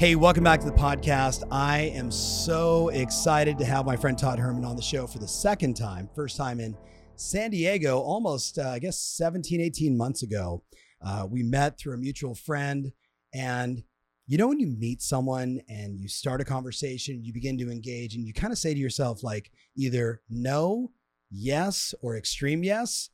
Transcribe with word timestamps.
Hey, 0.00 0.14
welcome 0.14 0.42
back 0.42 0.60
to 0.60 0.66
the 0.66 0.72
podcast. 0.72 1.42
I 1.50 1.92
am 1.94 2.10
so 2.10 2.88
excited 2.88 3.58
to 3.58 3.66
have 3.66 3.84
my 3.84 3.96
friend 3.96 4.16
Todd 4.16 4.38
Herman 4.38 4.64
on 4.64 4.74
the 4.74 4.80
show 4.80 5.06
for 5.06 5.18
the 5.18 5.28
second 5.28 5.74
time, 5.74 6.08
first 6.14 6.38
time 6.38 6.58
in 6.58 6.74
San 7.16 7.50
Diego, 7.50 7.98
almost, 7.98 8.58
uh, 8.58 8.70
I 8.70 8.78
guess, 8.78 8.98
17, 8.98 9.60
18 9.60 9.94
months 9.94 10.22
ago. 10.22 10.64
Uh, 11.04 11.26
we 11.28 11.42
met 11.42 11.78
through 11.78 11.92
a 11.92 11.98
mutual 11.98 12.34
friend. 12.34 12.92
And 13.34 13.84
you 14.26 14.38
know, 14.38 14.48
when 14.48 14.58
you 14.58 14.68
meet 14.68 15.02
someone 15.02 15.60
and 15.68 16.00
you 16.00 16.08
start 16.08 16.40
a 16.40 16.46
conversation, 16.46 17.22
you 17.22 17.34
begin 17.34 17.58
to 17.58 17.70
engage, 17.70 18.14
and 18.14 18.26
you 18.26 18.32
kind 18.32 18.54
of 18.54 18.58
say 18.58 18.72
to 18.72 18.80
yourself, 18.80 19.22
like, 19.22 19.50
either 19.76 20.22
no, 20.30 20.92
yes, 21.30 21.94
or 22.00 22.16
extreme 22.16 22.64
yes. 22.64 23.10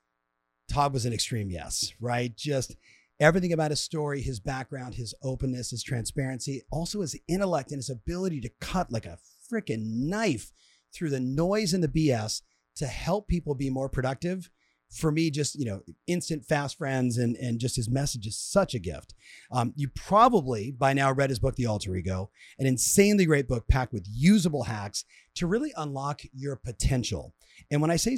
Todd 0.68 0.92
was 0.92 1.04
an 1.04 1.12
extreme 1.12 1.50
yes, 1.50 1.92
right? 2.00 2.36
Just 2.36 2.76
everything 3.20 3.52
about 3.52 3.70
his 3.70 3.80
story, 3.80 4.20
his 4.20 4.40
background, 4.40 4.94
his 4.94 5.14
openness, 5.22 5.70
his 5.70 5.82
transparency, 5.82 6.62
also 6.70 7.00
his 7.00 7.18
intellect 7.28 7.70
and 7.70 7.78
his 7.78 7.90
ability 7.90 8.40
to 8.40 8.50
cut 8.60 8.92
like 8.92 9.06
a 9.06 9.18
freaking 9.50 9.84
knife 10.06 10.52
through 10.92 11.10
the 11.10 11.20
noise 11.20 11.72
and 11.72 11.82
the 11.82 11.88
BS 11.88 12.42
to 12.76 12.86
help 12.86 13.28
people 13.28 13.54
be 13.54 13.70
more 13.70 13.88
productive. 13.88 14.50
For 14.90 15.10
me, 15.10 15.30
just 15.30 15.56
you 15.56 15.64
know, 15.64 15.80
instant 16.06 16.44
fast 16.44 16.78
friends 16.78 17.18
and 17.18 17.36
and 17.36 17.58
just 17.58 17.74
his 17.74 17.90
message 17.90 18.24
is 18.24 18.38
such 18.38 18.72
a 18.72 18.78
gift. 18.78 19.14
Um, 19.50 19.72
you 19.74 19.88
probably 19.88 20.70
by 20.70 20.92
now 20.92 21.10
read 21.10 21.30
his 21.30 21.40
book, 21.40 21.56
The 21.56 21.66
Alter 21.66 21.96
Ego, 21.96 22.30
an 22.58 22.66
insanely 22.66 23.24
great 23.24 23.48
book 23.48 23.66
packed 23.66 23.92
with 23.92 24.06
usable 24.08 24.62
hacks 24.62 25.04
to 25.34 25.48
really 25.48 25.72
unlock 25.76 26.22
your 26.32 26.54
potential. 26.54 27.34
And 27.68 27.80
when 27.80 27.90
I 27.90 27.96
say 27.96 28.16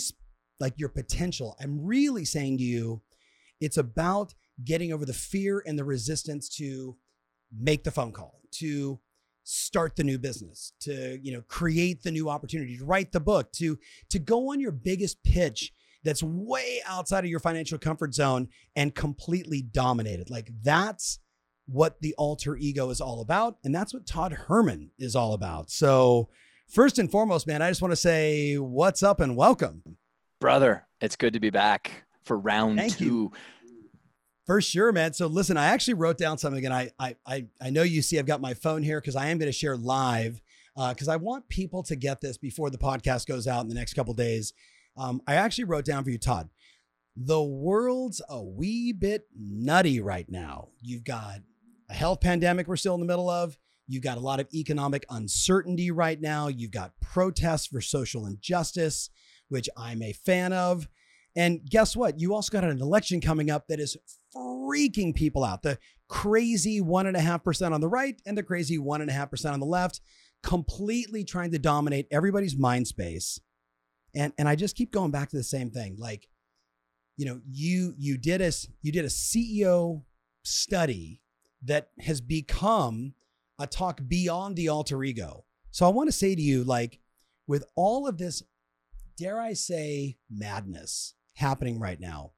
like 0.61 0.75
your 0.77 0.91
potential, 0.91 1.57
I'm 1.59 1.87
really 1.87 2.27
saying 2.27 2.59
to 2.59 2.65
you, 2.65 3.01
it's 3.61 3.79
about 3.79 4.35
getting 4.65 4.93
over 4.93 5.05
the 5.05 5.13
fear 5.13 5.63
and 5.67 5.79
the 5.79 5.85
resistance 5.85 6.49
to 6.49 6.97
make 7.57 7.85
the 7.85 7.91
phone 7.91 8.13
call, 8.13 8.41
to 8.53 9.01
start 9.45 9.97
the 9.97 10.05
new 10.05 10.19
business, 10.19 10.73
to, 10.81 11.19
you 11.23 11.33
know, 11.33 11.43
create 11.49 12.03
the 12.03 12.11
new 12.11 12.29
opportunity, 12.29 12.77
to 12.77 12.85
write 12.85 13.13
the 13.13 13.21
book, 13.21 13.51
to 13.53 13.79
to 14.11 14.19
go 14.19 14.53
on 14.53 14.61
your 14.61 14.73
biggest 14.73 15.23
pitch 15.23 15.73
that's 16.05 16.23
way 16.23 16.81
outside 16.87 17.25
of 17.25 17.31
your 17.31 17.41
financial 17.41 17.79
comfort 17.79 18.15
zone 18.15 18.49
and 18.77 18.95
completely 18.95 19.63
dominated. 19.63 20.31
Like 20.31 20.51
that's 20.63 21.19
what 21.67 22.01
the 22.01 22.15
alter 22.17 22.57
ego 22.57 22.89
is 22.91 23.01
all 23.01 23.21
about 23.21 23.59
and 23.65 23.75
that's 23.75 23.93
what 23.93 24.07
Todd 24.07 24.33
Herman 24.33 24.91
is 24.99 25.15
all 25.15 25.35
about. 25.35 25.71
So, 25.71 26.29
first 26.69 26.99
and 26.99 27.11
foremost, 27.11 27.47
man, 27.47 27.63
I 27.63 27.69
just 27.71 27.83
want 27.83 27.93
to 27.93 27.97
say 27.97 28.57
what's 28.57 29.03
up 29.03 29.21
and 29.21 29.37
welcome. 29.37 29.83
Brother, 30.41 30.87
it's 31.01 31.17
good 31.17 31.33
to 31.33 31.41
be 31.41 31.51
back 31.51 32.05
for 32.25 32.39
round 32.39 32.79
Thank 32.79 32.99
2. 32.99 33.05
You. 33.05 33.33
For 34.49 34.63
sure, 34.63 34.93
man. 34.93 35.13
So 35.13 35.27
listen, 35.27 35.59
I 35.59 35.67
actually 35.67 35.93
wrote 35.93 36.17
down 36.17 36.39
something, 36.39 36.65
and 36.65 36.73
I 36.73 36.91
I 36.99 37.17
I, 37.27 37.47
I 37.61 37.69
know 37.69 37.83
you 37.83 38.01
see 38.01 38.19
I've 38.19 38.25
got 38.25 38.41
my 38.41 38.55
phone 38.55 38.83
here 38.83 38.99
because 38.99 39.15
I 39.15 39.27
am 39.27 39.37
going 39.37 39.53
to 39.53 39.53
share 39.53 39.77
live 39.77 40.41
because 40.75 41.07
uh, 41.07 41.13
I 41.13 41.17
want 41.17 41.51
people 41.51 41.83
to 41.83 41.95
get 41.95 42.23
this 42.23 42.39
before 42.39 42.71
the 42.71 42.79
podcast 42.79 43.27
goes 43.27 43.47
out 43.47 43.61
in 43.61 43.69
the 43.69 43.75
next 43.75 43.93
couple 43.93 44.15
days. 44.15 44.55
Um, 44.97 45.21
I 45.27 45.35
actually 45.35 45.65
wrote 45.65 45.85
down 45.85 46.03
for 46.03 46.09
you, 46.09 46.17
Todd. 46.17 46.49
The 47.15 47.43
world's 47.43 48.23
a 48.31 48.43
wee 48.43 48.95
bit 48.95 49.27
nutty 49.39 50.01
right 50.01 50.27
now. 50.31 50.69
You've 50.81 51.05
got 51.05 51.41
a 51.91 51.95
health 51.95 52.23
pandemic 52.23 52.69
we're 52.69 52.77
still 52.77 52.95
in 52.95 53.01
the 53.01 53.07
middle 53.07 53.29
of. 53.29 53.59
You've 53.87 54.03
got 54.03 54.17
a 54.17 54.23
lot 54.23 54.41
of 54.41 54.49
economic 54.55 55.05
uncertainty 55.11 55.91
right 55.91 56.19
now. 56.19 56.49
You've 56.49 56.71
got 56.71 56.99
protests 57.03 57.67
for 57.67 57.83
social 57.83 58.25
injustice, 58.25 59.11
which 59.51 59.69
I'm 59.77 60.01
a 60.01 60.15
fan 60.15 60.55
of. 60.55 60.89
And 61.39 61.65
guess 61.71 61.95
what? 61.95 62.19
You 62.19 62.35
also 62.35 62.51
got 62.51 62.65
an 62.65 62.83
election 62.83 63.21
coming 63.21 63.49
up 63.49 63.69
that 63.69 63.79
is 63.79 63.97
freaking 64.35 65.15
people 65.15 65.45
out. 65.45 65.63
The 65.63 65.79
crazy 66.09 66.81
one 66.81 67.07
and 67.07 67.17
a 67.17 67.21
half 67.21 67.45
percent 67.45 67.73
on 67.73 67.81
the 67.81 67.87
right 67.87 68.21
and 68.27 68.37
the 68.37 68.43
crazy 68.43 68.77
one 68.77 69.03
and 69.03 69.09
a 69.09 69.13
half 69.13 69.31
percent 69.31 69.55
on 69.55 69.61
the 69.61 69.67
left, 69.67 70.01
completely 70.43 71.23
trying 71.23 71.53
to 71.53 71.59
dominate 71.61 72.09
everybody's 72.11 72.57
mind 72.57 72.89
space. 72.89 73.41
And 74.17 74.33
and 74.37 74.49
I 74.49 74.57
just 74.57 74.75
keep 74.75 74.91
going 74.91 75.13
back 75.13 75.29
to 75.29 75.37
the 75.37 75.45
same 75.45 75.71
thing. 75.71 75.95
Like, 75.97 76.29
you 77.17 77.25
know, 77.25 77.41
you 77.49 77.95
you 77.97 78.19
did 78.19 78.41
a 78.41 78.51
you 78.83 78.91
did 78.91 79.05
a 79.05 79.09
CEO 79.09 80.03
study 80.43 81.23
that 81.63 81.91
has 82.01 82.21
become 82.21 83.15
a 83.61 83.69
talk 83.69 84.01
beyond 84.09 84.57
the 84.57 84.71
alter 84.71 85.05
ego. 85.05 85.45
So 85.71 85.87
I 85.87 85.91
want 85.91 86.09
to 86.09 86.13
say 86.13 86.35
to 86.35 86.43
you, 86.43 86.65
like, 86.65 86.99
with 87.47 87.65
all 87.77 88.09
of 88.09 88.19
this, 88.19 88.43
dare 89.17 89.41
I 89.41 89.53
say, 89.53 90.17
madness 90.29 91.15
happening 91.39 91.79
right 91.79 92.01
now. 92.01 92.33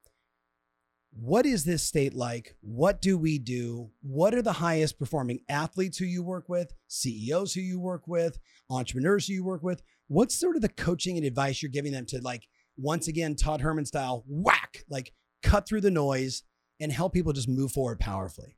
What 1.13 1.45
is 1.45 1.65
this 1.65 1.83
state 1.83 2.15
like? 2.15 2.55
What 2.61 3.03
do 3.03 3.19
we 3.19 3.39
do? 3.39 3.91
What 4.01 4.33
are 4.35 4.43
the 4.43 4.53
highest 4.53 4.99
performing 4.99 5.41
athletes 5.49 5.99
who 5.99 6.05
you 6.05 6.23
work 6.23 6.49
with, 6.49 6.73
CEOs 6.87 7.55
who 7.55 7.61
you 7.61 7.81
work 7.81 8.07
with, 8.07 8.39
entrepreneurs 8.69 9.27
who 9.27 9.35
you 9.35 9.45
work 9.45 9.63
with? 9.63 9.83
What's 10.07 10.39
sort 10.39 10.55
of 10.55 10.63
the 10.63 10.69
coaching 10.69 11.17
and 11.17 11.27
advice 11.27 11.63
you're 11.63 11.71
giving 11.71 11.93
them 11.93 12.07
to, 12.07 12.21
like, 12.21 12.47
once 12.77 13.09
again, 13.09 13.35
Todd 13.35 13.61
Herman 13.61 13.87
style, 13.87 14.25
whack, 14.29 14.85
like 14.89 15.13
cut 15.43 15.67
through 15.67 15.81
the 15.81 15.91
noise 15.91 16.45
and 16.79 16.93
help 16.93 17.13
people 17.13 17.33
just 17.33 17.49
move 17.49 17.73
forward 17.73 17.99
powerfully? 17.99 18.57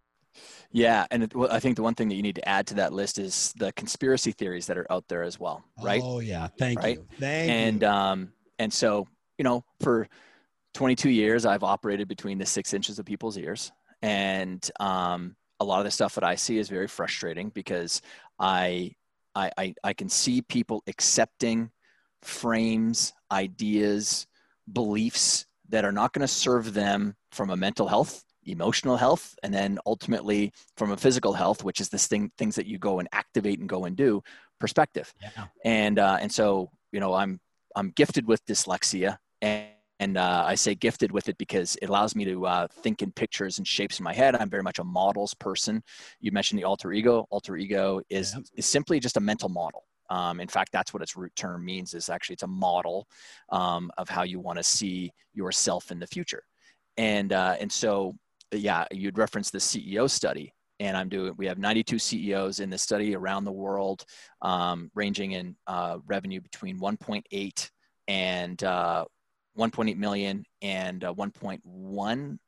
Yeah, 0.70 1.06
and 1.10 1.24
it, 1.24 1.34
well, 1.34 1.50
I 1.50 1.60
think 1.60 1.76
the 1.76 1.82
one 1.82 1.94
thing 1.94 2.08
that 2.08 2.14
you 2.14 2.22
need 2.22 2.36
to 2.36 2.48
add 2.48 2.66
to 2.68 2.74
that 2.74 2.92
list 2.92 3.18
is 3.18 3.54
the 3.58 3.72
conspiracy 3.72 4.32
theories 4.32 4.66
that 4.66 4.78
are 4.78 4.90
out 4.90 5.08
there 5.08 5.22
as 5.22 5.38
well, 5.38 5.64
right? 5.82 6.02
Oh 6.02 6.20
yeah, 6.20 6.48
thank 6.58 6.78
right? 6.78 6.96
you, 6.96 7.06
thank 7.18 7.50
and, 7.50 7.82
you. 7.82 7.88
um, 7.88 8.32
and 8.58 8.72
so 8.72 9.06
you 9.38 9.44
know, 9.44 9.64
for 9.80 10.08
22 10.74 11.10
years, 11.10 11.44
I've 11.46 11.64
operated 11.64 12.08
between 12.08 12.38
the 12.38 12.46
six 12.46 12.72
inches 12.72 12.98
of 12.98 13.06
people's 13.06 13.36
ears. 13.36 13.72
And 14.00 14.68
um, 14.80 15.36
a 15.60 15.64
lot 15.64 15.78
of 15.78 15.84
the 15.84 15.90
stuff 15.90 16.14
that 16.14 16.24
I 16.24 16.34
see 16.34 16.58
is 16.58 16.68
very 16.68 16.88
frustrating 16.88 17.50
because 17.50 18.02
I, 18.38 18.94
I, 19.34 19.50
I, 19.56 19.74
I 19.84 19.92
can 19.92 20.08
see 20.08 20.42
people 20.42 20.82
accepting 20.86 21.70
frames, 22.22 23.12
ideas, 23.30 24.26
beliefs 24.72 25.46
that 25.68 25.84
are 25.84 25.92
not 25.92 26.12
going 26.12 26.20
to 26.20 26.28
serve 26.28 26.74
them 26.74 27.16
from 27.30 27.50
a 27.50 27.56
mental 27.56 27.88
health 27.88 28.24
emotional 28.44 28.96
health 28.96 29.36
and 29.42 29.54
then 29.54 29.78
ultimately 29.86 30.52
from 30.76 30.90
a 30.90 30.96
physical 30.96 31.32
health 31.32 31.62
which 31.62 31.80
is 31.80 31.88
this 31.88 32.06
thing 32.06 32.30
things 32.38 32.56
that 32.56 32.66
you 32.66 32.78
go 32.78 32.98
and 32.98 33.08
activate 33.12 33.60
and 33.60 33.68
go 33.68 33.84
and 33.84 33.96
do 33.96 34.22
perspective 34.58 35.12
yeah. 35.20 35.44
and 35.64 35.98
uh, 35.98 36.18
and 36.20 36.32
so 36.32 36.68
you 36.90 36.98
know 36.98 37.14
i'm 37.14 37.38
i'm 37.76 37.90
gifted 37.90 38.26
with 38.26 38.44
dyslexia 38.46 39.16
and 39.40 39.68
and 40.02 40.18
uh, 40.18 40.44
I 40.44 40.56
say 40.56 40.74
gifted 40.74 41.12
with 41.12 41.28
it 41.28 41.38
because 41.38 41.76
it 41.80 41.88
allows 41.88 42.16
me 42.16 42.24
to 42.24 42.44
uh, 42.44 42.66
think 42.66 43.02
in 43.02 43.12
pictures 43.12 43.58
and 43.58 43.66
shapes 43.66 44.00
in 44.00 44.04
my 44.04 44.12
head. 44.12 44.34
I'm 44.34 44.50
very 44.50 44.64
much 44.64 44.80
a 44.80 44.84
models 44.84 45.32
person. 45.32 45.80
You 46.20 46.32
mentioned 46.32 46.58
the 46.58 46.64
alter 46.64 46.92
ego. 46.92 47.28
Alter 47.30 47.56
ego 47.56 48.00
is 48.10 48.34
yeah. 48.34 48.40
is 48.56 48.66
simply 48.66 48.98
just 48.98 49.16
a 49.16 49.20
mental 49.20 49.48
model. 49.48 49.84
Um, 50.10 50.40
in 50.40 50.48
fact, 50.48 50.72
that's 50.72 50.92
what 50.92 51.04
its 51.04 51.16
root 51.16 51.34
term 51.36 51.64
means. 51.64 51.94
Is 51.94 52.08
actually 52.08 52.34
it's 52.34 52.42
a 52.42 52.48
model 52.48 53.06
um, 53.50 53.92
of 53.96 54.08
how 54.08 54.24
you 54.24 54.40
want 54.40 54.58
to 54.58 54.64
see 54.64 55.12
yourself 55.34 55.92
in 55.92 56.00
the 56.00 56.06
future. 56.06 56.42
And 56.96 57.32
uh, 57.32 57.54
and 57.60 57.70
so 57.70 58.16
yeah, 58.50 58.86
you'd 58.90 59.18
reference 59.18 59.50
the 59.50 59.58
CEO 59.58 60.10
study. 60.10 60.52
And 60.80 60.96
I'm 60.96 61.08
doing. 61.08 61.32
We 61.36 61.46
have 61.46 61.58
92 61.58 62.00
CEOs 62.00 62.58
in 62.58 62.70
this 62.70 62.82
study 62.82 63.14
around 63.14 63.44
the 63.44 63.52
world, 63.52 64.04
um, 64.40 64.90
ranging 64.96 65.32
in 65.32 65.54
uh, 65.68 65.98
revenue 66.06 66.40
between 66.40 66.80
1.8 66.80 67.70
and 68.08 68.64
uh, 68.64 69.04
1.8 69.58 69.96
million 69.96 70.44
and 70.62 71.04
uh, 71.04 71.12
1.1 71.14 72.38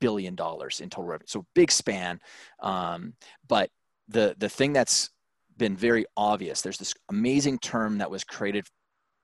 billion 0.00 0.34
dollars 0.34 0.80
in 0.80 0.90
total 0.90 1.08
revenue. 1.10 1.26
So 1.28 1.46
big 1.54 1.70
span. 1.70 2.20
Um, 2.60 3.14
but 3.48 3.70
the 4.08 4.34
the 4.38 4.48
thing 4.48 4.72
that's 4.72 5.10
been 5.56 5.76
very 5.76 6.06
obvious, 6.16 6.62
there's 6.62 6.78
this 6.78 6.94
amazing 7.10 7.58
term 7.58 7.98
that 7.98 8.10
was 8.10 8.24
created 8.24 8.66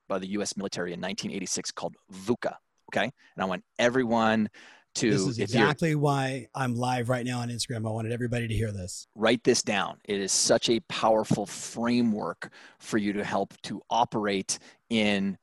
by 0.08 0.18
the 0.18 0.28
U.S. 0.30 0.56
military 0.56 0.92
in 0.92 1.00
1986 1.00 1.72
called 1.72 1.94
VUCA. 2.12 2.54
Okay, 2.90 3.04
and 3.04 3.42
I 3.42 3.44
want 3.44 3.64
everyone 3.78 4.48
to. 4.96 5.10
This 5.10 5.26
is 5.26 5.38
exactly 5.38 5.94
why 5.94 6.48
I'm 6.54 6.74
live 6.74 7.08
right 7.08 7.24
now 7.24 7.40
on 7.40 7.48
Instagram. 7.48 7.86
I 7.86 7.90
wanted 7.90 8.12
everybody 8.12 8.48
to 8.48 8.54
hear 8.54 8.72
this. 8.72 9.06
Write 9.14 9.44
this 9.44 9.62
down. 9.62 9.98
It 10.04 10.20
is 10.20 10.32
such 10.32 10.70
a 10.70 10.80
powerful 10.88 11.44
framework 11.44 12.50
for 12.78 12.98
you 12.98 13.12
to 13.14 13.24
help 13.24 13.54
to 13.62 13.82
operate 13.90 14.58
in 14.88 15.36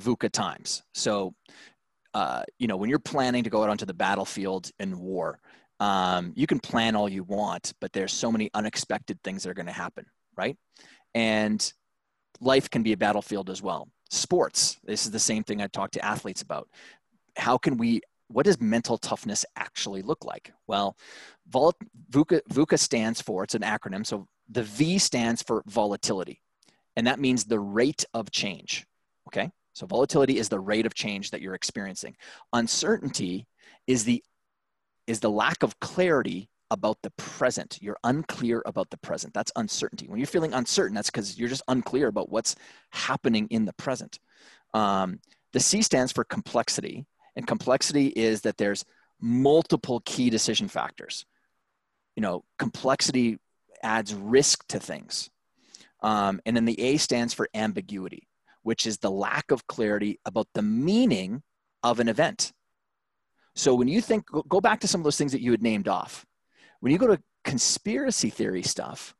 VUCA 0.00 0.30
times. 0.30 0.82
So, 0.94 1.34
uh, 2.14 2.42
you 2.58 2.66
know, 2.66 2.76
when 2.76 2.90
you're 2.90 2.98
planning 2.98 3.44
to 3.44 3.50
go 3.50 3.62
out 3.62 3.70
onto 3.70 3.86
the 3.86 3.94
battlefield 3.94 4.70
in 4.78 4.98
war, 4.98 5.38
um, 5.80 6.32
you 6.34 6.46
can 6.46 6.58
plan 6.58 6.96
all 6.96 7.08
you 7.08 7.24
want, 7.24 7.74
but 7.80 7.92
there's 7.92 8.12
so 8.12 8.32
many 8.32 8.50
unexpected 8.54 9.22
things 9.22 9.42
that 9.42 9.50
are 9.50 9.54
going 9.54 9.66
to 9.66 9.72
happen. 9.72 10.06
right? 10.36 10.56
And 11.14 11.72
life 12.40 12.70
can 12.70 12.82
be 12.82 12.92
a 12.92 12.96
battlefield 12.96 13.50
as 13.50 13.62
well. 13.62 13.88
Sports, 14.10 14.76
this 14.84 15.04
is 15.04 15.10
the 15.10 15.18
same 15.18 15.42
thing 15.42 15.60
I 15.60 15.66
talk 15.66 15.90
to 15.92 16.04
athletes 16.04 16.42
about. 16.42 16.68
How 17.36 17.58
can 17.58 17.76
we, 17.76 18.02
what 18.28 18.44
does 18.44 18.60
mental 18.60 18.98
toughness 18.98 19.44
actually 19.56 20.02
look 20.02 20.24
like? 20.24 20.52
Well, 20.66 20.96
vol, 21.48 21.74
VUCA, 22.10 22.40
VUCA 22.50 22.78
stands 22.78 23.20
for, 23.20 23.44
it's 23.44 23.54
an 23.54 23.62
acronym. 23.62 24.06
So 24.06 24.26
the 24.48 24.62
V 24.62 24.98
stands 24.98 25.42
for 25.42 25.62
volatility, 25.66 26.40
and 26.96 27.06
that 27.06 27.18
means 27.18 27.44
the 27.44 27.60
rate 27.60 28.04
of 28.14 28.30
change. 28.30 28.86
Okay. 29.28 29.50
So 29.76 29.86
volatility 29.86 30.38
is 30.38 30.48
the 30.48 30.58
rate 30.58 30.86
of 30.86 30.94
change 30.94 31.30
that 31.32 31.42
you're 31.42 31.54
experiencing. 31.54 32.16
Uncertainty 32.54 33.46
is 33.86 34.04
the 34.04 34.24
is 35.06 35.20
the 35.20 35.30
lack 35.30 35.62
of 35.62 35.78
clarity 35.80 36.48
about 36.70 36.96
the 37.02 37.10
present. 37.10 37.78
You're 37.82 37.98
unclear 38.02 38.62
about 38.64 38.88
the 38.88 38.96
present. 38.96 39.34
That's 39.34 39.52
uncertainty. 39.54 40.08
When 40.08 40.18
you're 40.18 40.26
feeling 40.26 40.54
uncertain, 40.54 40.94
that's 40.94 41.10
because 41.10 41.38
you're 41.38 41.50
just 41.50 41.62
unclear 41.68 42.08
about 42.08 42.30
what's 42.30 42.56
happening 42.88 43.48
in 43.50 43.66
the 43.66 43.74
present. 43.74 44.18
Um, 44.72 45.20
the 45.52 45.60
C 45.60 45.82
stands 45.82 46.10
for 46.10 46.24
complexity, 46.24 47.04
and 47.36 47.46
complexity 47.46 48.06
is 48.06 48.40
that 48.40 48.56
there's 48.56 48.82
multiple 49.20 50.00
key 50.06 50.30
decision 50.30 50.68
factors. 50.68 51.26
You 52.16 52.22
know, 52.22 52.44
complexity 52.58 53.38
adds 53.82 54.14
risk 54.14 54.66
to 54.68 54.80
things. 54.80 55.28
Um, 56.00 56.40
and 56.46 56.56
then 56.56 56.64
the 56.64 56.80
A 56.80 56.96
stands 56.96 57.34
for 57.34 57.46
ambiguity, 57.54 58.26
which 58.66 58.84
is 58.84 58.98
the 58.98 59.10
lack 59.10 59.52
of 59.52 59.64
clarity 59.68 60.18
about 60.24 60.48
the 60.54 60.60
meaning 60.60 61.40
of 61.84 62.00
an 62.00 62.08
event. 62.08 62.52
So 63.54 63.76
when 63.76 63.86
you 63.86 64.00
think, 64.00 64.24
go 64.48 64.60
back 64.60 64.80
to 64.80 64.88
some 64.88 65.00
of 65.00 65.04
those 65.04 65.16
things 65.16 65.30
that 65.30 65.40
you 65.40 65.52
had 65.52 65.62
named 65.62 65.86
off. 65.86 66.26
When 66.80 66.90
you 66.90 66.98
go 66.98 67.06
to 67.06 67.22
conspiracy 67.44 68.28
theory 68.28 68.64
stuff, 68.64 69.14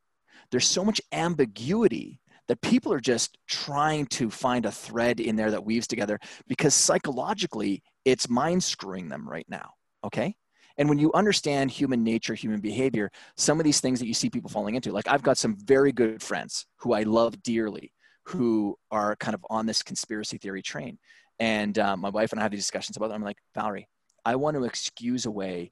there's 0.50 0.66
so 0.66 0.84
much 0.84 1.00
ambiguity 1.12 2.20
that 2.48 2.60
people 2.60 2.92
are 2.92 2.98
just 2.98 3.38
trying 3.46 4.06
to 4.06 4.30
find 4.30 4.66
a 4.66 4.72
thread 4.72 5.20
in 5.20 5.36
there 5.36 5.52
that 5.52 5.64
weaves 5.64 5.86
together 5.86 6.18
because 6.48 6.74
psychologically 6.74 7.84
it's 8.04 8.28
mind 8.28 8.64
screwing 8.64 9.08
them 9.08 9.28
right 9.28 9.46
now. 9.48 9.70
Okay. 10.02 10.34
And 10.76 10.88
when 10.88 10.98
you 10.98 11.12
understand 11.12 11.70
human 11.70 12.02
nature, 12.02 12.34
human 12.34 12.60
behavior, 12.60 13.12
some 13.36 13.60
of 13.60 13.64
these 13.64 13.80
things 13.80 14.00
that 14.00 14.08
you 14.08 14.14
see 14.14 14.28
people 14.28 14.50
falling 14.50 14.74
into, 14.74 14.90
like 14.90 15.06
I've 15.06 15.22
got 15.22 15.38
some 15.38 15.56
very 15.56 15.92
good 15.92 16.20
friends 16.20 16.66
who 16.78 16.94
I 16.94 17.04
love 17.04 17.44
dearly 17.44 17.92
who 18.26 18.76
are 18.90 19.16
kind 19.16 19.34
of 19.34 19.44
on 19.48 19.66
this 19.66 19.82
conspiracy 19.82 20.38
theory 20.38 20.62
train. 20.62 20.98
And 21.38 21.78
uh, 21.78 21.96
my 21.96 22.08
wife 22.08 22.32
and 22.32 22.40
I 22.40 22.42
have 22.42 22.50
these 22.50 22.60
discussions 22.60 22.96
about 22.96 23.10
it. 23.10 23.14
I'm 23.14 23.22
like, 23.22 23.38
Valerie, 23.54 23.88
I 24.24 24.36
want 24.36 24.56
to 24.56 24.64
excuse 24.64 25.26
away 25.26 25.70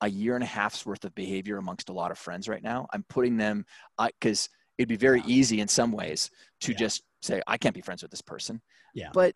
a 0.00 0.08
year 0.08 0.34
and 0.34 0.42
a 0.42 0.46
half's 0.46 0.86
worth 0.86 1.04
of 1.04 1.14
behavior 1.14 1.58
amongst 1.58 1.90
a 1.90 1.92
lot 1.92 2.10
of 2.10 2.18
friends 2.18 2.48
right 2.48 2.62
now. 2.62 2.86
I'm 2.92 3.04
putting 3.08 3.36
them 3.36 3.66
because 3.98 4.48
it'd 4.78 4.88
be 4.88 4.96
very 4.96 5.22
easy 5.26 5.60
in 5.60 5.68
some 5.68 5.92
ways 5.92 6.30
to 6.62 6.72
yeah. 6.72 6.78
just 6.78 7.02
say 7.20 7.42
I 7.46 7.58
can't 7.58 7.74
be 7.74 7.82
friends 7.82 8.02
with 8.02 8.10
this 8.10 8.22
person. 8.22 8.62
Yeah. 8.94 9.10
But 9.12 9.34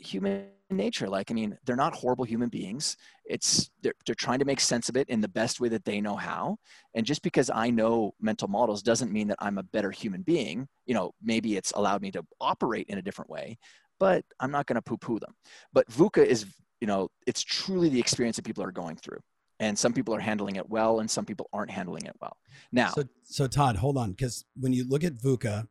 human 0.00 0.46
nature, 0.70 1.08
like 1.08 1.30
I 1.30 1.34
mean, 1.34 1.56
they're 1.64 1.76
not 1.76 1.94
horrible 1.94 2.24
human 2.24 2.48
beings. 2.48 2.96
It's 3.24 3.70
they're 3.82 3.94
they're 4.06 4.14
trying 4.14 4.38
to 4.40 4.44
make 4.44 4.60
sense 4.60 4.88
of 4.88 4.96
it 4.96 5.08
in 5.08 5.20
the 5.20 5.28
best 5.28 5.60
way 5.60 5.68
that 5.68 5.84
they 5.84 6.00
know 6.00 6.16
how. 6.16 6.56
And 6.94 7.06
just 7.06 7.22
because 7.22 7.50
I 7.52 7.70
know 7.70 8.14
mental 8.20 8.48
models 8.48 8.82
doesn't 8.82 9.12
mean 9.12 9.28
that 9.28 9.38
I'm 9.40 9.58
a 9.58 9.62
better 9.62 9.90
human 9.90 10.22
being. 10.22 10.68
You 10.86 10.94
know, 10.94 11.12
maybe 11.22 11.56
it's 11.56 11.72
allowed 11.72 12.02
me 12.02 12.10
to 12.12 12.24
operate 12.40 12.86
in 12.88 12.98
a 12.98 13.02
different 13.02 13.30
way, 13.30 13.58
but 13.98 14.24
I'm 14.40 14.50
not 14.50 14.66
going 14.66 14.76
to 14.76 14.82
poo-poo 14.82 15.18
them. 15.18 15.34
But 15.72 15.88
VUCA 15.88 16.24
is, 16.24 16.46
you 16.80 16.86
know, 16.86 17.08
it's 17.26 17.42
truly 17.42 17.88
the 17.88 18.00
experience 18.00 18.36
that 18.36 18.44
people 18.44 18.64
are 18.64 18.72
going 18.72 18.96
through 18.96 19.20
and 19.60 19.78
some 19.78 19.92
people 19.92 20.14
are 20.14 20.20
handling 20.20 20.56
it 20.56 20.68
well 20.68 21.00
and 21.00 21.10
some 21.10 21.24
people 21.24 21.48
aren't 21.52 21.70
handling 21.70 22.06
it 22.06 22.16
well 22.20 22.36
now 22.72 22.88
so, 22.88 23.04
so 23.24 23.46
todd 23.46 23.76
hold 23.76 23.96
on 23.96 24.10
because 24.10 24.44
when 24.56 24.72
you 24.72 24.88
look 24.88 25.04
at 25.04 25.16
vuca 25.18 25.66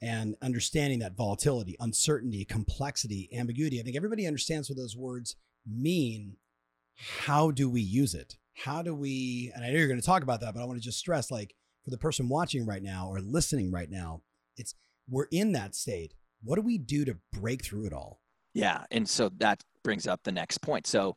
and 0.00 0.36
understanding 0.42 1.00
that 1.00 1.16
volatility 1.16 1.76
uncertainty 1.80 2.44
complexity 2.44 3.28
ambiguity. 3.34 3.80
I 3.80 3.82
think 3.82 3.96
everybody 3.96 4.26
understands 4.26 4.68
what 4.68 4.76
those 4.76 4.96
words 4.96 5.36
mean. 5.66 6.36
How 6.96 7.50
do 7.50 7.68
we 7.68 7.80
use 7.80 8.14
it? 8.14 8.36
How 8.64 8.82
do 8.82 8.94
we 8.94 9.52
and 9.54 9.64
i 9.64 9.68
know 9.68 9.78
you're 9.78 9.88
going 9.88 10.00
to 10.00 10.06
talk 10.06 10.22
about 10.22 10.40
that 10.40 10.52
but 10.52 10.60
i 10.60 10.64
want 10.64 10.78
to 10.78 10.84
just 10.84 10.98
stress 10.98 11.30
like 11.30 11.54
for 11.84 11.90
the 11.90 11.98
person 11.98 12.28
watching 12.28 12.66
right 12.66 12.82
now 12.82 13.08
or 13.08 13.20
listening 13.20 13.70
right 13.70 13.90
now 13.90 14.22
it's 14.56 14.74
we're 15.08 15.28
in 15.30 15.52
that 15.52 15.74
state. 15.74 16.14
What 16.42 16.56
do 16.56 16.62
we 16.62 16.76
do 16.76 17.04
to 17.04 17.16
break 17.32 17.64
through 17.64 17.86
it 17.86 17.92
all? 17.92 18.20
Yeah 18.54 18.84
and 18.90 19.08
so 19.08 19.30
that 19.38 19.62
brings 19.84 20.06
up 20.06 20.22
the 20.24 20.32
next 20.32 20.58
point. 20.58 20.86
So 20.86 21.16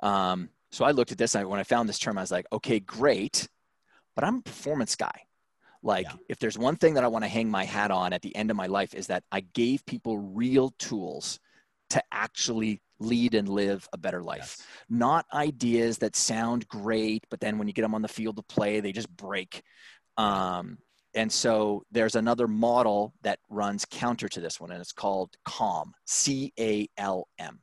um, 0.00 0.48
so 0.70 0.84
I 0.84 0.92
looked 0.92 1.12
at 1.12 1.18
this 1.18 1.34
and 1.34 1.48
when 1.48 1.60
I 1.60 1.64
found 1.64 1.88
this 1.88 1.98
term, 1.98 2.18
I 2.18 2.22
was 2.22 2.30
like, 2.30 2.46
okay, 2.52 2.80
great, 2.80 3.48
but 4.14 4.24
I'm 4.24 4.36
a 4.36 4.42
performance 4.42 4.96
guy. 4.96 5.27
Like, 5.82 6.06
yeah. 6.06 6.16
if 6.28 6.38
there's 6.38 6.58
one 6.58 6.76
thing 6.76 6.94
that 6.94 7.04
I 7.04 7.08
want 7.08 7.24
to 7.24 7.28
hang 7.28 7.50
my 7.50 7.64
hat 7.64 7.90
on 7.90 8.12
at 8.12 8.22
the 8.22 8.34
end 8.34 8.50
of 8.50 8.56
my 8.56 8.66
life 8.66 8.94
is 8.94 9.06
that 9.08 9.24
I 9.30 9.40
gave 9.40 9.86
people 9.86 10.18
real 10.18 10.74
tools 10.78 11.38
to 11.90 12.02
actually 12.12 12.82
lead 13.00 13.34
and 13.34 13.48
live 13.48 13.88
a 13.92 13.98
better 13.98 14.22
life. 14.22 14.56
Yes. 14.58 14.66
Not 14.90 15.26
ideas 15.32 15.98
that 15.98 16.16
sound 16.16 16.66
great, 16.68 17.24
but 17.30 17.40
then 17.40 17.58
when 17.58 17.68
you 17.68 17.74
get 17.74 17.82
them 17.82 17.94
on 17.94 18.02
the 18.02 18.08
field 18.08 18.36
to 18.36 18.42
play, 18.42 18.80
they 18.80 18.92
just 18.92 19.08
break. 19.16 19.62
Um, 20.16 20.78
and 21.14 21.30
so 21.30 21.84
there's 21.90 22.16
another 22.16 22.48
model 22.48 23.14
that 23.22 23.38
runs 23.48 23.84
counter 23.84 24.28
to 24.28 24.40
this 24.40 24.60
one, 24.60 24.72
and 24.72 24.80
it's 24.80 24.92
called 24.92 25.30
CALM, 25.44 25.94
C 26.06 26.52
A 26.58 26.88
L 26.98 27.28
M. 27.38 27.60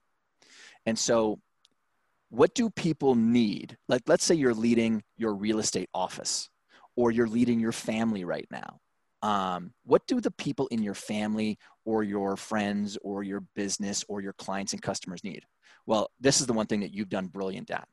And 0.85 0.97
so 0.97 1.39
what 2.29 2.55
do 2.55 2.69
people 2.69 3.15
need? 3.15 3.77
Like, 3.87 4.03
let's 4.07 4.23
say 4.23 4.35
you're 4.35 4.53
leading 4.53 5.03
your 5.17 5.33
real 5.35 5.59
estate 5.59 5.89
office 5.93 6.49
or 6.95 7.11
you're 7.11 7.27
leading 7.27 7.59
your 7.59 7.71
family 7.71 8.23
right 8.23 8.47
now. 8.51 8.79
Um, 9.21 9.73
what 9.83 10.05
do 10.07 10.21
the 10.21 10.31
people 10.31 10.67
in 10.67 10.83
your 10.83 10.93
family 10.93 11.57
or 11.83 12.03
your 12.03 12.37
friends 12.37 12.97
or 13.01 13.23
your 13.23 13.43
business 13.55 14.05
or 14.07 14.21
your 14.21 14.33
clients 14.33 14.73
and 14.73 14.81
customers 14.81 15.23
need? 15.23 15.43
Well, 15.85 16.11
this 16.19 16.41
is 16.41 16.47
the 16.47 16.53
one 16.53 16.67
thing 16.67 16.81
that 16.81 16.93
you've 16.93 17.09
done 17.09 17.27
brilliant 17.27 17.71
at. 17.71 17.87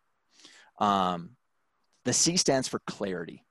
Um, 0.78 1.37
the 2.04 2.12
C 2.12 2.37
stands 2.37 2.69
for 2.69 2.81
clarity. 2.87 3.44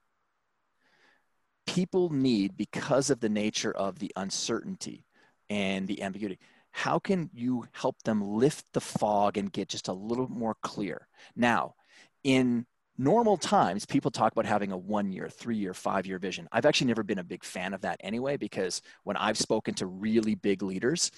People 1.66 2.10
need, 2.10 2.58
because 2.58 3.10
of 3.10 3.20
the 3.20 3.30
nature 3.30 3.72
of 3.72 4.00
the 4.00 4.12
uncertainty 4.16 5.06
and 5.50 5.88
the 5.88 6.02
ambiguity, 6.02 6.40
how 6.72 7.00
can 7.00 7.30
you 7.34 7.66
help 7.72 8.02
them 8.04 8.22
lift 8.22 8.66
the 8.74 8.82
fog 8.82 9.38
and 9.38 9.52
get 9.52 9.70
just 9.70 9.88
a 9.88 9.94
little 9.94 10.28
more 10.28 10.56
clear? 10.62 11.08
Now, 11.36 11.76
in 12.24 12.66
normal 13.02 13.36
times, 13.36 13.86
people 13.86 14.12
talk 14.12 14.32
about 14.32 14.46
having 14.46 14.72
a 14.72 14.78
one 14.78 15.12
year, 15.12 15.28
three 15.28 15.58
year, 15.58 15.74
five 15.74 16.06
year 16.06 16.20
vision. 16.20 16.48
I've 16.52 16.68
actually 16.68 16.88
never 16.88 17.04
been 17.04 17.20
a 17.20 17.24
big 17.24 17.44
fan 17.44 17.74
of 17.74 17.82
that 17.82 17.98
anyway, 18.02 18.38
because 18.38 18.82
when 19.04 19.18
I've 19.18 19.38
spoken 19.38 19.74
to 19.76 19.88
really 19.88 20.36
big 20.36 20.62
leaders, 20.62 21.12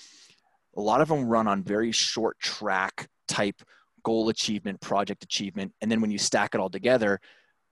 a 0.78 0.82
lot 0.82 1.02
of 1.02 1.10
them 1.10 1.25
run 1.25 1.48
on 1.48 1.62
very 1.62 1.92
short 1.92 2.40
track 2.40 3.10
type 3.28 3.62
goal 4.04 4.30
achievement, 4.30 4.80
project 4.80 5.24
achievement. 5.24 5.74
And 5.82 5.92
then 5.92 6.00
when 6.00 6.10
you 6.10 6.18
stack 6.18 6.56
it 6.56 6.62
all 6.62 6.70
together, 6.70 7.20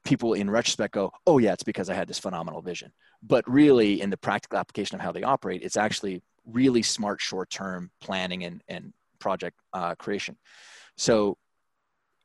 people 0.04 0.34
in 0.34 0.50
retrospect 0.50 0.94
go, 0.94 1.12
oh, 1.26 1.38
yeah, 1.38 1.54
it's 1.54 1.64
because 1.64 1.90
I 1.90 1.94
had 1.94 2.08
this 2.08 2.20
phenomenal 2.20 2.62
vision. 2.62 2.92
But 3.24 3.50
really, 3.50 4.02
in 4.02 4.10
the 4.10 4.18
practical 4.18 4.60
application 4.60 4.96
of 4.96 5.02
how 5.02 5.12
they 5.12 5.24
operate, 5.24 5.62
it's 5.64 5.78
actually 5.78 6.22
really 6.46 6.82
smart 6.82 7.22
short-term 7.22 7.92
planning 8.02 8.44
and, 8.44 8.62
and 8.68 8.94
project 9.20 9.58
uh, 9.74 9.96
creation. 9.96 10.38
So 10.98 11.38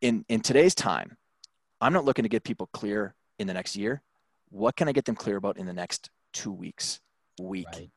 in, 0.01 0.25
in 0.29 0.41
today's 0.41 0.75
time, 0.75 1.17
I'm 1.87 1.93
not 1.93 2.05
looking 2.05 2.25
to 2.25 2.29
get 2.29 2.45
people 2.45 2.69
clear 2.73 3.15
in 3.39 3.47
the 3.47 3.55
next 3.55 3.77
year. 3.77 4.03
What 4.49 4.77
can 4.77 4.89
I 4.89 4.93
get 4.93 5.05
them 5.05 5.15
clear 5.15 5.37
about 5.37 5.57
in 5.57 5.67
the 5.67 5.73
next 5.73 6.11
two 6.33 6.53
weeks, 6.53 7.01
week, 7.41 7.67
right. 7.73 7.91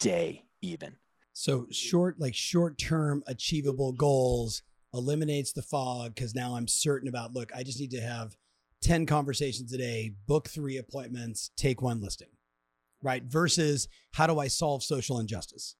day, 0.00 0.44
even? 0.62 0.96
So 1.32 1.66
short, 1.70 2.18
like 2.18 2.34
short-term 2.34 3.22
achievable 3.26 3.92
goals 3.92 4.62
eliminates 4.92 5.52
the 5.52 5.62
fog 5.62 6.14
because 6.14 6.34
now 6.34 6.56
I'm 6.56 6.66
certain 6.66 7.08
about, 7.08 7.32
look, 7.32 7.50
I 7.54 7.62
just 7.62 7.78
need 7.78 7.92
to 7.92 8.00
have 8.00 8.36
10 8.82 9.06
conversations 9.06 9.72
a 9.72 9.78
day, 9.78 10.14
book 10.26 10.48
three 10.48 10.76
appointments, 10.76 11.50
take 11.56 11.80
one 11.80 12.00
listing 12.00 12.28
right? 13.02 13.22
Versus 13.24 13.88
how 14.12 14.26
do 14.26 14.38
I 14.38 14.48
solve 14.48 14.82
social 14.82 15.18
injustice? 15.18 15.76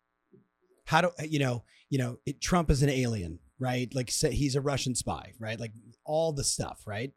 How 0.87 1.03
do 1.03 1.11
you 1.23 1.39
know? 1.39 1.65
You 1.89 1.99
know, 1.99 2.19
it, 2.25 2.41
Trump 2.41 2.71
is 2.71 2.83
an 2.83 2.89
alien, 2.89 3.41
right? 3.59 3.93
Like 3.95 4.11
say 4.11 4.33
he's 4.33 4.57
a 4.57 4.61
Russian 4.61 4.95
spy, 4.95 5.33
right? 5.39 5.59
Like 5.59 5.73
all 6.05 6.33
the 6.33 6.45
stuff, 6.45 6.83
right? 6.87 7.13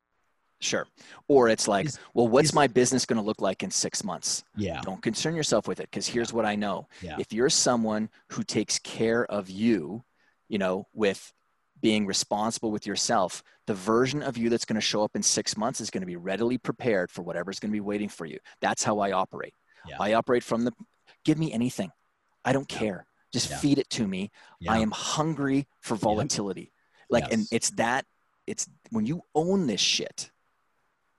Sure. 0.64 0.88
Or 1.28 1.50
it's 1.50 1.68
like, 1.68 1.88
is, 1.88 2.00
well, 2.14 2.28
what's 2.28 2.50
is, 2.50 2.56
my 2.56 2.68
business 2.68 3.06
going 3.06 3.18
to 3.18 3.26
look 3.26 3.42
like 3.42 3.64
in 3.64 3.72
six 3.72 4.04
months? 4.04 4.44
Yeah. 4.56 4.82
Don't 4.82 5.02
concern 5.02 5.36
yourself 5.36 5.68
with 5.68 5.80
it 5.80 5.90
because 5.92 6.08
here's 6.08 6.32
what 6.32 6.46
I 6.46 6.56
know. 6.56 6.88
Yeah. 7.02 7.18
If 7.20 7.34
you're 7.34 7.50
someone 7.50 8.10
who 8.30 8.44
takes 8.44 8.80
care 8.80 9.26
of 9.26 9.50
you, 9.50 10.04
you 10.48 10.58
know, 10.58 10.88
with 10.94 11.34
being 11.82 12.06
responsible 12.06 12.72
with 12.72 12.88
yourself, 12.88 13.44
the 13.68 13.74
version 13.74 14.24
of 14.24 14.38
you 14.38 14.50
that's 14.50 14.66
going 14.66 14.76
to 14.76 14.82
show 14.82 15.04
up 15.04 15.12
in 15.16 15.22
six 15.22 15.58
months 15.58 15.82
is 15.82 15.90
going 15.90 16.02
to 16.02 16.08
be 16.08 16.16
readily 16.16 16.58
prepared 16.58 17.12
for 17.12 17.24
whatever's 17.24 17.60
going 17.60 17.72
to 17.72 17.76
be 17.76 17.82
waiting 17.82 18.10
for 18.10 18.26
you. 18.26 18.40
That's 18.62 18.84
how 18.84 19.00
I 19.00 19.12
operate. 19.12 19.54
Yeah. 19.86 19.98
I 20.00 20.14
operate 20.14 20.44
from 20.44 20.64
the 20.64 20.72
give 21.26 21.38
me 21.38 21.52
anything. 21.52 21.92
I 22.46 22.54
don't 22.54 22.68
care. 22.68 23.06
Just 23.34 23.50
yeah. 23.50 23.58
feed 23.58 23.80
it 23.80 23.90
to 23.92 24.08
me. 24.08 24.32
I 24.68 24.80
am 24.80 24.92
hungry 24.92 25.68
for 25.82 25.96
volatility. 25.96 26.72
Like, 27.10 27.26
yes. 27.26 27.34
and 27.34 27.48
it's 27.52 27.70
that, 27.72 28.06
it's 28.46 28.68
when 28.92 29.06
you 29.06 29.22
own 29.34 29.68
this 29.68 29.82
shit, 29.82 30.32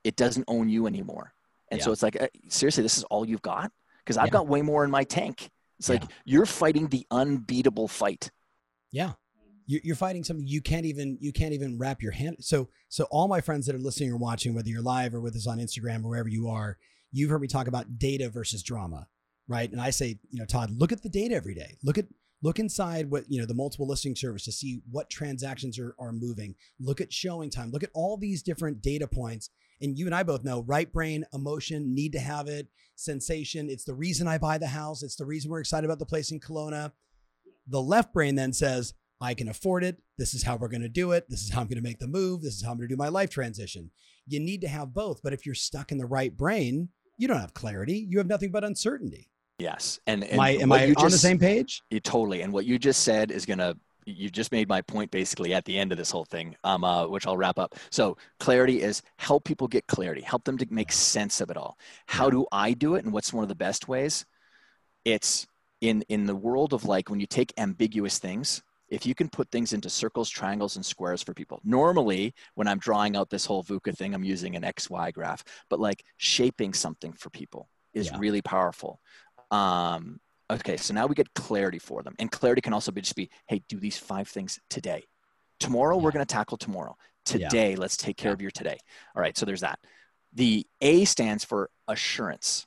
it 0.05 0.17
doesn't 0.17 0.45
own 0.49 0.69
you 0.69 0.87
anymore. 0.87 1.33
And 1.71 1.83
so 1.83 1.91
it's 1.93 2.03
like, 2.03 2.21
uh, 2.21 2.29
seriously, 2.49 2.83
this 2.83 2.99
is 2.99 3.05
all 3.05 3.27
you've 3.27 3.43
got? 3.43 3.73
because 4.05 4.19
I've 4.19 4.27
Yeah. 4.27 4.33
got 4.33 4.49
way 4.49 4.61
more 4.61 4.85
in 4.85 4.91
my 4.91 5.03
tank. 5.03 5.49
It's 5.79 5.89
like 5.89 6.03
you're 6.27 6.45
fighting 6.45 6.89
the 6.89 7.07
unbeatable 7.11 7.89
fight. 7.89 8.31
Yeah. 8.93 9.15
You- 9.67 9.81
You're 9.83 9.97
fighting 9.97 10.23
something 10.25 10.47
you 10.47 10.61
can't 10.61 10.85
even 10.85 11.17
you 11.23 11.33
can't 11.33 11.55
even 11.55 11.79
wrap 11.79 12.03
your 12.03 12.13
hand. 12.13 12.37
So 12.41 12.69
so 12.91 13.05
all 13.11 13.29
my 13.29 13.41
friends 13.41 13.65
that 13.65 13.75
are 13.75 13.79
listening 13.79 14.11
or 14.13 14.19
watching, 14.19 14.53
whether 14.55 14.69
you're 14.69 14.83
live 14.83 15.15
or 15.15 15.23
with 15.23 15.35
us 15.37 15.47
on 15.47 15.59
Instagram 15.59 16.05
or 16.05 16.11
wherever 16.11 16.29
you 16.29 16.49
are, 16.49 16.77
you've 17.13 17.31
heard 17.31 17.41
me 17.41 17.49
talk 17.49 17.67
about 17.67 17.99
data 17.99 18.29
versus 18.29 18.63
drama, 18.63 19.09
right? 19.49 19.73
And 19.73 19.81
I 19.81 19.89
say, 19.89 20.19
you 20.31 20.39
know, 20.39 20.45
Todd, 20.45 20.71
look 20.71 20.93
at 20.93 21.03
the 21.03 21.09
data 21.09 21.35
every 21.35 21.55
day. 21.55 21.79
Look 21.83 21.97
at 21.97 22.07
look 22.43 22.59
inside 22.59 23.11
what 23.11 23.25
you 23.31 23.41
know 23.41 23.47
the 23.47 23.55
multiple 23.55 23.87
listing 23.89 24.15
service 24.15 24.45
to 24.45 24.53
see 24.53 24.83
what 24.91 25.09
transactions 25.09 25.79
are 25.79 25.95
are 25.99 26.13
moving. 26.13 26.57
Look 26.79 27.01
at 27.01 27.09
ShowingTime. 27.11 27.73
Look 27.73 27.83
at 27.83 27.91
all 27.95 28.19
these 28.19 28.43
different 28.43 28.83
data 28.83 29.09
points. 29.09 29.49
And 29.81 29.99
you 29.99 30.07
and 30.07 30.15
I 30.15 30.23
both 30.23 30.45
know 30.45 30.63
right 30.63 30.91
brain, 30.93 31.25
emotion, 31.33 31.95
need 31.95 32.13
to 32.13 32.21
have 32.21 32.49
it, 32.49 32.69
sensation. 32.97 33.69
It's 33.69 33.85
the 33.85 33.95
reason 33.95 34.29
I 34.29 34.39
buy 34.39 34.59
the 34.59 34.69
house. 34.69 35.03
It's 35.03 35.17
the 35.17 35.27
reason 35.27 35.51
we're 35.51 35.61
excited 35.61 35.85
about 35.85 35.99
the 35.99 36.07
place 36.07 36.31
in 36.31 36.41
Kelowna. 36.41 36.93
The 37.67 37.83
left 37.83 38.13
brain 38.13 38.35
then 38.35 38.53
says, 38.53 38.95
I 39.21 39.35
can 39.35 39.49
afford 39.49 39.85
it. 39.85 39.99
This 40.19 40.35
is 40.35 40.43
how 40.43 40.57
we're 40.57 40.69
going 40.69 40.83
to 40.83 40.89
do 40.89 41.13
it. 41.13 41.27
This 41.29 41.43
is 41.43 41.51
how 41.51 41.61
I'm 41.61 41.67
going 41.67 41.77
to 41.77 41.83
make 41.83 41.99
the 41.99 42.07
move. 42.07 42.43
This 42.43 42.55
is 42.55 42.65
how 42.65 42.73
I'm 42.73 42.77
going 42.77 42.89
to 42.89 42.95
do 42.95 42.99
my 42.99 43.09
life 43.09 43.31
transition. 43.31 43.91
You 44.27 44.41
need 44.41 44.61
to 44.63 44.69
have 44.69 44.93
both. 44.93 45.23
But 45.23 45.33
if 45.33 45.47
you're 45.47 45.55
stuck 45.55 45.93
in 45.93 45.99
the 45.99 46.07
right 46.07 46.37
brain, 46.37 46.91
you 47.19 47.29
don't 47.29 47.41
have 47.41 47.55
clarity. 47.55 48.07
You 48.09 48.19
have 48.19 48.27
nothing 48.27 48.51
but 48.51 48.65
uncertainty. 48.65 49.31
Yes, 49.59 50.01
and, 50.07 50.25
and 50.25 50.33
Am 50.33 50.41
I, 50.41 50.51
am 50.51 50.73
I 50.73 50.93
on 50.97 51.11
the 51.11 51.19
same 51.19 51.39
page? 51.39 51.81
You 51.91 52.01
totally. 52.01 52.43
And 52.43 52.53
what 52.53 52.65
you 52.65 52.79
just 52.79 53.05
said 53.05 53.31
is 53.31 53.47
gonna 53.47 53.77
you 54.07 54.31
just 54.31 54.53
made 54.53 54.69
my 54.69 54.83
point 54.83 55.11
basically 55.11 55.55
at 55.55 55.65
the 55.65 55.79
end 55.79 55.93
of 55.93 55.99
this 55.99 56.11
whole 56.11 56.25
thing, 56.25 56.57
um, 56.65 56.85
uh, 56.85 57.07
which 57.07 57.27
I'll 57.27 57.37
wrap 57.37 57.59
up. 57.59 57.75
So 57.91 58.17
clarity 58.41 58.83
is 58.83 59.03
help 59.17 59.45
people 59.45 59.69
get 59.69 59.87
clarity, 59.87 60.21
help 60.23 60.45
them 60.45 60.59
to 60.59 60.67
make 60.71 60.93
sense 60.93 61.41
of 61.41 61.51
it 61.51 61.57
all. 61.57 61.79
How 62.07 62.31
do 62.31 62.47
I 62.53 62.73
do 62.73 62.95
it, 62.97 63.05
and 63.05 63.13
what's 63.13 63.33
one 63.33 63.43
of 63.45 63.49
the 63.49 63.55
best 63.55 63.89
ways? 63.89 64.25
It's 65.05 65.47
in 65.81 66.03
in 66.09 66.27
the 66.27 66.37
world 66.37 66.73
of 66.73 66.85
like 66.85 67.11
when 67.11 67.21
you 67.21 67.27
take 67.27 67.53
ambiguous 67.59 68.19
things. 68.19 68.63
If 68.89 69.07
you 69.07 69.15
can 69.15 69.29
put 69.29 69.51
things 69.51 69.73
into 69.73 69.89
circles, 69.91 70.29
triangles, 70.31 70.77
and 70.77 70.85
squares 70.85 71.23
for 71.23 71.35
people. 71.35 71.61
Normally, 71.65 72.35
when 72.55 72.69
I'm 72.69 72.79
drawing 72.79 73.17
out 73.17 73.31
this 73.31 73.47
whole 73.47 73.65
VUCA 73.65 73.97
thing, 73.97 74.15
I'm 74.15 74.23
using 74.25 74.57
an 74.57 74.65
XY 74.65 75.11
graph, 75.11 75.43
but 75.71 75.81
like 75.81 76.05
shaping 76.19 76.75
something 76.75 77.13
for 77.13 77.31
people 77.31 77.69
is 77.95 78.11
Yeah. 78.11 78.19
really 78.19 78.43
powerful. 78.43 79.01
Um, 79.51 80.21
okay, 80.51 80.77
so 80.77 80.95
now 80.95 81.07
we 81.07 81.15
get 81.15 81.33
clarity 81.35 81.79
for 81.79 82.03
them. 82.03 82.15
And 82.19 82.31
clarity 82.31 82.61
can 82.61 82.73
also 82.73 82.93
be 82.93 83.01
just 83.01 83.17
be, 83.17 83.31
hey, 83.47 83.63
do 83.69 83.79
these 83.79 83.99
five 83.99 84.29
things 84.29 84.59
today. 84.71 85.03
Tomorrow, 85.61 85.97
we're 85.97 86.11
going 86.11 86.25
to 86.25 86.33
tackle 86.33 86.57
tomorrow. 86.59 86.97
Yeah. 87.33 87.49
Today, 87.49 87.77
let's 87.77 87.97
take 87.97 88.17
care 88.17 88.31
Yeah. 88.31 88.35
of 88.35 88.43
your 88.43 88.51
today. 88.51 88.77
All 89.15 89.23
right, 89.23 89.37
so 89.37 89.47
there's 89.47 89.63
that. 89.63 89.79
The 90.33 90.67
A 90.81 91.05
stands 91.05 91.45
for 91.45 91.71
assurance. 91.89 92.67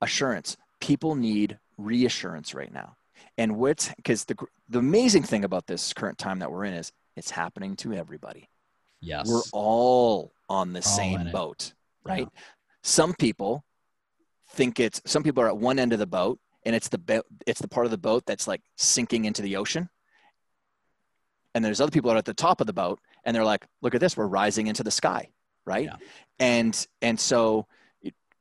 Assurance. 0.00 0.56
People 0.80 1.14
need 1.14 1.58
reassurance 1.76 2.54
right 2.54 2.72
now. 2.72 2.96
And 3.38 3.56
what's 3.56 3.92
because 3.94 4.24
the, 4.24 4.36
the 4.68 4.78
amazing 4.78 5.22
thing 5.22 5.44
about 5.44 5.66
this 5.66 5.92
current 5.92 6.18
time 6.18 6.38
that 6.40 6.50
we're 6.50 6.64
in 6.64 6.74
is 6.74 6.92
it's 7.16 7.30
happening 7.30 7.76
to 7.76 7.92
everybody. 7.92 8.48
Yes. 9.00 9.28
We're 9.28 9.42
all 9.52 10.32
on 10.48 10.72
the 10.72 10.78
All 10.80 10.82
same 10.82 11.30
boat, 11.30 11.72
Yeah. 12.06 12.12
right? 12.12 12.28
Some 12.82 13.14
people 13.14 13.64
think 14.54 14.80
it's 14.80 15.00
some 15.04 15.22
people 15.22 15.42
are 15.42 15.48
at 15.48 15.56
one 15.58 15.78
end 15.78 15.92
of 15.92 15.98
the 15.98 16.06
boat 16.06 16.38
and 16.64 16.74
it's 16.74 16.88
the 16.88 16.98
boat 16.98 17.24
it's 17.46 17.60
the 17.60 17.68
part 17.68 17.86
of 17.86 17.90
the 17.90 17.98
boat 17.98 18.24
that's 18.26 18.46
like 18.48 18.62
sinking 18.76 19.24
into 19.26 19.42
the 19.42 19.56
ocean. 19.56 19.88
And 21.54 21.64
there's 21.64 21.80
other 21.80 21.90
people 21.90 22.08
that 22.08 22.16
are 22.16 22.18
at 22.18 22.24
the 22.24 22.34
top 22.34 22.60
of 22.60 22.66
the 22.66 22.72
boat 22.72 22.98
and 23.24 23.34
they're 23.34 23.44
like, 23.44 23.66
look 23.80 23.94
at 23.94 24.00
this, 24.00 24.16
we're 24.16 24.26
rising 24.26 24.66
into 24.66 24.82
the 24.82 24.90
sky, 24.90 25.28
right? 25.64 25.84
Yeah. 25.84 25.96
And 26.38 26.86
and 27.02 27.18
so 27.18 27.66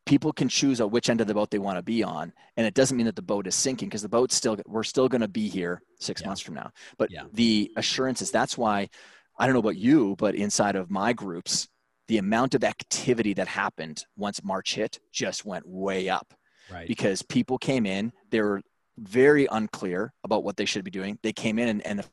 people 0.05 0.33
can 0.33 0.49
choose 0.49 0.81
at 0.81 0.91
which 0.91 1.09
end 1.09 1.21
of 1.21 1.27
the 1.27 1.33
boat 1.33 1.49
they 1.49 1.59
want 1.59 1.77
to 1.77 1.83
be 1.83 2.03
on 2.03 2.33
and 2.57 2.67
it 2.67 2.73
doesn't 2.73 2.97
mean 2.97 3.05
that 3.05 3.15
the 3.15 3.21
boat 3.21 3.47
is 3.47 3.55
sinking 3.55 3.87
because 3.87 4.01
the 4.01 4.09
boat's 4.09 4.35
still 4.35 4.57
we're 4.65 4.83
still 4.83 5.07
going 5.07 5.21
to 5.21 5.27
be 5.27 5.47
here 5.47 5.81
6 5.99 6.21
Yeah. 6.21 6.27
months 6.27 6.41
from 6.41 6.55
now. 6.55 6.71
But 6.97 7.11
Yeah. 7.11 7.23
the 7.31 7.71
assurances 7.77 8.29
that's 8.31 8.57
why 8.57 8.89
I 9.37 9.45
don't 9.45 9.53
know 9.53 9.59
about 9.67 9.77
you, 9.77 10.15
but 10.17 10.35
inside 10.35 10.75
of 10.75 10.91
my 10.91 11.13
groups, 11.13 11.67
the 12.13 12.19
amount 12.19 12.53
of 12.53 12.63
activity 12.63 13.33
that 13.33 13.47
happened 13.47 14.05
once 14.15 14.43
March 14.43 14.75
hit 14.75 14.99
just 15.11 15.45
went 15.45 15.67
way 15.67 16.09
up 16.09 16.31
right. 16.71 16.87
because 16.87 17.23
people 17.23 17.57
came 17.57 17.87
in, 17.87 18.13
they 18.29 18.39
were 18.39 18.61
very 18.99 19.47
unclear 19.51 20.13
about 20.23 20.43
what 20.43 20.55
they 20.55 20.65
should 20.65 20.83
be 20.83 20.91
doing. 20.91 21.17
They 21.23 21.33
came 21.33 21.57
in 21.57 21.69
and, 21.69 21.87
and 21.87 21.97
the 21.97 22.05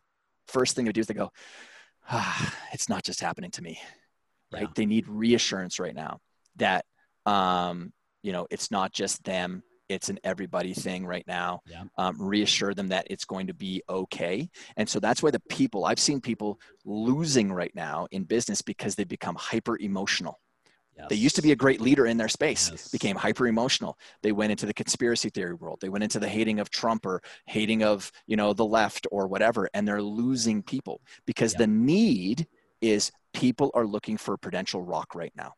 first 0.49 0.75
thing 0.75 0.87
they 0.87 0.93
do 0.93 1.03
is 1.03 1.07
they 1.07 1.13
go, 1.13 1.31
ah, 2.09 2.55
it's 2.73 2.89
not 2.89 3.05
just 3.05 3.21
happening 3.21 3.51
to 3.51 3.63
me, 3.63 3.79
right? 4.51 4.63
Yeah. 4.63 4.69
They 4.75 4.87
need 4.87 5.07
reassurance 5.07 5.79
right 5.79 5.95
now 5.95 6.21
that, 6.57 6.87
um, 7.27 7.93
you 8.23 8.33
know, 8.33 8.47
it's 8.51 8.71
not 8.71 8.93
just 8.93 9.23
them. 9.25 9.63
It's 9.91 10.09
an 10.09 10.19
everybody 10.23 10.73
thing 10.73 11.05
right 11.05 11.25
now. 11.27 11.63
Yeah. 11.67 11.83
Um, 11.99 12.17
reassure 12.21 12.75
them 12.75 12.89
that 12.89 13.07
it's 13.11 13.25
going 13.25 13.49
to 13.49 13.55
be 13.55 13.83
okay. 13.89 14.49
And 14.77 14.89
so 14.89 15.01
that's 15.01 15.21
why 15.23 15.31
the 15.33 15.41
people, 15.41 15.85
I've 15.85 15.99
seen 15.99 16.21
people 16.21 16.61
losing 16.85 17.53
right 17.53 17.75
now 17.75 18.07
in 18.13 18.23
business 18.25 18.63
because 18.63 18.95
they 18.95 19.05
become 19.05 19.35
hyper 19.35 19.77
emotional. 19.79 20.39
They 21.09 21.17
used 21.17 21.37
to 21.37 21.41
be 21.43 21.51
a 21.53 21.57
great 21.57 21.81
leader 21.81 22.05
in 22.05 22.19
their 22.19 22.29
space, 22.29 22.69
Yes. 22.71 22.89
became 22.89 23.17
hyper 23.17 23.47
emotional. 23.47 23.97
They 24.23 24.33
went 24.33 24.51
into 24.51 24.67
the 24.67 24.75
conspiracy 24.75 25.31
theory 25.31 25.55
world. 25.55 25.79
They 25.81 25.89
went 25.89 26.05
into 26.05 26.19
the 26.19 26.29
hating 26.29 26.61
of 26.61 26.69
Trump 26.69 27.07
or 27.07 27.23
hating 27.47 27.83
of, 27.83 28.13
you 28.27 28.37
know, 28.37 28.53
the 28.53 28.67
left 28.67 29.07
or 29.11 29.27
whatever, 29.27 29.71
and 29.73 29.89
they're 29.89 30.03
losing 30.03 30.63
people 30.63 31.01
because 31.25 31.55
Yeah. 31.55 31.61
the 31.61 31.69
need 31.69 32.47
is 32.83 33.11
people 33.33 33.71
are 33.73 33.87
looking 33.87 34.19
for 34.19 34.35
a 34.35 34.39
prudential 34.39 34.83
rock 34.83 35.15
right 35.15 35.33
now. 35.35 35.55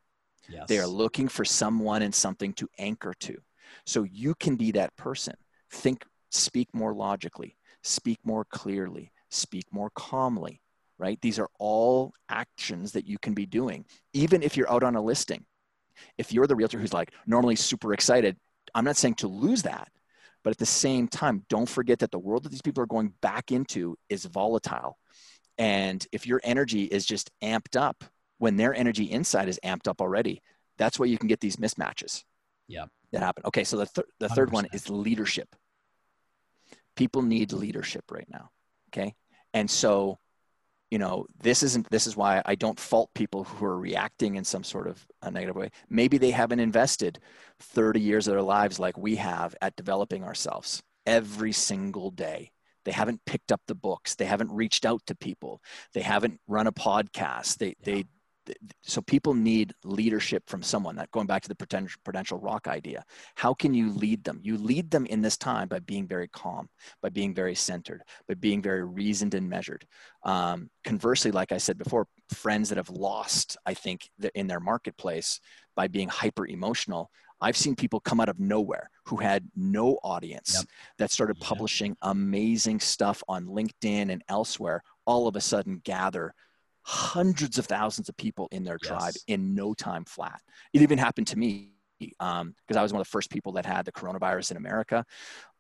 yes. 0.49 0.69
They 0.69 0.79
are 0.79 0.87
looking 0.87 1.27
for 1.27 1.45
someone 1.45 2.03
and 2.03 2.15
something 2.15 2.53
to 2.55 2.69
anchor 2.79 3.13
to. 3.27 3.43
So 3.87 4.05
you 4.05 4.35
can 4.35 4.57
be 4.57 4.73
that 4.73 4.97
person. 4.97 5.35
Think, 5.71 6.05
speak 6.31 6.69
more 6.73 6.95
logically, 6.95 7.57
speak 7.83 8.19
more 8.25 8.45
clearly, 8.45 9.13
speak 9.31 9.65
more 9.73 9.91
calmly, 9.95 10.61
right? 10.99 11.21
These 11.21 11.39
are 11.39 11.49
all 11.59 12.13
actions 12.29 12.93
that 12.93 13.07
you 13.07 13.19
can 13.19 13.35
be 13.35 13.47
doing, 13.47 13.85
even 14.13 14.43
if 14.43 14.57
you're 14.57 14.71
out 14.71 14.83
on 14.83 14.97
a 14.97 15.03
listing. 15.03 15.45
If 16.19 16.33
you're 16.33 16.47
the 16.47 16.57
realtor 16.57 16.79
who's 16.79 16.93
like 16.93 17.13
normally 17.27 17.57
super 17.57 17.93
excited, 17.93 18.37
I'm 18.75 18.85
not 18.85 18.97
saying 18.97 19.15
to 19.17 19.29
lose 19.29 19.63
that, 19.63 19.89
but 20.45 20.51
at 20.51 20.59
the 20.59 20.67
same 20.67 21.09
time, 21.09 21.45
don't 21.49 21.69
forget 21.69 21.99
that 22.01 22.11
the 22.11 22.19
world 22.19 22.45
that 22.45 22.51
these 22.51 22.63
people 22.63 22.83
are 22.83 22.87
going 22.87 23.13
back 23.21 23.53
into 23.53 23.97
is 24.09 24.25
volatile. 24.25 24.99
And 25.59 26.05
if 26.13 26.27
your 26.27 26.41
energy 26.45 26.85
is 26.85 27.05
just 27.05 27.31
amped 27.43 27.77
up 27.77 28.05
when 28.39 28.57
their 28.57 28.75
energy 28.75 29.05
inside 29.05 29.49
is 29.49 29.61
amped 29.65 29.87
up 29.87 30.01
already, 30.01 30.43
that's 30.79 30.99
where 30.99 31.09
you 31.09 31.19
can 31.19 31.29
get 31.29 31.41
these 31.41 31.57
mismatches. 31.57 32.25
Yep. 32.73 32.89
That 33.13 33.23
happen. 33.23 33.45
Okay, 33.47 33.65
so 33.65 33.77
the, 33.77 33.87
th- 33.87 34.07
the 34.19 34.29
third 34.31 34.51
one 34.53 34.67
is 34.73 34.89
leadership. 34.89 35.55
People 36.97 37.23
need 37.23 37.53
leadership 37.53 38.05
right 38.11 38.27
now. 38.31 38.51
Okay. 38.89 39.15
And 39.55 39.71
so, 39.71 40.19
you 40.91 40.99
know, 40.99 41.27
this 41.43 41.63
isn't, 41.63 41.89
this 41.91 42.07
is 42.07 42.17
why 42.17 42.43
I 42.45 42.55
don't 42.55 42.79
fault 42.81 43.11
people 43.15 43.45
who 43.45 43.65
are 43.65 43.79
reacting 43.79 44.37
in 44.37 44.45
some 44.45 44.65
sort 44.65 44.87
of 44.87 45.07
a 45.23 45.31
negative 45.31 45.57
way. 45.57 45.71
Maybe 45.89 46.19
they 46.19 46.31
haven't 46.31 46.61
invested 46.61 47.19
30 47.61 48.01
years 48.01 48.27
of 48.27 48.33
their 48.33 48.43
lives 48.43 48.79
like 48.79 48.97
we 48.99 49.17
have 49.17 49.55
at 49.63 49.77
developing 49.77 50.25
ourselves 50.25 50.83
every 51.07 51.53
single 51.53 52.11
day. 52.11 52.51
They 52.85 52.93
haven't 52.93 53.25
picked 53.27 53.53
up 53.53 53.61
the 53.67 53.75
books. 53.75 54.15
They 54.17 54.25
haven't 54.25 54.51
reached 54.53 54.85
out 54.85 55.03
to 55.07 55.15
people. 55.15 55.63
They 55.95 56.03
haven't 56.03 56.41
run 56.49 56.67
a 56.67 56.73
podcast. 56.73 57.59
They, 57.59 57.69
Yeah. 57.69 57.75
they, 57.85 57.93
th- 57.93 58.07
so 58.83 59.01
people 59.01 59.35
need 59.35 59.73
leadership 59.85 60.43
from 60.49 60.63
someone 60.63 60.97
that 60.97 61.11
going 61.13 61.27
back 61.27 61.43
to 61.43 61.49
the 61.49 61.55
prudential 62.05 62.39
rock 62.39 62.67
idea. 62.67 63.05
How 63.37 63.55
can 63.55 63.73
you 63.75 63.93
lead 63.93 64.25
them? 64.25 64.41
You 64.43 64.59
lead 64.59 64.91
them 64.91 65.07
in 65.07 65.23
this 65.23 65.37
time 65.37 65.69
by 65.69 65.79
being 65.79 66.07
very 66.09 66.29
calm 66.29 66.69
by 67.01 67.09
being 67.09 67.35
very 67.35 67.55
centered 67.55 68.03
by 68.29 68.35
being 68.35 68.61
very 68.63 68.85
reasoned 68.85 69.35
and 69.35 69.49
measured. 69.49 69.87
Um, 70.25 70.71
conversely 70.85 71.31
like 71.31 71.53
i 71.53 71.59
said 71.59 71.79
before 71.79 72.07
friends 72.33 72.69
that 72.69 72.79
have 72.79 72.91
lost 72.91 73.57
i 73.67 73.75
think 73.75 74.09
in 74.35 74.47
their 74.47 74.61
marketplace 74.61 75.41
by 75.77 75.89
being 75.89 76.09
hyper 76.09 76.47
emotional 76.47 77.11
i've 77.41 77.57
seen 77.57 77.75
people 77.75 78.01
come 78.01 78.21
out 78.21 78.29
of 78.29 78.39
nowhere 78.39 78.91
who 79.07 79.17
had 79.17 79.49
no 79.57 79.99
audience 80.03 80.55
Yep. 80.55 80.65
that 80.99 81.11
started 81.11 81.39
publishing 81.41 81.97
amazing 82.03 82.81
stuff 82.81 83.23
on 83.29 83.47
linkedin 83.47 84.11
and 84.13 84.23
elsewhere 84.29 84.83
all 85.07 85.27
of 85.29 85.37
a 85.37 85.41
sudden 85.41 85.81
gather 85.85 86.35
hundreds 86.85 87.59
of 87.59 87.67
thousands 87.67 88.09
of 88.09 88.17
people 88.17 88.49
in 88.51 88.65
their 88.65 88.79
tribe 88.79 89.13
Yes. 89.15 89.25
in 89.29 89.55
no 89.55 89.75
time 89.75 90.05
flat. 90.05 90.41
It 90.73 90.83
even 90.83 90.99
happened 90.99 91.29
to 91.29 91.39
me 91.39 91.73
um, 92.19 92.55
because 92.67 92.77
I 92.77 92.83
was 92.83 92.93
one 92.93 93.01
of 93.01 93.07
the 93.07 93.11
first 93.11 93.31
people 93.31 93.53
that 93.53 93.65
had 93.67 93.85
the 93.85 93.93
coronavirus 93.93 94.51
in 94.53 94.57
America. 94.57 95.05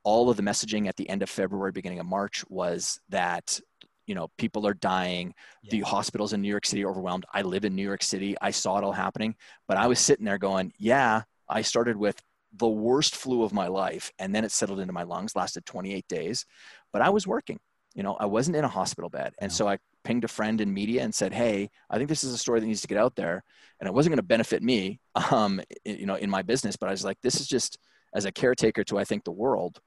All 0.02 0.28
of 0.30 0.36
the 0.36 0.42
messaging 0.42 0.88
at 0.88 0.96
the 0.96 1.08
end 1.08 1.22
of 1.22 1.30
February, 1.30 1.70
beginning 1.70 2.00
of 2.00 2.06
March 2.06 2.44
was 2.48 3.00
that 3.10 3.60
you 4.08 4.16
know 4.16 4.28
people 4.36 4.66
are 4.66 4.74
dying. 4.74 5.32
The 5.70 5.80
hospitals 5.82 6.32
in 6.32 6.42
new 6.42 6.48
york 6.48 6.66
city 6.66 6.84
are 6.84 6.90
overwhelmed. 6.90 7.24
I 7.32 7.42
live 7.42 7.64
in 7.64 7.76
new 7.76 7.84
york 7.84 8.02
city. 8.02 8.34
I 8.42 8.50
saw 8.50 8.78
it 8.78 8.84
all 8.84 8.92
happening. 8.92 9.36
But 9.68 9.76
i 9.76 9.86
was 9.86 10.00
sitting 10.00 10.24
there 10.24 10.38
going 10.38 10.72
yeah 10.76 11.22
i 11.48 11.62
started 11.62 11.96
with 11.96 12.20
the 12.54 12.68
worst 12.68 13.14
flu 13.16 13.44
of 13.44 13.52
my 13.52 13.68
life 13.68 14.10
and 14.18 14.34
then 14.34 14.44
it 14.44 14.50
settled 14.50 14.80
into 14.80 14.92
my 14.92 15.04
lungs 15.04 15.36
lasted 15.36 15.64
28 15.66 16.08
days. 16.08 16.44
But 16.92 17.00
i 17.02 17.10
was 17.10 17.26
working. 17.28 17.60
You 17.94 18.02
know 18.02 18.14
i 18.14 18.26
wasn't 18.26 18.56
in 18.56 18.64
a 18.64 18.68
hospital 18.68 19.08
bed. 19.08 19.34
And 19.40 19.52
Yeah. 19.52 19.56
so 19.56 19.68
i 19.68 19.78
pinged 20.04 20.24
a 20.24 20.28
friend 20.28 20.60
in 20.60 20.72
media 20.72 21.02
and 21.02 21.14
said, 21.14 21.32
"Hey, 21.32 21.70
I 21.90 21.96
think 21.96 22.08
this 22.08 22.24
is 22.24 22.32
a 22.32 22.38
story 22.38 22.60
that 22.60 22.66
needs 22.66 22.82
to 22.82 22.88
get 22.88 22.98
out 22.98 23.14
there," 23.16 23.42
and 23.80 23.88
it 23.88 23.94
wasn't 23.94 24.12
going 24.12 24.18
to 24.18 24.22
benefit 24.22 24.62
me, 24.62 25.00
um, 25.30 25.60
you 25.84 26.06
know, 26.06 26.16
in 26.16 26.30
my 26.30 26.42
business, 26.42 26.76
but 26.76 26.88
I 26.88 26.92
was 26.92 27.04
like, 27.04 27.18
"This 27.22 27.40
is 27.40 27.46
just 27.46 27.78
as 28.14 28.24
a 28.24 28.32
caretaker 28.32 28.84
to 28.84 28.98
I 28.98 29.04
think 29.04 29.24
the 29.24 29.32
world, 29.32 29.80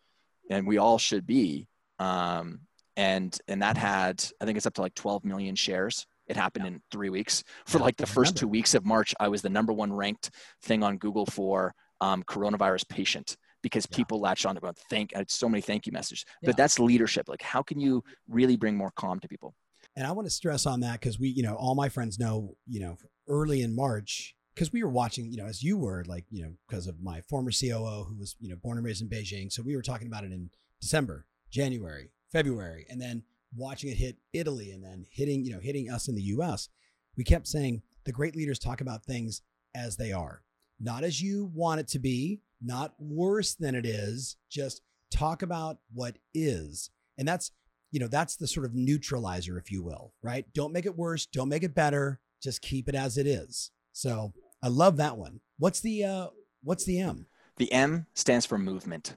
and 0.49 0.67
we 0.67 0.77
all 0.77 0.97
should 0.97 1.25
be." 1.25 1.67
Um, 1.99 2.61
and 2.97 3.37
and 3.47 3.61
that 3.61 3.77
had 3.77 4.23
I 4.41 4.45
think 4.45 4.57
it's 4.57 4.65
up 4.65 4.73
to 4.75 4.81
like 4.81 4.95
12 4.95 5.25
million 5.25 5.55
shares. 5.55 6.05
It 6.27 6.37
happened 6.37 6.65
yeah. 6.65 6.71
in 6.71 6.81
three 6.91 7.09
weeks. 7.09 7.43
For 7.65 7.77
yeah, 7.77 7.83
like 7.83 7.97
the 7.97 8.07
first 8.07 8.35
two 8.35 8.47
weeks 8.47 8.73
of 8.73 8.85
March, 8.85 9.13
I 9.19 9.27
was 9.27 9.41
the 9.41 9.49
number 9.49 9.73
one 9.73 9.93
ranked 9.93 10.31
thing 10.63 10.81
on 10.81 10.97
Google 10.97 11.25
for 11.25 11.73
um, 12.01 12.23
coronavirus 12.23 12.87
patient 12.89 13.37
because 13.61 13.87
yeah. 13.89 13.97
people 13.97 14.19
latched 14.19 14.45
on 14.45 14.55
to 14.55 14.59
about 14.59 14.77
thank 14.89 15.13
so 15.27 15.47
many 15.47 15.61
thank 15.61 15.85
you 15.85 15.91
messages. 15.91 16.25
But 16.41 16.57
that's 16.57 16.79
leadership. 16.79 17.29
Like 17.29 17.41
how 17.41 17.61
can 17.61 17.79
you 17.79 18.03
really 18.27 18.55
bring 18.55 18.75
more 18.75 18.91
calm 18.95 19.19
to 19.19 19.27
people? 19.27 19.53
And 19.95 20.05
I 20.05 20.11
want 20.11 20.27
to 20.27 20.33
stress 20.33 20.65
on 20.65 20.81
that 20.81 20.99
because 20.99 21.19
we, 21.19 21.29
you 21.29 21.43
know, 21.43 21.55
all 21.55 21.75
my 21.75 21.89
friends 21.89 22.19
know, 22.19 22.55
you 22.67 22.79
know, 22.79 22.97
early 23.27 23.61
in 23.61 23.75
March, 23.75 24.35
because 24.53 24.71
we 24.71 24.83
were 24.83 24.89
watching, 24.89 25.31
you 25.31 25.37
know, 25.37 25.45
as 25.45 25.63
you 25.63 25.77
were, 25.77 26.03
like, 26.07 26.25
you 26.29 26.43
know, 26.43 26.53
because 26.67 26.87
of 26.87 27.01
my 27.01 27.21
former 27.21 27.51
COO 27.51 28.05
who 28.07 28.15
was, 28.17 28.35
you 28.39 28.49
know, 28.49 28.55
born 28.55 28.77
and 28.77 28.85
raised 28.85 29.01
in 29.01 29.09
Beijing. 29.09 29.51
So 29.51 29.63
we 29.63 29.75
were 29.75 29.81
talking 29.81 30.07
about 30.07 30.23
it 30.23 30.31
in 30.31 30.49
December, 30.81 31.25
January, 31.49 32.11
February, 32.31 32.85
and 32.89 33.01
then 33.01 33.23
watching 33.55 33.89
it 33.89 33.97
hit 33.97 34.17
Italy 34.33 34.71
and 34.71 34.83
then 34.83 35.05
hitting, 35.09 35.45
you 35.45 35.53
know, 35.53 35.59
hitting 35.59 35.89
us 35.89 36.07
in 36.07 36.15
the 36.15 36.23
US. 36.23 36.69
We 37.17 37.23
kept 37.23 37.47
saying 37.47 37.81
the 38.05 38.11
great 38.11 38.35
leaders 38.35 38.59
talk 38.59 38.81
about 38.81 39.05
things 39.05 39.41
as 39.73 39.95
they 39.97 40.11
are, 40.11 40.43
not 40.79 41.03
as 41.03 41.21
you 41.21 41.51
want 41.53 41.79
it 41.79 41.87
to 41.89 41.99
be, 41.99 42.41
not 42.61 42.93
worse 42.99 43.55
than 43.55 43.75
it 43.75 43.85
is, 43.85 44.37
just 44.49 44.81
talk 45.11 45.41
about 45.41 45.77
what 45.93 46.17
is. 46.33 46.89
And 47.17 47.27
that's 47.27 47.51
you 47.95 48.01
know, 48.01 48.09
that's 48.09 48.35
the 48.35 48.45
sort 48.45 48.65
of 48.65 48.75
neutralizer, 48.75 49.57
if 49.57 49.71
you 49.71 49.81
will, 49.81 50.11
right? 50.21 50.45
Don't 50.53 50.73
make 50.73 50.85
it 50.85 50.97
worse. 50.97 51.25
Don't 51.25 51.47
make 51.47 51.63
it 51.63 51.73
better. 51.73 52.19
Just 52.43 52.61
keep 52.61 52.89
it 52.89 52.93
as 52.93 53.17
it 53.17 53.25
is. 53.25 53.71
So 53.93 54.33
I 54.61 54.67
love 54.67 54.97
that 54.97 55.15
one. 55.17 55.39
What's 55.59 55.79
the, 55.79 56.03
uh, 56.03 56.27
what's 56.61 56.83
the 56.83 56.99
M? 56.99 57.25
The 57.55 57.71
M 57.71 58.05
stands 58.13 58.45
for 58.45 58.57
movement. 58.57 59.15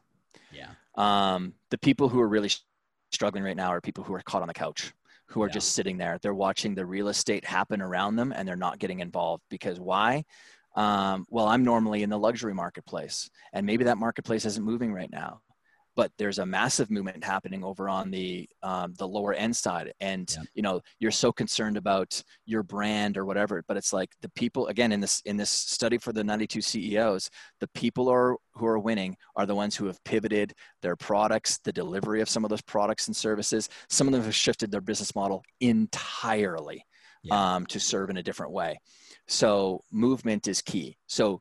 Yeah. 0.52 0.68
Um, 0.94 1.54
the 1.70 1.78
people 1.78 2.08
who 2.08 2.20
are 2.20 2.28
really 2.28 2.52
struggling 3.11 3.42
right 3.42 3.56
now 3.56 3.70
are 3.70 3.80
people 3.80 4.04
who 4.04 4.14
are 4.14 4.20
caught 4.20 4.42
on 4.42 4.49
the 4.49 4.54
couch 4.54 4.92
who 5.26 5.42
are 5.42 5.49
yeah. 5.49 5.54
just 5.54 5.73
sitting 5.73 5.99
there. 5.99 6.20
They're 6.23 6.32
watching 6.32 6.76
the 6.76 6.87
real 6.87 7.08
estate 7.08 7.44
happen 7.44 7.82
around 7.82 8.14
them 8.14 8.30
and 8.30 8.47
they're 8.47 8.54
not 8.54 8.78
getting 8.78 9.00
involved 9.00 9.42
because 9.50 9.80
why? 9.80 10.25
Um, 10.76 11.26
well, 11.30 11.49
I'm 11.49 11.64
normally 11.64 12.04
in 12.04 12.11
the 12.11 12.18
luxury 12.18 12.54
marketplace 12.54 13.28
and 13.52 13.66
maybe 13.66 13.82
that 13.82 13.99
marketplace 13.99 14.44
isn't 14.44 14.64
moving 14.64 14.92
right 14.92 15.11
now 15.11 15.40
but 15.99 16.12
there's 16.17 16.38
a 16.38 16.47
massive 16.47 16.93
movement 16.93 17.25
happening 17.25 17.64
over 17.64 17.88
on 17.88 18.09
the 18.12 18.49
um, 18.62 18.95
the 18.99 19.07
lower 19.07 19.35
end 19.35 19.57
side. 19.57 19.93
And 20.00 20.33
yeah. 20.33 20.45
you 20.55 20.62
know 20.62 20.81
you're 21.00 21.11
so 21.11 21.33
concerned 21.33 21.76
about 21.76 22.23
your 22.47 22.62
brand 22.62 23.19
or 23.19 23.25
whatever 23.25 23.64
but 23.67 23.76
it's 23.76 23.93
like 23.93 24.11
the 24.23 24.28
people 24.31 24.69
again 24.69 24.93
in 24.93 25.00
this 25.00 25.21
in 25.26 25.37
this 25.37 25.50
study 25.50 25.99
for 25.99 26.12
the 26.12 26.23
92 26.23 26.61
ceos 26.61 27.28
the 27.59 27.67
people 27.69 28.09
are 28.09 28.37
who 28.52 28.67
are 28.67 28.78
winning 28.78 29.17
are 29.35 29.45
the 29.45 29.55
ones 29.55 29.75
who 29.75 29.87
have 29.87 30.02
pivoted 30.05 30.55
their 30.83 30.95
products 30.95 31.59
the 31.59 31.73
delivery 31.73 32.21
of 32.21 32.28
some 32.28 32.45
of 32.45 32.50
those 32.50 32.62
products 32.62 33.09
and 33.09 33.17
services. 33.17 33.69
Some 33.88 34.07
of 34.07 34.12
them 34.12 34.23
have 34.23 34.35
shifted 34.35 34.71
their 34.71 34.81
business 34.81 35.17
model 35.17 35.43
entirely 35.61 36.85
yeah. 37.25 37.57
um, 37.57 37.67
to 37.67 37.81
serve 37.81 38.09
in 38.11 38.19
a 38.19 38.23
different 38.23 38.52
way. 38.52 38.78
So 39.26 39.83
movement 39.90 40.47
is 40.47 40.62
key. 40.62 40.97
So 41.09 41.40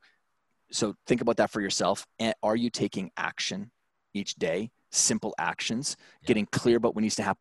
so 0.72 0.96
think 1.06 1.22
about 1.22 1.38
that 1.38 1.52
for 1.52 1.62
yourself. 1.62 2.06
Are 2.42 2.56
you 2.56 2.70
taking 2.70 3.12
action 3.16 3.72
each 4.18 4.36
day, 4.36 4.72
simple 4.92 5.34
actions, 5.38 5.96
yeah. 6.22 6.28
getting 6.28 6.46
clear 6.48 6.78
about 6.78 6.96
what 6.96 7.02
needs 7.02 7.16
to 7.16 7.24
happen 7.24 7.40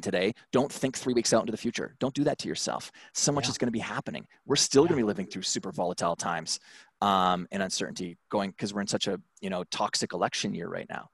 today. 0.00 0.32
Don't 0.52 0.72
think 0.72 0.96
three 0.96 1.14
weeks 1.14 1.32
out 1.32 1.40
into 1.40 1.50
the 1.50 1.58
future. 1.58 1.96
Don't 1.98 2.14
do 2.14 2.24
that 2.24 2.38
to 2.38 2.48
yourself. 2.48 2.92
So 3.14 3.32
much 3.32 3.46
yeah. 3.46 3.50
is 3.50 3.58
going 3.58 3.68
to 3.68 3.72
be 3.72 3.80
happening. 3.80 4.26
We're 4.46 4.56
still 4.56 4.84
yeah. 4.84 4.90
going 4.90 4.98
to 4.98 5.04
be 5.04 5.06
living 5.06 5.26
through 5.26 5.42
super 5.42 5.72
volatile 5.72 6.14
times 6.14 6.60
um, 7.00 7.48
and 7.50 7.62
uncertainty 7.62 8.16
going 8.30 8.50
because 8.50 8.72
we're 8.72 8.82
in 8.82 8.86
such 8.86 9.08
a 9.08 9.20
you 9.40 9.50
know 9.50 9.64
toxic 9.64 10.12
election 10.12 10.54
year 10.54 10.68
right 10.68 10.86
now. 10.88 11.08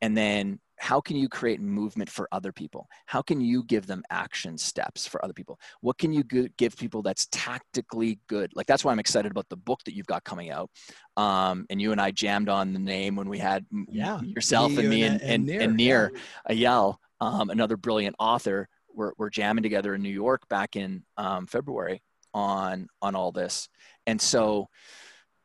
And 0.00 0.16
then 0.16 0.60
how 0.78 1.00
can 1.00 1.16
you 1.16 1.28
create 1.28 1.60
movement 1.60 2.08
for 2.08 2.28
other 2.32 2.52
people? 2.52 2.88
How 3.06 3.22
can 3.22 3.40
you 3.40 3.64
give 3.64 3.86
them 3.86 4.02
action 4.10 4.56
steps 4.56 5.06
for 5.06 5.22
other 5.24 5.32
people? 5.32 5.58
What 5.80 5.98
can 5.98 6.12
you 6.12 6.22
give 6.22 6.76
people 6.76 7.02
that's 7.02 7.26
tactically 7.30 8.20
good? 8.28 8.52
Like 8.54 8.66
that's 8.66 8.84
why 8.84 8.92
i'm 8.92 8.98
excited 8.98 9.30
about 9.30 9.48
the 9.48 9.56
book 9.56 9.80
that 9.84 9.94
you've 9.94 10.06
got 10.06 10.24
coming 10.24 10.50
out. 10.50 10.70
Um, 11.16 11.66
and 11.70 11.80
you 11.80 11.92
and 11.92 12.00
i 12.00 12.10
jammed 12.10 12.48
on 12.48 12.72
the 12.72 12.78
name 12.78 13.16
when 13.16 13.28
we 13.28 13.38
had 13.38 13.66
yeah, 13.88 14.20
yourself 14.20 14.76
and 14.78 14.88
me 14.88 15.02
and, 15.02 15.20
and, 15.20 15.48
and, 15.48 15.62
and 15.62 15.76
Nir. 15.76 16.12
Eyal, 16.48 16.96
um, 17.20 17.50
another 17.50 17.76
brilliant 17.76 18.16
author. 18.18 18.68
We're, 18.94 19.12
we're 19.16 19.30
jamming 19.30 19.62
together 19.62 19.94
in 19.94 20.02
new 20.02 20.08
york 20.08 20.48
back 20.48 20.74
in 20.74 21.04
um, 21.16 21.46
february 21.46 22.02
on 22.34 22.88
on 23.02 23.14
all 23.14 23.32
this. 23.32 23.68
And 24.06 24.20
so 24.20 24.68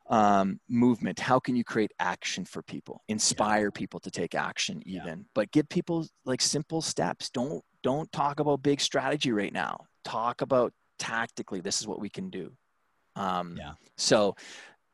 um, 0.08 0.60
movement. 0.68 1.18
How 1.18 1.38
can 1.38 1.56
you 1.56 1.64
create 1.64 1.92
action 1.98 2.44
for 2.44 2.62
people? 2.62 3.02
Inspire 3.08 3.66
yeah. 3.74 3.78
people 3.78 4.00
to 4.00 4.10
take 4.10 4.34
action 4.34 4.82
even. 4.86 5.18
Yeah. 5.18 5.24
but 5.34 5.50
give 5.50 5.68
people 5.68 6.06
like 6.24 6.40
simple 6.40 6.82
steps. 6.82 7.30
Don't 7.30 7.62
don't 7.82 8.10
talk 8.12 8.40
about 8.40 8.62
big 8.62 8.80
strategy 8.80 9.32
right 9.32 9.52
now. 9.52 9.86
Talk 10.04 10.40
about 10.40 10.72
tactically 10.98 11.60
this 11.60 11.80
is 11.80 11.86
what 11.86 12.00
we 12.00 12.08
can 12.08 12.30
do. 12.30 12.52
Um, 13.16 13.56
yeah. 13.56 13.74
so 13.96 14.36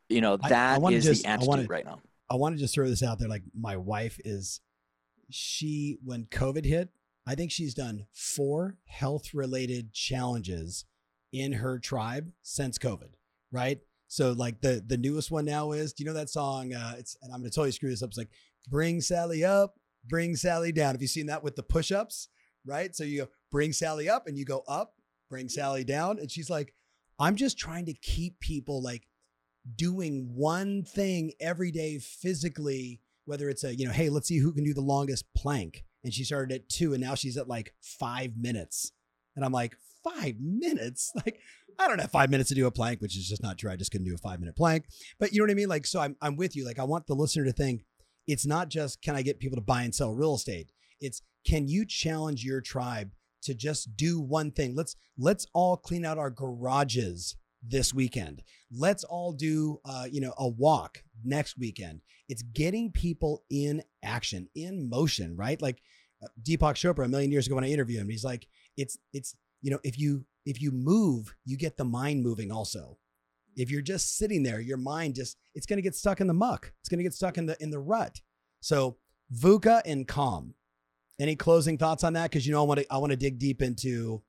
you 0.09 0.21
know 0.21 0.37
that 0.37 0.79
I, 0.79 0.85
I 0.85 0.91
is 0.91 1.05
just, 1.05 1.23
the 1.23 1.37
wanna, 1.41 1.65
right 1.65 1.85
now. 1.85 1.99
I 2.29 2.35
want 2.35 2.55
to 2.55 2.59
just 2.59 2.73
throw 2.73 2.87
this 2.87 3.03
out 3.03 3.19
there 3.19 3.29
like 3.29 3.43
my 3.57 3.77
wife 3.77 4.19
is 4.23 4.61
she 5.31 5.97
when 6.03 6.25
covid 6.25 6.65
hit 6.65 6.89
i 7.25 7.35
think 7.35 7.51
she's 7.51 7.73
done 7.73 8.05
four 8.13 8.75
health 8.85 9.33
related 9.33 9.93
challenges 9.93 10.85
in 11.31 11.53
her 11.53 11.79
tribe 11.79 12.31
since 12.43 12.77
covid 12.77 13.11
right 13.51 13.79
so 14.11 14.33
like 14.33 14.59
the 14.59 14.83
the 14.85 14.97
newest 14.97 15.31
one 15.31 15.45
now 15.45 15.71
is, 15.71 15.93
do 15.93 16.03
you 16.03 16.09
know 16.09 16.13
that 16.15 16.29
song? 16.29 16.73
Uh, 16.73 16.95
it's 16.97 17.15
and 17.21 17.31
I'm 17.31 17.39
gonna 17.39 17.49
totally 17.49 17.71
screw 17.71 17.89
this 17.89 18.03
up. 18.03 18.09
It's 18.09 18.17
like 18.17 18.29
bring 18.67 18.99
Sally 18.99 19.45
up, 19.45 19.79
bring 20.05 20.35
Sally 20.35 20.73
down. 20.73 20.95
Have 20.95 21.01
you 21.01 21.07
seen 21.07 21.27
that 21.27 21.41
with 21.41 21.55
the 21.55 21.63
push-ups? 21.63 22.27
Right. 22.65 22.93
So 22.93 23.05
you 23.05 23.21
go 23.21 23.27
bring 23.51 23.71
Sally 23.71 24.09
up 24.09 24.27
and 24.27 24.37
you 24.37 24.43
go 24.43 24.65
up, 24.67 24.95
bring 25.29 25.47
Sally 25.47 25.85
down. 25.85 26.19
And 26.19 26.29
she's 26.29 26.49
like, 26.49 26.73
I'm 27.19 27.37
just 27.37 27.57
trying 27.57 27.85
to 27.85 27.93
keep 27.93 28.37
people 28.41 28.83
like 28.83 29.07
doing 29.77 30.29
one 30.35 30.83
thing 30.83 31.31
every 31.39 31.71
day 31.71 31.97
physically, 31.97 32.99
whether 33.23 33.47
it's 33.47 33.63
a, 33.63 33.73
you 33.73 33.85
know, 33.85 33.93
hey, 33.93 34.09
let's 34.09 34.27
see 34.27 34.39
who 34.39 34.51
can 34.51 34.65
do 34.65 34.73
the 34.73 34.81
longest 34.81 35.23
plank. 35.37 35.85
And 36.03 36.13
she 36.13 36.25
started 36.25 36.53
at 36.53 36.67
two 36.67 36.93
and 36.93 37.01
now 37.01 37.15
she's 37.15 37.37
at 37.37 37.47
like 37.47 37.73
five 37.79 38.33
minutes. 38.35 38.91
And 39.37 39.45
I'm 39.45 39.53
like, 39.53 39.77
five 40.03 40.35
minutes? 40.39 41.13
Like, 41.25 41.39
I 41.79 41.87
don't 41.87 42.01
have 42.01 42.11
five 42.11 42.29
minutes 42.29 42.49
to 42.49 42.55
do 42.55 42.67
a 42.67 42.71
plank, 42.71 43.01
which 43.01 43.17
is 43.17 43.27
just 43.27 43.41
not 43.41 43.57
true. 43.57 43.71
I 43.71 43.75
just 43.75 43.91
couldn't 43.91 44.05
do 44.05 44.13
a 44.13 44.17
five 44.17 44.39
minute 44.39 44.55
plank. 44.55 44.85
But 45.19 45.31
you 45.31 45.39
know 45.39 45.45
what 45.45 45.51
I 45.51 45.55
mean? 45.55 45.69
Like, 45.69 45.87
so 45.87 45.99
I'm, 45.99 46.15
I'm 46.21 46.35
with 46.35 46.55
you. 46.55 46.65
Like, 46.65 46.79
I 46.79 46.83
want 46.83 47.07
the 47.07 47.15
listener 47.15 47.45
to 47.45 47.53
think 47.53 47.85
it's 48.27 48.45
not 48.45 48.69
just 48.69 49.01
can 49.01 49.15
I 49.15 49.21
get 49.21 49.39
people 49.39 49.57
to 49.57 49.61
buy 49.61 49.83
and 49.83 49.93
sell 49.93 50.13
real 50.13 50.35
estate? 50.35 50.71
It's 50.99 51.21
can 51.45 51.67
you 51.67 51.85
challenge 51.85 52.43
your 52.43 52.61
tribe 52.61 53.11
to 53.43 53.53
just 53.53 53.95
do 53.95 54.19
one 54.19 54.51
thing? 54.51 54.75
Let's 54.75 54.95
let's 55.17 55.47
all 55.53 55.77
clean 55.77 56.05
out 56.05 56.17
our 56.17 56.29
garages 56.29 57.35
this 57.63 57.93
weekend. 57.93 58.43
Let's 58.71 59.03
all 59.03 59.33
do 59.33 59.79
uh, 59.85 60.05
you 60.11 60.21
know 60.21 60.33
a 60.37 60.47
walk 60.47 61.03
next 61.23 61.57
weekend. 61.57 62.01
It's 62.29 62.41
getting 62.41 62.91
people 62.91 63.43
in 63.49 63.83
action, 64.03 64.47
in 64.55 64.89
motion, 64.89 65.35
right? 65.35 65.61
Like 65.61 65.81
uh, 66.23 66.27
Deepak 66.41 66.75
Chopra 66.75 67.05
a 67.05 67.09
million 67.09 67.31
years 67.31 67.47
ago 67.47 67.55
when 67.55 67.63
I 67.63 67.69
interviewed 67.69 68.01
him, 68.01 68.09
he's 68.09 68.23
like, 68.23 68.47
it's 68.77 68.97
it's 69.13 69.35
you 69.61 69.71
know 69.71 69.79
if 69.83 69.99
you 69.99 70.25
if 70.45 70.61
you 70.61 70.71
move, 70.71 71.35
you 71.45 71.57
get 71.57 71.77
the 71.77 71.85
mind 71.85 72.23
moving 72.23 72.51
also. 72.51 72.97
If 73.55 73.69
you're 73.69 73.81
just 73.81 74.17
sitting 74.17 74.43
there, 74.43 74.59
your 74.59 74.77
mind 74.77 75.15
just 75.15 75.37
it's 75.53 75.65
going 75.65 75.77
to 75.77 75.83
get 75.83 75.95
stuck 75.95 76.21
in 76.21 76.27
the 76.27 76.33
muck. 76.33 76.71
It's 76.79 76.89
going 76.89 76.99
to 76.99 77.03
get 77.03 77.13
stuck 77.13 77.37
in 77.37 77.45
the 77.45 77.57
in 77.59 77.69
the 77.69 77.79
rut. 77.79 78.21
So 78.61 78.97
VUCA 79.33 79.81
and 79.85 80.07
calm. 80.07 80.55
Any 81.19 81.35
closing 81.35 81.77
thoughts 81.77 82.03
on 82.03 82.13
that? 82.13 82.31
Because 82.31 82.47
you 82.47 82.53
know 82.53 82.61
I 82.61 82.65
want 82.65 82.79
to 82.79 82.93
I 82.93 82.97
want 82.97 83.11
to 83.11 83.17
dig 83.17 83.37
deep 83.37 83.61
into 83.61 84.23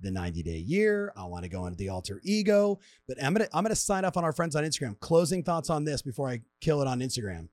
the 0.00 0.10
90 0.10 0.42
day 0.42 0.56
year. 0.56 1.12
I 1.16 1.24
want 1.24 1.44
to 1.44 1.50
go 1.50 1.66
into 1.66 1.76
the 1.76 1.90
alter 1.90 2.20
ego, 2.24 2.78
but 3.06 3.22
I'm 3.22 3.34
gonna 3.34 3.48
I'm 3.52 3.64
gonna 3.64 3.74
sign 3.74 4.04
off 4.04 4.16
on 4.16 4.24
our 4.24 4.32
friends 4.32 4.56
on 4.56 4.64
Instagram. 4.64 4.98
Closing 5.00 5.42
thoughts 5.42 5.68
on 5.68 5.84
this 5.84 6.00
before 6.00 6.28
I 6.28 6.40
kill 6.60 6.80
it 6.80 6.88
on 6.88 7.00
Instagram. 7.00 7.48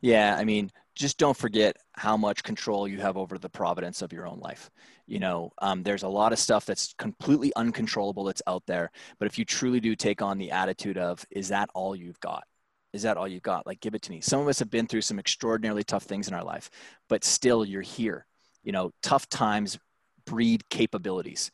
Yeah, 0.00 0.36
I 0.38 0.44
mean, 0.44 0.70
just 0.94 1.16
don't 1.18 1.36
forget 1.36 1.76
how 1.92 2.16
much 2.16 2.42
control 2.42 2.88
you 2.88 3.00
have 3.00 3.16
over 3.16 3.38
the 3.38 3.48
providence 3.48 4.02
of 4.02 4.12
your 4.12 4.26
own 4.26 4.40
life. 4.40 4.68
You 5.06 5.20
know, 5.20 5.52
um, 5.62 5.82
there's 5.82 6.02
a 6.02 6.08
lot 6.08 6.32
of 6.32 6.38
stuff 6.38 6.66
that's 6.66 6.92
completely 6.98 7.52
uncontrollable 7.54 8.24
that's 8.24 8.42
out 8.46 8.64
there. 8.66 8.90
But 9.18 9.26
if 9.26 9.38
you 9.38 9.44
truly 9.44 9.80
do 9.80 9.94
take 9.94 10.22
on 10.22 10.38
the 10.38 10.50
attitude 10.50 10.98
of, 10.98 11.24
is 11.30 11.48
that 11.48 11.70
all 11.72 11.94
you've 11.94 12.20
got? 12.20 12.44
Is 12.92 13.02
that 13.02 13.16
all 13.16 13.28
you've 13.28 13.42
got? 13.42 13.66
Like, 13.66 13.80
give 13.80 13.94
it 13.94 14.02
to 14.02 14.10
me. 14.10 14.20
Some 14.20 14.40
of 14.40 14.48
us 14.48 14.58
have 14.58 14.70
been 14.70 14.86
through 14.86 15.02
some 15.02 15.18
extraordinarily 15.18 15.84
tough 15.84 16.04
things 16.04 16.26
in 16.26 16.34
our 16.34 16.44
life, 16.44 16.70
but 17.08 17.22
still 17.22 17.64
you're 17.64 17.82
here. 17.82 18.26
You 18.64 18.72
know, 18.72 18.90
tough 19.02 19.28
times 19.28 19.78
breed 20.26 20.68
capabilities, 20.68 21.50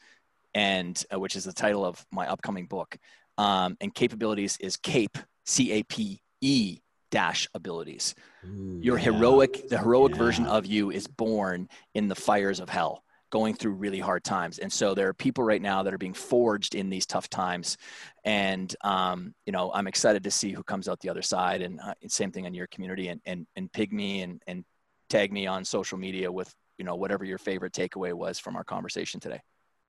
and 0.54 1.02
uh, 1.12 1.18
which 1.20 1.36
is 1.36 1.44
the 1.44 1.52
title 1.52 1.84
of 1.84 2.04
my 2.10 2.26
upcoming 2.28 2.66
book. 2.66 2.96
Um, 3.36 3.76
and 3.80 3.94
capabilities 3.94 4.56
is 4.60 4.76
CAPE, 4.76 5.18
C 5.44 5.72
A 5.72 5.82
P 5.82 6.22
E 6.40 6.78
dash 7.14 7.42
abilities. 7.54 8.14
Ooh, 8.44 8.80
Your 8.82 8.98
yeah. 8.98 9.04
heroic, 9.04 9.52
the 9.68 9.78
heroic 9.78 10.12
yeah. 10.12 10.24
version 10.24 10.46
of 10.46 10.66
you 10.66 10.90
is 10.90 11.06
born 11.06 11.68
in 11.94 12.08
the 12.08 12.20
fires 12.28 12.58
of 12.60 12.68
hell. 12.68 12.94
going 13.34 13.52
through 13.52 13.72
really 13.72 13.98
hard 13.98 14.22
times. 14.22 14.60
And 14.60 14.72
so 14.72 14.94
there 14.94 15.08
are 15.08 15.12
people 15.12 15.42
right 15.42 15.60
now 15.60 15.82
that 15.82 15.92
are 15.92 15.98
being 15.98 16.14
forged 16.14 16.76
in 16.76 16.88
these 16.88 17.04
tough 17.04 17.28
times. 17.28 17.76
And, 18.24 18.72
um, 18.82 19.34
you 19.44 19.52
know, 19.52 19.72
I'm 19.74 19.88
excited 19.88 20.22
to 20.22 20.30
see 20.30 20.52
who 20.52 20.62
comes 20.62 20.88
out 20.88 21.00
the 21.00 21.08
other 21.08 21.20
side 21.20 21.60
and 21.60 21.80
uh, 21.80 21.94
same 22.06 22.30
thing 22.30 22.44
in 22.44 22.54
your 22.54 22.68
community 22.68 23.08
and, 23.08 23.20
and, 23.26 23.44
and 23.56 23.72
pig 23.72 23.92
me 23.92 24.22
and, 24.22 24.40
and 24.46 24.64
tag 25.08 25.32
me 25.32 25.48
on 25.48 25.64
social 25.64 25.98
media 25.98 26.30
with, 26.30 26.54
you 26.78 26.84
know, 26.84 26.94
whatever 26.94 27.24
your 27.24 27.38
favorite 27.38 27.72
takeaway 27.72 28.12
was 28.12 28.38
from 28.38 28.54
our 28.54 28.62
conversation 28.62 29.18
today. 29.18 29.40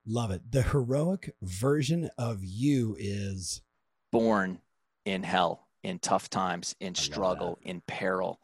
Love 0.07 0.31
it. 0.31 0.41
The 0.49 0.63
heroic 0.63 1.35
version 1.43 2.09
of 2.17 2.43
you 2.43 2.95
is 2.97 3.61
born 4.11 4.59
in 5.05 5.21
hell, 5.21 5.64
in 5.85 5.99
tough 5.99 6.29
times, 6.29 6.75
in 6.79 6.95
struggle, 6.95 7.59
in 7.61 7.81
peril. 7.87 8.39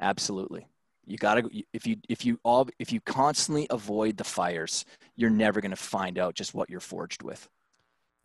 Absolutely. 0.00 0.68
You 1.04 1.16
got 1.16 1.34
to 1.34 1.50
if 1.72 1.86
you 1.86 1.96
if 2.08 2.24
you 2.24 2.38
all 2.44 2.68
if 2.78 2.92
you 2.92 3.00
constantly 3.00 3.66
avoid 3.70 4.16
the 4.16 4.24
fires, 4.24 4.84
you're 5.16 5.30
never 5.30 5.60
going 5.60 5.72
to 5.72 5.76
find 5.76 6.18
out 6.18 6.34
just 6.34 6.54
what 6.54 6.70
you're 6.70 6.80
forged 6.80 7.22
with. 7.22 7.48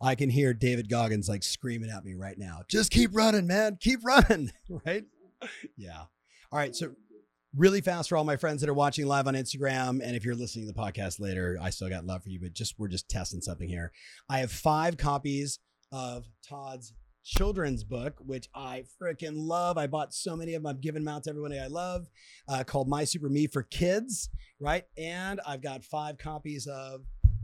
I 0.02 0.16
can 0.16 0.30
hear 0.30 0.54
David 0.54 0.90
Goggins 0.90 1.30
like 1.30 1.44
screaming 1.44 1.90
at 1.90 2.04
me 2.04 2.14
right 2.14 2.38
now. 2.38 2.62
Just 2.68 2.92
keep 2.92 3.16
running, 3.16 3.48
man. 3.48 3.78
Keep 3.80 4.04
running, 4.04 4.52
right? 4.86 5.06
Yeah. 5.78 6.04
All 6.52 6.60
right, 6.60 6.76
so 6.76 6.92
really 7.56 7.82
fast 7.82 8.10
for 8.10 8.18
all 8.18 8.24
my 8.24 8.36
friends 8.36 8.62
that 8.62 8.70
are 8.70 8.74
watching 8.74 9.08
live 9.08 9.28
on 9.28 9.34
Instagram. 9.34 10.02
And 10.04 10.16
if 10.16 10.26
you're 10.26 10.36
listening 10.36 10.68
to 10.68 10.74
the 10.74 10.80
podcast 10.80 11.20
later, 11.20 11.58
I 11.62 11.70
still 11.70 11.90
got 11.90 12.06
love 12.06 12.24
for 12.24 12.30
you, 12.30 12.40
but 12.40 12.54
just 12.54 12.76
we're 12.78 12.90
just 12.90 13.10
testing 13.10 13.42
something 13.42 13.70
here. 13.70 13.92
I 14.30 14.40
have 14.40 14.52
five 14.52 14.98
copies 14.98 15.60
of 15.92 16.26
Todd's 16.48 16.94
children's 17.24 17.84
book, 17.84 18.16
which 18.20 18.50
I 18.54 18.84
freaking 19.02 19.34
love. 19.36 19.78
I 19.78 19.88
bought 19.88 20.14
so 20.14 20.36
many 20.36 20.54
of 20.54 20.64
them. 20.64 20.70
I've 20.70 20.82
given 20.82 21.04
them 21.04 21.14
out 21.14 21.24
to 21.24 21.30
everybody 21.30 21.60
I 21.60 21.68
love, 21.68 22.08
uh, 22.48 22.64
called 22.64 22.88
My 22.88 23.04
Super 23.04 23.30
Me 23.30 23.48
for 23.48 23.64
Kids, 23.64 24.30
right? 24.60 24.84
And 24.98 25.40
I've 25.48 25.62
got 25.62 25.84
five 25.84 26.18
copies 26.18 26.68
of 26.68 27.02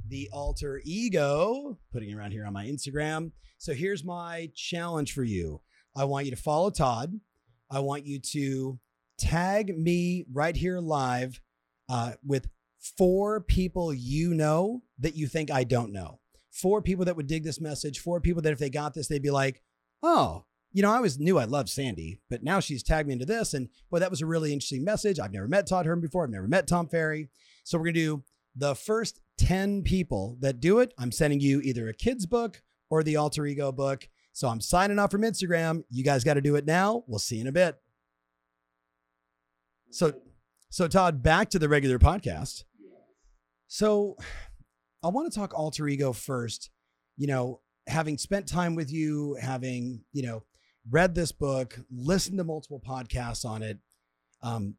The 0.07 0.29
Alter 0.31 0.81
Ego, 0.83 1.77
putting 1.91 2.09
it 2.09 2.15
around 2.15 2.31
here 2.31 2.45
on 2.45 2.53
my 2.53 2.65
Instagram. 2.65 3.31
So 3.57 3.73
here's 3.73 4.03
my 4.03 4.49
challenge 4.55 5.13
for 5.13 5.23
you 5.23 5.61
I 5.95 6.05
want 6.05 6.25
you 6.25 6.31
to 6.31 6.37
follow 6.37 6.69
Todd. 6.69 7.19
I 7.71 7.79
want 7.79 8.05
you 8.05 8.19
to 8.19 8.79
tag 9.17 9.77
me 9.77 10.25
right 10.31 10.55
here 10.55 10.79
live 10.79 11.41
uh, 11.89 12.13
with 12.25 12.47
four 12.79 13.41
people 13.41 13.93
you 13.93 14.33
know 14.33 14.83
that 14.99 15.15
you 15.15 15.27
think 15.27 15.51
I 15.51 15.63
don't 15.63 15.91
know. 15.91 16.19
Four 16.51 16.81
people 16.81 17.05
that 17.05 17.15
would 17.15 17.27
dig 17.27 17.43
this 17.43 17.61
message, 17.61 17.99
four 17.99 18.19
people 18.19 18.41
that 18.41 18.53
if 18.53 18.59
they 18.59 18.69
got 18.69 18.93
this, 18.93 19.07
they'd 19.07 19.21
be 19.21 19.31
like, 19.31 19.61
oh, 20.03 20.45
you 20.71 20.83
know, 20.83 20.91
I 20.91 20.97
always 20.97 21.19
knew 21.19 21.39
I 21.39 21.45
loved 21.45 21.69
Sandy, 21.69 22.19
but 22.29 22.43
now 22.43 22.59
she's 22.59 22.83
tagged 22.83 23.07
me 23.07 23.13
into 23.13 23.25
this. 23.25 23.53
And 23.53 23.69
boy, 23.89 23.99
that 23.99 24.11
was 24.11 24.21
a 24.21 24.25
really 24.25 24.53
interesting 24.53 24.83
message. 24.83 25.19
I've 25.19 25.33
never 25.33 25.47
met 25.47 25.67
Todd 25.67 25.85
Herman 25.85 26.01
before. 26.01 26.23
I've 26.23 26.29
never 26.29 26.47
met 26.47 26.67
Tom 26.67 26.87
Ferry. 26.87 27.29
So 27.63 27.77
we're 27.77 27.85
going 27.85 27.95
to 27.95 27.99
do 27.99 28.23
the 28.55 28.75
first 28.75 29.19
10 29.37 29.83
people 29.83 30.37
that 30.41 30.59
do 30.59 30.79
it. 30.79 30.93
I'm 30.97 31.11
sending 31.11 31.39
you 31.39 31.59
either 31.61 31.87
a 31.87 31.93
kid's 31.93 32.25
book 32.25 32.61
or 32.89 33.03
the 33.03 33.15
alter 33.15 33.45
ego 33.45 33.71
book. 33.71 34.07
So 34.31 34.47
I'm 34.47 34.61
signing 34.61 34.99
off 34.99 35.11
from 35.11 35.21
Instagram. 35.21 35.83
You 35.89 36.03
guys 36.03 36.23
got 36.23 36.35
to 36.35 36.41
do 36.41 36.55
it 36.55 36.65
now. 36.65 37.03
We'll 37.07 37.19
see 37.19 37.35
you 37.35 37.41
in 37.41 37.47
a 37.47 37.51
bit. 37.51 37.77
So, 39.91 40.13
so 40.69 40.87
Todd, 40.87 41.23
back 41.23 41.49
to 41.49 41.59
the 41.59 41.69
regular 41.69 41.97
podcast. 41.97 42.63
So, 43.67 44.17
I 45.03 45.07
want 45.07 45.31
to 45.31 45.39
talk 45.39 45.53
alter 45.57 45.87
ego 45.87 46.11
first. 46.11 46.69
You 47.17 47.27
know, 47.27 47.61
having 47.89 48.17
spent 48.17 48.47
time 48.47 48.75
with 48.75 48.91
you, 48.91 49.37
having 49.41 50.03
you 50.13 50.23
know 50.23 50.43
read 50.89 51.15
this 51.15 51.31
book, 51.31 51.79
listened 51.91 52.37
to 52.37 52.43
multiple 52.43 52.81
podcasts 52.85 53.45
on 53.45 53.61
it. 53.61 53.79
Um, 54.41 54.75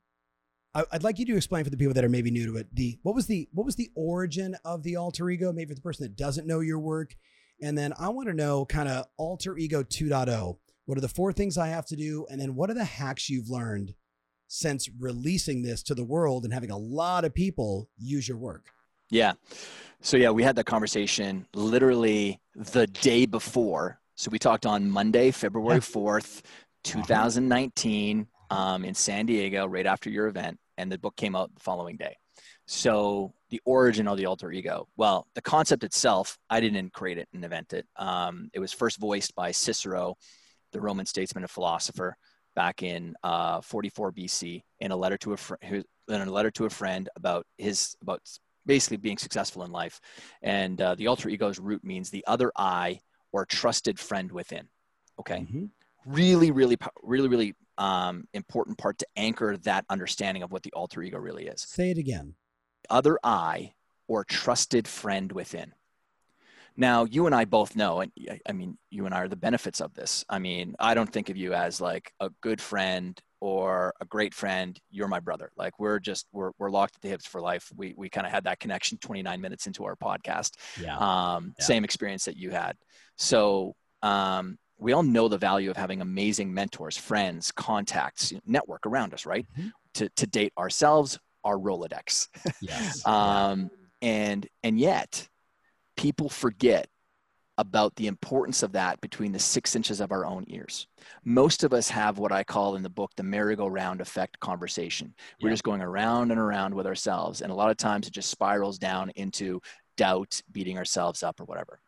I, 0.75 0.85
would 0.93 1.03
like 1.03 1.19
you 1.19 1.27
to 1.27 1.37
explain 1.37 1.65
for 1.65 1.71
the 1.71 1.77
people 1.77 1.95
that 1.95 2.05
are 2.05 2.09
maybe 2.09 2.31
new 2.31 2.47
to 2.47 2.57
it 2.57 2.69
the 2.73 2.99
what 3.03 3.15
was 3.15 3.27
the 3.27 3.49
what 3.53 3.67
was 3.67 3.77
the 3.77 3.91
origin 3.95 4.57
of 4.65 4.83
the 4.83 4.97
alter 4.97 5.29
ego, 5.29 5.53
maybe 5.53 5.71
for 5.71 5.75
the 5.75 5.81
person 5.81 6.05
that 6.05 6.17
doesn't 6.17 6.47
know 6.47 6.61
your 6.61 6.79
work, 6.79 7.15
and 7.61 7.77
then 7.77 7.93
I 7.99 8.09
want 8.09 8.29
to 8.29 8.35
know 8.35 8.65
kind 8.65 8.89
of 8.89 9.07
alter 9.17 9.59
ego 9.59 9.83
2.0. 9.83 10.59
What 10.87 10.99
are 10.99 11.03
the 11.03 11.09
four 11.09 11.33
things 11.33 11.59
I 11.59 11.69
have 11.69 11.87
to 11.87 11.97
do, 11.97 12.27
and 12.31 12.41
then 12.41 12.55
what 12.55 12.71
are 12.71 12.75
the 12.75 12.85
hacks 12.85 13.29
you've 13.29 13.51
learned 13.51 13.95
since 14.49 14.89
releasing 14.99 15.63
this 15.63 15.83
to 15.85 15.95
the 15.95 16.05
world 16.05 16.45
and 16.45 16.53
having 16.53 16.71
a 16.71 16.79
lot 16.79 17.25
of 17.25 17.35
people 17.35 17.89
use 17.97 18.29
your 18.29 18.39
work? 18.39 18.67
Yeah. 19.11 19.33
So 20.01 20.17
yeah, 20.17 20.31
we 20.31 20.43
had 20.43 20.57
that 20.57 20.65
conversation 20.65 21.47
literally 21.55 22.41
the 22.55 22.87
day 22.87 23.27
before. 23.27 24.01
So 24.15 24.31
we 24.31 24.39
talked 24.39 24.67
on 24.67 24.91
Monday, 24.91 25.31
February 25.31 25.81
fourth, 25.81 26.43
two 26.85 27.03
thousand 27.03 27.49
nineteen, 27.49 28.27
um, 28.51 28.85
in 28.85 28.95
San 28.95 29.27
Diego, 29.27 29.67
right 29.67 29.87
after 29.87 30.11
your 30.11 30.27
event, 30.27 30.59
and 30.79 30.91
the 30.91 30.99
book 30.99 31.17
came 31.17 31.37
out 31.37 31.53
the 31.55 31.61
following 31.61 31.97
day. 31.97 32.17
So 32.67 33.35
the 33.51 33.61
origin 33.65 34.07
of 34.07 34.17
the 34.17 34.27
alter 34.27 34.53
ego. 34.53 34.87
Well, 34.97 35.27
the 35.35 35.43
concept 35.43 35.83
itself, 35.83 36.39
I 36.49 36.61
didn't 36.61 36.93
create 36.93 37.19
it 37.19 37.29
and 37.35 37.43
invent 37.43 37.73
it. 37.73 37.87
Um, 37.97 38.49
it 38.53 38.61
was 38.61 38.73
first 38.73 38.99
voiced 38.99 39.35
by 39.35 39.51
Cicero, 39.51 40.15
the 40.73 40.81
Roman 40.81 41.05
statesman 41.05 41.43
and 41.43 41.51
philosopher, 41.51 42.17
back 42.55 42.83
in 42.83 43.15
uh, 43.25 43.61
44 43.61 44.13
BC, 44.13 44.63
in 44.79 44.93
a 44.93 44.97
letter 44.97 45.19
to 45.19 45.33
a 45.33 45.37
friend, 45.37 45.85
in 46.09 46.21
a 46.21 46.31
letter 46.31 46.51
to 46.53 46.67
a 46.67 46.71
friend 46.71 47.09
about 47.17 47.45
his 47.59 47.97
about 48.03 48.21
basically 48.67 48.97
being 48.97 49.19
successful 49.19 49.65
in 49.65 49.73
life. 49.73 50.01
And 50.43 50.81
uh, 50.81 50.95
the 50.95 51.07
alter 51.07 51.29
ego's 51.29 51.59
root 51.59 51.85
means 51.85 52.11
the 52.11 52.25
other 52.27 52.53
I 52.57 53.01
or 53.33 53.47
trusted 53.47 53.99
friend 53.99 54.31
within. 54.31 54.69
Okay. 55.19 55.41
Mm-hmm. 55.41 55.65
Really, 56.07 56.51
really, 56.51 56.77
really, 57.03 57.29
really 57.29 57.55
um, 57.79 58.27
important 58.35 58.79
part 58.79 58.99
to 58.99 59.07
anchor 59.17 59.57
that 59.59 59.85
understanding 59.89 60.43
of 60.43 60.53
what 60.53 60.63
the 60.63 60.73
alter 60.73 61.03
ego 61.03 61.19
really 61.19 61.47
is. 61.47 61.63
Say 61.63 61.91
it 61.91 61.99
again. 61.99 62.35
Other 62.89 63.19
I 63.23 63.75
or 64.09 64.25
trusted 64.25 64.89
friend 64.89 65.31
within. 65.33 65.73
Now, 66.77 67.05
you 67.05 67.27
and 67.27 67.35
I 67.35 67.45
both 67.45 67.77
know, 67.77 68.01
and 68.01 68.13
I 68.49 68.53
mean, 68.53 68.79
you 68.91 69.05
and 69.07 69.15
I 69.15 69.21
are 69.21 69.29
the 69.29 69.37
benefits 69.37 69.81
of 69.81 69.95
this. 69.95 70.25
I 70.29 70.39
mean, 70.39 70.75
I 70.79 70.95
don't 70.95 71.13
think 71.13 71.29
of 71.29 71.37
you 71.37 71.53
as 71.53 71.81
like 71.81 72.13
a 72.21 72.31
good 72.41 72.61
friend 72.61 73.21
or 73.41 73.95
a 74.01 74.05
great 74.05 74.35
friend, 74.35 74.79
you're 74.91 75.09
my 75.09 75.21
brother. 75.21 75.51
Like 75.57 75.79
we're 75.79 75.99
just 75.99 76.27
we're 76.33 76.51
we're 76.59 76.71
locked 76.71 76.97
at 76.97 77.03
the 77.03 77.09
hips 77.09 77.27
for 77.27 77.41
life. 77.41 77.71
We 77.75 77.95
we 77.97 78.09
kind 78.11 78.27
of 78.27 78.33
had 78.33 78.45
that 78.45 78.61
connection 78.61 78.99
29 78.99 79.41
minutes 79.41 79.67
into 79.67 79.85
our 79.85 79.97
podcast. 79.97 80.57
Yeah. 80.81 80.97
Um, 80.97 81.55
yeah. 81.59 81.65
Same 81.65 81.85
experience 81.85 82.27
that 82.27 82.37
you 82.37 82.51
had. 82.51 82.77
So 83.17 83.75
um, 84.03 84.59
we 84.79 84.93
all 84.93 85.03
know 85.03 85.29
the 85.29 85.39
value 85.39 85.71
of 85.71 85.77
having 85.77 86.01
amazing 86.01 86.53
mentors, 86.53 86.97
friends, 86.97 87.51
contacts, 87.53 88.33
network 88.47 88.87
around 88.87 89.15
us, 89.15 89.27
right? 89.27 89.47
Mm-hmm. 89.59 89.69
To 89.95 90.09
to 90.09 90.27
date 90.27 90.53
ourselves, 90.59 91.19
our 91.43 91.57
Rolodex. 91.57 92.29
Yes. 92.61 93.07
um, 93.07 93.71
and 94.03 94.47
and 94.63 94.79
yet, 94.79 95.29
people 95.97 96.29
forget 96.29 96.89
about 97.61 97.95
the 97.97 98.07
importance 98.07 98.63
of 98.63 98.73
that 98.73 98.99
between 99.03 99.33
the 99.33 99.39
six 99.39 99.77
inches 99.77 100.01
of 100.01 100.13
our 100.13 100.25
own 100.25 100.45
ears. 100.49 100.87
Most 101.25 101.63
of 101.63 101.75
us 101.75 101.91
have 101.91 102.19
what 102.19 102.33
I 102.33 102.43
call 102.43 102.75
in 102.77 102.83
the 102.83 102.89
book 102.89 103.11
the 103.17 103.23
merry-go-round 103.23 104.01
effect 104.01 104.41
conversation. 104.41 105.15
We're 105.43 105.51
just 105.51 105.63
going 105.63 105.83
around 105.83 106.31
and 106.31 106.41
around 106.41 106.75
with 106.75 106.87
ourselves. 106.87 107.43
And 107.43 107.53
a 107.53 107.55
lot 107.55 107.71
of 107.71 107.77
times 107.77 108.07
it 108.07 108.15
just 108.15 108.31
spirals 108.31 108.79
down 108.79 109.11
into 109.11 109.61
doubt, 109.99 110.41
beating 110.51 110.79
ourselves 110.79 111.23
up, 111.23 111.39
or 111.39 111.45
whatever. 111.45 111.81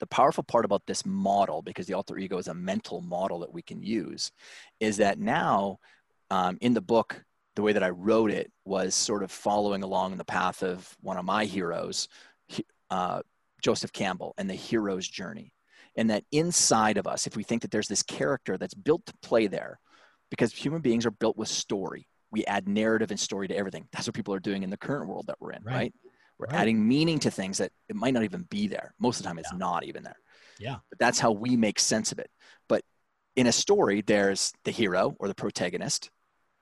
The 0.00 0.06
powerful 0.06 0.44
part 0.44 0.66
about 0.66 0.86
this 0.86 1.06
model, 1.06 1.62
because 1.62 1.86
the 1.86 1.94
alter 1.94 2.18
ego 2.18 2.36
is 2.36 2.48
a 2.48 2.54
mental 2.54 3.00
model 3.00 3.38
that 3.40 3.52
we 3.52 3.62
can 3.62 3.82
use, 3.82 4.32
is 4.80 4.98
that 4.98 5.18
now 5.18 5.78
um, 6.30 6.58
in 6.60 6.74
the 6.74 6.82
book, 6.82 7.24
the 7.56 7.62
way 7.62 7.72
that 7.72 7.82
I 7.82 7.90
wrote 7.90 8.30
it 8.30 8.52
was 8.64 8.94
sort 8.94 9.22
of 9.22 9.30
following 9.30 9.82
along 9.82 10.12
in 10.12 10.18
the 10.18 10.24
path 10.24 10.62
of 10.62 10.94
one 11.00 11.16
of 11.16 11.24
my 11.24 11.46
heroes, 11.46 12.08
uh, 12.90 13.22
Joseph 13.60 13.92
Campbell 13.92 14.34
and 14.38 14.48
the 14.48 14.54
hero's 14.54 15.06
journey. 15.06 15.52
And 15.96 16.10
that 16.10 16.24
inside 16.30 16.98
of 16.98 17.06
us, 17.06 17.26
if 17.26 17.36
we 17.36 17.42
think 17.42 17.62
that 17.62 17.70
there's 17.70 17.88
this 17.88 18.02
character 18.02 18.56
that's 18.56 18.74
built 18.74 19.04
to 19.06 19.14
play 19.22 19.48
there, 19.48 19.80
because 20.30 20.52
human 20.52 20.80
beings 20.80 21.04
are 21.04 21.10
built 21.10 21.36
with 21.36 21.48
story, 21.48 22.06
we 22.30 22.44
add 22.44 22.68
narrative 22.68 23.10
and 23.10 23.18
story 23.18 23.48
to 23.48 23.56
everything. 23.56 23.88
That's 23.92 24.06
what 24.06 24.14
people 24.14 24.32
are 24.34 24.40
doing 24.40 24.62
in 24.62 24.70
the 24.70 24.76
current 24.76 25.08
world 25.08 25.26
that 25.26 25.40
we're 25.40 25.50
in, 25.52 25.64
right? 25.64 25.74
right? 25.74 25.94
We're 26.38 26.46
right. 26.46 26.60
adding 26.60 26.86
meaning 26.86 27.18
to 27.20 27.30
things 27.30 27.58
that 27.58 27.72
it 27.88 27.96
might 27.96 28.14
not 28.14 28.22
even 28.22 28.42
be 28.42 28.68
there. 28.68 28.94
Most 28.98 29.18
of 29.18 29.24
the 29.24 29.28
time, 29.28 29.38
it's 29.38 29.50
yeah. 29.52 29.58
not 29.58 29.84
even 29.84 30.04
there. 30.04 30.16
Yeah. 30.58 30.76
But 30.88 30.98
that's 30.98 31.18
how 31.18 31.32
we 31.32 31.56
make 31.56 31.80
sense 31.80 32.12
of 32.12 32.18
it. 32.18 32.30
But 32.68 32.82
in 33.36 33.46
a 33.46 33.52
story, 33.52 34.02
there's 34.02 34.52
the 34.64 34.70
hero 34.70 35.16
or 35.18 35.28
the 35.28 35.34
protagonist, 35.34 36.10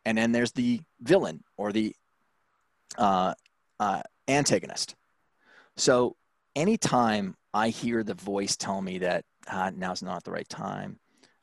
and 0.05 0.17
then 0.17 0.33
there's 0.33 0.53
the 0.53 0.81
villain 1.01 1.45
or 1.57 1.73
the 1.73 1.95
uh, 2.97 3.35
uh, 3.79 4.03
antagonist. 4.27 4.95
So 5.77 6.17
anytime 6.57 7.37
I 7.55 7.69
hear 7.71 8.03
the 8.03 8.15
voice 8.15 8.57
tell 8.57 8.81
me 8.81 8.99
that 8.99 9.25
ah, 9.49 9.71
now's 9.75 10.03
not 10.03 10.25
the 10.25 10.31
right 10.31 10.49
time, 10.49 10.99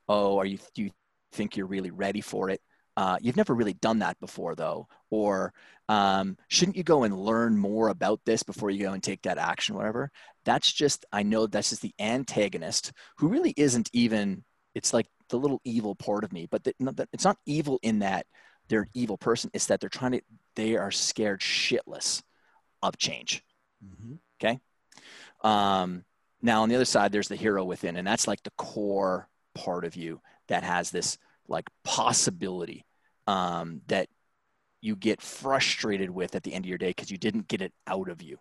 oh, 0.08 0.38
are 0.38 0.46
you 0.46 0.60
do 0.74 0.84
you 0.84 0.92
think 1.32 1.58
you're 1.58 1.66
really 1.66 1.92
ready 1.92 2.22
for 2.22 2.50
it? 2.50 2.62
Uh, 2.98 3.18
you've 3.22 3.36
never 3.36 3.54
really 3.54 3.74
done 3.74 4.00
that 4.00 4.18
before, 4.22 4.56
though, 4.56 4.88
or 5.10 5.54
um, 5.90 6.38
shouldn't 6.48 6.78
you 6.78 6.84
go 6.84 7.04
and 7.04 7.18
learn 7.18 7.58
more 7.58 7.90
about 7.90 8.22
this 8.26 8.42
before 8.42 8.70
you 8.70 8.84
go 8.86 8.94
and 8.94 9.04
take 9.04 9.22
that 9.24 9.38
action, 9.38 9.76
whatever? 9.76 10.10
That's 10.46 10.72
just 10.72 11.06
I 11.12 11.24
know 11.24 11.48
that's 11.48 11.72
just 11.72 11.82
the 11.82 11.94
antagonist 12.00 12.94
who 13.18 13.28
really 13.28 13.54
isn't 13.58 13.90
even. 13.94 14.44
It's 14.74 14.94
like 14.94 15.08
the 15.30 15.38
little 15.38 15.62
evil 15.64 15.96
part 15.96 16.24
of 16.24 16.34
me, 16.34 16.48
but 16.50 16.64
the, 16.64 16.74
it's 17.14 17.24
not 17.24 17.38
evil 17.46 17.80
in 17.82 18.00
that 18.00 18.26
they're 18.68 18.82
an 18.82 18.90
evil 18.94 19.18
person. 19.18 19.50
It's 19.54 19.68
that 19.68 19.80
they're 19.80 19.90
trying 19.90 20.14
to. 20.14 20.22
They 20.56 20.78
are 20.78 20.92
scared 20.92 21.42
shitless 21.42 22.22
of 22.82 22.98
change. 22.98 23.44
Mm-hmm. 23.84 24.14
Okay. 24.42 24.60
Um, 25.42 26.04
now 26.42 26.64
on 26.64 26.70
the 26.70 26.76
other 26.76 26.86
side, 26.86 27.12
there's 27.12 27.28
the 27.28 27.36
hero 27.36 27.64
within, 27.64 27.96
and 27.96 28.08
that's 28.08 28.28
like 28.28 28.44
the 28.44 28.52
core 28.52 29.28
part 29.54 29.86
of 29.86 29.96
you 29.96 30.22
that 30.48 30.64
has 30.64 30.92
this 30.92 31.18
like 31.48 31.70
possibility 31.84 32.86
um, 33.28 33.82
that 33.88 34.10
you 34.82 34.96
get 34.96 35.22
frustrated 35.22 36.10
with 36.10 36.36
at 36.36 36.44
the 36.44 36.54
end 36.54 36.66
of 36.66 36.70
your 36.70 36.78
day 36.78 36.90
because 36.90 37.10
you 37.10 37.18
didn't 37.18 37.48
get 37.48 37.62
it 37.62 37.74
out 37.88 38.10
of 38.10 38.22
you 38.22 38.38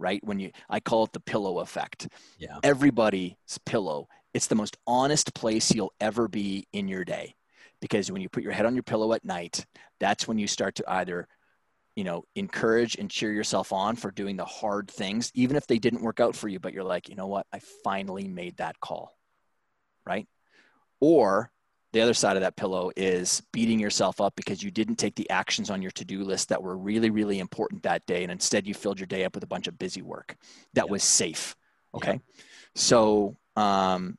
right? 0.00 0.22
When 0.24 0.38
you 0.38 0.52
i 0.70 0.78
call 0.80 1.04
it 1.04 1.12
the 1.12 1.18
pillow 1.18 1.58
effect. 1.58 2.08
Yeah. 2.38 2.58
Everybody's 2.62 3.34
pillow 3.66 4.08
it's 4.34 4.46
the 4.46 4.54
most 4.54 4.76
honest 4.86 5.34
place 5.34 5.74
you'll 5.74 5.94
ever 6.00 6.28
be 6.28 6.66
in 6.72 6.86
your 6.86 7.04
day 7.04 7.34
because 7.80 8.12
when 8.12 8.22
you 8.22 8.28
put 8.28 8.42
your 8.42 8.52
head 8.52 8.66
on 8.66 8.74
your 8.74 8.82
pillow 8.82 9.12
at 9.12 9.24
night 9.24 9.66
that's 9.98 10.28
when 10.28 10.38
you 10.38 10.46
start 10.46 10.74
to 10.76 10.84
either 10.86 11.26
you 11.98 12.04
know 12.04 12.22
encourage 12.36 12.94
and 12.94 13.10
cheer 13.10 13.32
yourself 13.32 13.72
on 13.72 13.96
for 13.96 14.12
doing 14.12 14.36
the 14.36 14.44
hard 14.44 14.88
things 14.88 15.32
even 15.34 15.56
if 15.56 15.66
they 15.66 15.80
didn't 15.80 16.00
work 16.00 16.20
out 16.20 16.36
for 16.36 16.46
you 16.46 16.60
but 16.60 16.72
you're 16.72 16.84
like 16.84 17.08
you 17.08 17.16
know 17.16 17.26
what? 17.26 17.44
I 17.52 17.58
finally 17.82 18.28
made 18.28 18.58
that 18.58 18.78
call. 18.78 19.18
Right? 20.06 20.28
Or 21.00 21.50
the 21.92 22.00
other 22.00 22.14
side 22.14 22.36
of 22.36 22.42
that 22.42 22.54
pillow 22.54 22.92
is 22.96 23.42
beating 23.52 23.80
yourself 23.80 24.20
up 24.20 24.36
because 24.36 24.62
you 24.62 24.70
didn't 24.70 24.94
take 24.94 25.16
the 25.16 25.28
actions 25.28 25.70
on 25.70 25.82
your 25.82 25.90
to-do 25.90 26.22
list 26.22 26.50
that 26.50 26.62
were 26.62 26.78
really 26.78 27.10
really 27.10 27.40
important 27.40 27.82
that 27.82 28.06
day 28.06 28.22
and 28.22 28.30
instead 28.30 28.64
you 28.64 28.74
filled 28.74 29.00
your 29.00 29.08
day 29.08 29.24
up 29.24 29.34
with 29.34 29.42
a 29.42 29.48
bunch 29.48 29.66
of 29.66 29.76
busy 29.76 30.02
work 30.02 30.36
that 30.74 30.86
yeah. 30.86 30.92
was 30.92 31.02
safe. 31.02 31.56
Okay? 31.96 32.12
Yeah. 32.12 32.42
so 32.76 33.36
um 33.56 34.16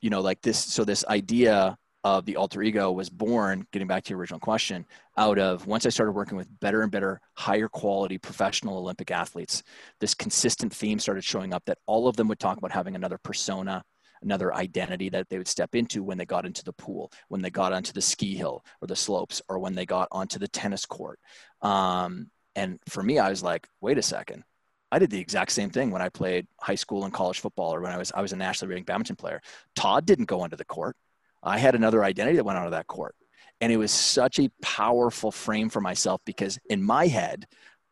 you 0.00 0.08
know 0.08 0.22
like 0.22 0.40
this 0.40 0.58
so 0.58 0.84
this 0.84 1.04
idea 1.04 1.76
of 2.04 2.24
the 2.24 2.36
alter 2.36 2.62
ego 2.62 2.92
was 2.92 3.10
born 3.10 3.66
getting 3.72 3.88
back 3.88 4.04
to 4.04 4.10
your 4.10 4.18
original 4.18 4.40
question 4.40 4.86
out 5.16 5.38
of 5.38 5.66
once 5.66 5.84
i 5.84 5.88
started 5.88 6.12
working 6.12 6.36
with 6.36 6.48
better 6.60 6.82
and 6.82 6.92
better 6.92 7.20
higher 7.34 7.68
quality 7.68 8.18
professional 8.18 8.78
olympic 8.78 9.10
athletes 9.10 9.62
this 10.00 10.14
consistent 10.14 10.72
theme 10.72 10.98
started 10.98 11.24
showing 11.24 11.52
up 11.52 11.64
that 11.64 11.78
all 11.86 12.06
of 12.06 12.16
them 12.16 12.28
would 12.28 12.38
talk 12.38 12.56
about 12.56 12.70
having 12.70 12.94
another 12.94 13.18
persona 13.18 13.82
another 14.22 14.54
identity 14.54 15.08
that 15.08 15.28
they 15.28 15.38
would 15.38 15.48
step 15.48 15.74
into 15.74 16.02
when 16.02 16.18
they 16.18 16.24
got 16.24 16.46
into 16.46 16.64
the 16.64 16.72
pool, 16.72 17.12
when 17.28 17.40
they 17.40 17.50
got 17.50 17.72
onto 17.72 17.92
the 17.92 18.02
ski 18.02 18.34
hill 18.34 18.64
or 18.80 18.88
the 18.88 18.96
slopes, 18.96 19.40
or 19.48 19.58
when 19.58 19.74
they 19.74 19.86
got 19.86 20.08
onto 20.10 20.38
the 20.38 20.48
tennis 20.48 20.86
court. 20.86 21.18
Um, 21.62 22.30
and 22.56 22.78
for 22.88 23.02
me, 23.02 23.18
I 23.18 23.30
was 23.30 23.42
like, 23.42 23.68
wait 23.80 23.98
a 23.98 24.02
second. 24.02 24.44
I 24.90 24.98
did 24.98 25.10
the 25.10 25.20
exact 25.20 25.52
same 25.52 25.70
thing 25.70 25.90
when 25.90 26.02
I 26.02 26.08
played 26.08 26.46
high 26.60 26.74
school 26.74 27.04
and 27.04 27.12
college 27.12 27.40
football, 27.40 27.74
or 27.74 27.80
when 27.80 27.92
I 27.92 27.98
was 27.98 28.10
I 28.12 28.22
was 28.22 28.32
a 28.32 28.36
nationally 28.36 28.74
ranked 28.74 28.86
badminton 28.86 29.16
player. 29.16 29.42
Todd 29.76 30.06
didn't 30.06 30.24
go 30.24 30.40
onto 30.40 30.56
the 30.56 30.64
court. 30.64 30.96
I 31.42 31.58
had 31.58 31.74
another 31.74 32.04
identity 32.04 32.36
that 32.36 32.44
went 32.44 32.58
onto 32.58 32.70
that 32.70 32.86
court, 32.86 33.14
and 33.60 33.72
it 33.72 33.76
was 33.76 33.92
such 33.92 34.38
a 34.38 34.50
powerful 34.62 35.30
frame 35.30 35.68
for 35.68 35.80
myself 35.80 36.20
because 36.24 36.58
in 36.68 36.82
my 36.82 37.06
head, 37.06 37.46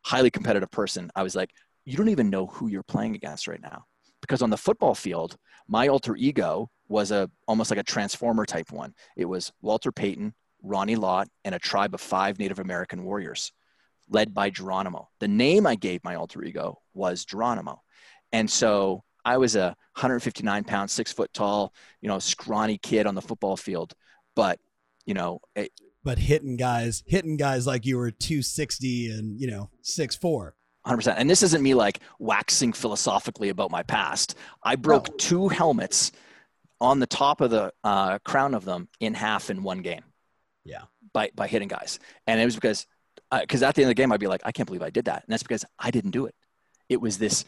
highly 0.04 0.30
competitive 0.30 0.70
person, 0.70 1.10
I 1.14 1.22
was 1.22 1.34
like, 1.34 1.50
you 1.84 1.96
don't 1.96 2.08
even 2.08 2.30
know 2.30 2.46
who 2.46 2.68
you're 2.68 2.82
playing 2.82 3.14
against 3.14 3.46
right 3.46 3.60
now 3.60 3.84
because 4.20 4.42
on 4.42 4.50
the 4.50 4.56
football 4.56 4.94
field, 4.94 5.36
my 5.68 5.88
alter 5.88 6.16
ego 6.16 6.68
was 6.88 7.10
a 7.10 7.30
almost 7.48 7.70
like 7.70 7.80
a 7.80 7.84
transformer 7.84 8.44
type 8.44 8.70
one. 8.70 8.94
It 9.16 9.24
was 9.24 9.52
Walter 9.60 9.92
Payton, 9.92 10.34
Ronnie 10.62 10.96
Lott, 10.96 11.28
and 11.44 11.54
a 11.54 11.58
tribe 11.58 11.94
of 11.94 12.00
five 12.00 12.38
Native 12.38 12.58
American 12.58 13.04
warriors 13.04 13.52
led 14.08 14.32
by 14.34 14.50
Geronimo. 14.50 15.08
The 15.20 15.28
name 15.28 15.66
I 15.66 15.74
gave 15.74 16.04
my 16.04 16.14
alter 16.14 16.42
ego 16.42 16.78
was 16.94 17.24
Geronimo. 17.24 17.82
And 18.32 18.50
so 18.50 19.02
I 19.26 19.38
was 19.38 19.56
a 19.56 19.76
159 19.96 20.62
pound, 20.64 20.88
six 20.88 21.12
foot 21.12 21.34
tall, 21.34 21.74
you 22.00 22.08
know, 22.08 22.20
scrawny 22.20 22.78
kid 22.78 23.06
on 23.06 23.16
the 23.16 23.20
football 23.20 23.56
field. 23.56 23.92
But, 24.36 24.60
you 25.04 25.14
know, 25.14 25.40
it, 25.56 25.72
but 26.04 26.16
hitting 26.16 26.56
guys, 26.56 27.02
hitting 27.08 27.36
guys 27.36 27.66
like 27.66 27.84
you 27.84 27.98
were 27.98 28.12
260 28.12 29.10
and, 29.10 29.40
you 29.40 29.50
know, 29.50 29.68
six 29.82 30.14
four. 30.14 30.54
100%. 30.86 31.14
And 31.16 31.28
this 31.28 31.42
isn't 31.42 31.60
me 31.60 31.74
like 31.74 31.98
waxing 32.20 32.72
philosophically 32.72 33.48
about 33.48 33.72
my 33.72 33.82
past. 33.82 34.36
I 34.62 34.76
broke 34.76 35.08
no. 35.08 35.16
two 35.16 35.48
helmets 35.48 36.12
on 36.80 37.00
the 37.00 37.08
top 37.08 37.40
of 37.40 37.50
the 37.50 37.72
uh, 37.82 38.20
crown 38.20 38.54
of 38.54 38.64
them 38.64 38.88
in 39.00 39.12
half 39.12 39.50
in 39.50 39.64
one 39.64 39.82
game. 39.82 40.04
Yeah. 40.64 40.82
By, 41.12 41.30
by 41.34 41.48
hitting 41.48 41.66
guys. 41.66 41.98
And 42.28 42.40
it 42.40 42.44
was 42.44 42.54
because, 42.54 42.86
because 43.32 43.64
uh, 43.64 43.66
at 43.66 43.74
the 43.74 43.82
end 43.82 43.88
of 43.88 43.96
the 43.96 44.00
game, 44.00 44.12
I'd 44.12 44.20
be 44.20 44.28
like, 44.28 44.42
I 44.44 44.52
can't 44.52 44.66
believe 44.66 44.82
I 44.82 44.90
did 44.90 45.06
that. 45.06 45.24
And 45.24 45.32
that's 45.32 45.42
because 45.42 45.64
I 45.76 45.90
didn't 45.90 46.12
do 46.12 46.26
it. 46.26 46.36
It 46.88 47.00
was 47.00 47.18
this, 47.18 47.44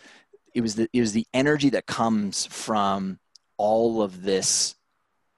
it 0.54 0.60
was 0.60 0.74
the, 0.74 0.88
it 0.92 1.00
was 1.00 1.12
the 1.12 1.26
energy 1.34 1.70
that 1.70 1.86
comes 1.86 2.46
from 2.46 3.18
all 3.56 4.02
of 4.02 4.22
this, 4.22 4.74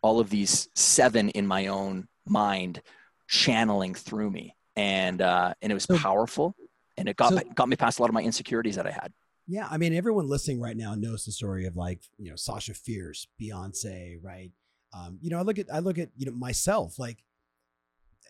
all 0.03 0.21
of 0.21 0.31
these 0.31 0.69
seven 0.75 1.31
in 1.31 1.47
my 1.47 1.67
own 1.67 2.09
mind 2.27 2.83
channeling 3.29 3.95
through 3.95 4.31
me. 4.31 4.57
And, 4.77 5.21
uh, 5.21 5.55
and 5.61 5.71
it 5.71 5.75
was 5.75 5.87
powerful 5.87 6.55
and 7.01 7.09
it 7.09 7.17
got 7.17 7.33
so, 7.33 7.41
got 7.55 7.69
me 7.69 7.77
past 7.77 7.99
a 7.99 8.03
lot 8.03 8.11
of 8.11 8.15
my 8.15 8.23
insecurities 8.23 8.77
that 8.77 8.87
I 8.87 8.91
had. 8.91 9.13
Yeah, 9.49 9.67
I 9.71 9.79
mean, 9.79 9.95
everyone 9.95 10.29
listening 10.29 10.61
right 10.61 10.77
now 10.77 10.95
knows 10.95 11.25
the 11.25 11.33
story 11.33 11.67
of 11.67 11.77
like 11.77 12.03
you 12.19 12.31
know 12.31 12.37
Sasha 12.37 12.75
Fierce, 12.75 13.27
Beyonce, 13.41 14.19
right? 14.23 14.53
Um, 14.93 15.19
you 15.21 15.31
know, 15.31 15.39
I 15.39 15.43
look 15.43 15.59
at 15.59 15.67
I 15.73 15.79
look 15.81 15.99
at 15.99 16.11
you 16.17 16.27
know 16.27 16.33
myself 16.33 16.99
like. 16.99 17.25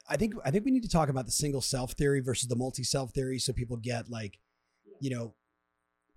I 0.08 0.16
think 0.16 0.34
I 0.44 0.50
think 0.50 0.64
we 0.64 0.72
need 0.72 0.82
to 0.82 0.88
talk 0.88 1.08
about 1.08 1.26
the 1.26 1.32
single 1.32 1.60
self 1.60 1.92
theory 1.92 2.20
versus 2.20 2.48
the 2.48 2.56
multi 2.56 2.82
self 2.82 3.12
theory, 3.12 3.38
so 3.38 3.52
people 3.52 3.76
get 3.76 4.10
like, 4.10 4.38
you 4.98 5.10
know, 5.10 5.34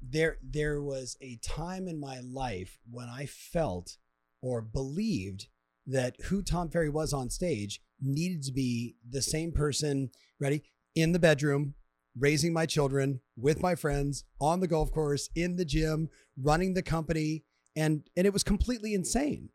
there 0.09 0.37
there 0.43 0.81
was 0.81 1.17
a 1.21 1.37
time 1.37 1.87
in 1.87 1.99
my 1.99 2.19
life 2.19 2.77
when 2.89 3.07
I 3.07 3.25
felt 3.25 3.97
or 4.41 4.61
believed 4.61 5.47
that 5.87 6.15
who 6.25 6.41
Tom 6.41 6.69
Ferry 6.69 6.89
was 6.89 7.13
on 7.13 7.29
stage 7.29 7.81
needed 8.01 8.43
to 8.43 8.51
be 8.51 8.95
the 9.09 9.21
same 9.21 9.51
person, 9.51 10.09
ready, 10.39 10.63
in 10.95 11.11
the 11.11 11.19
bedroom, 11.19 11.73
raising 12.17 12.53
my 12.53 12.65
children 12.65 13.21
with 13.35 13.61
my 13.61 13.75
friends 13.75 14.23
on 14.39 14.59
the 14.59 14.67
golf 14.67 14.91
course, 14.91 15.29
in 15.35 15.55
the 15.55 15.65
gym, 15.65 16.09
running 16.37 16.73
the 16.73 16.83
company. 16.83 17.43
And, 17.75 18.03
and 18.15 18.27
it 18.27 18.33
was 18.33 18.43
completely 18.43 18.93
insane, 18.93 19.49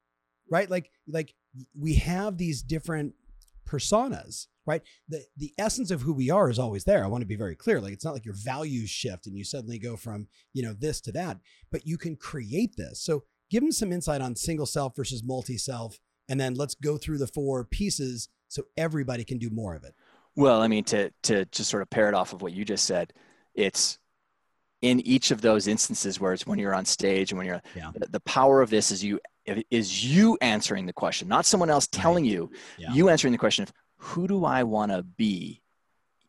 right? 0.50 0.68
Like, 0.68 0.90
like 1.06 1.34
we 1.78 1.94
have 1.94 2.36
these 2.36 2.62
different 2.62 3.14
personas, 3.68 4.46
right? 4.66 4.82
The, 5.08 5.24
the 5.36 5.52
essence 5.58 5.90
of 5.90 6.02
who 6.02 6.12
we 6.12 6.30
are 6.30 6.48
is 6.48 6.58
always 6.58 6.84
there. 6.84 7.04
I 7.04 7.08
want 7.08 7.22
to 7.22 7.26
be 7.26 7.36
very 7.36 7.54
clear. 7.54 7.80
Like, 7.80 7.92
it's 7.92 8.04
not 8.04 8.14
like 8.14 8.24
your 8.24 8.34
values 8.34 8.90
shift 8.90 9.26
and 9.26 9.36
you 9.36 9.44
suddenly 9.44 9.78
go 9.78 9.96
from, 9.96 10.28
you 10.54 10.62
know, 10.62 10.72
this 10.72 11.00
to 11.02 11.12
that, 11.12 11.38
but 11.70 11.86
you 11.86 11.98
can 11.98 12.16
create 12.16 12.76
this. 12.76 13.02
So 13.02 13.24
give 13.50 13.62
them 13.62 13.72
some 13.72 13.92
insight 13.92 14.20
on 14.20 14.36
single 14.36 14.66
self 14.66 14.96
versus 14.96 15.22
multi 15.24 15.58
self. 15.58 15.98
And 16.28 16.40
then 16.40 16.54
let's 16.54 16.74
go 16.74 16.96
through 16.96 17.18
the 17.18 17.26
four 17.26 17.64
pieces 17.64 18.28
so 18.48 18.64
everybody 18.76 19.24
can 19.24 19.38
do 19.38 19.50
more 19.50 19.74
of 19.74 19.84
it. 19.84 19.94
Well, 20.36 20.62
I 20.62 20.68
mean, 20.68 20.84
to 20.84 21.10
to 21.24 21.44
just 21.46 21.70
sort 21.70 21.82
of 21.82 21.90
pair 21.90 22.08
it 22.08 22.14
off 22.14 22.32
of 22.32 22.42
what 22.42 22.52
you 22.52 22.64
just 22.64 22.84
said, 22.84 23.12
it's 23.54 23.98
in 24.82 25.00
each 25.00 25.30
of 25.30 25.40
those 25.40 25.66
instances 25.66 26.20
where 26.20 26.32
it's 26.32 26.46
when 26.46 26.58
you're 26.58 26.74
on 26.74 26.84
stage 26.84 27.32
and 27.32 27.38
when 27.38 27.46
you're 27.46 27.60
yeah. 27.74 27.90
the, 27.94 28.06
the, 28.06 28.20
power 28.20 28.62
of 28.62 28.70
this 28.70 28.92
is 28.92 29.02
you 29.02 29.18
is 29.70 30.04
you 30.04 30.38
answering 30.40 30.86
the 30.86 30.92
question, 30.92 31.28
not 31.28 31.46
someone 31.46 31.70
else 31.70 31.86
telling 31.86 32.24
you. 32.24 32.50
Yeah. 32.78 32.92
You 32.92 33.08
answering 33.08 33.32
the 33.32 33.38
question 33.38 33.62
of 33.62 33.72
who 33.96 34.28
do 34.28 34.44
I 34.44 34.62
want 34.62 34.92
to 34.92 35.02
be 35.02 35.62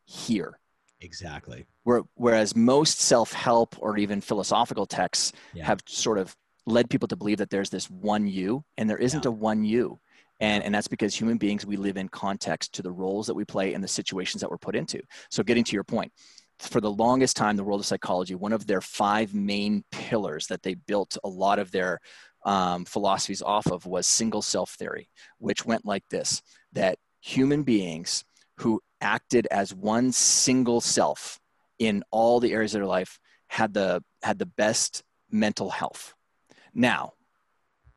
here? 0.05 0.59
Exactly. 1.01 1.65
Where, 1.83 2.03
whereas 2.15 2.55
most 2.55 2.99
self-help 2.99 3.75
or 3.79 3.97
even 3.97 4.21
philosophical 4.21 4.85
texts 4.85 5.33
yeah. 5.53 5.65
have 5.65 5.81
sort 5.87 6.17
of 6.17 6.35
led 6.65 6.89
people 6.89 7.07
to 7.07 7.15
believe 7.15 7.37
that 7.37 7.49
there's 7.49 7.69
this 7.69 7.89
one 7.89 8.27
you, 8.27 8.63
and 8.77 8.89
there 8.89 8.97
isn't 8.97 9.25
a 9.25 9.31
one 9.31 9.63
you. 9.63 9.99
And, 10.39 10.63
and 10.63 10.73
that's 10.73 10.87
because 10.87 11.15
human 11.15 11.37
beings, 11.37 11.65
we 11.65 11.75
live 11.75 11.97
in 11.97 12.07
context 12.07 12.73
to 12.73 12.81
the 12.81 12.91
roles 12.91 13.27
that 13.27 13.33
we 13.33 13.43
play 13.43 13.73
and 13.73 13.83
the 13.83 13.87
situations 13.87 14.41
that 14.41 14.49
we're 14.49 14.57
put 14.57 14.75
into. 14.75 15.01
So, 15.29 15.43
getting 15.43 15.65
to 15.65 15.73
your 15.73 15.83
point, 15.83 16.13
for 16.59 16.81
the 16.81 16.91
longest 16.91 17.37
time, 17.37 17.55
the 17.55 17.63
world 17.63 17.79
of 17.79 17.85
psychology, 17.85 18.35
one 18.35 18.53
of 18.53 18.67
their 18.67 18.81
five 18.81 19.33
main 19.33 19.83
pillars 19.91 20.47
that 20.47 20.61
they 20.63 20.75
built 20.75 21.17
a 21.23 21.29
lot 21.29 21.59
of 21.59 21.71
their 21.71 21.99
um, 22.43 22.85
philosophies 22.85 23.41
off 23.41 23.67
of 23.67 23.85
was 23.85 24.07
single 24.07 24.41
self 24.41 24.71
theory, 24.71 25.09
which 25.37 25.65
went 25.65 25.85
like 25.85 26.03
this 26.09 26.41
that 26.73 26.97
human 27.21 27.63
beings 27.63 28.23
who 28.57 28.81
acted 29.01 29.47
as 29.51 29.73
one 29.73 30.11
single 30.11 30.81
self 30.81 31.39
in 31.79 32.03
all 32.11 32.39
the 32.39 32.51
areas 32.51 32.73
of 32.73 32.79
their 32.79 32.87
life 32.87 33.19
had 33.47 33.73
the 33.73 34.03
had 34.21 34.37
the 34.37 34.45
best 34.45 35.03
mental 35.31 35.69
health. 35.69 36.13
Now, 36.73 37.13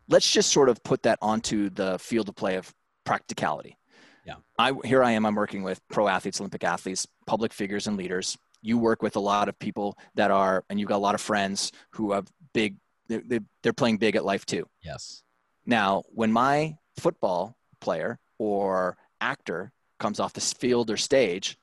let's 0.09 0.31
just 0.31 0.51
sort 0.51 0.69
of 0.69 0.83
put 0.83 1.03
that 1.03 1.19
onto 1.21 1.71
the 1.71 1.99
field 1.99 2.29
of 2.29 2.37
play 2.37 2.57
of 2.57 2.73
practicality. 3.05 3.77
Yeah. 4.25 4.37
I 4.59 4.73
here 4.85 5.03
I 5.03 5.13
am. 5.13 5.27
I'm 5.27 5.35
working 5.35 5.63
with 5.63 5.81
pro 5.89 6.09
athletes, 6.09 6.41
Olympic 6.41 6.65
athletes, 6.65 7.07
public 7.27 7.53
figures, 7.53 7.87
and 7.87 7.97
leaders. 7.97 8.39
You 8.61 8.79
work 8.79 9.03
with 9.03 9.17
a 9.17 9.21
lot 9.21 9.49
of 9.49 9.59
people 9.59 9.99
that 10.15 10.31
are, 10.31 10.65
and 10.71 10.79
you've 10.79 10.89
got 10.89 10.97
a 10.97 11.07
lot 11.07 11.15
of 11.15 11.21
friends 11.21 11.73
who 11.91 12.13
have 12.13 12.29
big. 12.55 12.77
They're, 13.09 13.41
they're 13.63 13.73
playing 13.73 13.99
big 13.99 14.17
at 14.17 14.25
life 14.25 14.47
too. 14.47 14.69
Yes. 14.83 15.23
Now, 15.67 16.03
when 16.09 16.33
my 16.33 16.77
football 16.99 17.57
player 17.81 18.19
or 18.39 18.97
actor 19.21 19.73
comes 19.99 20.19
off 20.19 20.33
the 20.33 20.41
field 20.41 20.91
or 20.91 20.97
stage, 20.97 21.59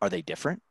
are 0.00 0.10
they 0.10 0.22
different? 0.22 0.62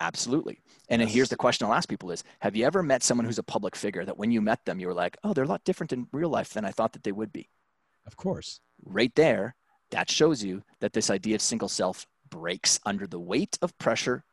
Absolutely. 0.00 0.60
And 0.88 1.02
yes. 1.02 1.12
here's 1.12 1.28
the 1.28 1.36
question 1.36 1.66
I'll 1.66 1.74
ask 1.74 1.88
people 1.88 2.10
is, 2.10 2.24
have 2.40 2.56
you 2.56 2.64
ever 2.64 2.82
met 2.82 3.02
someone 3.02 3.26
who's 3.26 3.38
a 3.38 3.42
public 3.42 3.76
figure 3.76 4.04
that 4.04 4.16
when 4.16 4.30
you 4.30 4.40
met 4.40 4.64
them, 4.64 4.80
you 4.80 4.86
were 4.86 4.94
like, 4.94 5.16
oh, 5.22 5.34
they're 5.34 5.44
a 5.44 5.48
lot 5.48 5.64
different 5.64 5.92
in 5.92 6.06
real 6.12 6.30
life 6.30 6.54
than 6.54 6.64
I 6.64 6.70
thought 6.70 6.94
that 6.94 7.04
they 7.04 7.12
would 7.12 7.32
be? 7.32 7.48
Of 8.06 8.16
course. 8.16 8.60
Right 8.82 9.14
there, 9.14 9.54
that 9.90 10.10
shows 10.10 10.42
you 10.42 10.62
that 10.80 10.94
this 10.94 11.10
idea 11.10 11.34
of 11.34 11.42
single 11.42 11.68
self 11.68 12.06
breaks 12.30 12.80
under 12.86 13.06
the 13.06 13.20
weight 13.20 13.58
of 13.60 13.76
pressure 13.78 14.24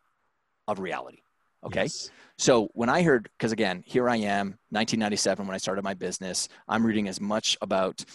of 0.67 0.80
reality. 0.80 1.19
Okay. 1.65 1.83
Yes. 1.83 2.11
So 2.37 2.69
when 2.73 2.89
I 2.89 3.01
heard, 3.01 3.29
because 3.37 3.51
again, 3.51 3.83
here 3.85 4.07
I 4.07 4.17
am, 4.17 4.59
1997, 4.69 5.47
when 5.47 5.55
I 5.55 5.57
started 5.57 5.83
my 5.83 5.95
business, 5.95 6.49
I'm 6.67 6.85
reading 6.85 7.07
as 7.07 7.19
much 7.19 7.57
about, 7.61 8.05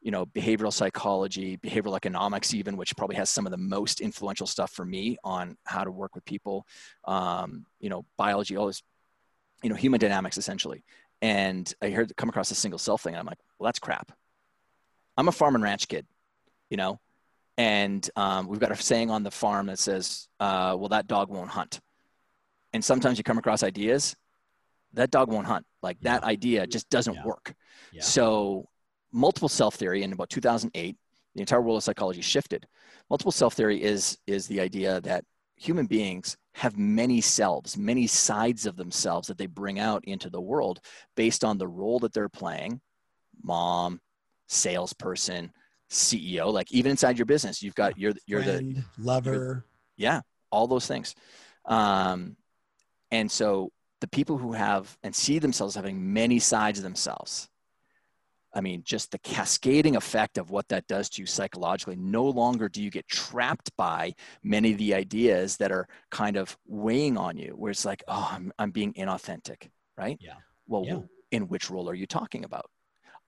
you 0.00 0.12
know, 0.12 0.24
behavioral 0.24 0.72
psychology, 0.72 1.56
behavioral 1.56 1.96
economics, 1.96 2.54
even, 2.54 2.76
which 2.76 2.96
probably 2.96 3.16
has 3.16 3.28
some 3.28 3.44
of 3.44 3.50
the 3.50 3.58
most 3.58 4.00
influential 4.00 4.46
stuff 4.46 4.70
for 4.70 4.84
me 4.84 5.16
on 5.24 5.56
how 5.64 5.82
to 5.82 5.90
work 5.90 6.14
with 6.14 6.24
people, 6.24 6.64
um, 7.06 7.66
you 7.80 7.90
know, 7.90 8.04
biology, 8.16 8.56
all 8.56 8.68
this, 8.68 8.82
you 9.64 9.70
know, 9.70 9.76
human 9.76 9.98
dynamics 9.98 10.38
essentially. 10.38 10.84
And 11.20 11.72
I 11.82 11.90
heard 11.90 12.16
come 12.16 12.28
across 12.28 12.50
a 12.50 12.56
single 12.56 12.78
cell 12.78 12.98
thing, 12.98 13.14
and 13.14 13.20
I'm 13.20 13.26
like, 13.26 13.38
well, 13.58 13.66
that's 13.66 13.78
crap. 13.78 14.12
I'm 15.16 15.28
a 15.28 15.32
farm 15.32 15.54
and 15.54 15.62
ranch 15.62 15.88
kid, 15.88 16.06
you 16.70 16.76
know, 16.76 17.00
and 17.58 18.08
um, 18.16 18.46
we've 18.48 18.60
got 18.60 18.72
a 18.72 18.76
saying 18.76 19.10
on 19.10 19.24
the 19.24 19.30
farm 19.30 19.66
that 19.66 19.78
says, 19.78 20.28
uh, 20.40 20.74
well, 20.78 20.88
that 20.88 21.06
dog 21.06 21.30
won't 21.30 21.50
hunt 21.50 21.80
and 22.72 22.84
sometimes 22.84 23.18
you 23.18 23.24
come 23.24 23.38
across 23.38 23.62
ideas 23.62 24.16
that 24.94 25.10
dog 25.10 25.30
won't 25.30 25.46
hunt 25.46 25.64
like 25.82 25.96
yeah. 26.00 26.14
that 26.14 26.24
idea 26.24 26.66
just 26.66 26.88
doesn't 26.90 27.14
yeah. 27.14 27.24
work 27.24 27.54
yeah. 27.92 28.02
so 28.02 28.66
multiple 29.12 29.48
self 29.48 29.74
theory 29.74 30.02
in 30.02 30.12
about 30.12 30.30
2008 30.30 30.96
the 31.34 31.40
entire 31.40 31.60
world 31.60 31.76
of 31.78 31.82
psychology 31.82 32.20
shifted 32.20 32.66
multiple 33.10 33.32
self 33.32 33.54
theory 33.54 33.82
is 33.82 34.18
is 34.26 34.46
the 34.46 34.60
idea 34.60 35.00
that 35.00 35.24
human 35.56 35.86
beings 35.86 36.36
have 36.54 36.76
many 36.76 37.20
selves 37.20 37.76
many 37.76 38.06
sides 38.06 38.66
of 38.66 38.76
themselves 38.76 39.28
that 39.28 39.38
they 39.38 39.46
bring 39.46 39.78
out 39.78 40.04
into 40.04 40.28
the 40.28 40.40
world 40.40 40.80
based 41.16 41.44
on 41.44 41.58
the 41.58 41.68
role 41.68 41.98
that 41.98 42.12
they're 42.12 42.28
playing 42.28 42.80
mom 43.42 44.00
salesperson 44.48 45.50
ceo 45.90 46.52
like 46.52 46.70
even 46.72 46.90
inside 46.90 47.18
your 47.18 47.26
business 47.26 47.62
you've 47.62 47.74
got 47.74 47.98
you're 47.98 48.12
you're 48.26 48.42
Friend, 48.42 48.76
the 48.76 48.84
lover 49.02 49.32
you're, 49.32 49.64
yeah 49.96 50.20
all 50.50 50.66
those 50.66 50.86
things 50.86 51.14
um, 51.64 52.36
and 53.12 53.30
so 53.30 53.70
the 54.00 54.08
people 54.08 54.38
who 54.38 54.52
have 54.52 54.98
and 55.04 55.14
see 55.14 55.38
themselves 55.38 55.76
having 55.76 56.12
many 56.12 56.40
sides 56.40 56.80
of 56.80 56.82
themselves, 56.82 57.48
I 58.54 58.60
mean, 58.60 58.82
just 58.84 59.12
the 59.12 59.18
cascading 59.18 59.96
effect 59.96 60.38
of 60.38 60.50
what 60.50 60.68
that 60.68 60.86
does 60.86 61.08
to 61.10 61.22
you 61.22 61.26
psychologically. 61.26 61.96
No 61.96 62.24
longer 62.24 62.68
do 62.68 62.82
you 62.82 62.90
get 62.90 63.06
trapped 63.06 63.70
by 63.76 64.14
many 64.42 64.72
of 64.72 64.78
the 64.78 64.94
ideas 64.94 65.56
that 65.58 65.70
are 65.70 65.86
kind 66.10 66.36
of 66.36 66.56
weighing 66.66 67.16
on 67.16 67.36
you, 67.36 67.50
where 67.50 67.70
it's 67.70 67.84
like, 67.84 68.02
oh, 68.08 68.28
I'm, 68.32 68.52
I'm 68.58 68.72
being 68.72 68.92
inauthentic, 68.94 69.70
right? 69.96 70.18
Yeah. 70.20 70.34
Well, 70.66 70.84
yeah. 70.84 70.98
in 71.30 71.48
which 71.48 71.70
role 71.70 71.88
are 71.88 71.94
you 71.94 72.06
talking 72.06 72.44
about? 72.44 72.66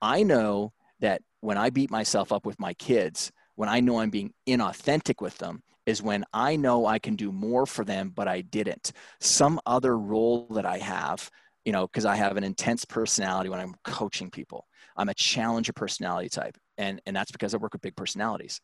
I 0.03 0.23
know 0.23 0.73
that 1.01 1.23
when 1.41 1.57
I 1.57 1.71
beat 1.71 1.91
myself 1.91 2.33
up 2.33 2.45
with 2.45 2.59
my 2.59 2.75
kids, 2.75 3.31
when 3.55 3.69
I 3.69 3.81
know 3.81 4.01
I'm 4.01 4.11
being 4.11 4.33
inauthentic 4.47 5.21
with 5.21 5.39
them, 5.39 5.63
is 5.87 6.03
when 6.03 6.25
I 6.33 6.57
know 6.57 6.87
I 6.87 6.99
can 6.99 7.17
do 7.17 7.31
more 7.31 7.67
for 7.67 7.85
them, 7.85 8.13
but 8.15 8.29
I 8.29 8.41
didn't. 8.41 8.93
Some 9.21 9.61
other 9.67 9.99
role 9.99 10.47
that 10.51 10.67
I 10.67 10.79
have, 10.79 11.31
you 11.65 11.73
know, 11.73 11.87
because 11.87 12.05
I 12.05 12.17
have 12.17 12.37
an 12.37 12.45
intense 12.45 12.85
personality 12.85 13.51
when 13.51 13.61
I'm 13.61 13.75
coaching 13.85 14.31
people. 14.31 14.67
I'm 14.97 15.09
a 15.09 15.15
challenger 15.15 15.73
personality 15.73 16.29
type, 16.29 16.57
and 16.79 17.01
and 17.07 17.15
that's 17.15 17.33
because 17.33 17.55
I 17.55 17.59
work 17.59 17.73
with 17.73 17.83
big 17.83 17.97
personalities. 17.97 18.61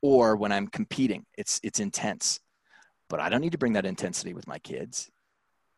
Or 0.00 0.36
when 0.36 0.52
I'm 0.52 0.68
competing, 0.68 1.24
it's 1.36 1.60
it's 1.62 1.80
intense, 1.80 2.40
but 3.08 3.20
I 3.20 3.28
don't 3.28 3.40
need 3.40 3.52
to 3.52 3.58
bring 3.58 3.74
that 3.74 3.86
intensity 3.86 4.32
with 4.32 4.46
my 4.46 4.58
kids. 4.58 5.10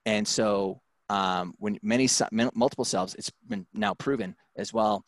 And 0.07 0.29
so, 0.29 0.81
um, 1.09 1.55
when 1.59 1.79
many 1.83 2.09
multiple 2.55 2.85
selves, 2.85 3.15
it's 3.15 3.31
been 3.49 3.67
now 3.73 3.95
proven 3.95 4.37
as 4.57 4.73
well 4.73 5.05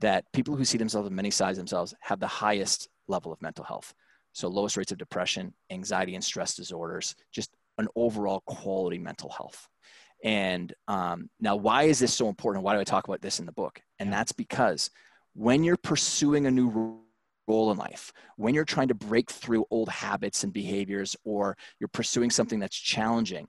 that 0.00 0.24
people 0.32 0.54
who 0.56 0.64
see 0.64 0.76
themselves 0.78 1.08
in 1.08 1.14
many 1.14 1.30
sides 1.30 1.56
themselves 1.56 1.94
have 2.00 2.20
the 2.20 2.26
highest 2.26 2.88
level 3.08 3.32
of 3.32 3.40
mental 3.40 3.64
health 3.64 3.94
so 4.34 4.48
lowest 4.48 4.76
rates 4.76 4.92
of 4.92 4.98
depression, 4.98 5.54
anxiety 5.70 6.14
and 6.14 6.24
stress 6.24 6.54
disorders, 6.54 7.14
just 7.32 7.50
an 7.78 7.88
overall 7.96 8.42
quality 8.46 8.98
mental 8.98 9.30
health. 9.30 9.68
And 10.24 10.72
um, 10.88 11.30
now, 11.40 11.56
why 11.56 11.84
is 11.84 12.00
this 12.00 12.12
so 12.12 12.28
important? 12.28 12.64
Why 12.64 12.74
do 12.74 12.80
I 12.80 12.84
talk 12.84 13.06
about 13.06 13.22
this 13.22 13.38
in 13.38 13.46
the 13.46 13.52
book? 13.52 13.80
And 13.98 14.12
that's 14.12 14.32
because 14.32 14.90
when 15.34 15.62
you're 15.62 15.76
pursuing 15.76 16.46
a 16.46 16.50
new 16.50 16.98
role 17.46 17.70
in 17.70 17.78
life, 17.78 18.12
when 18.36 18.54
you're 18.54 18.64
trying 18.64 18.88
to 18.88 18.94
break 18.94 19.30
through 19.30 19.66
old 19.70 19.88
habits 19.88 20.42
and 20.42 20.52
behaviors, 20.52 21.16
or 21.24 21.56
you're 21.78 21.88
pursuing 21.88 22.30
something 22.30 22.58
that's 22.58 22.76
challenging, 22.76 23.46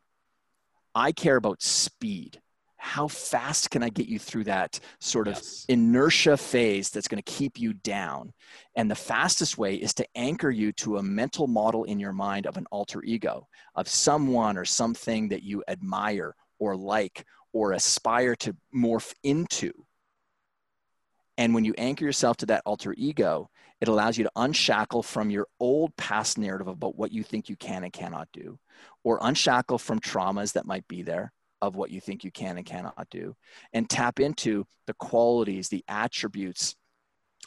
I 0.94 1.12
care 1.12 1.36
about 1.36 1.64
speed 1.64 2.42
how 2.86 3.08
fast 3.08 3.72
can 3.72 3.82
I 3.82 3.90
get 3.90 4.08
you 4.08 4.20
through 4.20 4.44
that 4.44 4.80
sort 5.00 5.28
of 5.28 5.34
yes. 5.34 5.66
inertia 5.68 6.38
phase 6.38 6.92
that's 6.92 7.08
going 7.08 7.22
to 7.22 7.32
keep 7.32 7.60
you 7.60 7.74
down? 7.74 8.32
And 8.76 8.90
the 8.90 8.96
fastest 8.96 9.58
way 9.58 9.74
is 9.74 9.96
to 9.96 10.08
anchor 10.16 10.52
you 10.52 10.72
to 10.74 10.98
a 10.98 11.04
mental 11.04 11.48
model 11.48 11.84
in 11.86 12.00
your 12.00 12.14
mind 12.14 12.46
of 12.46 12.58
an 12.58 12.68
alter 12.72 13.04
ego, 13.04 13.48
of 13.74 13.90
someone 13.90 14.56
or 14.56 14.66
something 14.66 15.30
that 15.30 15.42
you 15.42 15.64
admire 15.68 16.36
or 16.60 16.78
like 16.78 17.26
or 17.54 17.72
aspire 17.72 18.36
to 18.36 18.56
morph 18.74 19.14
into. 19.24 19.72
And 21.38 21.56
when 21.56 21.66
you 21.66 21.74
anchor 21.80 22.06
yourself 22.06 22.38
to 22.38 22.46
that 22.46 22.62
alter 22.66 22.94
ego, 22.98 23.50
it 23.82 23.88
allows 23.88 24.16
you 24.16 24.26
to 24.26 24.32
unshackle 24.36 25.02
from 25.02 25.32
your 25.32 25.48
old 25.60 25.94
past 25.98 26.38
narrative 26.38 26.68
about 26.68 26.96
what 26.96 27.12
you 27.12 27.24
think 27.24 27.50
you 27.50 27.56
can 27.56 27.84
and 27.84 27.92
cannot 27.92 28.30
do, 28.32 28.60
or 29.04 29.18
unshackle 29.22 29.80
from 29.80 30.00
traumas 30.00 30.54
that 30.54 30.68
might 30.68 30.88
be 30.88 31.02
there, 31.02 31.34
of 31.66 31.76
what 31.76 31.92
you 31.92 32.00
think 32.00 32.24
you 32.24 32.32
can 32.32 32.58
and 32.58 32.66
cannot 32.66 33.08
do 33.10 33.36
and 33.74 33.90
tap 33.90 34.20
into 34.20 34.66
the 34.88 34.94
qualities 34.96 35.70
the 35.70 35.84
attributes 35.88 36.76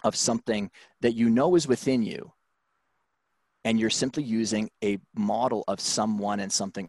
of 0.05 0.15
something 0.15 0.71
that 1.01 1.15
you 1.15 1.29
know 1.29 1.55
is 1.55 1.67
within 1.67 2.03
you 2.03 2.33
and 3.65 3.79
you're 3.79 3.91
simply 3.91 4.23
using 4.23 4.71
a 4.83 4.99
model 5.15 5.65
of 5.69 5.81
someone 5.81 6.41
and 6.41 6.53
something 6.53 6.89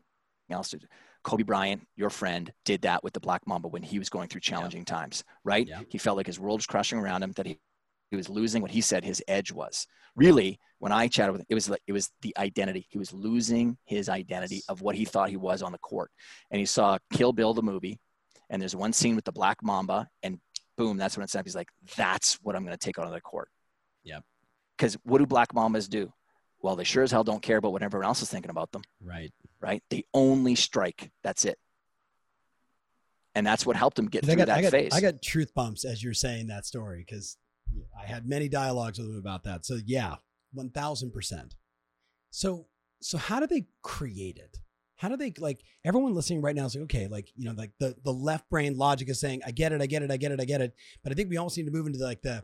else 0.50 0.70
to 0.70 0.80
Kobe 1.24 1.44
Bryant, 1.44 1.86
your 1.96 2.10
friend, 2.10 2.52
did 2.63 2.82
that 2.84 3.04
with 3.04 3.13
the 3.13 3.20
Black 3.20 3.46
Mamba 3.46 3.68
when 3.68 3.84
he 3.84 4.00
was 4.00 4.10
going 4.10 4.30
through 4.30 4.42
challenging 4.42 4.86
yeah. 4.88 4.96
times, 4.96 5.24
right? 5.44 5.68
Yeah. 5.68 5.82
He 5.89 5.98
felt 5.98 6.18
like 6.18 6.28
his 6.28 6.39
world 6.39 6.60
was 6.60 6.65
crashing 6.65 6.98
around 6.98 7.24
him, 7.24 7.34
that 7.34 7.46
he, 7.46 7.60
he 8.10 8.15
was 8.15 8.30
losing 8.30 8.62
what 8.62 8.72
he 8.72 8.82
said 8.82 9.04
his 9.04 9.24
edge 9.28 9.52
was. 9.52 9.88
Really, 10.15 10.60
when 10.80 10.91
I 10.91 11.08
chatted 11.08 11.34
with 11.34 11.41
him, 11.41 11.48
it 11.50 11.56
was 11.56 11.69
like 11.69 11.82
it 11.88 11.93
was 11.93 12.10
the 12.22 12.36
identity. 12.38 12.88
He 12.89 12.98
was 12.98 13.13
losing 13.13 13.78
his 13.86 14.10
identity 14.10 14.63
of 14.67 14.82
what 14.82 14.95
he 14.95 15.06
thought 15.06 15.30
he 15.30 15.38
was 15.38 15.62
on 15.62 15.72
the 15.72 15.78
court. 15.78 16.12
And 16.52 16.60
he 16.60 16.65
saw 16.65 16.98
Kill 17.13 17.32
Bill 17.32 17.54
the 17.54 17.62
movie, 17.62 18.00
and 18.50 18.62
there's 18.62 18.76
one 18.76 18.93
scene 18.93 19.15
with 19.15 19.26
the 19.26 19.32
Black 19.32 19.63
Mamba, 19.63 20.08
and 20.24 20.39
boom, 20.78 20.98
that's 20.98 21.17
when 21.17 21.24
it's 21.24 21.36
up. 21.36 21.45
He's 21.45 21.56
like, 21.56 21.69
that's 21.98 22.36
what 22.41 22.56
I'm 22.56 22.63
going 22.63 22.78
to 22.78 22.84
take 22.84 22.98
out 22.98 23.06
on 23.06 23.12
the 23.12 23.22
court. 23.22 23.50
Yep. 24.04 24.24
Because 24.78 24.98
what 25.04 25.19
do 25.19 25.26
Black 25.26 25.54
Mambas 25.54 25.89
do? 25.89 26.12
Well, 26.62 26.76
they 26.76 26.84
sure 26.86 27.04
as 27.04 27.12
hell 27.12 27.24
don't 27.24 27.41
care 27.41 27.58
about 27.58 27.74
what 27.74 27.84
everyone 27.84 28.06
else 28.06 28.22
is 28.22 28.30
thinking 28.30 28.50
about 28.50 28.72
them. 28.72 28.82
Right. 29.02 29.32
Right. 29.62 29.84
They 29.89 30.06
only 30.13 30.56
strike. 30.56 31.12
That's 31.24 31.45
it. 31.45 31.58
And 33.36 33.45
that's 33.45 33.65
what 33.65 33.76
helped 33.76 34.00
him 34.00 34.08
get 34.08 34.26
through 34.26 34.36
got, 34.36 34.48
that 34.48 34.58
I 34.58 34.62
got, 34.62 34.72
phase. 34.72 34.91
I 34.93 35.02
got 35.02 35.22
truth 35.22 35.54
bumps 35.54 35.86
as 35.86 36.04
you're 36.04 36.13
saying 36.13 36.48
that 36.48 36.65
story 36.65 37.06
because 37.06 37.38
I 38.00 38.06
had 38.06 38.28
many 38.28 38.48
dialogues 38.48 39.00
with 39.00 39.08
him 39.08 39.18
about 39.18 39.44
that. 39.44 39.66
So 39.66 39.80
yeah, 39.86 40.16
1000%. 40.56 41.52
So, 42.32 42.68
so 43.02 43.18
how 43.18 43.40
do 43.40 43.48
they 43.48 43.68
create 43.82 44.38
it? 44.38 44.58
How 44.98 45.08
do 45.08 45.16
they 45.16 45.34
like 45.40 45.62
everyone 45.86 46.14
listening 46.14 46.42
right 46.42 46.56
now 46.56 46.66
is 46.66 46.76
like, 46.76 46.84
okay, 46.84 47.08
like, 47.08 47.32
you 47.36 47.46
know, 47.46 47.54
like 47.58 47.72
the, 47.80 47.96
the 48.04 48.12
left 48.12 48.50
brain 48.50 48.78
logic 48.78 49.10
is 49.10 49.20
saying, 49.20 49.42
I 49.46 49.52
get 49.52 49.72
it, 49.72 49.82
I 49.82 49.86
get 49.86 50.04
it, 50.04 50.12
I 50.12 50.18
get 50.18 50.32
it, 50.32 50.42
I 50.42 50.46
get 50.46 50.62
it. 50.62 50.74
But 51.04 51.14
I 51.14 51.16
think 51.16 51.30
we 51.30 51.38
almost 51.38 51.58
need 51.58 51.66
to 51.66 51.72
move 51.72 51.88
into 51.88 52.00
like 52.00 52.22
the 52.22 52.44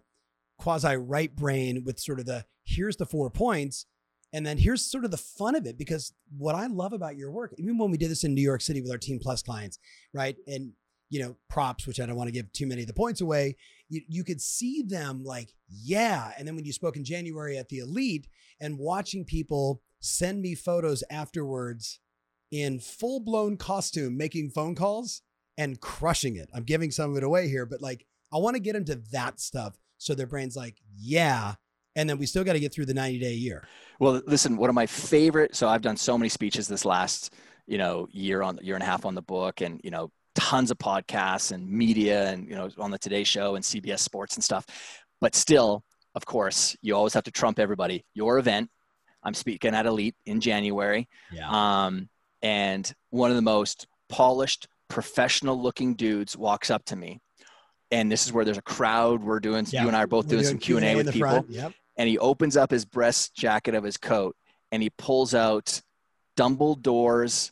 quasi 0.57 0.95
right 0.95 1.35
brain 1.35 1.83
with 1.83 1.99
sort 1.99 2.19
of 2.19 2.25
the, 2.25 2.45
here's 2.63 2.95
the 2.95 3.05
four 3.05 3.29
points. 3.29 3.85
And 4.31 4.45
then 4.45 4.57
here's 4.57 4.81
sort 4.81 5.05
of 5.05 5.11
the 5.11 5.17
fun 5.17 5.55
of 5.55 5.65
it 5.65 5.77
because 5.77 6.13
what 6.37 6.55
I 6.55 6.67
love 6.67 6.93
about 6.93 7.17
your 7.17 7.31
work, 7.31 7.53
even 7.57 7.77
when 7.77 7.91
we 7.91 7.97
did 7.97 8.09
this 8.09 8.23
in 8.23 8.33
New 8.33 8.41
York 8.41 8.61
City 8.61 8.81
with 8.81 8.91
our 8.91 8.97
Team 8.97 9.19
Plus 9.21 9.41
clients, 9.41 9.79
right? 10.13 10.35
And 10.47 10.73
you 11.09 11.21
know, 11.21 11.35
props, 11.49 11.87
which 11.87 11.99
I 11.99 12.05
don't 12.05 12.15
want 12.15 12.27
to 12.27 12.33
give 12.33 12.51
too 12.51 12.67
many 12.67 12.81
of 12.81 12.87
the 12.87 12.93
points 12.93 13.21
away, 13.21 13.57
you, 13.89 14.01
you 14.07 14.23
could 14.23 14.41
see 14.41 14.81
them 14.81 15.23
like, 15.23 15.53
yeah. 15.69 16.31
And 16.37 16.47
then 16.47 16.55
when 16.55 16.65
you 16.65 16.73
spoke 16.73 16.97
in 16.97 17.03
January 17.03 17.57
at 17.57 17.69
the 17.69 17.79
Elite 17.79 18.27
and 18.59 18.79
watching 18.79 19.25
people 19.25 19.81
send 19.99 20.41
me 20.41 20.55
photos 20.55 21.03
afterwards 21.09 21.99
in 22.51 22.79
full 22.79 23.19
blown 23.19 23.57
costume, 23.57 24.17
making 24.17 24.51
phone 24.51 24.75
calls 24.75 25.21
and 25.57 25.79
crushing 25.79 26.35
it. 26.35 26.49
I'm 26.53 26.63
giving 26.63 26.91
some 26.91 27.11
of 27.11 27.17
it 27.17 27.23
away 27.23 27.47
here, 27.47 27.65
but 27.65 27.81
like, 27.81 28.05
I 28.33 28.37
want 28.37 28.55
to 28.55 28.61
get 28.61 28.75
into 28.75 28.95
that 29.11 29.39
stuff. 29.39 29.77
So 29.97 30.13
their 30.13 30.27
brain's 30.27 30.55
like, 30.55 30.77
yeah. 30.97 31.55
And 31.95 32.09
then 32.09 32.17
we 32.17 32.25
still 32.25 32.43
got 32.43 32.53
to 32.53 32.59
get 32.59 32.73
through 32.73 32.87
the 32.87 32.93
90 32.93 33.19
day 33.19 33.33
year. 33.33 33.65
Well, 33.99 34.21
listen, 34.25 34.57
one 34.57 34.69
of 34.69 34.75
my 34.75 34.85
favorite, 34.85 35.55
so 35.55 35.69
I've 35.69 35.81
done 35.81 35.95
so 35.95 36.17
many 36.17 36.29
speeches 36.29 36.67
this 36.67 36.83
last, 36.83 37.33
you 37.67 37.77
know, 37.77 38.07
year 38.11 38.41
on 38.41 38.59
year 38.61 38.75
and 38.75 38.83
a 38.83 38.85
half 38.85 39.05
on 39.05 39.15
the 39.15 39.21
book 39.21 39.61
and, 39.61 39.79
you 39.83 39.91
know, 39.91 40.11
tons 40.35 40.71
of 40.71 40.77
podcasts 40.77 41.51
and 41.51 41.69
media 41.69 42.29
and 42.29 42.47
you 42.47 42.55
know 42.55 42.69
on 42.77 42.91
the 42.91 42.97
Today 42.97 43.23
Show 43.23 43.55
and 43.55 43.63
CBS 43.63 43.99
Sports 43.99 44.35
and 44.35 44.43
stuff. 44.43 44.65
But 45.21 45.35
still, 45.35 45.83
of 46.13 46.25
course, 46.25 46.75
you 46.81 46.95
always 46.95 47.13
have 47.13 47.23
to 47.23 47.31
trump 47.31 47.59
everybody. 47.59 48.05
Your 48.13 48.37
event, 48.37 48.69
I'm 49.23 49.33
speaking 49.33 49.73
at 49.73 49.85
Elite 49.85 50.15
in 50.25 50.41
January, 50.41 51.07
yeah. 51.31 51.49
um, 51.49 52.09
and 52.41 52.91
one 53.09 53.31
of 53.31 53.35
the 53.35 53.41
most 53.41 53.87
polished, 54.09 54.67
professional-looking 54.89 55.95
dudes 55.95 56.37
walks 56.37 56.69
up 56.69 56.85
to 56.85 56.95
me, 56.95 57.19
and 57.91 58.11
this 58.11 58.25
is 58.25 58.33
where 58.33 58.45
there's 58.45 58.57
a 58.57 58.63
crowd. 58.63 59.23
We're 59.23 59.39
doing 59.39 59.65
yeah. 59.69 59.83
you 59.83 59.87
and 59.87 59.97
I 59.97 60.03
are 60.03 60.07
both 60.07 60.27
doing, 60.27 60.41
doing 60.41 60.51
some 60.51 60.59
Q 60.59 60.77
and 60.77 60.85
A 60.85 60.95
with 60.95 61.13
people, 61.13 61.45
yep. 61.47 61.73
and 61.97 62.09
he 62.09 62.19
opens 62.19 62.57
up 62.57 62.69
his 62.69 62.85
breast 62.85 63.35
jacket 63.35 63.73
of 63.73 63.83
his 63.83 63.97
coat 63.97 64.35
and 64.71 64.83
he 64.83 64.89
pulls 64.89 65.33
out 65.33 65.81
Dumbledore's 66.37 67.51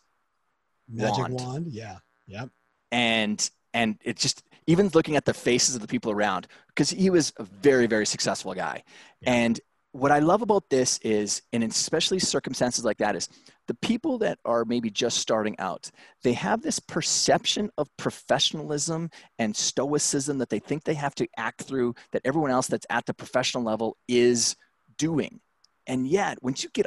Magic 0.90 1.30
wand. 1.30 1.42
wand. 1.42 1.68
Yeah. 1.72 1.98
Yep. 2.28 2.50
And 2.94 3.50
and 3.74 3.98
it's 4.04 4.22
just 4.22 4.44
even 4.68 4.88
looking 4.94 5.18
at 5.18 5.26
the 5.26 5.34
faces 5.34 5.76
of 5.76 5.82
the 5.82 5.88
people 5.88 6.12
around 6.12 6.48
because 6.68 6.92
he 6.92 7.10
was 7.10 7.34
a 7.38 7.44
very 7.44 7.88
very 7.88 8.06
successful 8.06 8.54
guy 8.54 8.84
Yeah. 9.22 9.34
and 9.34 9.60
what 9.92 10.12
i 10.12 10.20
love 10.20 10.42
about 10.42 10.70
this 10.70 11.00
is 11.00 11.42
and 11.52 11.64
especially 11.64 12.20
circumstances 12.20 12.86
like 12.86 13.00
that 13.00 13.16
is 13.16 13.28
the 13.68 13.74
people 13.76 14.18
that 14.20 14.38
are 14.46 14.64
maybe 14.64 14.90
just 14.92 15.18
starting 15.18 15.56
out 15.60 15.90
they 16.24 16.34
have 16.34 16.62
this 16.62 16.80
perception 16.80 17.70
of 17.78 17.90
professionalism 17.98 19.10
and 19.40 19.56
stoicism 19.56 20.38
that 20.38 20.50
they 20.50 20.60
think 20.60 20.84
they 20.84 20.94
have 20.94 21.16
to 21.16 21.28
act 21.38 21.64
through 21.64 21.96
that 22.12 22.22
everyone 22.24 22.52
else 22.52 22.68
that's 22.68 22.88
at 22.92 23.06
the 23.08 23.14
professional 23.14 23.64
level 23.64 23.98
is 24.08 24.56
doing 24.98 25.40
and 25.88 26.08
yet 26.08 26.38
once 26.44 26.64
you 26.64 26.70
get 26.74 26.86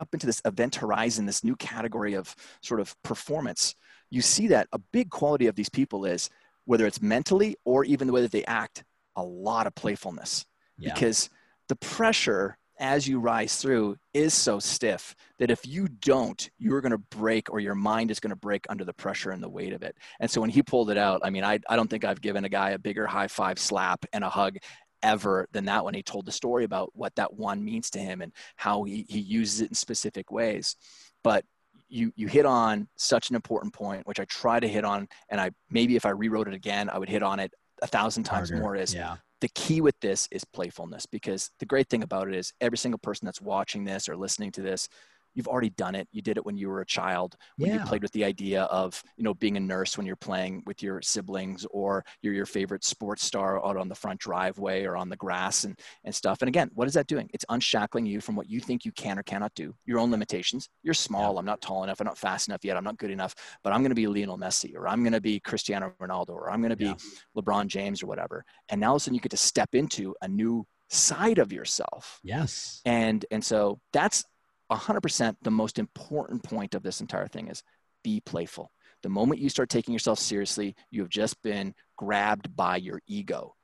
up 0.00 0.08
into 0.12 0.26
this 0.26 0.40
event 0.44 0.74
horizon 0.76 1.26
this 1.26 1.44
new 1.44 1.56
category 1.56 2.14
of 2.14 2.34
sort 2.62 2.80
of 2.80 2.94
performance 3.02 3.74
you 4.10 4.20
see 4.22 4.48
that 4.48 4.66
a 4.72 4.78
big 4.92 5.10
quality 5.10 5.46
of 5.46 5.54
these 5.54 5.68
people 5.68 6.04
is 6.04 6.30
whether 6.64 6.86
it's 6.86 7.00
mentally 7.02 7.56
or 7.64 7.84
even 7.84 8.06
the 8.06 8.12
way 8.12 8.20
that 8.22 8.32
they 8.32 8.44
act 8.44 8.84
a 9.16 9.22
lot 9.22 9.66
of 9.66 9.74
playfulness 9.74 10.46
Yeah. 10.78 10.92
because 10.94 11.28
the 11.68 11.76
pressure 11.76 12.56
as 12.78 13.06
you 13.06 13.20
rise 13.20 13.56
through 13.56 13.94
is 14.14 14.32
so 14.32 14.58
stiff 14.58 15.14
that 15.38 15.50
if 15.50 15.66
you 15.66 15.86
don't 15.86 16.48
you're 16.58 16.80
going 16.80 16.92
to 16.92 16.98
break 17.16 17.50
or 17.52 17.60
your 17.60 17.74
mind 17.74 18.10
is 18.10 18.18
going 18.20 18.30
to 18.30 18.36
break 18.36 18.64
under 18.70 18.84
the 18.84 18.94
pressure 18.94 19.30
and 19.32 19.42
the 19.42 19.48
weight 19.48 19.74
of 19.74 19.82
it 19.82 19.94
and 20.18 20.30
so 20.30 20.40
when 20.40 20.48
he 20.48 20.62
pulled 20.62 20.90
it 20.90 20.96
out 20.96 21.20
i 21.22 21.28
mean 21.28 21.44
i, 21.44 21.58
I 21.68 21.76
don't 21.76 21.88
think 21.90 22.04
i've 22.06 22.22
given 22.22 22.44
a 22.46 22.48
guy 22.48 22.70
a 22.70 22.78
bigger 22.78 23.06
high 23.06 23.28
five 23.28 23.58
slap 23.58 24.04
and 24.14 24.24
a 24.24 24.30
hug 24.30 24.56
ever 25.02 25.48
than 25.52 25.64
that 25.64 25.84
when 25.84 25.94
he 25.94 26.02
told 26.02 26.26
the 26.26 26.32
story 26.32 26.64
about 26.64 26.90
what 26.94 27.14
that 27.16 27.32
one 27.32 27.64
means 27.64 27.90
to 27.90 27.98
him 27.98 28.20
and 28.20 28.32
how 28.56 28.84
he, 28.84 29.06
he 29.08 29.18
uses 29.18 29.60
it 29.60 29.68
in 29.68 29.74
specific 29.74 30.30
ways 30.30 30.76
but 31.22 31.44
you 31.88 32.12
you 32.16 32.28
hit 32.28 32.46
on 32.46 32.88
such 32.96 33.30
an 33.30 33.36
important 33.36 33.72
point 33.74 34.06
which 34.06 34.20
i 34.20 34.24
try 34.26 34.60
to 34.60 34.68
hit 34.68 34.84
on 34.84 35.08
and 35.28 35.40
i 35.40 35.50
maybe 35.70 35.96
if 35.96 36.06
i 36.06 36.10
rewrote 36.10 36.48
it 36.48 36.54
again 36.54 36.88
i 36.90 36.98
would 36.98 37.08
hit 37.08 37.22
on 37.22 37.40
it 37.40 37.52
a 37.82 37.86
thousand 37.86 38.24
times 38.24 38.50
Harder. 38.50 38.62
more 38.62 38.76
is 38.76 38.94
yeah. 38.94 39.16
the 39.40 39.48
key 39.48 39.80
with 39.80 39.98
this 40.00 40.28
is 40.30 40.44
playfulness 40.44 41.06
because 41.06 41.50
the 41.58 41.66
great 41.66 41.88
thing 41.88 42.02
about 42.02 42.28
it 42.28 42.34
is 42.34 42.52
every 42.60 42.78
single 42.78 42.98
person 42.98 43.26
that's 43.26 43.40
watching 43.40 43.84
this 43.84 44.08
or 44.08 44.16
listening 44.16 44.52
to 44.52 44.62
this 44.62 44.88
you've 45.34 45.48
already 45.48 45.70
done 45.70 45.94
it. 45.94 46.08
You 46.12 46.22
did 46.22 46.36
it 46.36 46.44
when 46.46 46.56
you 46.56 46.68
were 46.68 46.80
a 46.80 46.86
child 46.86 47.36
when 47.56 47.70
Yeah. 47.70 47.78
you 47.78 47.84
played 47.84 48.02
with 48.02 48.12
the 48.12 48.24
idea 48.24 48.62
of 48.64 49.02
you 49.16 49.24
know 49.24 49.34
being 49.34 49.56
a 49.56 49.60
nurse 49.60 49.96
when 49.96 50.06
you're 50.06 50.16
playing 50.16 50.62
with 50.66 50.82
your 50.82 51.00
siblings 51.02 51.66
or 51.70 52.04
you're 52.22 52.34
your 52.34 52.46
favorite 52.46 52.84
sports 52.84 53.24
star 53.24 53.64
out 53.64 53.76
on 53.76 53.88
the 53.88 53.94
front 53.94 54.20
driveway 54.20 54.84
or 54.84 54.96
on 54.96 55.08
the 55.08 55.16
grass 55.16 55.64
and, 55.64 55.78
and 56.04 56.14
stuff. 56.14 56.42
And 56.42 56.48
again 56.48 56.70
what 56.74 56.88
is 56.88 56.94
that 56.94 57.06
doing? 57.06 57.28
It's 57.32 57.44
unshackling 57.48 58.06
you 58.06 58.20
from 58.20 58.36
what 58.36 58.48
you 58.48 58.60
think 58.60 58.84
you 58.84 58.92
can 58.92 59.18
or 59.18 59.22
cannot 59.22 59.54
do. 59.54 59.74
Your 59.86 59.98
own 59.98 60.10
limitations. 60.10 60.68
You're 60.82 60.94
small. 60.94 61.38
I'm 61.38 61.44
not 61.46 61.60
tall 61.60 61.84
enough. 61.84 62.00
I'm 62.00 62.06
not 62.06 62.18
fast 62.18 62.48
enough 62.48 62.64
yet. 62.64 62.76
I'm 62.76 62.84
not 62.84 62.98
good 62.98 63.10
enough. 63.10 63.34
But 63.62 63.72
i'm 63.72 63.80
going 63.82 63.90
to 63.90 63.94
be 63.94 64.06
lionel 64.06 64.38
messi 64.38 64.74
or 64.74 64.88
i'm 64.88 65.02
going 65.02 65.12
to 65.12 65.20
be 65.20 65.38
cristiano 65.40 65.92
ronaldo 66.00 66.30
or 66.30 66.50
i'm 66.50 66.60
going 66.60 66.70
to 66.70 66.76
be 66.76 66.86
Yeah. 66.86 66.94
lebron 67.36 67.66
james 67.68 68.02
or 68.02 68.06
whatever. 68.06 68.44
And 68.68 68.80
now 68.80 68.90
all 68.90 68.96
of 68.96 69.00
a 69.00 69.04
sudden 69.04 69.14
you 69.14 69.20
get 69.20 69.30
to 69.30 69.36
step 69.36 69.74
into 69.74 70.14
a 70.22 70.28
new 70.28 70.66
side 70.88 71.38
of 71.38 71.52
yourself. 71.52 72.18
Yes. 72.24 72.80
and 72.84 73.24
and 73.30 73.44
so 73.44 73.78
that's 73.92 74.24
100% 74.70 75.36
the 75.42 75.50
most 75.50 75.78
important 75.78 76.42
point 76.42 76.74
of 76.74 76.82
this 76.82 77.00
entire 77.00 77.26
thing 77.26 77.48
is 77.48 77.62
be 78.02 78.20
playful. 78.20 78.70
The 79.02 79.08
moment 79.08 79.40
you 79.40 79.48
start 79.48 79.68
taking 79.68 79.92
yourself 79.92 80.18
seriously 80.18 80.74
you 80.90 81.00
have 81.02 81.10
just 81.10 81.40
been 81.42 81.74
grabbed 81.96 82.54
by 82.54 82.76
your 82.76 83.00
ego 83.06 83.54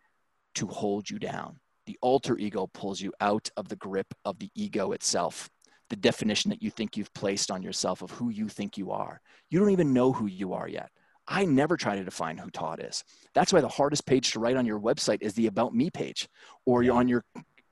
to 0.56 0.66
hold 0.66 1.08
you 1.08 1.18
down. 1.18 1.58
The 1.86 1.98
alter 2.02 2.36
ego 2.36 2.68
pulls 2.72 3.00
you 3.00 3.12
out 3.20 3.48
of 3.56 3.68
the 3.68 3.76
grip 3.76 4.12
of 4.24 4.38
the 4.38 4.50
ego 4.54 4.92
itself. 4.92 5.48
The 5.88 5.96
definition 5.96 6.48
that 6.50 6.62
you 6.62 6.70
think 6.70 6.96
you've 6.96 7.14
placed 7.14 7.50
on 7.50 7.62
yourself 7.62 8.02
of 8.02 8.10
who 8.10 8.30
you 8.30 8.48
think 8.48 8.76
you 8.76 8.90
are. 8.90 9.20
You 9.50 9.60
don't 9.60 9.70
even 9.70 9.92
know 9.92 10.12
who 10.12 10.26
you 10.26 10.52
are 10.52 10.66
yet. 10.66 10.90
I 11.28 11.44
never 11.44 11.76
try 11.76 11.96
to 11.96 12.04
define 12.04 12.38
who 12.38 12.50
Todd 12.50 12.80
is. 12.82 13.04
That's 13.34 13.52
why 13.52 13.60
the 13.60 13.68
hardest 13.68 14.06
page 14.06 14.32
to 14.32 14.40
write 14.40 14.56
on 14.56 14.66
your 14.66 14.80
website 14.80 15.22
is 15.22 15.34
the 15.34 15.46
About 15.46 15.74
Me 15.74 15.90
page, 15.90 16.28
or 16.64 16.88
on 16.90 17.08
your 17.08 17.24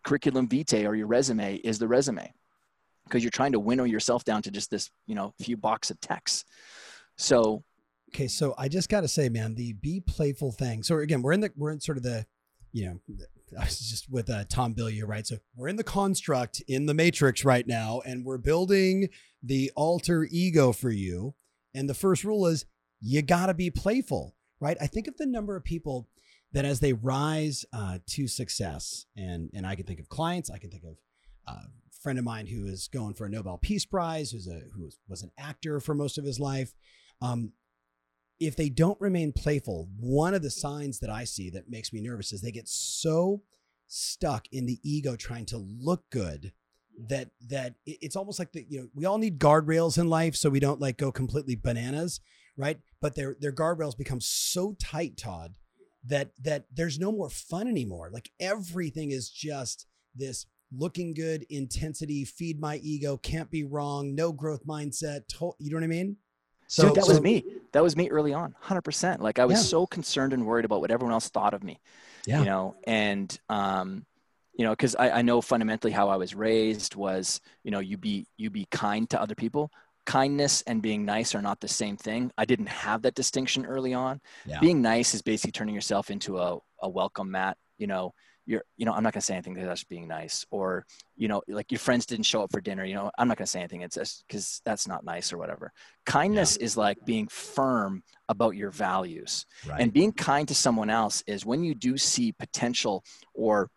curriculum 0.04 0.48
vitae 0.48 0.86
or 0.86 0.94
your 0.94 1.06
resume 1.06 1.56
is 1.56 1.78
the 1.78 1.88
resume, 1.88 2.32
because 3.04 3.22
you're 3.22 3.30
trying 3.30 3.52
to 3.52 3.60
winnow 3.60 3.84
yourself 3.84 4.24
down 4.24 4.42
to 4.42 4.50
just 4.50 4.70
this, 4.70 4.90
you 5.06 5.14
know, 5.14 5.34
few 5.40 5.56
box 5.56 5.90
of 5.90 6.00
text. 6.00 6.46
So 7.16 7.64
Okay, 8.14 8.28
so 8.28 8.54
I 8.56 8.68
just 8.68 8.88
got 8.88 9.00
to 9.00 9.08
say, 9.08 9.28
man, 9.28 9.56
the 9.56 9.72
be 9.72 10.00
playful 10.00 10.52
thing. 10.52 10.84
So 10.84 10.98
again, 10.98 11.20
we're 11.20 11.32
in 11.32 11.40
the 11.40 11.50
we're 11.56 11.72
in 11.72 11.80
sort 11.80 11.98
of 11.98 12.04
the, 12.04 12.24
you 12.72 12.86
know, 12.86 13.16
I 13.60 13.64
was 13.64 13.78
just 13.78 14.08
with 14.08 14.30
uh, 14.30 14.44
Tom 14.48 14.72
Bilyeu, 14.72 15.02
right? 15.06 15.26
So 15.26 15.36
we're 15.56 15.66
in 15.66 15.76
the 15.76 15.84
construct 15.84 16.62
in 16.68 16.86
the 16.86 16.94
matrix 16.94 17.44
right 17.44 17.66
now, 17.66 18.02
and 18.06 18.24
we're 18.24 18.38
building 18.38 19.08
the 19.42 19.72
alter 19.74 20.28
ego 20.30 20.70
for 20.72 20.90
you. 20.90 21.34
And 21.74 21.90
the 21.90 21.94
first 21.94 22.22
rule 22.22 22.46
is 22.46 22.66
you 23.00 23.20
got 23.20 23.46
to 23.46 23.54
be 23.54 23.68
playful, 23.68 24.36
right? 24.60 24.76
I 24.80 24.86
think 24.86 25.08
of 25.08 25.16
the 25.16 25.26
number 25.26 25.56
of 25.56 25.64
people 25.64 26.08
that 26.52 26.64
as 26.64 26.78
they 26.78 26.92
rise 26.92 27.64
uh, 27.72 27.98
to 28.10 28.28
success, 28.28 29.06
and 29.16 29.50
and 29.52 29.66
I 29.66 29.74
can 29.74 29.86
think 29.86 29.98
of 29.98 30.08
clients, 30.08 30.50
I 30.50 30.58
can 30.58 30.70
think 30.70 30.84
of 30.84 30.96
uh, 31.48 31.66
friend 32.04 32.18
of 32.18 32.24
mine 32.24 32.46
who 32.46 32.66
is 32.66 32.86
going 32.92 33.14
for 33.14 33.24
a 33.24 33.30
Nobel 33.30 33.58
Peace 33.58 33.86
Prize, 33.86 34.30
who's 34.30 34.46
a 34.46 34.60
who 34.74 34.90
was, 35.08 35.22
an 35.22 35.32
actor 35.38 35.80
for 35.80 35.94
most 35.94 36.18
of 36.18 36.24
his 36.24 36.38
life. 36.38 36.74
Um, 37.22 37.52
if 38.38 38.56
they 38.56 38.68
don't 38.68 39.00
remain 39.00 39.32
playful, 39.32 39.88
one 39.98 40.34
of 40.34 40.42
the 40.42 40.50
signs 40.50 41.00
that 41.00 41.08
I 41.08 41.24
see 41.24 41.48
that 41.50 41.70
makes 41.70 41.92
me 41.92 42.02
nervous 42.02 42.32
is 42.32 42.42
they 42.42 42.52
get 42.52 42.68
so 42.68 43.42
stuck 43.86 44.46
in 44.52 44.66
the 44.66 44.78
ego 44.84 45.16
trying 45.16 45.46
to 45.46 45.56
look 45.56 46.04
good 46.10 46.52
that 47.08 47.30
that 47.48 47.74
it's 47.86 48.16
almost 48.16 48.38
like 48.38 48.52
the 48.52 48.66
you 48.68 48.80
know 48.80 48.88
we 48.94 49.04
all 49.04 49.18
need 49.18 49.38
guardrails 49.38 49.98
in 49.98 50.08
life 50.08 50.36
so 50.36 50.50
we 50.50 50.60
don't 50.60 50.80
like 50.80 50.98
go 50.98 51.10
completely 51.10 51.56
bananas, 51.56 52.20
right? 52.56 52.78
But 53.00 53.14
their 53.14 53.34
their 53.40 53.52
guardrails 53.52 53.96
become 53.96 54.20
so 54.20 54.76
tight, 54.78 55.16
Todd, 55.16 55.54
that 56.04 56.32
that 56.42 56.66
there's 56.70 56.98
no 56.98 57.10
more 57.10 57.30
fun 57.30 57.66
anymore. 57.66 58.10
Like 58.12 58.30
everything 58.38 59.10
is 59.10 59.30
just 59.30 59.86
this 60.14 60.44
looking 60.78 61.14
good 61.14 61.44
intensity, 61.50 62.24
feed 62.24 62.60
my 62.60 62.76
ego, 62.76 63.16
can't 63.16 63.50
be 63.50 63.64
wrong, 63.64 64.14
no 64.14 64.32
growth 64.32 64.66
mindset. 64.66 65.26
To, 65.28 65.52
you 65.58 65.70
know 65.70 65.76
what 65.76 65.84
I 65.84 65.88
mean? 65.88 66.16
So 66.66 66.88
Dude, 66.88 66.96
that 66.96 67.06
was 67.06 67.20
me. 67.20 67.44
That 67.72 67.82
was 67.82 67.96
me 67.96 68.08
early 68.08 68.32
on, 68.32 68.54
hundred 68.58 68.82
percent. 68.82 69.20
Like 69.20 69.38
I 69.38 69.44
was 69.44 69.58
Yeah. 69.58 69.64
so 69.64 69.86
concerned 69.86 70.32
and 70.32 70.46
worried 70.46 70.64
about 70.64 70.80
what 70.80 70.90
everyone 70.90 71.12
else 71.12 71.28
thought 71.28 71.54
of 71.54 71.62
me. 71.62 71.78
Yeah. 72.26 72.38
You 72.40 72.44
know, 72.46 72.74
and 72.84 73.38
um, 73.48 74.06
you 74.54 74.64
know, 74.64 74.70
because 74.70 74.96
I, 74.96 75.10
I 75.10 75.22
know 75.22 75.40
fundamentally 75.40 75.92
how 75.92 76.08
I 76.08 76.16
was 76.16 76.34
raised 76.34 76.94
was, 76.94 77.40
you 77.64 77.70
know, 77.70 77.80
you 77.80 77.98
be 77.98 78.26
you 78.36 78.50
be 78.50 78.66
kind 78.70 79.08
to 79.10 79.20
other 79.20 79.34
people. 79.34 79.70
Kindness 80.06 80.62
and 80.66 80.82
being 80.82 81.04
nice 81.04 81.34
are 81.34 81.42
not 81.42 81.60
the 81.60 81.68
same 81.68 81.96
thing. 81.96 82.30
I 82.36 82.44
didn't 82.44 82.68
have 82.68 83.02
that 83.02 83.14
distinction 83.14 83.64
early 83.66 83.94
on. 83.94 84.20
Yeah. 84.46 84.60
Being 84.60 84.82
nice 84.82 85.14
is 85.14 85.22
basically 85.22 85.52
turning 85.52 85.74
yourself 85.74 86.10
into 86.10 86.38
a, 86.38 86.58
a 86.82 86.88
welcome 86.88 87.30
mat. 87.30 87.56
You 87.78 87.86
know, 87.86 88.14
you're 88.46 88.62
you 88.76 88.84
know, 88.84 88.92
I'm 88.92 89.02
not 89.02 89.12
gonna 89.12 89.22
say 89.22 89.34
anything 89.34 89.54
because 89.54 89.68
that's 89.68 89.84
being 89.84 90.08
nice. 90.08 90.44
Or, 90.50 90.84
you 91.16 91.28
know, 91.28 91.42
like 91.48 91.72
your 91.72 91.78
friends 91.78 92.06
didn't 92.06 92.26
show 92.26 92.42
up 92.42 92.52
for 92.52 92.60
dinner, 92.60 92.84
you 92.84 92.94
know, 92.94 93.10
I'm 93.18 93.28
not 93.28 93.38
gonna 93.38 93.46
say 93.46 93.60
anything. 93.60 93.82
It's 93.82 94.24
because 94.26 94.60
that's 94.64 94.86
not 94.86 95.04
nice 95.04 95.32
or 95.32 95.38
whatever. 95.38 95.72
Kindness 96.04 96.56
is 96.56 96.76
like 96.76 96.98
being 97.04 97.28
firm 97.28 98.02
about 98.28 98.56
your 98.56 98.70
values. 98.70 99.46
Right. 99.66 99.80
And 99.80 99.92
being 99.92 100.12
kind 100.12 100.46
to 100.48 100.54
someone 100.54 100.90
else 100.90 101.22
is 101.26 101.46
when 101.46 101.64
you 101.64 101.74
do 101.74 101.96
see 101.96 102.32
potential 102.32 103.04
or 103.32 103.70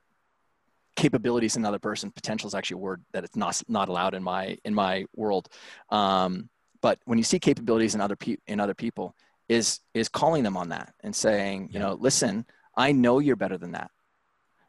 capabilities 0.97 1.55
in 1.55 1.61
another 1.61 1.79
person. 1.79 2.11
Potential 2.11 2.47
is 2.47 2.55
actually 2.55 2.75
a 2.75 2.79
word 2.79 3.03
that 3.13 3.23
it's 3.23 3.35
not 3.37 3.61
not 3.69 3.87
allowed 3.87 4.13
in 4.15 4.23
my 4.23 4.57
in 4.65 4.73
my 4.73 5.05
world. 5.15 5.47
Um, 5.89 6.49
but 6.81 6.99
when 7.05 7.17
you 7.17 7.23
see 7.23 7.39
capabilities 7.39 7.95
in 7.95 8.01
other 8.01 8.17
pe- 8.17 8.37
in 8.47 8.59
other 8.59 8.73
people, 8.73 9.15
is 9.47 9.79
is 9.93 10.09
calling 10.09 10.43
them 10.43 10.57
on 10.57 10.69
that 10.69 10.93
and 11.01 11.15
saying, 11.15 11.69
you 11.71 11.79
know, 11.79 11.93
listen, 11.99 12.45
I 12.75 12.91
know 12.91 13.19
you're 13.19 13.37
better 13.37 13.57
than 13.57 13.71
that. 13.71 13.91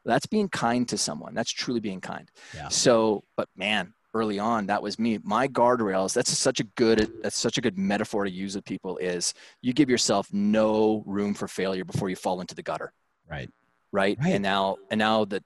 That's 0.09 0.27
being 0.27 0.49
kind 0.49 0.87
to 0.89 0.97
someone. 0.97 1.33
That's 1.33 1.51
truly 1.51 1.79
being 1.79 2.01
kind. 2.01 2.29
Yeah. 2.55 2.67
So, 2.69 3.23
but 3.37 3.47
man, 3.55 3.93
early 4.13 4.39
on, 4.39 4.67
that 4.67 4.81
was 4.81 4.99
me. 4.99 5.19
My 5.23 5.47
guardrails. 5.47 6.13
That's 6.13 6.35
such 6.37 6.59
a 6.59 6.63
good. 6.75 7.11
That's 7.21 7.37
such 7.37 7.57
a 7.57 7.61
good 7.61 7.77
metaphor 7.77 8.25
to 8.25 8.31
use 8.31 8.55
with 8.55 8.65
people. 8.65 8.97
Is 8.97 9.33
you 9.61 9.73
give 9.73 9.89
yourself 9.89 10.27
no 10.31 11.03
room 11.05 11.33
for 11.33 11.47
failure 11.47 11.85
before 11.85 12.09
you 12.09 12.15
fall 12.15 12.41
into 12.41 12.55
the 12.55 12.63
gutter 12.63 12.93
right. 13.29 13.49
right? 13.91 14.17
Right. 14.19 14.33
And 14.33 14.43
now 14.43 14.77
and 14.89 14.99
now 14.99 15.25
the 15.25 15.43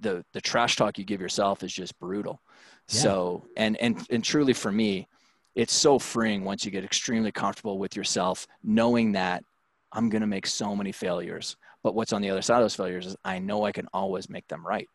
the 0.00 0.24
the 0.32 0.40
trash 0.40 0.76
talk 0.76 0.98
you 0.98 1.04
give 1.04 1.20
yourself 1.20 1.62
is 1.62 1.72
just 1.72 1.98
brutal. 1.98 2.40
Yeah. 2.88 3.00
So 3.00 3.46
and 3.56 3.76
and 3.78 4.04
and 4.10 4.24
truly 4.24 4.52
for 4.52 4.72
me, 4.72 5.08
it's 5.54 5.74
so 5.74 5.98
freeing 5.98 6.44
once 6.44 6.64
you 6.64 6.70
get 6.70 6.84
extremely 6.84 7.32
comfortable 7.32 7.78
with 7.78 7.96
yourself, 7.96 8.46
knowing 8.62 9.12
that 9.12 9.44
I'm 9.92 10.08
gonna 10.08 10.26
make 10.26 10.46
so 10.46 10.74
many 10.74 10.92
failures. 10.92 11.56
But 11.82 11.94
what's 11.94 12.12
on 12.12 12.22
the 12.22 12.30
other 12.30 12.42
side 12.42 12.56
of 12.58 12.62
those 12.64 12.74
failures 12.76 13.06
is 13.06 13.16
I 13.24 13.38
know 13.38 13.64
I 13.64 13.72
can 13.72 13.88
always 13.92 14.28
make 14.30 14.46
them 14.48 14.66
right. 14.66 14.88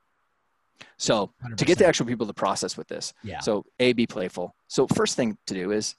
So 0.97 1.31
to 1.57 1.65
get 1.65 1.77
the 1.79 1.87
actual 1.87 2.05
people 2.05 2.27
to 2.27 2.33
process 2.33 2.77
with 2.77 2.87
this, 2.87 3.13
Yeah. 3.23 3.39
so 3.39 3.65
A, 3.79 3.93
be 3.93 4.05
playful. 4.07 4.55
So 4.67 4.87
first 4.87 5.15
thing 5.15 5.37
to 5.47 5.53
do 5.53 5.71
is 5.71 5.95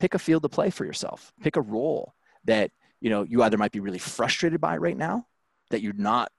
pick 0.00 0.14
a 0.14 0.18
field 0.18 0.42
to 0.42 0.48
play 0.48 0.70
for 0.70 0.84
yourself. 0.84 1.32
Pick 1.42 1.56
a 1.56 1.60
role 1.60 2.14
that 2.44 2.70
you 3.00 3.10
know 3.10 3.22
you 3.24 3.42
either 3.42 3.58
might 3.58 3.72
be 3.72 3.80
really 3.80 3.98
frustrated 3.98 4.60
by 4.60 4.76
right 4.78 4.96
now, 4.96 5.26
that 5.70 5.80
you're 5.82 5.92
not 5.92 6.32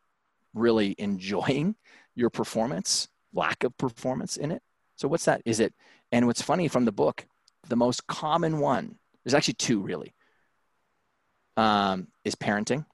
really 0.54 0.96
enjoying 0.98 1.76
your 2.16 2.30
performance, 2.30 3.08
lack 3.34 3.64
of 3.64 3.78
performance 3.78 4.38
in 4.38 4.52
it. 4.52 4.62
So 4.96 5.08
what's 5.08 5.26
that? 5.26 5.42
Is 5.46 5.60
it? 5.60 5.74
And 6.12 6.28
what's 6.28 6.42
funny 6.42 6.68
from 6.68 6.86
the 6.86 6.92
book, 6.92 7.26
the 7.68 7.76
most 7.76 8.06
common 8.08 8.60
one 8.60 8.98
There's 9.24 9.34
actually 9.34 9.56
two 9.56 9.80
really. 9.82 10.14
Um, 11.56 12.08
is 12.26 12.34
parenting, 12.34 12.86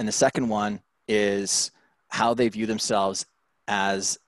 and 0.00 0.08
the 0.08 0.12
second 0.12 0.48
one 0.48 0.80
is 1.08 1.70
how 2.08 2.32
they 2.32 2.48
view 2.48 2.64
themselves 2.64 3.26
as 3.68 4.18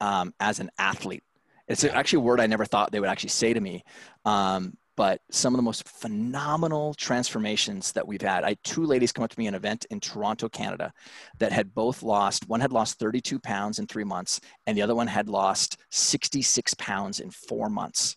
um, 0.00 0.34
as 0.40 0.58
an 0.58 0.70
athlete. 0.76 1.22
It's 1.68 1.84
actually 1.84 2.16
a 2.16 2.22
word 2.22 2.40
I 2.40 2.48
never 2.48 2.64
thought 2.64 2.90
they 2.90 2.98
would 2.98 3.08
actually 3.08 3.30
say 3.30 3.54
to 3.54 3.60
me. 3.60 3.84
Um, 4.24 4.76
but 4.96 5.20
some 5.30 5.54
of 5.54 5.56
the 5.58 5.62
most 5.62 5.88
phenomenal 5.88 6.94
transformations 6.94 7.92
that 7.92 8.06
we've 8.06 8.20
had. 8.20 8.42
I 8.42 8.50
had 8.50 8.64
two 8.64 8.84
ladies 8.84 9.12
come 9.12 9.22
up 9.22 9.30
to 9.30 9.38
me 9.38 9.46
at 9.46 9.50
an 9.50 9.54
event 9.54 9.86
in 9.90 10.00
Toronto, 10.00 10.48
Canada, 10.48 10.92
that 11.38 11.52
had 11.52 11.74
both 11.74 12.02
lost. 12.02 12.48
One 12.48 12.60
had 12.60 12.72
lost 12.72 12.98
32 12.98 13.38
pounds 13.38 13.78
in 13.78 13.86
three 13.86 14.04
months, 14.04 14.40
and 14.66 14.76
the 14.76 14.82
other 14.82 14.96
one 14.96 15.06
had 15.06 15.28
lost 15.28 15.76
66 15.90 16.74
pounds 16.74 17.20
in 17.20 17.30
four 17.30 17.70
months. 17.70 18.16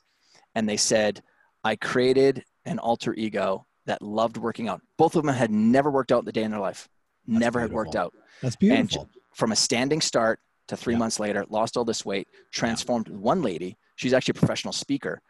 And 0.55 0.67
they 0.67 0.77
said, 0.77 1.21
"I 1.63 1.75
created 1.75 2.43
an 2.65 2.79
alter 2.79 3.13
ego 3.13 3.67
that 3.85 4.01
loved 4.01 4.37
working 4.37 4.67
out. 4.67 4.81
Both 4.97 5.15
of 5.15 5.23
them 5.23 5.35
had 5.35 5.51
never 5.51 5.91
worked 5.91 6.11
out 6.11 6.19
in 6.19 6.25
the 6.25 6.31
day 6.31 6.43
in 6.43 6.51
their 6.51 6.59
life. 6.59 6.89
That's 7.27 7.39
never 7.39 7.59
beautiful. 7.59 7.61
had 7.61 7.71
worked 7.85 7.95
out. 7.95 8.13
That's 8.41 8.55
beautiful. 8.55 9.01
And 9.03 9.09
from 9.35 9.51
a 9.51 9.55
standing 9.55 10.01
start 10.01 10.39
to 10.67 10.77
three 10.77 10.93
Yeah. 10.93 10.99
months 10.99 11.19
later, 11.19 11.45
lost 11.49 11.77
all 11.77 11.85
this 11.85 12.05
weight, 12.05 12.27
transformed 12.51 13.07
one 13.09 13.41
lady. 13.41 13.77
She's 13.95 14.13
actually 14.13 14.33
a 14.37 14.39
professional 14.41 14.73
speaker, 14.73 15.21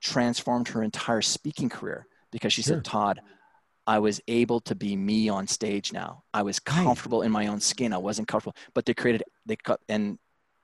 transformed 0.00 0.68
her 0.68 0.82
entire 0.82 1.22
speaking 1.22 1.68
career 1.68 2.06
because 2.30 2.52
she 2.52 2.62
Sure. 2.62 2.76
said, 2.76 2.84
Todd, 2.84 3.20
I 3.86 3.98
was 3.98 4.20
able 4.28 4.60
to 4.60 4.74
be 4.74 4.96
me 4.96 5.28
on 5.28 5.46
stage 5.46 5.92
now. 5.92 6.22
I 6.34 6.42
was 6.42 6.60
Right. 6.66 6.84
comfortable 6.84 7.22
in 7.22 7.32
my 7.32 7.46
own 7.46 7.60
skin. 7.60 7.92
I 7.92 7.98
wasn't 7.98 8.28
comfortable, 8.28 8.56
but 8.74 8.84
they 8.84 8.94
created, 8.94 9.22
they 9.46 9.56
cut, 9.56 9.80
and, 9.88 10.18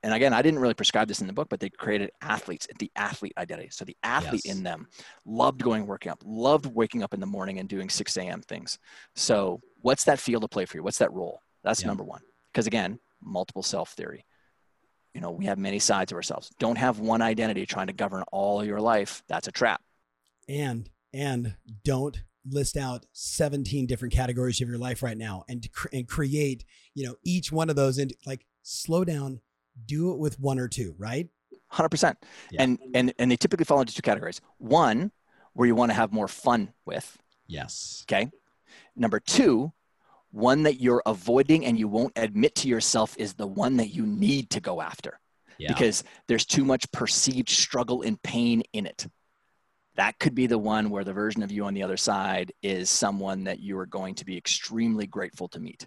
and 0.05 0.15
again, 0.15 0.33
I 0.33 0.43
didn't 0.43 0.61
really 0.61 0.75
prescribe 0.75 1.09
this 1.09 1.21
in 1.21 1.27
the 1.27 1.33
book, 1.33 1.49
but 1.49 1.59
they 1.59 1.71
created 1.71 2.11
athletes, 2.21 2.69
the 2.79 2.93
athlete 2.95 3.33
identity. 3.39 3.71
So 3.73 3.85
the 3.85 3.97
athlete 4.05 4.43
Yes. 4.45 4.55
in 4.57 4.63
them 4.63 4.87
loved 5.25 5.63
going 5.63 5.87
working 5.87 6.13
up, 6.13 6.23
loved 6.25 6.67
waking 6.67 7.03
up 7.03 7.13
in 7.15 7.21
the 7.21 7.27
morning 7.27 7.59
and 7.59 7.69
doing 7.69 7.89
6 7.91 8.17
a.m. 8.19 8.43
things. 8.43 8.79
So 9.17 9.61
what's 9.81 10.05
that 10.05 10.21
field 10.21 10.43
to 10.43 10.49
play 10.49 10.67
for 10.67 10.77
you? 10.77 10.83
What's 10.85 10.99
that 10.99 11.13
role? 11.13 11.41
That's 11.65 11.81
Yeah. 11.81 11.89
number 11.89 12.05
one. 12.05 12.21
Because 12.53 12.67
again, 12.69 13.01
multiple 13.21 13.63
self 13.65 13.91
theory. 13.95 14.25
You 15.15 15.21
know, 15.21 15.31
we 15.31 15.47
have 15.47 15.59
many 15.59 15.79
sides 15.79 16.13
of 16.13 16.17
ourselves. 16.17 16.51
Don't 16.59 16.77
have 16.77 16.99
one 16.99 17.23
identity 17.23 17.67
trying 17.67 17.87
to 17.87 17.93
govern 17.93 18.25
all 18.33 18.65
your 18.65 18.81
life. 18.81 19.23
That's 19.27 19.49
a 19.49 19.53
trap. 19.53 19.83
and 20.49 20.91
and 21.15 21.57
don't 21.85 22.23
list 22.47 22.77
out 22.77 23.07
17 23.13 23.87
different 23.87 24.13
categories 24.13 24.61
of 24.61 24.69
your 24.69 24.77
life 24.77 25.03
right 25.03 25.17
now 25.17 25.43
and 25.49 25.67
and 25.95 26.07
create 26.07 26.65
you 26.95 27.07
know 27.07 27.15
each 27.25 27.51
one 27.51 27.71
of 27.71 27.77
those 27.77 27.97
into 27.97 28.15
like 28.27 28.45
slow 28.63 29.05
down 29.05 29.41
do 29.87 30.13
it 30.13 30.19
with 30.19 30.39
one 30.41 30.59
or 30.59 30.69
two 30.69 30.95
right 30.99 31.29
100%. 31.73 32.15
Yeah. 32.51 32.63
And, 32.63 32.79
and, 32.95 33.13
and 33.19 33.31
they 33.31 33.37
typically 33.37 33.65
fall 33.65 33.81
into 33.81 33.95
two 33.95 34.03
categories. 34.03 34.41
One, 34.59 35.11
where 35.55 35.67
you 35.67 35.75
want 35.75 35.91
to 35.91 35.95
have 35.95 36.13
more 36.13 36.29
fun 36.29 36.73
with. 36.85 37.19
Yes. 37.47 38.05
Okay. 38.07 38.31
Number 38.97 39.21
two, 39.21 39.73
one 40.31 40.65
that 40.65 40.81
you're 40.81 41.03
avoiding 41.07 41.65
and 41.65 41.79
you 41.79 41.89
won't 41.89 42.13
admit 42.17 42.55
to 42.57 42.69
yourself 42.69 43.17
is 43.19 43.35
the 43.35 43.47
one 43.47 43.77
that 43.79 43.89
you 43.89 44.07
need 44.07 44.51
to 44.51 44.61
go 44.61 44.81
after 44.81 45.19
Yeah. 45.59 45.69
because 45.73 46.05
there's 46.29 46.45
too 46.45 46.65
much 46.65 46.91
perceived 46.93 47.49
struggle 47.49 48.03
and 48.03 48.21
pain 48.23 48.63
in 48.73 48.87
it. 48.87 49.07
That 49.97 50.19
could 50.19 50.35
be 50.35 50.49
the 50.49 50.59
one 50.59 50.91
where 50.91 51.05
the 51.05 51.13
version 51.13 51.43
of 51.45 51.53
you 51.53 51.65
on 51.65 51.75
the 51.75 51.85
other 51.85 51.97
side 51.97 52.53
is 52.63 52.91
someone 52.91 53.45
that 53.45 53.61
you 53.61 53.79
are 53.79 53.87
going 53.87 54.17
to 54.17 54.25
be 54.25 54.37
extremely 54.37 55.07
grateful 55.07 55.47
to 55.49 55.61
meet. 55.61 55.87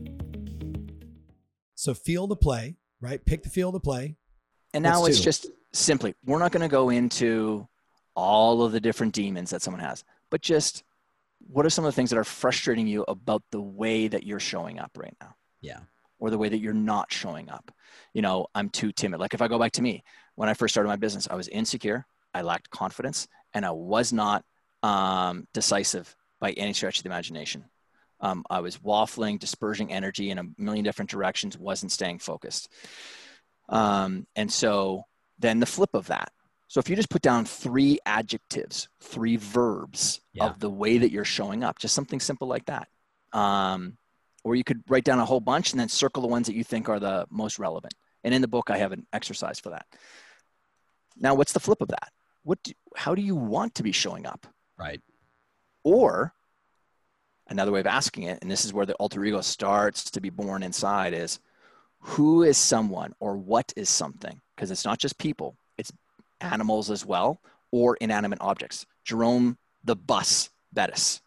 So 1.81 1.95
field 1.95 2.29
to 2.29 2.35
play, 2.35 2.75
right? 2.99 3.25
Pick 3.25 3.41
the 3.41 3.49
field 3.49 3.73
to 3.73 3.79
play. 3.79 4.15
And 4.71 4.83
now 4.83 5.01
Let's 5.01 5.15
it's 5.15 5.17
do. 5.17 5.23
just 5.23 5.47
simply, 5.73 6.13
we're 6.23 6.37
not 6.37 6.51
going 6.51 6.61
to 6.61 6.67
go 6.67 6.91
into 6.91 7.67
all 8.15 8.61
of 8.61 8.71
the 8.71 8.79
different 8.79 9.15
demons 9.15 9.49
that 9.49 9.63
someone 9.63 9.81
has, 9.81 10.03
but 10.29 10.41
just 10.41 10.83
what 11.39 11.65
are 11.65 11.71
some 11.71 11.83
of 11.83 11.91
the 11.91 11.95
things 11.95 12.11
that 12.11 12.19
are 12.19 12.23
frustrating 12.23 12.85
you 12.85 13.03
about 13.07 13.41
the 13.49 13.59
way 13.59 14.07
that 14.07 14.27
you're 14.27 14.39
showing 14.39 14.77
up 14.77 14.91
right 14.95 15.15
now? 15.19 15.33
Yeah. 15.59 15.79
Or 16.19 16.29
the 16.29 16.37
way 16.37 16.49
that 16.49 16.59
you're 16.59 16.71
not 16.71 17.11
showing 17.11 17.49
up. 17.49 17.71
You 18.13 18.21
know, 18.21 18.45
I'm 18.53 18.69
too 18.69 18.91
timid. 18.91 19.19
Like 19.19 19.33
if 19.33 19.41
I 19.41 19.47
go 19.47 19.57
back 19.57 19.71
to 19.71 19.81
me, 19.81 20.03
when 20.35 20.49
I 20.49 20.53
first 20.53 20.75
started 20.75 20.87
my 20.87 20.97
business, 20.97 21.27
I 21.31 21.35
was 21.35 21.47
insecure, 21.47 22.05
I 22.31 22.43
lacked 22.43 22.69
confidence, 22.69 23.27
and 23.55 23.65
I 23.65 23.71
was 23.71 24.13
not 24.13 24.45
um, 24.83 25.47
decisive 25.51 26.15
by 26.39 26.51
any 26.51 26.73
stretch 26.73 26.99
of 26.99 27.03
the 27.05 27.09
imagination. 27.09 27.65
Um, 28.21 28.45
I 28.49 28.59
was 28.61 28.77
waffling, 28.77 29.39
dispersing 29.39 29.91
energy 29.91 30.29
in 30.29 30.37
a 30.37 30.43
million 30.57 30.85
different 30.85 31.09
directions, 31.09 31.57
wasn't 31.57 31.91
staying 31.91 32.19
focused. 32.19 32.69
Um, 33.67 34.27
and 34.35 34.51
so 34.51 35.05
then 35.39 35.59
the 35.59 35.65
flip 35.65 35.89
of 35.93 36.07
that. 36.07 36.31
So 36.67 36.79
if 36.79 36.89
you 36.89 36.95
just 36.95 37.09
put 37.09 37.21
down 37.21 37.45
three 37.45 37.99
adjectives, 38.05 38.87
three 39.01 39.35
verbs 39.35 40.21
Yeah. 40.33 40.45
of 40.45 40.59
the 40.59 40.69
way 40.69 40.99
that 40.99 41.11
you're 41.11 41.25
showing 41.25 41.63
up, 41.63 41.79
just 41.79 41.95
something 41.95 42.19
simple 42.19 42.47
like 42.47 42.65
that. 42.65 42.87
Um, 43.33 43.97
or 44.43 44.55
you 44.55 44.63
could 44.63 44.83
write 44.87 45.03
down 45.03 45.19
a 45.19 45.25
whole 45.25 45.39
bunch 45.41 45.71
and 45.71 45.79
then 45.79 45.89
circle 45.89 46.21
the 46.21 46.27
ones 46.29 46.47
that 46.47 46.55
you 46.55 46.63
think 46.63 46.89
are 46.89 46.99
the 46.99 47.25
most 47.29 47.59
relevant. 47.59 47.93
And 48.23 48.33
in 48.33 48.41
the 48.41 48.47
book, 48.47 48.69
I 48.69 48.77
have 48.77 48.91
an 48.91 49.05
exercise 49.11 49.59
for 49.59 49.71
that. 49.71 49.85
Now, 51.17 51.33
what's 51.35 51.53
the 51.53 51.59
flip 51.59 51.81
of 51.81 51.89
that? 51.89 52.11
What 52.43 52.61
do, 52.63 52.71
how 52.95 53.15
do 53.15 53.21
you 53.21 53.35
want 53.35 53.75
to 53.75 53.83
be 53.83 53.91
showing 53.91 54.25
up? 54.25 54.47
Right. 54.77 55.01
Or 55.83 56.33
another 57.51 57.71
way 57.71 57.81
of 57.81 57.87
asking 57.87 58.23
it, 58.23 58.39
and 58.41 58.49
this 58.49 58.65
is 58.65 58.73
where 58.73 58.85
the 58.85 58.95
alter 58.95 59.23
ego 59.23 59.41
starts 59.41 60.09
to 60.09 60.21
be 60.21 60.29
born 60.29 60.63
inside, 60.63 61.13
is 61.13 61.39
who 61.99 62.43
is 62.43 62.57
someone 62.57 63.13
or 63.19 63.37
what 63.37 63.71
is 63.75 63.89
something? 63.89 64.41
Because 64.55 64.71
it's 64.71 64.85
not 64.85 64.97
just 64.97 65.17
people, 65.17 65.57
it's 65.77 65.91
animals 66.39 66.89
as 66.89 67.05
well, 67.05 67.41
or 67.71 67.97
inanimate 67.97 68.39
objects. 68.41 68.85
Jerome 69.03 69.57
the 69.83 69.95
bus 69.95 70.49
Bettis, 70.73 71.21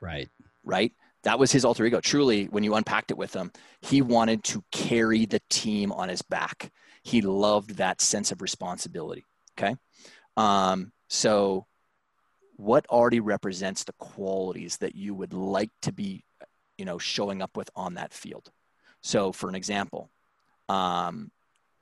Right. 0.00 0.28
right? 0.62 0.92
That 1.24 1.38
was 1.38 1.50
his 1.50 1.64
alter 1.64 1.84
ego. 1.84 2.00
Truly, 2.00 2.44
when 2.46 2.64
you 2.64 2.74
unpacked 2.74 3.10
it 3.10 3.16
with 3.16 3.34
him, 3.34 3.50
he 3.80 4.02
wanted 4.02 4.44
to 4.44 4.62
carry 4.70 5.26
the 5.26 5.40
team 5.50 5.90
on 5.90 6.08
his 6.08 6.22
back. 6.22 6.70
He 7.02 7.20
loved 7.22 7.76
that 7.76 8.00
sense 8.00 8.30
of 8.30 8.40
responsibility. 8.42 9.24
Okay. 9.58 9.74
Um, 10.36 10.92
so, 11.08 11.66
what 12.56 12.86
already 12.88 13.20
represents 13.20 13.84
the 13.84 13.92
qualities 13.94 14.76
that 14.78 14.94
you 14.94 15.14
would 15.14 15.32
like 15.32 15.70
to 15.82 15.92
be, 15.92 16.24
you 16.78 16.84
know, 16.84 16.98
showing 16.98 17.42
up 17.42 17.56
with 17.56 17.70
on 17.74 17.94
that 17.94 18.12
field? 18.12 18.50
So, 19.02 19.32
for 19.32 19.48
an 19.48 19.54
example, 19.54 20.10
um, 20.68 21.30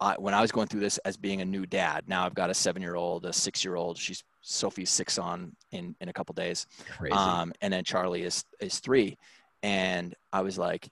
I, 0.00 0.14
when 0.18 0.34
I 0.34 0.40
was 0.40 0.50
going 0.50 0.66
through 0.66 0.80
this 0.80 0.98
as 0.98 1.16
being 1.16 1.40
a 1.40 1.44
new 1.44 1.66
dad, 1.66 2.04
now 2.08 2.26
I've 2.26 2.34
got 2.34 2.50
a 2.50 2.54
seven-year-old, 2.54 3.24
a 3.24 3.32
six-year-old. 3.32 3.98
She's 3.98 4.24
Sophie's 4.40 4.90
six 4.90 5.18
on 5.18 5.54
in 5.70 5.94
in 6.00 6.08
a 6.08 6.12
couple 6.12 6.32
days 6.32 6.66
Crazy. 6.90 7.12
um, 7.12 7.52
and 7.60 7.72
then 7.72 7.84
Charlie 7.84 8.22
is 8.22 8.44
is 8.60 8.80
three, 8.80 9.16
and 9.62 10.14
I 10.32 10.42
was 10.42 10.58
like, 10.58 10.88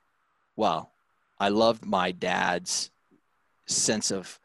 well, 0.55 0.93
I 1.39 1.49
loved 1.49 1.85
my 1.85 2.12
dad's 2.12 2.91
sense 3.66 4.12
of 4.12 4.39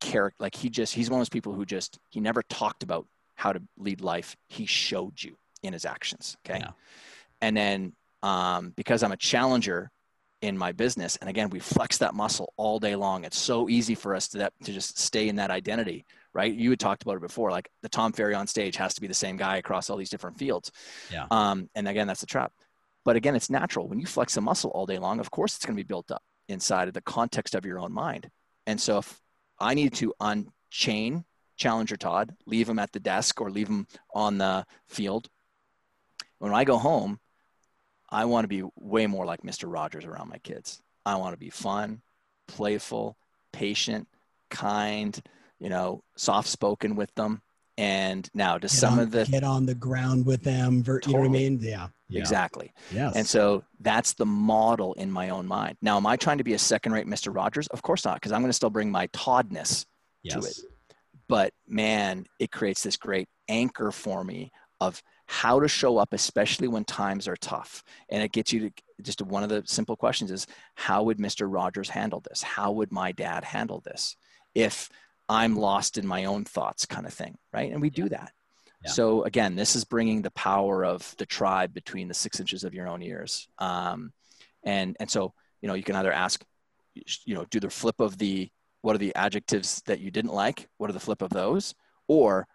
character. 0.00 0.36
Like 0.40 0.54
he 0.54 0.68
just 0.68 0.94
he's 0.94 1.08
one 1.08 1.18
of 1.18 1.20
those 1.20 1.30
people 1.30 1.54
who 1.54 1.64
just 1.64 1.98
he 2.10 2.20
never 2.20 2.42
talked 2.42 2.82
about 2.82 3.06
how 3.38 3.52
to 3.52 3.62
lead 3.78 4.00
life. 4.00 4.36
He 4.48 4.66
showed 4.66 5.22
you 5.22 5.36
in 5.62 5.72
his 5.72 5.84
actions. 5.86 6.36
Okay, 6.44 6.58
Yeah. 6.60 6.72
and 7.40 7.56
then 7.56 7.92
um, 8.22 8.72
because 8.76 9.02
I'm 9.04 9.12
a 9.12 9.16
challenger 9.16 9.90
in 10.42 10.58
my 10.58 10.72
business, 10.72 11.16
and 11.16 11.30
again 11.30 11.48
we 11.50 11.60
flex 11.60 11.98
that 11.98 12.14
muscle 12.14 12.52
all 12.56 12.78
day 12.78 12.96
long. 12.96 13.24
It's 13.24 13.38
so 13.38 13.68
easy 13.68 13.94
for 13.94 14.14
us 14.14 14.28
to 14.28 14.38
that, 14.38 14.52
to 14.64 14.72
just 14.72 14.98
stay 14.98 15.28
in 15.28 15.36
that 15.36 15.50
identity 15.50 16.04
right? 16.34 16.54
You 16.54 16.70
had 16.70 16.78
talked 16.78 17.02
about 17.02 17.16
it 17.16 17.22
before, 17.22 17.50
like 17.50 17.68
the 17.82 17.88
Tom 17.88 18.12
Ferry 18.12 18.34
on 18.34 18.46
stage 18.46 18.76
has 18.76 18.94
to 18.94 19.00
be 19.00 19.06
the 19.08 19.14
same 19.14 19.36
guy 19.38 19.56
across 19.56 19.88
all 19.88 19.96
these 19.96 20.10
different 20.10 20.38
fields. 20.38 20.70
Yeah. 21.10 21.26
Um, 21.30 21.68
and 21.74 21.88
again, 21.88 22.06
that's 22.06 22.20
the 22.20 22.26
trap. 22.26 22.52
But 23.04 23.16
again, 23.16 23.34
it's 23.34 23.48
natural. 23.50 23.88
When 23.88 23.98
you 23.98 24.06
flex 24.06 24.36
a 24.36 24.40
muscle 24.42 24.70
all 24.70 24.84
day 24.86 24.98
long, 24.98 25.20
of 25.20 25.30
course 25.30 25.56
it's 25.56 25.64
going 25.64 25.74
to 25.76 25.82
be 25.82 25.86
built 25.88 26.10
up 26.12 26.22
inside 26.48 26.86
of 26.86 26.94
the 26.94 27.00
context 27.00 27.54
of 27.56 27.64
your 27.64 27.80
own 27.80 27.92
mind. 27.92 28.30
And 28.66 28.78
so 28.80 28.98
if 28.98 29.20
I 29.58 29.72
need 29.74 29.94
to 29.94 30.12
unchain 30.20 31.24
Challenger 31.58 31.96
Todd, 31.96 32.34
leave 32.46 32.68
him 32.68 32.78
at 32.78 32.92
the 32.92 33.00
desk 33.00 33.40
or 33.40 33.50
leave 33.50 33.68
him 33.68 33.86
on 34.14 34.38
the 34.38 34.64
field, 34.86 35.28
when 36.38 36.54
I 36.54 36.64
go 36.64 36.78
home, 36.78 37.18
I 38.08 38.24
want 38.24 38.44
to 38.44 38.48
be 38.48 38.62
way 38.76 39.06
more 39.06 39.26
like 39.26 39.42
Mr. 39.42 39.70
Rogers 39.70 40.04
around 40.06 40.30
my 40.30 40.38
kids. 40.38 40.80
I 41.04 41.16
want 41.16 41.34
to 41.34 41.38
be 41.38 41.50
fun, 41.50 42.00
playful, 42.46 43.16
patient, 43.52 44.08
kind, 44.50 45.20
you 45.58 45.68
know, 45.68 46.02
soft 46.16 46.48
spoken 46.48 46.94
with 46.96 47.14
them. 47.16 47.42
And 47.76 48.28
now, 48.34 48.58
does 48.58 48.72
Get 48.72 48.80
some 48.80 48.94
on, 48.94 48.98
of 49.00 49.10
the 49.12 49.24
get 49.24 49.44
on 49.44 49.66
the 49.66 49.74
ground 49.74 50.26
with 50.26 50.42
them. 50.42 50.82
ver- 50.82 51.00
You 51.06 51.12
know 51.12 51.18
what 51.20 51.26
I 51.26 51.28
mean? 51.28 51.58
Yeah. 51.60 51.88
yeah. 52.08 52.20
exactly. 52.20 52.72
Yes. 52.92 53.14
And 53.14 53.24
so 53.26 53.62
that's 53.80 54.14
the 54.14 54.26
model 54.26 54.94
in 54.94 55.12
my 55.12 55.28
own 55.30 55.46
mind. 55.46 55.76
Now, 55.80 55.96
am 55.96 56.06
I 56.06 56.16
trying 56.16 56.38
to 56.38 56.44
be 56.44 56.54
a 56.54 56.58
second 56.58 56.92
rate 56.92 57.06
Mr. 57.06 57.32
Rogers? 57.34 57.68
Of 57.68 57.82
course 57.82 58.04
not, 58.04 58.14
because 58.14 58.32
I'm 58.32 58.40
going 58.40 58.48
to 58.50 58.54
still 58.54 58.70
bring 58.70 58.90
my 58.90 59.06
Toddness. 59.12 59.86
yes. 60.22 60.58
it. 60.58 60.64
But 61.28 61.52
man, 61.66 62.26
it 62.38 62.50
creates 62.50 62.82
this 62.82 62.96
great 62.96 63.28
anchor 63.48 63.90
for 63.90 64.24
me 64.24 64.50
of 64.80 65.02
how 65.26 65.60
to 65.60 65.68
show 65.68 65.98
up, 65.98 66.12
especially 66.12 66.68
when 66.68 66.84
times 66.84 67.28
are 67.28 67.36
tough. 67.36 67.84
And 68.08 68.22
it 68.22 68.32
gets 68.32 68.52
you 68.52 68.70
to 68.70 68.72
just 69.02 69.20
one 69.20 69.42
of 69.42 69.50
the 69.50 69.62
simple 69.66 69.96
questions 69.96 70.30
is 70.30 70.46
how 70.74 71.02
would 71.02 71.18
Mr. 71.18 71.46
Rogers 71.52 71.90
handle 71.90 72.20
this? 72.20 72.42
How 72.42 72.72
would 72.72 72.90
my 72.90 73.12
dad 73.12 73.44
handle 73.44 73.80
this 73.80 74.16
if 74.54 74.88
I'm 75.28 75.56
lost 75.56 75.98
in 75.98 76.06
my 76.06 76.24
own 76.24 76.44
thoughts, 76.44 76.86
kind 76.86 77.06
of 77.06 77.12
thing, 77.12 77.36
right? 77.52 77.70
And 77.70 77.82
we 77.82 77.90
do 77.90 78.08
that. 78.08 78.32
Yeah. 78.84 78.90
So 78.90 79.24
again, 79.24 79.56
this 79.56 79.76
is 79.76 79.84
bringing 79.84 80.22
the 80.22 80.30
power 80.30 80.84
of 80.84 81.14
the 81.18 81.26
tribe 81.26 81.74
between 81.74 82.08
the 82.08 82.14
six 82.14 82.40
inches 82.40 82.64
of 82.64 82.74
your 82.74 82.88
own 82.88 83.02
ears. 83.02 83.48
Um, 83.58 84.12
and 84.64 84.96
and 85.00 85.10
so 85.10 85.34
you 85.60 85.68
know 85.68 85.74
you 85.74 85.82
can 85.82 85.96
either 85.96 86.12
ask, 86.12 86.44
you 86.94 87.34
know, 87.34 87.44
do 87.50 87.60
the 87.60 87.70
flip 87.70 88.00
of 88.00 88.18
the 88.18 88.50
what 88.82 88.94
are 88.94 88.98
the 88.98 89.14
adjectives 89.14 89.82
that 89.86 90.00
you 90.00 90.10
didn't 90.10 90.32
like? 90.32 90.68
What 90.78 90.90
are 90.90 90.94
the 90.94 91.00
flip 91.00 91.22
of 91.22 91.30
those? 91.30 91.74
Or 92.06 92.46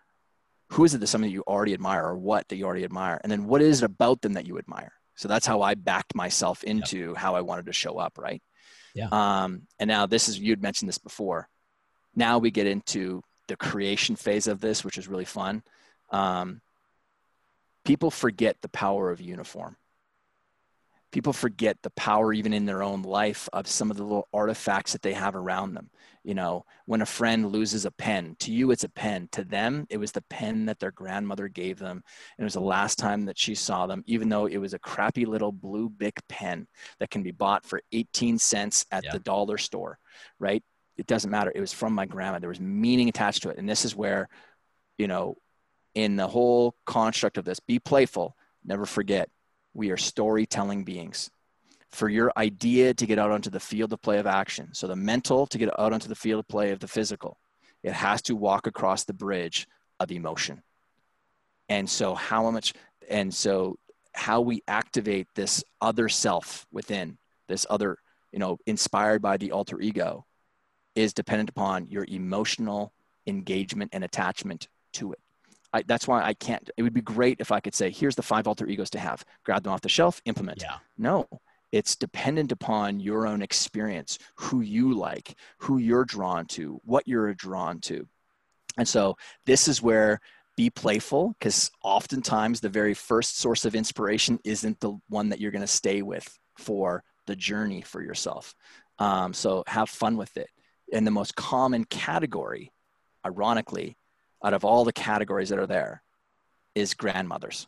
who 0.70 0.84
is 0.84 0.94
it 0.94 1.00
that 1.00 1.08
something 1.08 1.30
you 1.30 1.44
already 1.48 1.74
admire 1.74 2.06
or 2.06 2.18
what 2.18 2.48
that 2.48 2.56
you 2.56 2.66
already 2.66 2.84
admire? 2.84 3.20
And 3.24 3.32
then 3.32 3.46
what 3.46 3.62
is 3.62 3.82
it 3.82 3.86
about 3.86 4.22
them 4.22 4.34
that 4.34 4.48
you 4.48 4.58
admire? 4.58 4.94
So 5.16 5.28
that's 5.28 5.46
how 5.46 5.62
I 5.62 5.76
backed 5.76 6.16
myself 6.16 6.64
into 6.64 7.14
how 7.14 7.36
I 7.36 7.42
wanted 7.42 7.68
to 7.68 7.74
show 7.74 7.98
up, 8.00 8.18
right? 8.18 8.42
Yeah. 8.96 9.10
Um, 9.12 9.64
and 9.80 9.88
now 9.88 10.06
this 10.06 10.28
is 10.28 10.40
you'd 10.40 10.62
mentioned 10.62 10.90
this 10.90 10.98
before. 10.98 11.48
Now 12.16 12.40
we 12.40 12.52
get 12.52 12.68
into 12.68 13.22
the 13.48 13.56
creation 13.56 14.16
phase 14.16 14.48
of 14.48 14.60
this, 14.60 14.84
which 14.84 14.98
is 14.98 15.08
really 15.08 15.26
fun. 15.26 15.64
Um, 16.12 16.62
people 17.86 18.12
forget 18.12 18.58
the 18.62 18.70
power 18.70 19.12
of 19.12 19.20
uniform. 19.20 19.76
People 21.14 21.32
forget 21.32 21.78
the 21.84 21.92
power, 21.92 22.34
even 22.34 22.54
in 22.54 22.66
their 22.66 22.82
own 22.82 23.04
life, 23.04 23.48
of 23.54 23.68
some 23.68 23.92
of 23.92 23.98
the 23.98 24.04
little 24.04 24.28
artifacts 24.34 24.94
that 24.94 25.04
they 25.04 25.14
have 25.14 25.36
around 25.36 25.76
them. 25.76 25.92
You 26.24 26.34
know, 26.34 26.66
when 26.86 27.02
a 27.02 27.06
friend 27.06 27.52
loses 27.52 27.86
a 27.86 27.92
pen, 27.92 28.36
to 28.40 28.52
you 28.52 28.72
it's 28.72 28.84
a 28.84 28.90
pen. 28.90 29.30
To 29.34 29.44
them, 29.44 29.86
it 29.92 29.98
was 29.98 30.12
the 30.12 30.24
pen 30.24 30.66
that 30.66 30.80
their 30.80 30.90
grandmother 30.90 31.48
gave 31.48 31.78
them. 31.78 32.04
And 32.38 32.44
it 32.44 32.44
was 32.44 32.56
the 32.56 32.62
last 32.62 32.98
time 32.98 33.26
that 33.26 33.38
she 33.38 33.54
saw 33.54 33.86
them, 33.86 34.04
even 34.08 34.28
though 34.28 34.48
it 34.48 34.58
was 34.58 34.74
a 34.74 34.80
crappy 34.80 35.26
little 35.26 35.52
blue 35.52 35.88
Bic 35.88 36.20
pen 36.28 36.68
that 37.00 37.12
can 37.12 37.22
be 37.22 37.32
bought 37.32 37.64
for 37.64 37.80
18 37.92 38.40
cents 38.40 38.86
at 38.92 39.04
Yeah. 39.04 39.12
the 39.12 39.20
dollar 39.20 39.60
store, 39.60 40.00
right? 40.40 40.64
It 40.98 41.06
doesn't 41.06 41.30
matter. 41.30 41.52
It 41.54 41.62
was 41.62 41.74
from 41.74 41.94
my 41.94 42.08
grandma. 42.08 42.40
There 42.40 42.50
was 42.50 42.60
meaning 42.60 43.08
attached 43.08 43.44
to 43.44 43.50
it. 43.50 43.60
And 43.60 43.70
this 43.70 43.86
is 43.86 43.96
where, 43.96 44.30
you 44.98 45.08
know, 45.08 45.38
in 45.94 46.16
the 46.16 46.28
whole 46.28 46.76
construct 46.86 47.38
of 47.38 47.46
this, 47.46 47.60
be 47.60 47.78
playful. 47.78 48.36
Never 48.66 48.88
forget, 48.88 49.30
we 49.74 49.92
are 49.92 49.98
storytelling 49.98 50.84
beings. 50.84 51.30
For 51.92 52.10
your 52.10 52.32
idea 52.38 52.94
to 52.94 53.06
get 53.06 53.20
out 53.20 53.32
onto 53.32 53.50
the 53.50 53.60
field 53.60 53.94
of 53.94 54.02
play 54.02 54.18
of 54.18 54.26
action, 54.26 54.74
so 54.74 54.88
the 54.88 54.96
mental 54.96 55.46
to 55.48 55.58
get 55.58 55.80
out 55.80 55.94
onto 55.94 56.08
the 56.08 56.16
field 56.16 56.40
of 56.40 56.48
play 56.48 56.72
of 56.72 56.80
the 56.80 56.88
physical, 56.88 57.38
it 57.84 57.94
has 57.94 58.22
to 58.24 58.36
walk 58.36 58.66
across 58.66 59.04
the 59.04 59.14
bridge 59.14 59.68
of 60.00 60.12
emotion. 60.12 60.64
And 61.70 61.90
so, 61.90 62.16
how 62.16 62.50
much, 62.50 62.74
and 63.10 63.34
so 63.34 63.78
how 64.14 64.42
we 64.42 64.62
activate 64.68 65.28
this 65.36 65.64
other 65.82 66.10
self 66.10 66.66
within, 66.72 67.18
this 67.48 67.66
other, 67.70 67.98
you 68.32 68.40
know, 68.40 68.58
inspired 68.66 69.22
by 69.22 69.38
the 69.38 69.52
alter 69.52 69.80
ego, 69.80 70.26
is 70.96 71.14
dependent 71.14 71.50
upon 71.50 71.88
your 71.88 72.06
emotional 72.08 72.94
engagement 73.28 73.92
and 73.94 74.04
attachment 74.04 74.68
to 74.94 75.12
it. 75.12 75.20
I, 75.74 75.82
that's 75.84 76.08
why 76.08 76.24
I 76.24 76.34
can't. 76.34 76.70
It 76.78 76.84
would 76.84 76.94
be 76.94 77.02
great 77.02 77.38
if 77.40 77.52
I 77.52 77.60
could 77.60 77.76
say, 77.76 77.90
"Here's 77.90 78.16
the 78.16 78.22
five 78.22 78.48
alter 78.48 78.68
egos 78.68 78.90
to 78.92 79.00
have. 79.00 79.26
Grab 79.44 79.64
them 79.64 79.74
off 79.74 79.82
the 79.82 79.90
shelf, 79.90 80.22
implement." 80.26 80.62
Yeah. 80.62 80.78
No, 80.98 81.28
it's 81.72 81.96
dependent 81.96 82.52
upon 82.52 83.00
your 83.00 83.26
own 83.26 83.42
experience, 83.42 84.20
who 84.36 84.62
you 84.62 84.94
like, 84.94 85.36
who 85.58 85.78
you're 85.80 86.06
drawn 86.06 86.46
to, 86.48 86.80
what 86.84 87.08
you're 87.08 87.34
drawn 87.34 87.80
to, 87.82 88.08
and 88.78 88.88
so 88.88 89.18
this 89.46 89.68
is 89.68 89.82
where 89.82 90.20
be 90.56 90.70
playful, 90.70 91.36
because 91.40 91.72
oftentimes 91.84 92.60
the 92.60 92.70
very 92.70 92.94
first 92.94 93.40
source 93.40 93.66
of 93.66 93.76
inspiration 93.76 94.40
isn't 94.44 94.80
the 94.80 94.98
one 95.10 95.30
that 95.30 95.40
you're 95.40 95.52
going 95.52 95.62
to 95.62 95.68
stay 95.68 96.02
with 96.02 96.38
for 96.58 97.04
the 97.26 97.36
journey 97.36 97.82
for 97.82 98.02
yourself. 98.04 98.54
Um, 99.00 99.34
so 99.34 99.64
have 99.66 99.90
fun 99.90 100.18
with 100.18 100.38
it. 100.38 100.50
And 100.92 101.08
the 101.08 101.12
most 101.12 101.36
common 101.36 101.86
category, 101.86 102.72
ironically, 103.26 103.98
out 104.44 104.54
of 104.54 104.66
all 104.66 104.84
the 104.84 104.94
categories 104.94 105.50
that 105.50 105.60
are 105.60 105.68
there 105.68 106.04
is 106.76 106.94
grandmothers. 106.94 107.68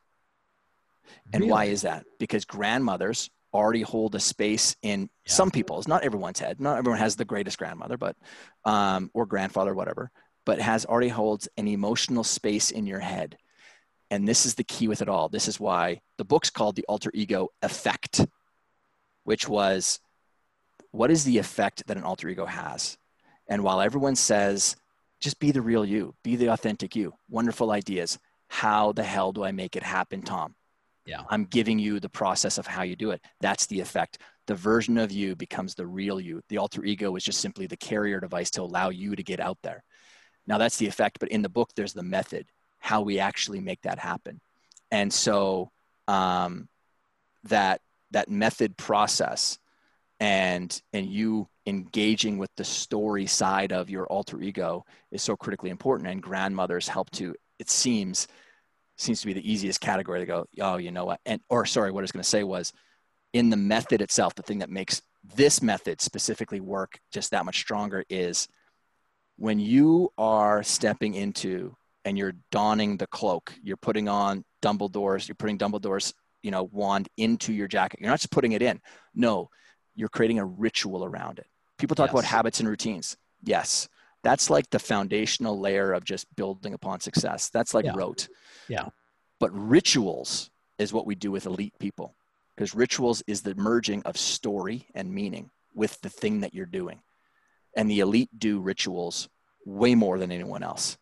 And 1.34 1.47
why 1.47 1.65
is 1.65 1.84
that? 1.84 2.05
Because 2.19 2.45
grandmothers 2.45 3.30
already 3.53 3.82
hold 3.82 4.15
a 4.15 4.19
space 4.19 4.76
in 4.82 5.09
Yeah. 5.26 5.32
some 5.32 5.51
people's, 5.51 5.88
not 5.88 6.03
everyone's 6.03 6.39
head. 6.39 6.59
Not 6.59 6.78
everyone 6.78 6.99
has 6.99 7.15
the 7.15 7.26
greatest 7.26 7.57
grandmother, 7.57 7.97
but 7.97 8.17
um, 8.65 9.09
or 9.13 9.26
grandfather, 9.26 9.73
whatever, 9.73 10.11
but 10.45 10.59
has 10.59 10.86
already 10.86 11.09
holds 11.09 11.47
an 11.55 11.67
emotional 11.67 12.23
space 12.23 12.71
in 12.71 12.86
your 12.86 12.99
head. 12.99 13.38
And 14.11 14.28
this 14.28 14.45
is 14.45 14.55
the 14.55 14.63
key 14.63 14.88
with 14.88 15.01
it 15.01 15.09
all. 15.09 15.30
This 15.30 15.47
is 15.47 15.59
why 15.59 16.01
the 16.17 16.26
book's 16.26 16.49
called 16.49 16.76
The 16.76 16.86
Alter 16.88 17.11
Ego 17.13 17.49
Effect, 17.61 18.26
which 19.23 19.47
was 19.47 19.99
what 20.91 21.11
is 21.11 21.23
the 21.23 21.38
effect 21.38 21.86
that 21.88 21.97
an 21.97 22.03
alter 22.03 22.30
ego 22.30 22.45
has? 22.45 22.97
And 23.49 23.63
while 23.63 23.82
everyone 23.82 24.15
says, 24.15 24.78
just 25.22 25.39
be 25.39 25.51
the 25.51 25.61
real 25.61 25.86
you, 25.86 26.13
be 26.24 26.36
the 26.36 26.47
authentic 26.47 26.95
you, 26.95 27.13
wonderful 27.30 27.72
ideas, 27.72 28.20
how 28.47 28.91
the 28.91 29.03
hell 29.03 29.32
do 29.32 29.43
I 29.43 29.51
make 29.51 29.76
it 29.76 29.84
happen, 29.84 30.22
Tom? 30.22 30.55
Yeah. 31.05 31.22
I'm 31.30 31.45
giving 31.45 31.78
you 31.78 31.99
the 31.99 32.09
process 32.09 32.57
of 32.57 32.66
how 32.66 32.84
you 32.84 32.95
do 32.95 33.11
it. 33.11 33.22
That's 33.39 33.68
the 33.68 33.80
effect. 33.80 34.20
The 34.47 34.55
version 34.55 34.97
of 34.97 35.11
you 35.11 35.36
becomes 35.36 35.76
the 35.76 35.86
real 35.86 36.20
you. 36.20 36.41
The 36.49 36.57
alter 36.57 36.84
ego 36.84 37.16
is 37.16 37.24
just 37.24 37.41
simply 37.41 37.68
the 37.68 37.78
carrier 37.78 38.20
device 38.20 38.49
to 38.51 38.61
allow 38.61 38.89
you 38.89 39.16
to 39.16 39.24
get 39.24 39.39
out 39.39 39.57
there. 39.63 39.84
Now 40.47 40.57
that's 40.57 40.78
the 40.78 40.88
effect, 40.88 41.20
but 41.20 41.30
in 41.30 41.41
the 41.41 41.49
book, 41.49 41.70
there's 41.76 41.93
the 41.93 42.03
method, 42.03 42.47
how 42.80 43.01
we 43.01 43.20
actually 43.20 43.61
make 43.61 43.82
that 43.82 43.99
happen. 43.99 44.41
And 44.91 45.11
so 45.11 45.72
um, 46.07 46.70
that 47.45 47.82
that 48.11 48.30
method 48.30 48.78
process 48.78 49.57
and 50.20 50.82
and 50.93 51.07
you 51.07 51.49
engaging 51.66 52.38
with 52.38 52.49
the 52.55 52.63
story 52.63 53.26
side 53.26 53.72
of 53.72 53.89
your 53.89 54.05
alter 54.07 54.41
ego 54.41 54.86
is 55.11 55.22
so 55.22 55.36
critically 55.36 55.70
important. 55.70 56.09
And 56.09 56.22
grandmothers 56.22 56.88
help 56.88 57.09
to, 57.11 57.34
it 57.59 57.70
seems, 57.70 58.28
seems 58.97 59.22
to 59.22 59.28
be 59.28 59.34
the 59.34 59.51
easiest 59.51 59.82
category 59.82 60.20
to 60.20 60.26
go, 60.26 60.45
oh, 60.61 60.78
you 60.78 60.91
know 60.91 61.05
what? 61.05 61.20
And 61.26 61.41
or 61.49 61.66
sorry, 61.66 61.91
what 61.91 62.01
I 62.01 62.03
was 62.03 62.11
going 62.11 62.24
to 62.24 62.30
say 62.30 62.43
was 62.43 62.72
in 63.34 63.49
the 63.49 63.57
method 63.57 64.01
itself, 64.01 64.36
the 64.36 64.43
thing 64.43 64.59
that 64.59 64.70
makes 64.70 65.01
this 65.36 65.61
method 65.61 66.01
specifically 66.01 66.61
work 66.61 66.99
just 67.11 67.32
that 67.32 67.45
much 67.45 67.57
stronger 67.57 68.03
is 68.09 68.47
when 69.38 69.59
you 69.59 70.11
are 70.18 70.63
stepping 70.63 71.16
into 71.16 71.76
and 72.05 72.18
you're 72.18 72.36
donning 72.51 72.97
the 72.97 73.07
cloak, 73.07 73.53
you're 73.63 73.76
putting 73.76 74.07
on 74.07 74.45
Dumbledore's, 74.61 75.28
you're 75.28 75.36
putting 75.36 75.57
Dumbledore's, 75.57 76.13
you 76.43 76.51
know, 76.51 76.63
wand 76.72 77.09
into 77.18 77.51
your 77.51 77.68
jacket. 77.68 77.99
You're 77.99 78.11
not 78.11 78.20
just 78.20 78.32
putting 78.32 78.51
it 78.51 78.61
in. 78.61 78.80
No, 79.16 79.49
you're 79.95 80.09
creating 80.09 80.39
a 80.39 80.45
ritual 80.45 81.03
around 81.03 81.39
it. 81.39 81.47
People 81.78 81.95
talk 81.95 82.11
about 82.11 82.23
habits 82.23 82.59
and 82.59 82.69
routines. 82.69 83.17
Yes. 83.43 83.88
That's 84.23 84.49
like 84.49 84.69
the 84.69 84.80
foundational 84.80 85.59
layer 85.59 85.93
of 85.93 86.03
just 86.03 86.34
building 86.36 86.73
upon 86.73 86.99
success. 86.99 87.49
That's 87.49 87.73
like 87.73 87.86
Yeah. 87.86 87.93
rote. 87.95 88.28
Yeah. 88.67 88.89
But 89.39 89.51
rituals 89.53 90.49
is 90.80 90.93
what 90.93 91.05
we 91.05 91.15
do 91.15 91.32
with 91.32 91.45
elite 91.45 91.78
people 91.80 92.15
because 92.55 92.73
rituals 92.73 93.21
is 93.28 93.41
the 93.41 93.55
merging 93.55 94.01
of 94.03 94.17
story 94.17 94.88
and 94.95 95.13
meaning 95.13 95.51
with 95.73 95.99
the 96.01 96.09
thing 96.09 96.39
that 96.39 96.53
you're 96.53 96.65
doing. 96.65 97.01
And 97.76 97.89
the 97.89 97.99
elite 97.99 98.30
do 98.38 98.59
rituals 98.61 99.28
way 99.65 99.93
more 99.95 100.17
than 100.17 100.32
anyone 100.32 100.63
else. 100.63 100.97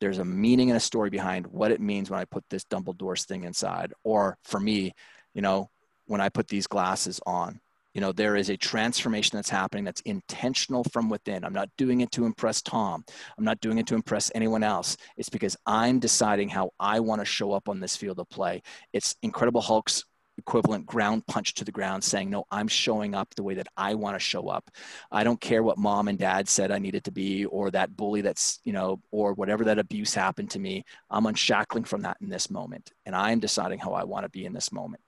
There's 0.00 0.18
a 0.18 0.24
meaning 0.24 0.70
and 0.70 0.76
a 0.76 0.80
story 0.80 1.08
behind 1.08 1.46
what 1.46 1.70
it 1.70 1.80
means 1.80 2.10
when 2.10 2.20
I 2.20 2.26
put 2.26 2.44
this 2.50 2.64
Dumbledore's 2.64 3.24
thing 3.24 3.44
inside. 3.44 3.94
Or 4.02 4.36
for 4.44 4.60
me, 4.60 4.92
you 5.32 5.40
know, 5.40 5.70
when 6.06 6.20
I 6.20 6.28
put 6.28 6.48
these 6.48 6.66
glasses 6.66 7.20
on, 7.24 7.60
you 7.94 8.00
know, 8.00 8.12
there 8.12 8.36
is 8.36 8.50
a 8.50 8.56
transformation 8.56 9.36
that's 9.38 9.48
happening 9.48 9.84
that's 9.84 10.00
intentional 10.02 10.84
from 10.92 11.08
within. 11.08 11.44
I'm 11.44 11.52
not 11.52 11.70
doing 11.78 12.00
it 12.00 12.10
to 12.12 12.26
impress 12.26 12.60
Tom. 12.60 13.04
I'm 13.38 13.44
not 13.44 13.60
doing 13.60 13.78
it 13.78 13.86
to 13.86 13.94
impress 13.94 14.30
anyone 14.34 14.64
else. 14.64 14.96
It's 15.16 15.28
because 15.28 15.56
I'm 15.64 16.00
deciding 16.00 16.48
how 16.48 16.72
I 16.80 17.00
want 17.00 17.20
to 17.20 17.24
show 17.24 17.52
up 17.52 17.68
on 17.68 17.80
this 17.80 17.96
field 17.96 18.18
of 18.18 18.28
play. 18.28 18.62
It's 18.92 19.14
Incredible 19.22 19.60
Hulk's 19.60 20.04
equivalent 20.36 20.84
ground 20.84 21.24
punch 21.26 21.54
to 21.54 21.64
the 21.64 21.70
ground 21.70 22.02
saying, 22.02 22.28
No, 22.28 22.44
I'm 22.50 22.68
showing 22.68 23.14
up 23.14 23.32
the 23.34 23.42
way 23.44 23.54
that 23.54 23.68
I 23.76 23.94
want 23.94 24.16
to 24.16 24.20
show 24.20 24.48
up. 24.48 24.68
I 25.12 25.22
don't 25.24 25.40
care 25.40 25.62
what 25.62 25.78
mom 25.78 26.08
and 26.08 26.18
dad 26.18 26.48
said 26.48 26.72
I 26.72 26.78
needed 26.78 27.04
to 27.04 27.12
be, 27.12 27.44
or 27.44 27.70
that 27.70 27.96
bully 27.96 28.20
that's, 28.20 28.58
you 28.64 28.72
know, 28.72 29.00
or 29.12 29.34
whatever 29.34 29.64
that 29.64 29.78
abuse 29.78 30.14
happened 30.14 30.50
to 30.50 30.58
me. 30.58 30.84
I'm 31.10 31.26
unshackling 31.26 31.84
from 31.84 32.02
that 32.02 32.16
in 32.20 32.28
this 32.28 32.50
moment. 32.50 32.92
And 33.06 33.14
I'm 33.14 33.38
deciding 33.38 33.78
how 33.78 33.92
I 33.92 34.04
want 34.04 34.24
to 34.24 34.30
be 34.30 34.44
in 34.44 34.52
this 34.52 34.72
moment 34.72 35.02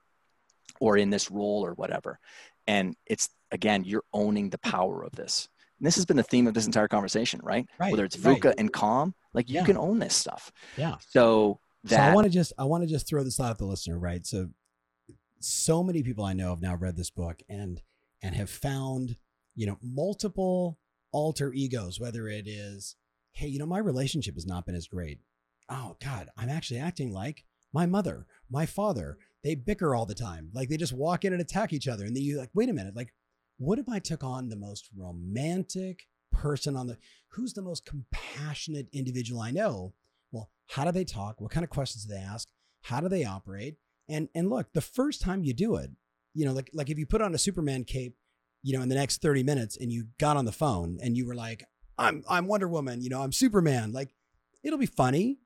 or 0.79 0.97
in 0.97 1.09
this 1.09 1.31
role 1.31 1.65
or 1.65 1.73
whatever. 1.73 2.19
And 2.67 2.95
it's, 3.05 3.29
again, 3.51 3.83
you're 3.85 4.03
owning 4.13 4.49
the 4.49 4.57
power 4.59 5.03
of 5.03 5.13
this. 5.13 5.47
And 5.79 5.85
this 5.87 5.95
has 5.95 6.05
been 6.05 6.17
the 6.17 6.23
theme 6.23 6.47
of 6.47 6.53
this 6.53 6.65
entire 6.65 6.87
conversation, 6.87 7.39
right? 7.43 7.65
Right, 7.79 7.91
Whether 7.91 8.05
it's 8.05 8.17
right. 8.19 8.41
VUCA 8.41 8.53
and 8.57 8.71
calm, 8.73 9.13
Like 9.33 9.49
you 9.49 9.55
Yeah. 9.55 9.65
can 9.65 9.77
own 9.77 9.99
this 9.99 10.15
stuff. 10.15 10.51
Yeah. 10.75 10.95
So 10.99 11.59
So 11.85 11.95
that 11.95 12.11
I 12.11 12.13
want 12.13 12.25
to 12.25 12.31
just 12.31 12.51
I 12.57 12.63
want 12.63 12.83
to 12.83 12.89
just 12.89 13.07
throw 13.07 13.23
this 13.23 13.39
out 13.39 13.51
at 13.51 13.57
the 13.59 13.65
listener, 13.65 13.97
right? 13.99 14.25
So 14.25 14.49
so 15.39 15.83
many 15.83 16.01
people 16.03 16.25
I 16.25 16.33
know 16.33 16.49
have 16.49 16.61
now 16.61 16.75
read 16.75 16.95
this 16.97 17.09
book 17.11 17.41
and 17.47 17.81
and 18.23 18.35
have 18.35 18.49
found, 18.49 19.17
you 19.55 19.67
know, 19.67 19.77
multiple 19.83 20.79
alter 21.11 21.53
egos, 21.53 21.99
whether 21.99 22.27
it 22.27 22.47
is, 22.47 22.95
hey, 23.33 23.47
you 23.47 23.59
know, 23.59 23.65
my 23.67 23.77
relationship 23.77 24.33
has 24.33 24.47
not 24.47 24.65
been 24.65 24.75
as 24.75 24.87
great. 24.87 25.19
Oh 25.69 25.97
God, 26.03 26.29
I'm 26.35 26.49
actually 26.49 26.79
acting 26.79 27.13
like 27.13 27.43
my 27.71 27.85
mother, 27.85 28.25
my 28.49 28.65
father. 28.65 29.17
They 29.47 29.55
bicker 29.55 29.95
all 29.95 30.05
the 30.05 30.13
time. 30.13 30.49
Like 30.53 30.67
they 30.67 30.75
just 30.75 30.91
walk 30.91 31.23
in 31.23 31.31
and 31.31 31.41
attack 31.41 31.71
each 31.71 31.87
other. 31.87 32.03
And 32.03 32.13
then 32.13 32.23
you 32.23 32.37
like, 32.37 32.49
wait 32.53 32.67
a 32.67 32.73
minute, 32.73 32.95
like, 32.95 33.13
what 33.57 33.79
if 33.79 33.87
I 33.87 33.99
took 33.99 34.21
on 34.21 34.49
the 34.49 34.57
most 34.57 34.89
romantic 34.95 36.07
person 36.33 36.75
on 36.75 36.87
the 36.87 36.97
who's 37.29 37.53
the 37.53 37.61
most 37.61 37.85
compassionate 37.85 38.87
individual 38.91 39.41
I 39.41 39.51
know? 39.51 39.93
well 40.31 40.49
how 40.67 40.83
do 40.83 40.91
they 40.91 41.03
talk 41.03 41.39
what 41.39 41.51
kind 41.51 41.63
of 41.63 41.69
questions 41.69 42.05
do 42.05 42.13
they 42.13 42.19
ask 42.19 42.49
how 42.83 42.99
do 42.99 43.07
they 43.07 43.23
operate 43.23 43.75
and 44.09 44.29
and 44.35 44.49
look 44.49 44.71
the 44.73 44.81
first 44.81 45.21
time 45.21 45.43
you 45.43 45.53
do 45.53 45.75
it 45.75 45.89
you 46.33 46.45
know 46.45 46.53
like 46.53 46.69
like 46.73 46.89
if 46.89 46.97
you 46.97 47.05
put 47.05 47.21
on 47.21 47.33
a 47.33 47.37
superman 47.37 47.83
cape 47.83 48.15
you 48.63 48.75
know 48.75 48.83
in 48.83 48.89
the 48.89 48.95
next 48.95 49.21
30 49.21 49.43
minutes 49.43 49.77
and 49.77 49.91
you 49.91 50.07
got 50.19 50.37
on 50.37 50.45
the 50.45 50.51
phone 50.51 50.97
and 51.01 51.15
you 51.15 51.25
were 51.25 51.35
like 51.35 51.63
i'm 51.97 52.23
i'm 52.29 52.47
wonder 52.47 52.67
woman 52.67 53.01
you 53.01 53.09
know 53.09 53.21
i'm 53.21 53.31
superman 53.31 53.91
like 53.91 54.13
it'll 54.63 54.79
be 54.79 54.85
funny 54.85 55.39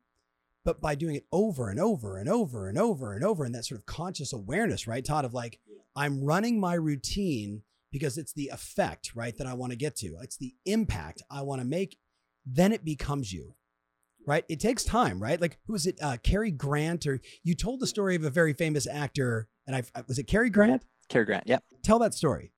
but 0.63 0.81
by 0.81 0.95
doing 0.95 1.15
it 1.15 1.25
over 1.31 1.69
and 1.69 1.79
over 1.79 2.17
and 2.17 2.29
over 2.29 2.67
and 2.67 2.77
over 2.77 3.13
and 3.13 3.23
over 3.23 3.43
and 3.43 3.55
that 3.55 3.65
sort 3.65 3.79
of 3.79 3.85
conscious 3.85 4.33
awareness 4.33 4.87
right 4.87 5.05
todd 5.05 5.25
of 5.25 5.33
like 5.33 5.59
i'm 5.95 6.23
running 6.23 6.59
my 6.59 6.73
routine 6.73 7.61
because 7.91 8.17
it's 8.17 8.33
the 8.33 8.49
effect 8.53 9.11
right 9.15 9.37
that 9.37 9.47
i 9.47 9.53
want 9.53 9.71
to 9.71 9.77
get 9.77 9.95
to 9.95 10.17
it's 10.21 10.37
the 10.37 10.53
impact 10.65 11.21
i 11.29 11.41
want 11.41 11.61
to 11.61 11.67
make 11.67 11.97
then 12.45 12.71
it 12.71 12.83
becomes 12.83 13.31
you 13.31 13.55
right? 14.25 14.45
It 14.49 14.59
takes 14.59 14.83
time, 14.83 15.21
right? 15.21 15.39
Like 15.39 15.57
who 15.65 15.73
was 15.73 15.85
it? 15.85 15.97
Uh, 16.01 16.17
Cary 16.21 16.51
Grant, 16.51 17.05
or 17.07 17.19
you 17.43 17.55
told 17.55 17.79
the 17.79 17.87
story 17.87 18.15
of 18.15 18.23
a 18.23 18.29
very 18.29 18.53
famous 18.53 18.87
actor, 18.87 19.47
and 19.67 19.75
I 19.75 19.83
was 20.07 20.19
it 20.19 20.23
Cary 20.23 20.49
Grant? 20.49 20.83
Cary 21.09 21.25
Grant, 21.25 21.45
yeah. 21.47 21.59
Tell 21.83 21.99
that 21.99 22.13
story. 22.13 22.53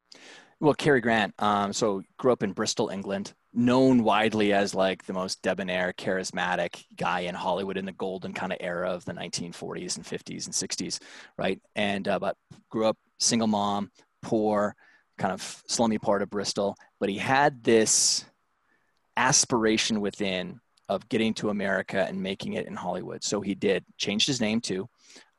Well, 0.60 0.74
Cary 0.74 1.02
Grant, 1.02 1.34
um, 1.40 1.74
so 1.74 2.04
grew 2.18 2.32
up 2.32 2.44
in 2.44 2.54
Bristol, 2.54 2.90
England, 2.90 3.34
known 3.54 4.04
widely 4.04 4.54
as 4.54 4.74
like 4.74 5.06
the 5.06 5.14
most 5.14 5.42
debonair, 5.42 5.94
charismatic 5.94 6.84
guy 6.96 7.22
in 7.22 7.36
Hollywood 7.36 7.78
in 7.78 7.86
the 7.86 7.92
golden 7.92 8.34
kind 8.34 8.52
of 8.52 8.58
era 8.62 8.90
of 8.90 9.06
the 9.06 9.14
1940s 9.14 9.98
and 9.98 10.06
50s 10.06 10.46
and 10.46 10.54
60s, 10.54 11.00
right? 11.38 11.62
And 11.76 12.08
uh, 12.08 12.20
but 12.20 12.36
grew 12.70 12.86
up 12.86 12.98
single 13.20 13.48
mom, 13.48 13.92
poor, 14.22 14.76
kind 15.18 15.34
of 15.34 15.64
slummy 15.68 16.00
part 16.00 16.22
of 16.22 16.30
Bristol, 16.30 16.76
but 17.00 17.10
he 17.10 17.18
had 17.18 17.64
this 17.64 18.26
aspiration 19.16 20.02
within 20.02 20.60
of 20.90 21.08
getting 21.08 21.34
to 21.36 21.50
America 21.50 22.06
and 22.08 22.22
making 22.22 22.54
it 22.54 22.68
in 22.68 22.76
Hollywood. 22.76 23.24
So 23.24 23.42
he 23.42 23.56
did 23.56 23.86
changed 23.98 24.28
his 24.28 24.42
name 24.42 24.62
too. 24.62 24.90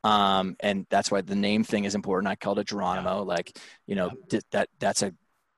Um, 0.03 0.55
and 0.59 0.85
that's 0.89 1.09
why 1.11 1.21
the 1.21 1.35
name 1.35 1.63
thing 1.63 1.85
is 1.85 1.95
important. 1.95 2.31
I 2.31 2.35
called 2.35 2.59
it 2.59 2.67
Geronimo, 2.67 3.23
like, 3.23 3.57
you 3.87 3.95
know, 3.95 4.11
that 4.51 4.69
that's 4.79 5.01
a 5.01 5.13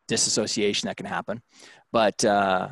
disassociation 0.07 0.87
that 0.87 0.97
can 0.97 1.05
happen, 1.05 1.41
but, 1.91 2.23
uh, 2.25 2.69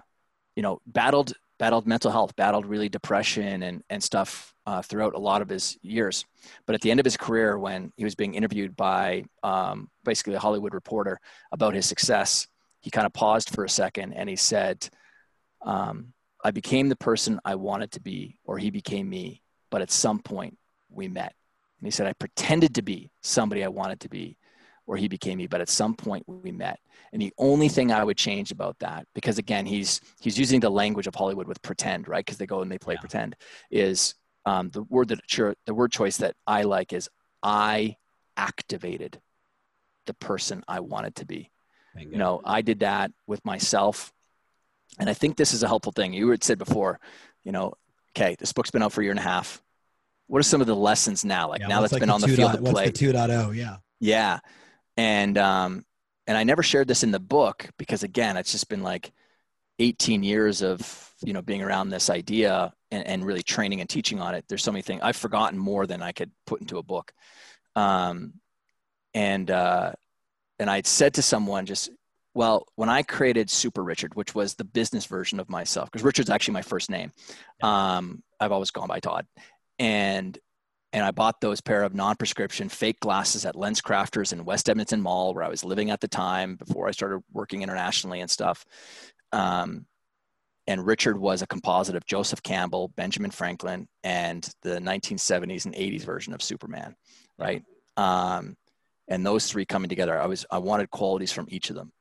you 0.56 0.64
know, 0.64 0.80
battled, 0.86 1.34
battled 1.60 1.88
mental 1.88 2.12
health, 2.12 2.36
battled 2.36 2.66
really 2.66 2.90
depression 2.90 3.64
and, 3.64 3.84
and 3.90 4.02
stuff, 4.02 4.54
uh, 4.66 4.82
throughout 4.82 5.16
a 5.16 5.20
lot 5.20 5.42
of 5.42 5.50
his 5.50 5.78
years. 5.82 6.26
But 6.66 6.76
at 6.76 6.82
the 6.82 6.92
end 6.92 7.00
of 7.00 7.06
his 7.06 7.18
career, 7.18 7.58
when 7.58 7.92
he 7.98 8.04
was 8.04 8.16
being 8.16 8.36
interviewed 8.36 8.76
by, 8.76 9.26
um, 9.44 9.90
basically 10.04 10.36
a 10.36 10.40
Hollywood 10.40 10.74
reporter 10.74 11.20
about 11.52 11.74
his 11.74 11.86
success, 11.86 12.48
he 12.82 12.92
kind 12.92 13.06
of 13.06 13.14
paused 13.14 13.50
for 13.50 13.64
a 13.64 13.70
second 13.70 14.14
and 14.14 14.30
he 14.30 14.36
said, 14.36 14.90
um, 15.62 16.14
I 16.44 16.52
became 16.52 16.90
the 16.90 16.96
person 16.96 17.40
I 17.44 17.56
wanted 17.56 17.92
to 17.94 18.00
be, 18.00 18.38
or 18.44 18.58
he 18.58 18.70
became 18.70 19.10
me. 19.10 19.42
But 19.72 19.82
at 19.82 19.92
some 19.92 20.20
point, 20.20 20.58
we 20.90 21.08
met. 21.08 21.34
And 21.80 21.88
he 21.88 21.92
said, 21.92 22.08
I 22.08 22.14
pretended 22.14 22.76
to 22.76 22.82
be 22.82 23.12
somebody 23.22 23.64
I 23.64 23.68
wanted 23.68 24.00
to 24.02 24.10
be, 24.10 24.38
or 24.88 24.98
he 24.98 25.08
became 25.08 25.38
me. 25.38 25.48
But 25.48 25.62
at 25.62 25.70
some 25.70 25.94
point, 25.96 26.24
we 26.28 26.52
met. 26.52 26.80
And 27.14 27.22
the 27.22 27.34
only 27.38 27.70
thing 27.70 27.92
I 27.92 28.04
would 28.04 28.18
change 28.18 28.52
about 28.52 28.78
that, 28.80 29.08
because 29.14 29.38
again, 29.38 29.66
he's 29.66 30.02
he's 30.20 30.38
using 30.38 30.60
the 30.60 30.70
language 30.70 31.08
of 31.08 31.16
Hollywood 31.16 31.48
with 31.48 31.62
pretend, 31.62 32.08
right? 32.08 32.26
Because 32.26 32.38
they 32.38 32.46
go 32.46 32.62
and 32.62 32.72
they 32.72 32.78
play 32.78 32.96
Yeah. 32.96 33.00
pretend. 33.02 33.36
Is 33.72 34.16
um, 34.46 34.70
the 34.70 34.84
word 34.84 35.08
that 35.10 35.20
the 35.66 35.74
word 35.74 35.92
choice 35.92 36.18
that 36.18 36.36
I 36.46 36.64
like 36.64 36.94
is 36.94 37.10
I 37.42 37.98
activated 38.38 39.20
the 40.06 40.14
person 40.14 40.64
I 40.68 40.82
wanted 40.82 41.16
to 41.16 41.26
be 41.26 41.52
you 42.12 42.18
know 42.18 42.42
i 42.44 42.62
did 42.62 42.82
that 42.82 43.10
with 43.26 43.44
myself 43.46 44.12
and 45.00 45.10
i 45.10 45.14
think 45.14 45.38
this 45.38 45.54
is 45.54 45.64
a 45.64 45.68
helpful 45.68 45.94
thing 45.94 46.12
you 46.12 46.28
had 46.30 46.44
said 46.44 46.58
before 46.58 47.00
you 47.46 47.54
know 47.54 47.72
okay 48.12 48.36
this 48.38 48.52
book's 48.52 48.70
been 48.70 48.84
out 48.84 48.92
for 48.92 49.00
a 49.00 49.04
year 49.06 49.12
and 49.12 49.20
a 49.20 49.24
half 49.24 49.64
what 50.28 50.40
are 50.40 50.44
some 50.44 50.60
of 50.60 50.68
the 50.68 50.76
lessons 50.76 51.24
now 51.24 51.48
like 51.48 51.62
Yeah, 51.62 51.68
now 51.68 51.80
that's 51.80 51.94
like 51.94 52.02
been 52.02 52.10
on 52.10 52.20
the 52.20 52.28
field 52.28 52.52
dot- 52.52 52.56
of 52.56 52.62
what's 52.62 52.74
play 52.74 52.90
the 52.90 53.14
2.0? 53.14 53.56
Yeah. 53.56 53.78
yeah 54.02 54.40
and 54.98 55.38
um 55.38 55.86
and 56.28 56.38
i 56.38 56.44
never 56.44 56.64
shared 56.64 56.88
this 56.88 57.04
in 57.04 57.12
the 57.12 57.20
book 57.20 57.70
because 57.78 58.04
again 58.04 58.38
it's 58.38 58.52
just 58.52 58.70
been 58.70 58.84
like 58.84 59.12
18 59.80 60.24
years 60.24 60.62
of 60.62 61.12
you 61.22 61.34
know 61.34 61.42
being 61.42 61.62
around 61.62 61.90
this 61.90 62.10
idea 62.10 62.74
and, 62.92 63.06
and 63.08 63.26
really 63.26 63.44
training 63.44 63.82
and 63.82 63.90
teaching 63.90 64.22
on 64.22 64.36
it. 64.36 64.46
There's 64.48 64.64
so 64.64 64.72
many 64.72 64.82
things 64.82 65.02
i've 65.04 65.16
forgotten 65.16 65.58
more 65.58 65.86
than 65.86 66.02
i 66.02 66.12
could 66.12 66.32
put 66.46 66.62
into 66.62 66.78
a 66.78 66.84
book. 66.84 67.14
Um 67.76 68.36
and 69.14 69.50
uh 69.52 69.94
and 70.60 70.70
i'd 70.70 70.88
said 70.88 71.14
to 71.16 71.22
someone 71.22 71.66
just 71.66 71.90
well 72.34 72.66
when 72.76 72.90
i 72.90 73.02
created 73.02 73.50
super 73.50 73.84
richard 73.84 74.14
which 74.16 74.36
was 74.36 74.56
the 74.56 74.64
business 74.64 75.06
version 75.06 75.40
of 75.40 75.50
myself 75.50 75.90
because 75.90 76.04
richard's 76.04 76.30
actually 76.30 76.54
my 76.54 76.62
first 76.62 76.90
name 76.90 77.12
um 77.64 78.22
i've 78.40 78.52
always 78.52 78.72
gone 78.72 78.88
by 78.88 79.00
todd. 79.00 79.26
And 79.80 80.38
and 80.96 81.04
I 81.04 81.12
bought 81.12 81.42
those 81.42 81.60
pair 81.60 81.84
of 81.84 81.94
non-prescription 81.94 82.70
fake 82.70 83.02
glasses 83.02 83.46
at 83.46 83.58
Lens 83.58 83.82
Crafters 83.82 84.32
in 84.32 84.46
West 84.46 84.70
Edmonton 84.70 85.02
Mall, 85.02 85.34
where 85.34 85.44
I 85.44 85.50
was 85.50 85.66
living 85.66 85.92
at 85.92 86.00
the 86.00 86.08
time 86.08 86.56
before 86.56 86.88
I 86.88 86.92
started 86.92 87.22
working 87.34 87.64
internationally 87.64 88.22
and 88.22 88.32
stuff. 88.32 88.66
Um, 89.34 89.88
and 90.68 90.86
Richard 90.86 91.18
was 91.18 91.42
a 91.42 91.48
composite 91.48 91.98
of 91.98 92.06
Joseph 92.06 92.42
Campbell, 92.42 92.94
Benjamin 92.96 93.32
Franklin, 93.32 93.90
and 94.06 94.50
the 94.62 94.80
1970s 94.80 95.66
and 95.66 95.76
80s 95.76 96.06
version 96.06 96.34
of 96.34 96.42
Superman, 96.42 96.96
right? 97.38 97.62
Um, 97.98 98.56
and 99.10 99.26
those 99.26 99.48
three 99.52 99.66
coming 99.66 99.90
together, 99.90 100.18
I 100.18 100.28
was 100.28 100.46
I 100.50 100.60
wanted 100.60 100.92
qualities 100.92 101.34
from 101.34 101.48
each 101.50 101.70
of 101.70 101.76
them. 101.76 101.92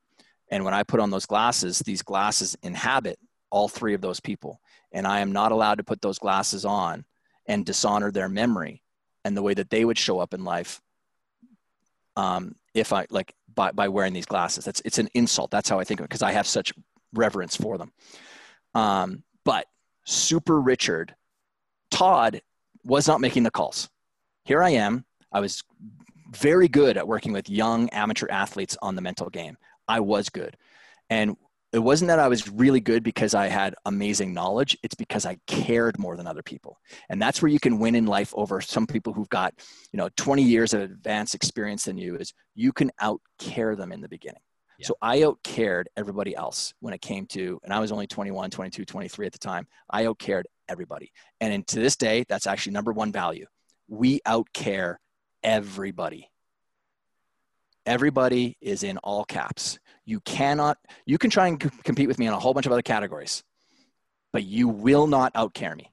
And 0.53 0.65
when 0.65 0.73
I 0.73 0.85
put 0.85 1.01
on 1.01 1.11
those 1.11 1.27
glasses, 1.27 1.81
these 1.81 2.03
glasses 2.03 2.57
inhabit 2.63 3.19
all 3.51 3.67
three 3.67 3.95
of 3.95 4.03
those 4.03 4.21
people, 4.21 4.61
and 4.93 5.05
I 5.05 5.19
am 5.19 5.33
not 5.33 5.51
allowed 5.51 5.79
to 5.79 5.85
put 5.85 6.01
those 6.01 6.21
glasses 6.21 6.65
on 6.65 7.05
and 7.49 7.67
dishonor 7.67 8.13
their 8.13 8.29
memory 8.29 8.83
and 9.25 9.37
the 9.37 9.43
way 9.43 9.55
that 9.55 9.71
they 9.71 9.85
would 9.85 9.99
show 9.99 10.19
up 10.19 10.35
in 10.35 10.45
life 10.45 10.81
um, 12.17 12.55
if 12.75 12.93
I 12.93 13.07
like 13.11 13.35
by, 13.55 13.73
by 13.73 13.89
wearing 13.89 14.13
these 14.13 14.27
glasses. 14.27 14.65
That's 14.65 14.83
it's 14.85 14.99
an 14.99 15.09
insult. 15.15 15.51
That's 15.51 15.69
how 15.69 15.79
I 15.81 15.85
think 15.85 16.01
of 16.01 16.05
it 16.05 16.09
because 16.11 16.23
I 16.23 16.33
have 16.33 16.47
such 16.47 16.73
reverence 17.13 17.57
for 17.57 17.79
them. 17.79 17.93
Um, 18.75 19.23
but 19.45 19.67
Super 20.05 20.61
Richard, 20.61 21.15
Todd 21.91 22.43
was 22.85 23.09
not 23.09 23.21
making 23.21 23.45
the 23.45 23.51
calls. 23.51 23.89
Here 24.45 24.63
I 24.63 24.71
am. 24.71 25.05
I 25.33 25.41
was 25.41 25.63
very 26.31 26.69
good 26.69 26.97
at 26.97 27.07
working 27.07 27.33
with 27.33 27.49
young 27.49 27.89
amateur 27.91 28.27
athletes 28.29 28.77
on 28.83 28.95
the 28.95 29.03
mental 29.03 29.31
game. 29.31 29.57
I 29.89 30.01
was 30.01 30.29
good. 30.29 30.57
And 31.09 31.37
it 31.75 31.83
wasn't 31.83 32.09
that 32.09 32.21
I 32.21 32.29
was 32.29 32.49
really 32.49 32.81
good 32.81 33.03
because 33.03 33.35
I 33.35 33.49
had 33.49 33.75
amazing 33.85 34.33
knowledge. 34.33 34.79
It's 34.85 34.95
because 34.95 35.27
I 35.27 35.39
cared 35.49 35.99
more 35.99 36.17
than 36.17 36.29
other 36.29 36.43
people. 36.43 36.79
And 37.11 37.21
that's 37.21 37.43
where 37.43 37.51
you 37.51 37.59
can 37.59 37.81
win 37.81 37.97
in 37.97 38.07
life 38.07 38.33
over 38.37 38.61
some 38.61 38.87
people 38.87 39.13
who've 39.13 39.29
got, 39.29 39.55
you 39.93 39.97
know, 39.97 40.09
20 40.17 40.43
years 40.43 40.73
of 40.73 40.83
advanced 40.83 41.35
experience 41.35 41.85
than 41.85 41.99
you 41.99 42.17
is 42.17 42.33
you 42.55 42.73
can 42.73 42.93
out 43.01 43.21
care 43.41 43.75
them 43.75 43.91
in 43.91 44.01
the 44.01 44.09
beginning. 44.09 44.41
Yeah. 44.79 44.87
So 44.87 44.97
I 45.03 45.25
out 45.25 45.39
cared 45.43 45.89
everybody 45.97 46.37
else 46.37 46.75
when 46.79 46.95
it 46.95 47.01
came 47.01 47.27
to, 47.29 47.59
and 47.65 47.73
I 47.73 47.81
was 47.81 47.91
only 47.91 48.07
21, 48.07 48.51
22, 48.51 48.85
23 48.85 49.27
at 49.27 49.33
the 49.33 49.39
time. 49.39 49.67
I 49.91 50.07
out 50.07 50.21
cared 50.21 50.47
everybody. 50.69 51.11
And 51.41 51.53
in, 51.53 51.65
to 51.65 51.81
this 51.81 51.97
day, 51.97 52.25
that's 52.29 52.47
actually 52.47 52.75
number 52.75 52.93
one 52.93 53.11
value. 53.11 53.47
We 53.89 54.21
out 54.27 54.47
care 54.55 55.01
everybody. 55.43 56.31
Everybody 57.87 58.57
is 58.61 58.83
in 58.83 58.99
all 58.99 59.25
caps. 59.25 59.79
You 60.05 60.21
cannot, 60.21 60.79
you 61.07 61.19
can 61.19 61.31
try 61.31 61.49
and 61.49 61.63
c- 61.63 61.71
compete 61.83 62.09
with 62.09 62.19
me 62.19 62.27
on 62.27 62.35
a 62.35 62.39
whole 62.39 62.55
bunch 62.55 62.67
of 62.67 62.73
other 62.73 62.83
categories, 62.83 63.43
but 64.33 64.45
you 64.45 64.69
will 64.69 65.07
not 65.07 65.33
outcare 65.35 65.77
me. 65.77 65.91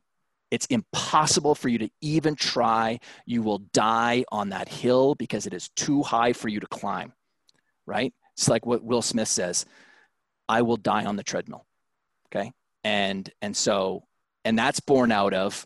It's 0.52 0.66
impossible 0.66 1.56
for 1.56 1.70
you 1.70 1.78
to 1.80 1.90
even 2.02 2.36
try. 2.36 3.00
You 3.26 3.42
will 3.42 3.60
die 3.74 4.26
on 4.32 4.50
that 4.50 4.68
hill 4.68 5.16
because 5.16 5.48
it 5.48 5.54
is 5.54 5.70
too 5.70 6.04
high 6.04 6.34
for 6.34 6.50
you 6.50 6.60
to 6.60 6.68
climb, 6.68 7.14
right? 7.86 8.14
It's 8.36 8.50
like 8.50 8.66
what 8.66 8.84
Will 8.84 9.02
Smith 9.02 9.30
says 9.30 9.66
I 10.50 10.62
will 10.64 10.78
die 10.78 11.06
on 11.06 11.16
the 11.16 11.24
treadmill. 11.24 11.66
Okay. 12.28 12.52
And, 12.84 13.30
and 13.42 13.56
so, 13.56 14.04
and 14.44 14.58
that's 14.58 14.82
born 14.82 15.12
out 15.12 15.34
of 15.34 15.66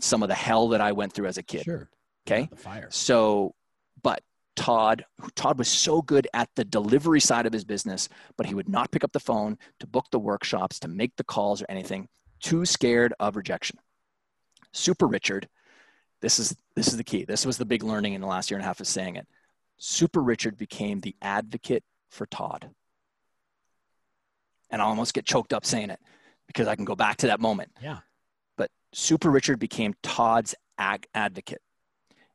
some 0.00 0.22
of 0.22 0.28
the 0.28 0.34
hell 0.34 0.68
that 0.70 0.80
I 0.80 0.92
went 0.92 1.12
through 1.12 1.26
as 1.26 1.38
a 1.38 1.42
kid. 1.42 1.64
Sure. 1.64 1.88
Okay. 2.26 2.48
The 2.50 2.56
fire. 2.56 2.88
So, 2.90 3.54
Todd, 4.56 5.04
who- 5.20 5.30
Todd 5.30 5.58
was 5.58 5.68
so 5.68 6.00
good 6.02 6.28
at 6.32 6.48
the 6.54 6.64
delivery 6.64 7.20
side 7.20 7.46
of 7.46 7.52
his 7.52 7.64
business, 7.64 8.08
but 8.36 8.46
he 8.46 8.54
would 8.54 8.68
not 8.68 8.90
pick 8.92 9.02
up 9.04 9.12
the 9.12 9.20
phone 9.20 9.58
to 9.80 9.86
book 9.86 10.06
the 10.10 10.18
workshops, 10.18 10.78
to 10.80 10.88
make 10.88 11.16
the 11.16 11.24
calls 11.24 11.60
or 11.62 11.66
anything. 11.68 12.08
too 12.40 12.66
scared 12.66 13.14
of 13.18 13.36
rejection. 13.36 13.78
Super 14.72 15.06
Richard, 15.06 15.48
this 16.20 16.38
is 16.38 16.54
this 16.76 16.88
is 16.88 16.98
the 16.98 17.04
key. 17.04 17.24
This 17.24 17.46
was 17.46 17.56
the 17.56 17.64
big 17.64 17.82
learning 17.82 18.12
in 18.12 18.20
the 18.20 18.26
last 18.26 18.50
year 18.50 18.58
and 18.58 18.64
a 18.64 18.66
half 18.66 18.80
of 18.80 18.86
saying 18.86 19.16
it. 19.16 19.26
Super 19.78 20.22
Richard 20.22 20.58
became 20.58 21.00
the 21.00 21.16
advocate 21.22 21.84
for 22.10 22.26
Todd. 22.26 22.70
And 24.70 24.82
I 24.82 24.84
almost 24.84 25.14
get 25.14 25.24
choked 25.24 25.54
up 25.54 25.64
saying 25.64 25.88
it 25.88 26.00
because 26.46 26.68
I 26.68 26.76
can 26.76 26.84
go 26.84 26.94
back 26.94 27.16
to 27.18 27.28
that 27.28 27.40
moment. 27.40 27.72
Yeah. 27.80 28.00
But 28.58 28.70
Super 28.92 29.30
Richard 29.30 29.58
became 29.58 29.94
Todd's 30.02 30.54
ag- 30.76 31.06
advocate. 31.14 31.62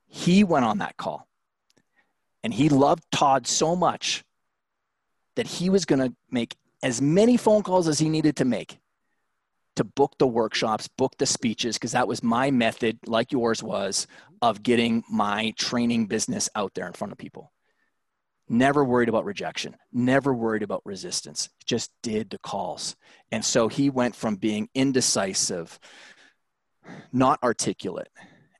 He 0.07 0.43
went 0.43 0.65
on 0.65 0.79
that 0.79 0.97
call 0.97 1.27
and 2.43 2.53
he 2.53 2.69
loved 2.69 3.03
Todd 3.11 3.47
so 3.47 3.75
much 3.75 4.23
that 5.35 5.47
he 5.47 5.69
was 5.69 5.85
going 5.85 5.99
to 5.99 6.15
make 6.29 6.55
as 6.81 7.01
many 7.01 7.37
phone 7.37 7.63
calls 7.63 7.87
as 7.87 7.99
he 7.99 8.09
needed 8.09 8.35
to 8.37 8.45
make 8.45 8.79
to 9.75 9.83
book 9.83 10.15
the 10.17 10.27
workshops, 10.27 10.89
book 10.89 11.17
the 11.17 11.25
speeches, 11.25 11.77
because 11.77 11.93
that 11.93 12.07
was 12.07 12.21
my 12.21 12.51
method, 12.51 12.99
like 13.05 13.31
yours 13.31 13.63
was, 13.63 14.07
of 14.41 14.63
getting 14.63 15.03
my 15.09 15.53
training 15.57 16.05
business 16.05 16.49
out 16.55 16.73
there 16.73 16.87
in 16.87 16.93
front 16.93 17.13
of 17.13 17.17
people. 17.17 17.51
Never 18.49 18.83
worried 18.83 19.09
about 19.09 19.25
rejection, 19.25 19.75
never 19.93 20.33
worried 20.33 20.63
about 20.63 20.81
resistance, 20.83 21.49
just 21.65 21.91
did 22.01 22.29
the 22.29 22.39
calls. 22.39 22.95
And 23.31 23.45
so 23.45 23.67
he 23.67 23.89
went 23.89 24.15
from 24.15 24.35
being 24.35 24.69
indecisive, 24.73 25.79
not 27.13 27.41
articulate, 27.43 28.09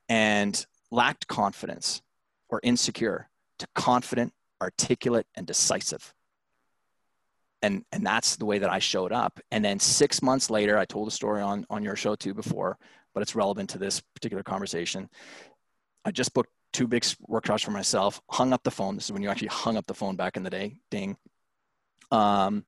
and 0.08 0.64
lacked 0.90 1.26
confidence 1.26 2.02
or 2.48 2.60
insecure 2.62 3.29
to 3.60 3.68
confident, 3.74 4.32
articulate, 4.60 5.26
and 5.36 5.46
decisive. 5.46 6.12
And, 7.62 7.84
and 7.92 8.04
that's 8.04 8.36
the 8.36 8.46
way 8.46 8.58
that 8.58 8.70
I 8.70 8.78
showed 8.78 9.12
up. 9.12 9.38
And 9.50 9.64
then 9.64 9.78
six 9.78 10.22
months 10.22 10.50
later, 10.50 10.78
I 10.78 10.86
told 10.86 11.08
a 11.08 11.10
story 11.10 11.42
on, 11.42 11.66
on 11.70 11.84
your 11.84 11.96
show 11.96 12.14
too 12.14 12.34
before, 12.34 12.78
but 13.14 13.22
it's 13.22 13.34
relevant 13.34 13.70
to 13.70 13.78
this 13.78 14.00
particular 14.00 14.42
conversation. 14.42 15.08
I 16.04 16.10
just 16.10 16.32
booked 16.32 16.50
two 16.72 16.86
big 16.86 17.04
workshops 17.28 17.62
for 17.62 17.70
myself, 17.70 18.20
hung 18.30 18.52
up 18.52 18.62
the 18.62 18.70
phone. 18.70 18.94
This 18.94 19.06
is 19.06 19.12
when 19.12 19.22
you 19.22 19.28
actually 19.28 19.48
hung 19.48 19.76
up 19.76 19.86
the 19.86 19.94
phone 19.94 20.16
back 20.16 20.36
in 20.36 20.42
the 20.42 20.50
day, 20.50 20.76
ding. 20.90 21.16
Um, 22.10 22.64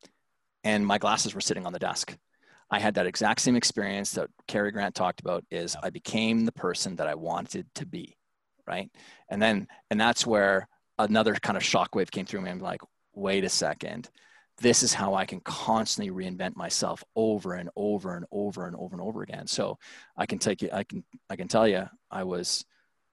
and 0.65 0.87
my 0.87 0.99
glasses 0.99 1.35
were 1.35 1.41
sitting 1.41 1.67
on 1.67 1.73
the 1.73 1.79
desk. 1.79 2.17
I 2.71 2.79
had 2.79 2.95
that 2.95 3.07
exact 3.07 3.41
same 3.41 3.57
experience 3.57 4.13
that 4.13 4.29
Cary 4.47 4.73
Grant 4.73 4.95
talked 4.95 5.21
about 5.21 5.45
is 5.51 5.77
I 5.83 5.91
became 5.91 6.45
the 6.45 6.53
person 6.53 6.97
that 6.97 7.07
I 7.07 7.15
wanted 7.15 7.67
to 7.77 7.87
be. 7.87 8.17
Right. 8.67 8.91
And 9.29 9.43
then, 9.43 9.67
and 9.91 10.01
that's 10.01 10.27
where 10.27 10.69
another 11.09 11.35
kind 11.35 11.57
of 11.57 11.63
shockwave 11.63 12.11
came 12.11 12.27
through 12.27 12.43
me. 12.43 12.51
I'm 12.51 12.59
like, 12.59 12.81
wait 13.15 13.45
a 13.45 13.49
second. 13.49 14.11
This 14.59 14.83
is 14.83 14.93
how 14.93 15.15
I 15.15 15.25
can 15.25 15.41
constantly 15.41 16.13
reinvent 16.13 16.57
myself 16.57 17.03
over 17.17 17.55
and 17.55 17.71
over 17.75 18.17
and 18.17 18.27
over 18.31 18.67
and 18.67 18.77
over 18.77 18.95
and 18.95 19.01
over 19.01 19.23
again. 19.23 19.47
So 19.47 19.79
I 20.17 20.27
can 20.27 20.39
take 20.39 20.63
you, 20.63 20.71
I 20.73 20.85
can, 20.85 21.05
I 21.31 21.37
can 21.37 21.49
tell 21.49 21.67
you, 21.67 21.89
I 22.11 22.25
was 22.25 22.65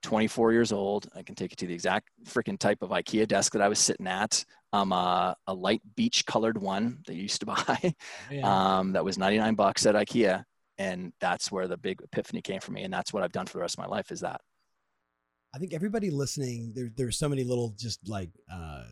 24 0.04 0.52
years 0.52 0.72
old. 0.72 1.08
I 1.16 1.24
can 1.24 1.36
take 1.36 1.52
you 1.52 1.56
to 1.58 1.68
the 1.68 1.74
exact 1.74 2.10
freaking 2.26 2.60
type 2.60 2.82
of 2.82 2.90
IKEA 2.90 3.28
desk 3.28 3.54
that 3.54 3.62
I 3.62 3.68
was 3.68 3.80
sitting 3.80 4.08
at. 4.08 4.44
Um, 4.72 4.94
uh, 4.94 5.34
a 5.48 5.54
light 5.54 5.82
beach 5.96 6.26
colored 6.26 6.62
one 6.62 7.00
that 7.08 7.16
you 7.16 7.24
used 7.24 7.40
to 7.40 7.46
buy. 7.48 7.80
Oh, 7.84 7.92
yeah. 8.32 8.78
um, 8.78 8.94
that 8.94 9.04
was 9.04 9.18
99 9.18 9.56
bucks 9.56 9.86
at 9.86 9.96
IKEA. 9.96 10.44
And 10.78 11.12
that's 11.20 11.52
where 11.52 11.68
the 11.68 11.78
big 11.78 12.02
epiphany 12.02 12.42
came 12.42 12.62
for 12.62 12.72
me. 12.72 12.84
And 12.84 12.94
that's 12.94 13.12
what 13.12 13.24
I've 13.24 13.34
done 13.34 13.48
for 13.48 13.54
the 13.54 13.62
rest 13.62 13.78
of 13.78 13.84
my 13.84 13.88
life 13.88 14.12
is 14.12 14.22
that. 14.22 14.40
I 15.54 15.58
think 15.58 15.74
everybody 15.74 16.12
listening, 16.12 16.74
there, 16.76 16.90
there's 16.96 17.18
so 17.18 17.30
many 17.30 17.44
little 17.44 17.74
just 17.78 18.08
like 18.08 18.30
uh, 18.52 18.84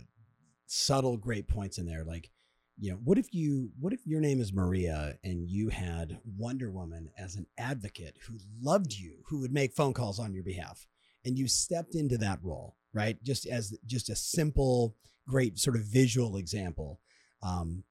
subtle 0.66 1.18
great 1.18 1.48
points 1.48 1.78
in 1.78 1.86
there. 1.86 2.04
Like, 2.04 2.32
you 2.80 2.92
know, 2.92 3.00
what 3.04 3.18
if 3.18 3.34
you, 3.34 3.72
what 3.80 3.94
if 3.94 4.06
your 4.06 4.22
name 4.22 4.40
is 4.40 4.54
Maria 4.54 5.18
and 5.24 5.48
you 5.48 5.70
had 5.70 6.20
Wonder 6.38 6.72
Woman 6.72 7.10
as 7.18 7.36
an 7.36 7.46
advocate 7.58 8.18
who 8.28 8.38
loved 8.62 8.94
you, 8.94 9.24
who 9.28 9.40
would 9.42 9.52
make 9.52 9.74
phone 9.74 9.94
calls 9.94 10.20
on 10.20 10.34
your 10.34 10.44
behalf, 10.44 10.88
and 11.26 11.38
you 11.38 11.48
stepped 11.48 11.96
into 11.96 12.18
that 12.20 12.40
role, 12.44 12.76
right? 12.94 13.22
Just 13.24 13.48
as 13.48 13.78
just 13.86 14.10
a 14.10 14.16
simple, 14.16 14.96
great 15.28 15.60
sort 15.60 15.76
of 15.76 15.84
visual 15.84 16.38
example. 16.38 17.02
Um, 17.44 17.84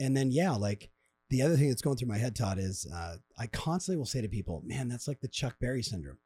and 0.00 0.16
then 0.16 0.30
yeah, 0.30 0.52
like 0.52 0.90
the 1.30 1.42
other 1.42 1.56
thing 1.56 1.68
that's 1.68 1.82
going 1.82 1.96
through 1.96 2.08
my 2.08 2.18
head, 2.18 2.36
Todd, 2.36 2.58
is 2.58 2.86
uh, 2.92 3.16
I 3.38 3.46
constantly 3.46 3.98
will 3.98 4.06
say 4.06 4.20
to 4.20 4.28
people, 4.28 4.62
"Man, 4.64 4.88
that's 4.88 5.08
like 5.08 5.20
the 5.20 5.28
Chuck 5.28 5.56
Berry 5.60 5.82
syndrome." 5.82 6.18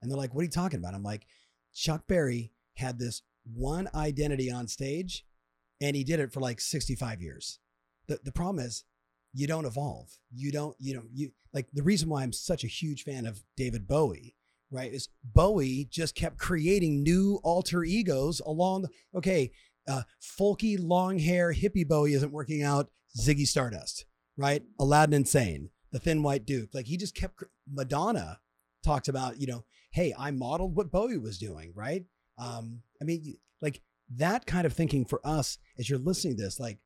And 0.00 0.10
they're 0.10 0.18
like, 0.18 0.34
what 0.34 0.40
are 0.40 0.44
you 0.44 0.50
talking 0.50 0.78
about? 0.78 0.94
I'm 0.94 1.02
like, 1.02 1.26
Chuck 1.74 2.06
Berry 2.06 2.52
had 2.74 2.98
this 2.98 3.22
one 3.44 3.88
identity 3.94 4.50
on 4.50 4.68
stage 4.68 5.24
and 5.80 5.96
he 5.96 6.04
did 6.04 6.20
it 6.20 6.32
for 6.32 6.40
like 6.40 6.60
65 6.60 7.22
years. 7.22 7.58
The, 8.06 8.20
the 8.22 8.32
problem 8.32 8.64
is 8.64 8.84
you 9.32 9.46
don't 9.46 9.64
evolve. 9.64 10.08
You 10.32 10.52
don't, 10.52 10.76
you 10.78 10.94
know, 10.94 11.02
you 11.12 11.32
like 11.52 11.68
the 11.72 11.82
reason 11.82 12.08
why 12.08 12.22
I'm 12.22 12.32
such 12.32 12.64
a 12.64 12.68
huge 12.68 13.04
fan 13.04 13.26
of 13.26 13.42
David 13.56 13.86
Bowie, 13.86 14.36
right? 14.70 14.92
Is 14.92 15.08
Bowie 15.22 15.88
just 15.90 16.14
kept 16.14 16.38
creating 16.38 17.02
new 17.02 17.40
alter 17.42 17.84
egos 17.84 18.40
along, 18.40 18.82
the, 18.82 18.88
okay, 19.14 19.52
uh, 19.88 20.02
folky 20.20 20.76
long 20.80 21.18
hair 21.18 21.52
hippie 21.52 21.86
Bowie 21.86 22.14
isn't 22.14 22.32
working 22.32 22.62
out. 22.62 22.90
Ziggy 23.18 23.46
Stardust, 23.46 24.04
right? 24.36 24.62
Aladdin 24.78 25.24
Sane, 25.24 25.70
the 25.90 25.98
Thin 25.98 26.22
White 26.22 26.46
Duke. 26.46 26.70
Like 26.72 26.86
he 26.86 26.96
just 26.96 27.14
kept 27.14 27.42
Madonna 27.68 28.38
talked 28.84 29.08
about, 29.08 29.40
you 29.40 29.46
know, 29.46 29.64
hey, 29.90 30.14
I 30.18 30.30
modeled 30.30 30.76
what 30.76 30.90
Bowie 30.90 31.18
was 31.18 31.38
doing, 31.38 31.72
right? 31.74 32.04
Um, 32.38 32.82
I 33.00 33.04
mean, 33.04 33.36
like 33.60 33.82
that 34.16 34.46
kind 34.46 34.66
of 34.66 34.72
thinking 34.72 35.04
for 35.04 35.20
us 35.24 35.58
as 35.78 35.88
you're 35.88 35.98
listening 35.98 36.36
to 36.36 36.42
this, 36.42 36.60
like 36.60 36.78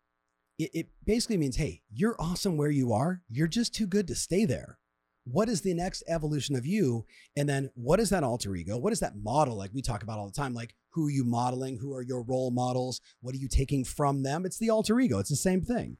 it, 0.58 0.70
it 0.74 0.88
basically 1.04 1.36
means, 1.36 1.56
hey, 1.56 1.82
you're 1.92 2.16
awesome 2.18 2.56
where 2.56 2.70
you 2.70 2.92
are. 2.92 3.22
You're 3.28 3.48
just 3.48 3.74
too 3.74 3.86
good 3.86 4.06
to 4.08 4.14
stay 4.14 4.44
there. 4.44 4.78
What 5.26 5.48
is 5.48 5.62
the 5.62 5.72
next 5.72 6.02
evolution 6.06 6.54
of 6.54 6.66
you? 6.66 7.06
And 7.34 7.48
then 7.48 7.70
what 7.74 7.98
is 7.98 8.10
that 8.10 8.24
alter 8.24 8.54
ego? 8.54 8.76
What 8.76 8.92
is 8.92 9.00
that 9.00 9.16
model? 9.16 9.56
Like 9.56 9.70
we 9.72 9.80
talk 9.80 10.02
about 10.02 10.18
all 10.18 10.26
the 10.26 10.32
time, 10.32 10.52
like 10.52 10.74
who 10.90 11.06
are 11.06 11.10
you 11.10 11.24
modeling? 11.24 11.78
Who 11.78 11.94
are 11.94 12.02
your 12.02 12.22
role 12.22 12.50
models? 12.50 13.00
What 13.20 13.34
are 13.34 13.38
you 13.38 13.48
taking 13.48 13.84
from 13.84 14.22
them? 14.22 14.44
It's 14.44 14.58
the 14.58 14.70
alter 14.70 15.00
ego. 15.00 15.18
It's 15.18 15.30
the 15.30 15.36
same 15.36 15.62
thing. 15.62 15.96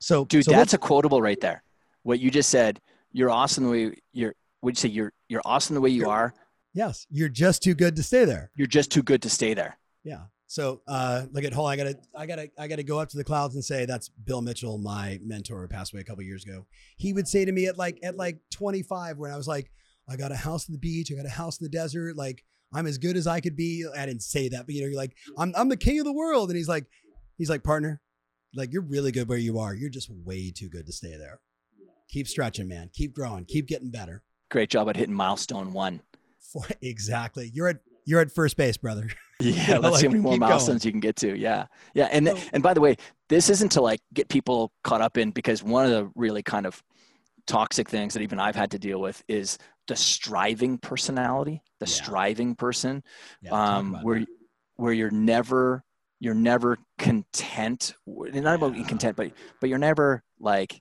So, 0.00 0.24
dude, 0.24 0.44
so 0.44 0.50
that's 0.50 0.74
a 0.74 0.78
quotable 0.78 1.22
right 1.22 1.40
there. 1.40 1.62
What 2.02 2.18
you 2.18 2.30
just 2.30 2.48
said, 2.48 2.80
you're 3.12 3.30
awesome 3.30 3.64
the 3.64 3.70
way 3.70 3.94
you're. 4.12 4.34
Would 4.62 4.76
you 4.76 4.80
say 4.80 4.88
you're 4.88 5.12
you're 5.28 5.42
awesome 5.44 5.74
the 5.74 5.80
way 5.80 5.90
you 5.90 6.08
are? 6.08 6.34
Yes, 6.74 7.06
you're 7.10 7.28
just 7.28 7.62
too 7.62 7.74
good 7.74 7.96
to 7.96 8.02
stay 8.02 8.24
there. 8.24 8.50
You're 8.54 8.66
just 8.66 8.90
too 8.90 9.02
good 9.02 9.22
to 9.22 9.30
stay 9.30 9.54
there. 9.54 9.78
Yeah. 10.04 10.24
So 10.46 10.82
uh, 10.86 11.24
look 11.32 11.44
at 11.44 11.52
Hole. 11.52 11.66
I 11.66 11.76
gotta, 11.76 11.98
I 12.16 12.26
gotta, 12.26 12.50
I 12.58 12.66
gotta 12.66 12.82
go 12.82 12.98
up 12.98 13.08
to 13.10 13.16
the 13.16 13.24
clouds 13.24 13.54
and 13.54 13.64
say 13.64 13.86
that's 13.86 14.08
Bill 14.08 14.42
Mitchell, 14.42 14.78
my 14.78 15.18
mentor, 15.24 15.62
who 15.62 15.68
passed 15.68 15.94
away 15.94 16.02
a 16.02 16.04
couple 16.04 16.22
years 16.24 16.44
ago. 16.44 16.66
He 16.96 17.12
would 17.12 17.26
say 17.26 17.44
to 17.44 17.52
me 17.52 17.66
at 17.66 17.78
like 17.78 17.98
at 18.02 18.16
like 18.16 18.38
25, 18.52 19.18
when 19.18 19.30
I 19.30 19.36
was 19.36 19.48
like, 19.48 19.70
I 20.08 20.16
got 20.16 20.32
a 20.32 20.36
house 20.36 20.68
on 20.68 20.72
the 20.72 20.78
beach, 20.78 21.10
I 21.10 21.16
got 21.16 21.26
a 21.26 21.30
house 21.30 21.58
in 21.58 21.64
the 21.64 21.70
desert, 21.70 22.16
like 22.16 22.44
I'm 22.74 22.86
as 22.86 22.98
good 22.98 23.16
as 23.16 23.26
I 23.26 23.40
could 23.40 23.56
be. 23.56 23.86
I 23.96 24.04
didn't 24.06 24.22
say 24.22 24.48
that, 24.48 24.66
but 24.66 24.74
you 24.74 24.82
know, 24.82 24.88
you're 24.88 24.96
like, 24.96 25.16
I'm, 25.38 25.54
I'm 25.56 25.68
the 25.68 25.76
king 25.76 25.98
of 26.00 26.04
the 26.04 26.12
world, 26.12 26.50
and 26.50 26.56
he's 26.56 26.68
like, 26.68 26.86
he's 27.38 27.50
like, 27.50 27.64
partner, 27.64 28.00
like 28.54 28.72
you're 28.72 28.82
really 28.82 29.12
good 29.12 29.28
where 29.28 29.38
you 29.38 29.58
are. 29.58 29.74
You're 29.74 29.90
just 29.90 30.10
way 30.10 30.50
too 30.50 30.68
good 30.68 30.86
to 30.86 30.92
stay 30.92 31.16
there. 31.16 31.40
Keep 32.08 32.28
stretching, 32.28 32.68
man. 32.68 32.90
Keep 32.92 33.14
growing. 33.14 33.46
Keep 33.46 33.68
getting 33.68 33.90
better. 33.90 34.22
Great 34.50 34.68
job 34.68 34.88
at 34.90 34.96
hitting 34.96 35.14
milestone 35.14 35.72
one. 35.72 36.02
For, 36.52 36.62
exactly. 36.82 37.50
You're 37.52 37.68
at 37.68 37.78
you're 38.04 38.20
at 38.20 38.32
first 38.32 38.56
base, 38.56 38.76
brother. 38.76 39.08
Yeah, 39.40 39.78
let's 39.78 39.94
like, 39.94 39.96
see 39.96 40.06
how 40.06 40.12
many 40.12 40.22
more 40.22 40.36
milestones 40.36 40.84
going. 40.84 40.88
you 40.88 40.92
can 40.92 41.00
get 41.00 41.16
to. 41.16 41.36
Yeah, 41.36 41.66
yeah, 41.94 42.08
and 42.12 42.28
so, 42.28 42.38
and 42.52 42.62
by 42.62 42.74
the 42.74 42.80
way, 42.80 42.96
this 43.28 43.50
isn't 43.50 43.70
to 43.70 43.80
like 43.80 43.98
get 44.14 44.28
people 44.28 44.70
caught 44.84 45.00
up 45.00 45.18
in 45.18 45.32
because 45.32 45.64
one 45.64 45.84
of 45.84 45.90
the 45.90 46.08
really 46.14 46.44
kind 46.44 46.64
of 46.64 46.80
toxic 47.48 47.88
things 47.88 48.14
that 48.14 48.22
even 48.22 48.38
I've 48.38 48.54
had 48.54 48.70
to 48.70 48.78
deal 48.78 49.00
with 49.00 49.20
is 49.26 49.58
the 49.88 49.96
striving 49.96 50.78
personality, 50.78 51.60
the 51.80 51.86
yeah. 51.86 51.92
striving 51.92 52.54
person, 52.54 53.02
yeah, 53.40 53.50
um, 53.50 53.98
where 54.02 54.20
that. 54.20 54.28
where 54.76 54.92
you're 54.92 55.10
never 55.10 55.82
you're 56.20 56.34
never 56.34 56.78
content. 56.98 57.96
Not 58.06 58.34
yeah. 58.34 58.54
about 58.54 58.74
being 58.74 58.84
content, 58.84 59.16
but 59.16 59.32
but 59.60 59.68
you're 59.68 59.78
never 59.78 60.22
like 60.38 60.80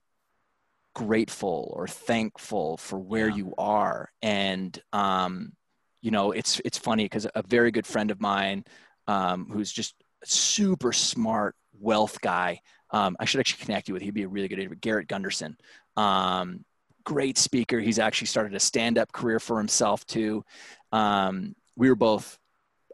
grateful 0.93 1.71
or 1.75 1.87
thankful 1.87 2.77
for 2.77 2.99
where 2.99 3.29
yeah. 3.29 3.35
you 3.35 3.53
are. 3.57 4.09
And 4.21 4.77
um, 4.93 5.53
you 6.01 6.11
know 6.11 6.31
it's 6.31 6.59
it's 6.65 6.77
funny 6.77 7.05
because 7.05 7.27
a 7.35 7.43
very 7.43 7.71
good 7.71 7.85
friend 7.85 8.11
of 8.11 8.19
mine 8.19 8.65
um, 9.07 9.47
who's 9.51 9.71
just 9.71 9.95
super 10.23 10.91
smart 10.91 11.55
wealth 11.79 12.19
guy 12.21 12.59
um, 12.91 13.15
i 13.19 13.25
should 13.25 13.39
actually 13.39 13.63
connect 13.63 13.87
you 13.87 13.93
with 13.93 14.03
he'd 14.03 14.13
be 14.13 14.23
a 14.23 14.27
really 14.27 14.47
good 14.47 14.59
interview 14.59 14.77
garrett 14.81 15.07
gunderson. 15.07 15.55
Um, 15.97 16.65
great 17.03 17.37
speaker. 17.37 17.79
He's 17.79 17.99
actually 17.99 18.27
started 18.27 18.55
a 18.55 18.59
stand-up 18.59 19.11
career 19.11 19.39
for 19.39 19.57
himself 19.57 20.05
too. 20.05 20.43
Um, 20.91 21.55
we 21.75 21.89
were 21.89 21.95
both 21.95 22.37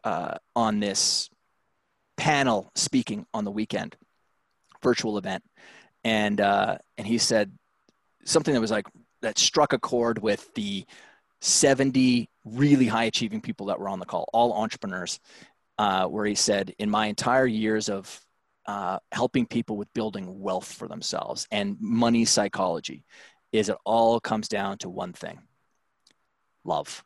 uh, 0.03 0.37
on 0.55 0.79
this 0.79 1.29
panel 2.15 2.71
speaking 2.75 3.25
on 3.33 3.43
the 3.43 3.51
weekend 3.51 3.95
virtual 4.81 5.17
event. 5.17 5.43
And 6.03 6.39
uh, 6.39 6.77
and 6.97 7.05
he 7.05 7.17
said 7.17 7.51
something 8.27 8.53
that 8.53 8.61
was 8.61 8.71
like 8.71 8.87
that 9.21 9.39
struck 9.39 9.73
a 9.73 9.79
chord 9.79 10.19
with 10.21 10.53
the 10.53 10.85
70 11.41 12.29
really 12.45 12.87
high 12.87 13.05
achieving 13.05 13.41
people 13.41 13.67
that 13.67 13.79
were 13.79 13.89
on 13.89 13.99
the 13.99 14.05
call, 14.05 14.29
all 14.33 14.53
entrepreneurs, 14.53 15.19
uh, 15.77 16.05
where 16.05 16.25
he 16.25 16.35
said, 16.35 16.73
in 16.79 16.89
my 16.89 17.07
entire 17.07 17.45
years 17.47 17.89
of 17.89 18.19
uh, 18.65 18.99
helping 19.11 19.45
people 19.45 19.77
with 19.77 19.91
building 19.93 20.39
wealth 20.41 20.71
for 20.71 20.87
themselves 20.87 21.47
and 21.51 21.77
money 21.79 22.25
psychology 22.25 23.05
is 23.53 23.69
it 23.69 23.77
all 23.85 24.19
comes 24.19 24.49
down 24.49 24.77
to 24.77 24.89
one 24.89 25.13
thing 25.13 25.39
love 26.65 27.01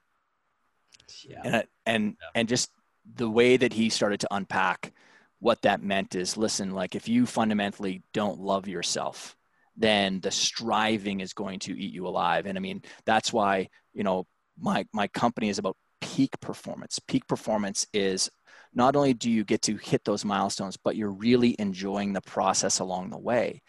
Yeah. 1.23 1.41
and 1.43 1.63
and 1.85 2.17
Yeah. 2.19 2.27
and 2.33 2.49
just 2.49 2.71
the 3.15 3.29
way 3.29 3.57
that 3.57 3.73
he 3.73 3.89
started 3.89 4.19
to 4.21 4.27
unpack 4.31 4.91
what 5.37 5.61
that 5.61 5.83
meant 5.83 6.15
is 6.15 6.35
listen 6.35 6.71
like 6.71 6.95
if 6.95 7.07
you 7.07 7.27
fundamentally 7.27 8.01
don't 8.11 8.39
love 8.39 8.67
yourself 8.67 9.37
then 9.81 10.19
the 10.21 10.31
striving 10.31 11.19
is 11.19 11.33
going 11.33 11.59
to 11.59 11.79
eat 11.79 11.93
you 11.93 12.07
alive. 12.07 12.45
And 12.45 12.57
i 12.57 12.61
mean 12.61 12.81
that's 13.05 13.33
why 13.33 13.69
you 13.93 14.03
know 14.03 14.25
my 14.59 14.85
my 14.93 15.07
company 15.07 15.49
is 15.49 15.59
about 15.59 15.77
peak 16.01 16.39
performance. 16.39 16.99
Peak 16.99 17.27
performance 17.27 17.87
is 17.93 18.29
not 18.73 18.95
only 18.95 19.13
do 19.13 19.29
you 19.29 19.43
get 19.43 19.61
to 19.63 19.75
hit 19.77 20.03
those 20.03 20.25
milestones 20.25 20.77
but 20.77 20.95
you're 20.95 21.11
really 21.11 21.55
enjoying 21.59 22.13
the 22.13 22.21
process 22.21 22.79
along 22.79 23.09
the 23.09 23.17
way. 23.17 23.61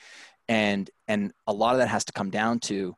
And 0.49 0.91
and 1.09 1.33
a 1.47 1.53
lot 1.53 1.75
of 1.75 1.79
that 1.79 1.89
has 1.89 2.05
to 2.07 2.13
come 2.13 2.31
down 2.31 2.61
to 2.61 2.95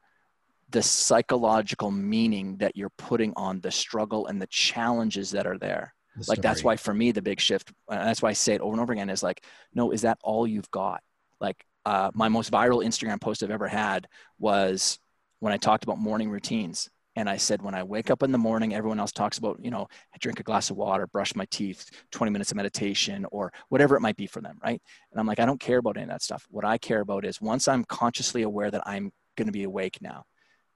the 0.70 0.82
psychological 0.82 1.90
meaning 1.90 2.56
that 2.56 2.76
you're 2.76 2.90
putting 2.98 3.32
on 3.36 3.60
the 3.60 3.70
struggle 3.70 4.26
and 4.26 4.40
the 4.40 4.46
challenges 4.48 5.30
that 5.30 5.46
are 5.46 5.58
there. 5.58 5.94
The 6.16 6.24
like 6.28 6.42
that's 6.42 6.64
why 6.64 6.76
for 6.76 6.94
me 6.94 7.12
the 7.12 7.22
big 7.22 7.40
shift 7.40 7.72
and 7.88 8.00
that's 8.00 8.22
why 8.22 8.30
i 8.30 8.34
say 8.34 8.54
it 8.54 8.60
over 8.60 8.72
and 8.72 8.80
over 8.80 8.92
again 8.92 9.10
is 9.10 9.22
like 9.22 9.44
no 9.74 9.90
is 9.90 10.02
that 10.02 10.18
all 10.22 10.46
you've 10.46 10.70
got? 10.70 11.02
Like 11.40 11.64
uh, 11.84 12.10
my 12.14 12.28
most 12.28 12.50
viral 12.50 12.84
instagram 12.84 13.20
post 13.20 13.42
i've 13.42 13.50
ever 13.50 13.68
had 13.68 14.08
was 14.38 14.98
when 15.40 15.52
i 15.52 15.56
talked 15.56 15.84
about 15.84 15.98
morning 15.98 16.30
routines. 16.30 16.88
And 17.16 17.30
i 17.30 17.36
said 17.36 17.62
when 17.62 17.76
i 17.76 17.82
wake 17.82 18.10
up 18.10 18.24
in 18.24 18.32
the 18.32 18.38
morning 18.38 18.74
everyone 18.74 18.98
else 18.98 19.12
talks 19.12 19.38
about 19.38 19.58
you 19.62 19.70
know 19.70 19.86
drink 20.18 20.40
a 20.40 20.42
glass 20.42 20.70
of 20.70 20.76
water 20.76 21.06
brush 21.06 21.36
my 21.36 21.44
teeth 21.46 21.88
20 22.10 22.32
minutes 22.32 22.50
of 22.50 22.56
meditation 22.56 23.24
or 23.30 23.52
whatever 23.68 23.94
it 23.96 24.00
might 24.00 24.16
be 24.16 24.26
for 24.26 24.40
them 24.40 24.58
right? 24.64 24.82
And 25.12 25.20
i'm 25.20 25.26
like 25.26 25.38
i 25.38 25.46
don't 25.46 25.60
care 25.60 25.78
about 25.78 25.96
any 25.96 26.04
of 26.04 26.10
that 26.10 26.22
stuff. 26.22 26.44
What 26.50 26.64
i 26.64 26.76
care 26.76 27.00
about 27.00 27.24
is 27.24 27.40
once 27.40 27.68
i'm 27.68 27.84
consciously 27.84 28.42
aware 28.42 28.70
that 28.70 28.82
i'm 28.84 29.12
going 29.36 29.46
to 29.46 29.52
be 29.52 29.64
awake 29.64 29.98
now 30.00 30.24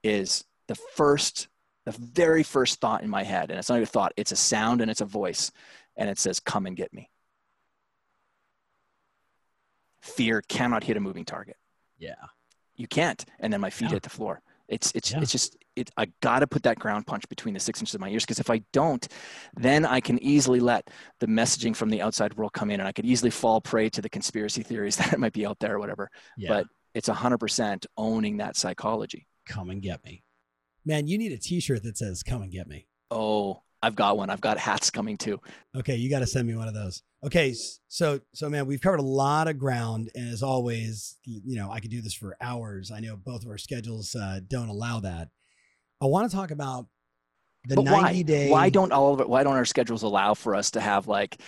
is 0.03 0.45
the 0.67 0.75
first 0.75 1.49
the 1.85 1.91
very 1.91 2.43
first 2.43 2.79
thought 2.79 3.03
in 3.03 3.09
my 3.09 3.23
head 3.23 3.49
and 3.49 3.57
it's 3.57 3.69
not 3.69 3.75
even 3.75 3.83
a 3.83 3.87
thought 3.87 4.13
it's 4.15 4.31
a 4.31 4.35
sound 4.35 4.81
and 4.81 4.89
it's 4.91 5.01
a 5.01 5.05
voice 5.05 5.51
and 5.97 6.09
it 6.09 6.19
says 6.19 6.39
come 6.39 6.65
and 6.65 6.77
get 6.77 6.93
me 6.93 7.09
fear 10.01 10.41
cannot 10.47 10.83
hit 10.83 10.97
a 10.97 10.99
moving 10.99 11.25
target 11.25 11.55
Yeah. 11.97 12.15
you 12.75 12.87
can't 12.87 13.23
and 13.39 13.51
then 13.51 13.61
my 13.61 13.69
feet 13.69 13.85
Yeah. 13.89 13.95
hit 13.95 14.03
the 14.03 14.09
floor 14.09 14.41
it's 14.67 14.91
it's 14.95 15.11
Yeah. 15.11 15.21
it's 15.21 15.31
just 15.31 15.57
it 15.75 15.89
i 15.97 16.07
gotta 16.21 16.47
put 16.47 16.63
that 16.63 16.77
ground 16.79 17.05
punch 17.07 17.27
between 17.29 17.53
the 17.53 17.59
six 17.59 17.79
inches 17.81 17.95
of 17.95 18.01
my 18.01 18.09
ears 18.09 18.23
because 18.23 18.39
if 18.39 18.49
i 18.49 18.61
don't 18.73 19.07
then 19.55 19.85
i 19.85 19.99
can 19.99 20.21
easily 20.23 20.59
let 20.59 20.89
the 21.19 21.27
messaging 21.27 21.75
from 21.75 21.89
the 21.89 22.01
outside 22.01 22.33
world 22.35 22.53
come 22.53 22.69
in 22.71 22.79
and 22.79 22.87
i 22.87 22.91
could 22.91 23.05
easily 23.05 23.29
fall 23.31 23.59
prey 23.61 23.89
to 23.89 24.01
the 24.01 24.09
conspiracy 24.09 24.61
theories 24.63 24.95
that 24.97 25.19
might 25.19 25.33
be 25.33 25.45
out 25.45 25.59
there 25.59 25.75
or 25.75 25.79
whatever 25.79 26.09
Yeah. 26.37 26.49
but 26.49 26.67
it's 26.95 27.07
a 27.07 27.13
100% 27.13 27.85
owning 27.97 28.37
that 28.37 28.57
psychology 28.57 29.27
come 29.45 29.69
and 29.69 29.81
get 29.81 30.03
me. 30.03 30.23
Man, 30.85 31.07
you 31.07 31.17
need 31.19 31.31
a 31.31 31.37
T-shirt 31.37 31.83
that 31.83 31.97
says 31.97 32.23
"Come 32.23 32.41
and 32.41 32.51
get 32.51 32.67
me." 32.67 32.87
oh 33.11 33.61
i've 33.81 33.95
got 33.95 34.17
one 34.17 34.29
i've 34.29 34.41
got 34.41 34.57
hats 34.57 34.89
coming 34.91 35.17
too 35.17 35.39
Okay, 35.75 35.95
you 35.95 36.09
got 36.09 36.19
to 36.19 36.27
send 36.27 36.47
me 36.47 36.55
one 36.55 36.67
of 36.67 36.73
those. 36.73 37.03
Okay, 37.23 37.53
so 37.87 38.19
so 38.33 38.49
man, 38.49 38.65
we've 38.65 38.81
covered 38.81 38.99
a 39.01 39.03
lot 39.03 39.47
of 39.47 39.57
ground, 39.59 40.09
and 40.15 40.29
as 40.29 40.41
always, 40.41 41.17
you 41.23 41.55
know, 41.57 41.69
I 41.69 41.79
could 41.79 41.91
do 41.91 42.01
this 42.01 42.13
for 42.13 42.35
hours. 42.41 42.91
I 42.91 43.01
know 43.01 43.15
both 43.17 43.43
of 43.43 43.49
our 43.49 43.57
schedules 43.57 44.15
uh, 44.15 44.39
don't 44.47 44.69
allow 44.69 44.99
that. 45.01 45.27
I 46.01 46.05
want 46.05 46.29
to 46.31 46.35
talk 46.35 46.49
about 46.51 46.87
the 47.67 47.75
but 47.75 47.85
why? 47.85 48.01
ninety 48.01 48.23
day. 48.23 48.49
Why 48.49 48.69
don't 48.69 48.91
all 48.91 49.13
of 49.13 49.19
it? 49.21 49.29
Why 49.29 49.43
don't 49.43 49.55
our 49.57 49.65
schedules 49.65 50.01
allow 50.03 50.33
for 50.33 50.55
us 50.55 50.71
to 50.71 50.81
have 50.81 51.07
like, 51.07 51.39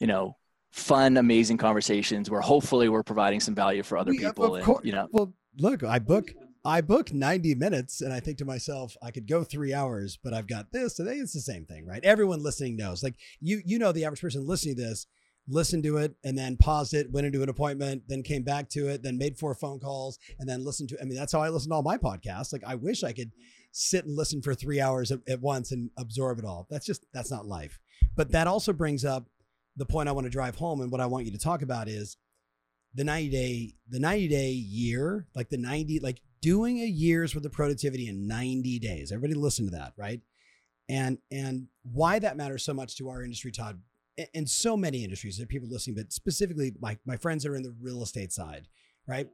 you 0.00 0.06
know, 0.06 0.36
fun, 0.72 1.16
amazing 1.18 1.58
conversations 1.58 2.30
where 2.30 2.40
hopefully 2.40 2.88
we're 2.88 3.02
providing 3.02 3.40
some 3.40 3.54
value 3.54 3.82
for 3.82 3.98
other 3.98 4.12
We- 4.12 4.18
people? 4.20 4.54
And, 4.54 4.64
course- 4.64 4.84
you 4.84 4.92
know, 4.92 5.06
Well, 5.12 5.34
look, 5.58 5.82
I 5.82 5.98
book 5.98 6.32
I 6.66 6.80
book 6.80 7.12
90 7.12 7.54
minutes 7.54 8.00
and 8.00 8.12
I 8.12 8.18
think 8.18 8.38
to 8.38 8.44
myself, 8.44 8.96
I 9.00 9.12
could 9.12 9.28
go 9.28 9.44
three 9.44 9.72
hours, 9.72 10.18
but 10.22 10.34
I've 10.34 10.48
got 10.48 10.72
this. 10.72 10.94
Today 10.94 11.14
it's 11.18 11.32
the 11.32 11.40
same 11.40 11.64
thing, 11.64 11.86
right? 11.86 12.02
Everyone 12.04 12.42
listening 12.42 12.76
knows. 12.76 13.04
Like 13.04 13.14
you, 13.40 13.62
you 13.64 13.78
know, 13.78 13.92
the 13.92 14.04
average 14.04 14.20
person 14.20 14.44
listening 14.44 14.74
to 14.74 14.82
this 14.82 15.06
listened 15.48 15.84
to 15.84 15.96
it 15.98 16.16
and 16.24 16.36
then 16.36 16.56
paused 16.56 16.92
it, 16.92 17.12
went 17.12 17.24
into 17.24 17.40
an 17.40 17.48
appointment, 17.48 18.02
then 18.08 18.20
came 18.24 18.42
back 18.42 18.68
to 18.70 18.88
it, 18.88 19.04
then 19.04 19.16
made 19.16 19.38
four 19.38 19.54
phone 19.54 19.78
calls, 19.78 20.18
and 20.40 20.48
then 20.48 20.64
listened 20.64 20.88
to 20.88 21.00
I 21.00 21.04
mean, 21.04 21.16
that's 21.16 21.32
how 21.32 21.40
I 21.40 21.50
listen 21.50 21.70
to 21.70 21.76
all 21.76 21.82
my 21.82 21.98
podcasts. 21.98 22.52
Like 22.52 22.64
I 22.66 22.74
wish 22.74 23.04
I 23.04 23.12
could 23.12 23.30
sit 23.70 24.04
and 24.04 24.16
listen 24.16 24.42
for 24.42 24.52
three 24.52 24.80
hours 24.80 25.12
at, 25.12 25.20
at 25.28 25.40
once 25.40 25.70
and 25.70 25.90
absorb 25.96 26.40
it 26.40 26.44
all. 26.44 26.66
That's 26.68 26.84
just 26.84 27.06
that's 27.14 27.30
not 27.30 27.46
life. 27.46 27.78
But 28.16 28.32
that 28.32 28.48
also 28.48 28.72
brings 28.72 29.04
up 29.04 29.28
the 29.76 29.86
point 29.86 30.08
I 30.08 30.12
want 30.12 30.24
to 30.24 30.30
drive 30.30 30.56
home 30.56 30.80
and 30.80 30.90
what 30.90 31.00
I 31.00 31.06
want 31.06 31.26
you 31.26 31.32
to 31.32 31.38
talk 31.38 31.62
about 31.62 31.86
is 31.86 32.16
the 32.96 33.04
90 33.04 33.28
day 33.28 33.74
the 33.88 34.00
90 34.00 34.26
day 34.26 34.50
year 34.50 35.26
like 35.34 35.50
the 35.50 35.58
90 35.58 36.00
like 36.00 36.22
doing 36.46 36.78
a 36.78 36.86
year's 36.86 37.34
worth 37.34 37.44
of 37.44 37.50
productivity 37.50 38.06
in 38.06 38.28
90 38.28 38.78
days. 38.78 39.10
Everybody 39.10 39.34
listen 39.34 39.64
to 39.64 39.72
that 39.72 39.94
right? 39.96 40.20
And 40.88 41.18
and 41.32 41.66
why 41.82 42.20
that 42.20 42.36
matters 42.36 42.64
so 42.64 42.72
much 42.72 42.96
to 42.98 43.08
our 43.08 43.24
industry 43.24 43.50
todd 43.50 43.80
and 44.32 44.48
so 44.48 44.76
many 44.76 45.02
industries 45.02 45.36
there 45.36 45.44
are 45.44 45.48
people 45.48 45.68
listening 45.68 45.96
but 45.96 46.12
specifically 46.12 46.72
my, 46.80 46.96
my 47.04 47.16
friends 47.16 47.42
that 47.42 47.50
are 47.50 47.56
in 47.56 47.64
the 47.64 47.74
real 47.80 48.00
estate 48.00 48.32
side 48.32 48.68
right? 49.08 49.28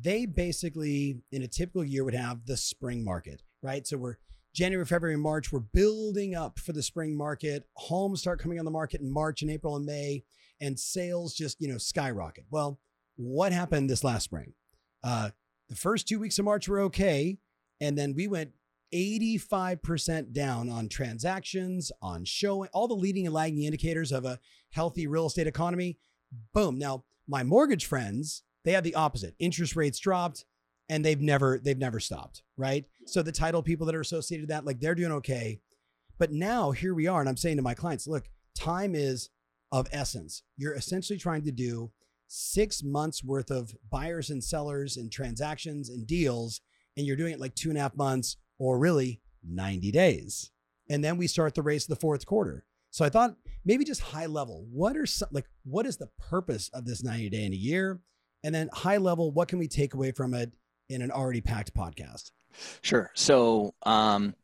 They 0.00 0.26
basically 0.26 1.18
in 1.32 1.42
a 1.42 1.48
typical 1.48 1.84
year 1.84 2.04
would 2.04 2.14
have 2.14 2.46
the 2.46 2.56
spring 2.56 3.04
market 3.04 3.42
right? 3.60 3.84
So 3.84 3.96
we're 3.96 4.18
january 4.54 4.86
february 4.86 5.16
march 5.16 5.50
we're 5.50 5.58
building 5.58 6.36
up 6.36 6.60
for 6.60 6.72
the 6.72 6.84
spring 6.84 7.16
market. 7.16 7.64
Homes 7.74 8.20
start 8.20 8.40
coming 8.40 8.60
on 8.60 8.64
the 8.64 8.70
market 8.70 9.00
in 9.00 9.12
march 9.12 9.42
and 9.42 9.50
april 9.50 9.74
and 9.74 9.84
may 9.84 10.22
and 10.60 10.78
sales 10.78 11.34
just 11.34 11.60
you 11.60 11.66
know 11.66 11.78
skyrocket. 11.78 12.44
Well 12.48 12.78
what 13.16 13.50
happened 13.50 13.90
this 13.90 14.04
last 14.04 14.22
spring? 14.22 14.52
Uh, 15.02 15.30
the 15.68 15.76
first 15.76 16.08
two 16.08 16.18
weeks 16.18 16.38
of 16.38 16.44
march 16.44 16.68
were 16.68 16.80
okay 16.80 17.38
and 17.80 17.98
then 17.98 18.14
we 18.14 18.26
went 18.26 18.52
85% 18.94 20.32
down 20.32 20.70
on 20.70 20.88
transactions 20.88 21.90
on 22.00 22.24
showing 22.24 22.68
all 22.72 22.86
the 22.86 22.94
leading 22.94 23.26
and 23.26 23.34
lagging 23.34 23.64
indicators 23.64 24.12
of 24.12 24.24
a 24.24 24.38
healthy 24.70 25.08
real 25.08 25.26
estate 25.26 25.48
economy. 25.48 25.98
Boom. 26.52 26.78
Now 26.78 27.04
my 27.26 27.42
mortgage 27.42 27.86
friends 27.86 28.42
they 28.64 28.72
had 28.72 28.84
the 28.84 28.94
opposite. 28.94 29.34
Interest 29.38 29.76
rates 29.76 29.98
dropped 29.98 30.44
and 30.88 31.04
they've 31.04 31.20
never 31.20 31.60
they've 31.62 31.76
never 31.78 31.98
stopped 31.98 32.42
right? 32.56 32.84
So 33.06 33.22
the 33.22 33.32
title 33.32 33.62
people 33.62 33.86
that 33.86 33.94
are 33.94 34.00
associated 34.00 34.44
with 34.44 34.50
that 34.50 34.64
like 34.64 34.80
they're 34.80 34.94
doing 34.94 35.12
okay. 35.12 35.60
But 36.18 36.30
now 36.30 36.70
here 36.70 36.94
we 36.94 37.08
are 37.08 37.20
and 37.20 37.28
i'm 37.28 37.36
saying 37.36 37.56
to 37.56 37.62
my 37.62 37.74
clients 37.74 38.06
look 38.06 38.28
time 38.56 38.94
is 38.94 39.30
of 39.72 39.88
essence. 39.90 40.44
You're 40.56 40.74
essentially 40.74 41.18
trying 41.18 41.42
to 41.42 41.50
do 41.50 41.90
six 42.28 42.82
months 42.82 43.22
worth 43.22 43.50
of 43.50 43.74
buyers 43.90 44.30
and 44.30 44.42
sellers 44.42 44.96
and 44.96 45.10
transactions 45.10 45.88
and 45.88 46.06
deals 46.06 46.60
and 46.96 47.06
you're 47.06 47.16
doing 47.16 47.32
it 47.32 47.40
like 47.40 47.54
two 47.54 47.68
and 47.68 47.78
a 47.78 47.80
half 47.80 47.96
months 47.96 48.36
or 48.58 48.78
really 48.78 49.20
90 49.46 49.90
days. 49.90 50.50
And 50.88 51.02
then 51.02 51.16
we 51.16 51.26
start 51.26 51.54
the 51.54 51.62
race 51.62 51.84
of 51.84 51.88
the 51.88 52.00
fourth 52.00 52.26
quarter. 52.26 52.64
So 52.90 53.04
i 53.04 53.08
thought 53.08 53.34
maybe 53.64 53.84
just 53.84 54.00
high 54.00 54.26
level 54.26 54.66
what 54.70 54.96
are 54.96 55.06
some 55.06 55.28
like 55.32 55.46
what 55.64 55.86
is 55.86 55.96
the 55.96 56.10
purpose 56.18 56.70
of 56.72 56.84
this 56.84 57.02
90 57.02 57.30
day 57.30 57.44
in 57.44 57.52
a 57.52 57.56
year? 57.56 58.00
And 58.44 58.54
then 58.54 58.68
high 58.72 58.98
level 58.98 59.32
what 59.32 59.48
can 59.48 59.58
we 59.58 59.68
take 59.68 59.94
away 59.94 60.12
from 60.12 60.34
it 60.34 60.52
in 60.88 61.02
an 61.02 61.10
already 61.10 61.40
packed 61.40 61.74
podcast? 61.74 62.30
Sure. 62.82 63.10
So 63.14 63.74
um, 63.84 64.34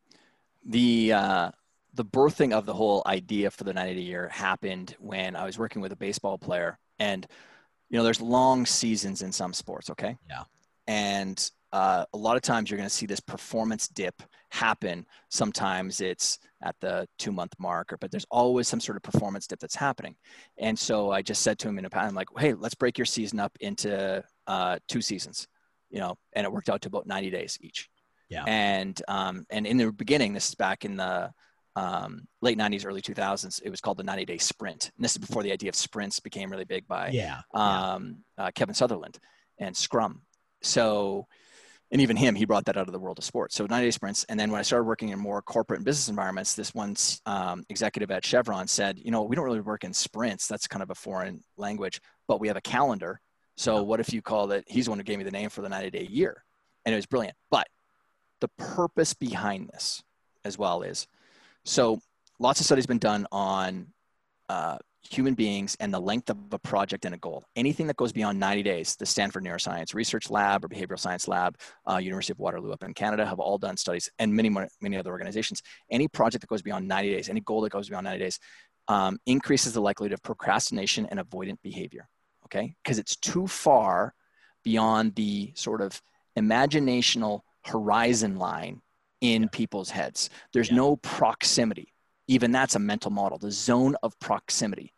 the 0.65 1.13
uh, 1.13 1.51
the 1.95 2.05
birthing 2.05 2.53
of 2.53 2.67
the 2.67 2.75
whole 2.75 3.03
idea 3.07 3.51
for 3.51 3.65
the 3.65 3.73
90 3.73 3.95
day 3.95 4.01
year 4.01 4.29
happened 4.29 4.97
when 4.99 5.37
I 5.37 5.45
was 5.45 5.59
working 5.59 5.83
with 5.83 5.93
a 5.93 5.97
baseball 5.97 6.39
player, 6.39 6.79
and 6.99 7.27
you 7.91 7.99
know, 7.99 8.05
there's 8.05 8.21
long 8.21 8.65
seasons 8.65 9.23
in 9.23 9.33
some 9.33 9.53
sports. 9.53 9.91
Okay. 9.91 10.17
Yeah. 10.29 10.45
And 10.87 11.51
uh, 11.73 12.05
a 12.13 12.17
lot 12.17 12.37
of 12.37 12.43
times 12.43 12.71
you're 12.71 12.79
going 12.79 12.89
to 12.89 12.95
see 12.95 13.07
this 13.07 13.21
performance 13.21 13.89
dip 13.89 14.23
happen. 14.51 15.07
Sometimes 15.29 16.01
it's 16.01 16.39
at 16.63 16.75
the 16.81 17.07
two 17.19 17.33
month 17.33 17.53
mark, 17.59 17.93
or 17.93 17.97
but 17.99 18.11
there's 18.11 18.27
always 18.31 18.67
some 18.69 18.81
sort 18.81 18.97
of 18.97 19.03
performance 19.03 19.47
dip 19.47 19.61
that's 19.61 19.77
happening. 19.77 20.17
And 20.59 20.79
so 20.79 21.11
I 21.11 21.23
just 21.23 21.43
said 21.43 21.59
to 21.61 21.69
him 21.69 21.79
in 21.79 21.85
a 21.85 21.91
past, 21.91 22.09
I'm 22.09 22.15
like, 22.15 22.29
hey, 22.39 22.55
let's 22.55 22.75
break 22.75 22.99
your 22.99 23.05
season 23.05 23.39
up 23.39 23.57
into 23.61 24.23
uh, 24.47 24.79
two 24.89 25.01
seasons. 25.01 25.47
You 25.91 25.99
know, 25.99 26.17
and 26.33 26.45
it 26.45 26.53
worked 26.53 26.71
out 26.71 26.83
to 26.83 26.89
about 26.89 27.07
90 27.07 27.31
days 27.31 27.59
each. 27.61 27.89
Yeah. 28.29 28.45
And 28.47 29.01
um, 29.09 29.45
and 29.51 29.67
in 29.67 29.77
the 29.77 29.93
beginning, 29.93 30.33
this 30.33 30.49
is 30.49 30.55
back 30.55 30.85
in 30.85 30.97
the 30.97 31.33
um, 31.81 32.27
late 32.43 32.59
90s, 32.59 32.85
early 32.87 33.01
2000s. 33.01 33.61
It 33.65 33.71
was 33.71 33.81
called 33.81 33.97
the 33.99 34.05
90 34.05 34.25
day 34.27 34.39
sprint. 34.39 34.91
And 34.97 35.05
this 35.05 35.13
is 35.13 35.19
before 35.19 35.43
the 35.43 35.53
idea 35.53 35.69
of 35.71 35.75
sprints 35.75 36.21
became 36.21 36.51
really 36.51 36.65
big 36.65 36.87
by 36.87 37.11
Yeah. 37.11 37.41
um, 37.55 38.19
uh, 38.37 38.51
Kevin 38.55 38.75
Sutherland 38.75 39.19
and 39.59 39.75
Scrum. 39.77 40.23
So, 40.63 41.27
and 41.91 42.01
even 42.01 42.17
him, 42.17 42.35
he 42.35 42.45
brought 42.45 42.67
that 42.67 42.77
out 42.77 42.87
of 42.87 42.93
the 42.93 42.99
world 42.99 43.19
of 43.19 43.25
sports. 43.25 43.55
So 43.55 43.65
90 43.67 43.87
day 43.87 43.91
sprints. 43.91 44.25
And 44.29 44.39
then 44.39 44.51
when 44.51 44.59
I 44.59 44.63
started 44.63 44.85
working 44.85 45.09
in 45.09 45.19
more 45.19 45.41
corporate 45.43 45.79
and 45.79 45.85
business 45.85 46.09
environments, 46.09 46.55
this 46.55 46.75
one 46.75 46.95
um, 47.27 47.65
executive 47.69 48.11
at 48.11 48.25
Chevron 48.25 48.67
said, 48.69 48.99
you 48.99 49.11
know, 49.11 49.23
we 49.23 49.35
don't 49.35 49.45
really 49.47 49.61
work 49.61 49.85
in 49.85 49.93
sprints. 49.93 50.47
That's 50.47 50.67
kind 50.69 50.83
of 50.83 50.91
a 50.91 50.95
foreign 50.95 51.43
language, 51.57 52.01
but 52.29 52.41
we 52.41 52.49
have 52.49 52.57
a 52.59 52.61
calendar. 52.61 53.21
So 53.57 53.77
Yeah. 53.77 53.81
what 53.83 54.01
if 54.01 54.13
you 54.13 54.23
call 54.23 54.53
it, 54.53 54.65
he's 54.69 54.85
the 54.85 54.91
one 54.93 54.99
who 54.99 55.05
gave 55.05 55.19
me 55.19 55.25
the 55.25 55.31
name 55.31 55.49
for 55.51 55.63
the 55.63 55.69
90 55.69 55.91
day 55.91 56.07
year. 56.11 56.45
And 56.85 56.93
it 56.93 56.97
was 56.97 57.07
brilliant. 57.07 57.37
But 57.51 57.67
the 58.41 58.49
purpose 58.57 59.13
behind 59.15 59.71
this 59.73 60.03
as 60.45 60.57
well 60.59 60.83
is, 60.83 61.07
so 61.65 62.01
lots 62.39 62.61
of 62.61 62.67
studies 62.67 62.87
been 62.87 62.99
done 62.99 63.27
on 63.31 63.87
uh, 64.49 64.79
human 65.09 65.35
beings 65.35 65.77
and 65.81 65.93
the 65.93 66.01
length 66.01 66.31
of 66.31 66.37
a 66.53 66.59
project 66.59 67.05
and 67.05 67.15
a 67.15 67.19
goal. 67.19 67.45
Anything 67.57 67.87
that 67.87 67.97
goes 67.97 68.13
beyond 68.13 68.39
90 68.39 68.63
days, 68.63 68.97
the 68.97 69.07
Stanford 69.07 69.45
Neuroscience 69.45 69.95
Research 69.95 70.31
Lab 70.31 70.65
or 70.65 70.69
Behavioral 70.69 70.99
Science 70.99 71.27
Lab, 71.29 71.57
uh, 71.89 71.97
University 71.97 72.33
of 72.33 72.39
Waterloo 72.39 72.73
up 72.73 72.83
in 72.83 72.95
Canada 72.95 73.25
have 73.25 73.39
all 73.39 73.59
done 73.59 73.77
studies, 73.77 74.11
and 74.19 74.33
many 74.33 74.51
many 74.81 74.97
other 74.97 75.11
organizations. 75.11 75.63
Any 75.91 76.09
project 76.09 76.43
that 76.43 76.49
goes 76.49 76.63
beyond 76.63 76.87
90 76.87 77.11
days, 77.11 77.29
any 77.29 77.41
goal 77.41 77.61
that 77.63 77.73
goes 77.73 77.89
beyond 77.89 78.05
90 78.05 78.19
days, 78.19 78.39
um, 78.89 79.19
increases 79.27 79.73
the 79.73 79.81
likelihood 79.81 80.13
of 80.13 80.23
procrastination 80.23 81.07
and 81.07 81.21
avoidant 81.21 81.61
behavior. 81.63 82.09
Okay, 82.47 82.75
because 82.83 82.99
it's 82.99 83.17
too 83.17 83.47
far 83.47 84.15
beyond 84.65 85.15
the 85.15 85.53
sort 85.55 85.81
of 85.81 86.01
imaginational 86.37 87.41
horizon 87.65 88.37
line 88.37 88.81
in 89.21 89.43
yeah. 89.43 89.49
people's 89.53 89.91
heads. 89.91 90.31
There's 90.53 90.71
yeah. 90.71 90.77
no 90.77 90.97
proximity. 90.97 91.93
Even 92.29 92.53
that's 92.53 92.77
a 92.77 92.79
mental 92.79 93.11
model, 93.11 93.39
the 93.39 93.51
zone 93.51 93.97
of 94.03 94.19
proximity. 94.21 94.93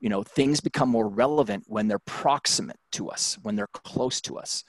You 0.00 0.08
know, 0.08 0.22
things 0.22 0.60
become 0.60 0.88
more 0.88 1.08
relevant 1.08 1.64
when 1.68 1.86
they're 1.86 2.00
proximate 2.00 2.78
to 2.92 3.08
us, 3.08 3.38
when 3.42 3.54
they're 3.54 3.68
close 3.72 4.20
to 4.22 4.38
us. 4.38 4.64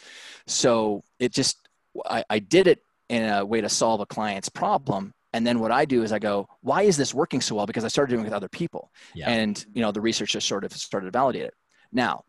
So 0.46 1.02
it 1.18 1.34
just, 1.34 1.58
I, 2.06 2.24
I 2.30 2.40
did 2.40 2.68
it 2.68 2.84
in 3.10 3.24
a 3.24 3.44
way 3.44 3.62
to 3.62 3.70
solve 3.70 4.00
a 4.00 4.06
client's 4.06 4.50
problem. 4.50 5.14
And 5.32 5.48
then 5.48 5.60
what 5.60 5.72
I 5.72 5.86
do 5.86 6.04
is 6.04 6.12
I 6.12 6.20
go, 6.20 6.48
why 6.62 6.84
is 6.84 6.98
this 6.98 7.14
working 7.14 7.42
so 7.42 7.56
well? 7.56 7.66
Because 7.66 7.84
I 7.84 7.88
started 7.88 8.12
doing 8.12 8.22
it 8.22 8.26
with 8.26 8.34
other 8.34 8.48
people. 8.48 8.92
Yeah. 9.16 9.30
And, 9.30 9.66
you 9.74 9.82
know, 9.82 9.92
the 9.92 10.02
research 10.02 10.34
just 10.34 10.48
sort 10.48 10.64
of 10.66 10.74
started 10.74 11.06
to 11.08 11.12
validate 11.12 11.46
it. 11.46 11.56
Now, 11.92 12.26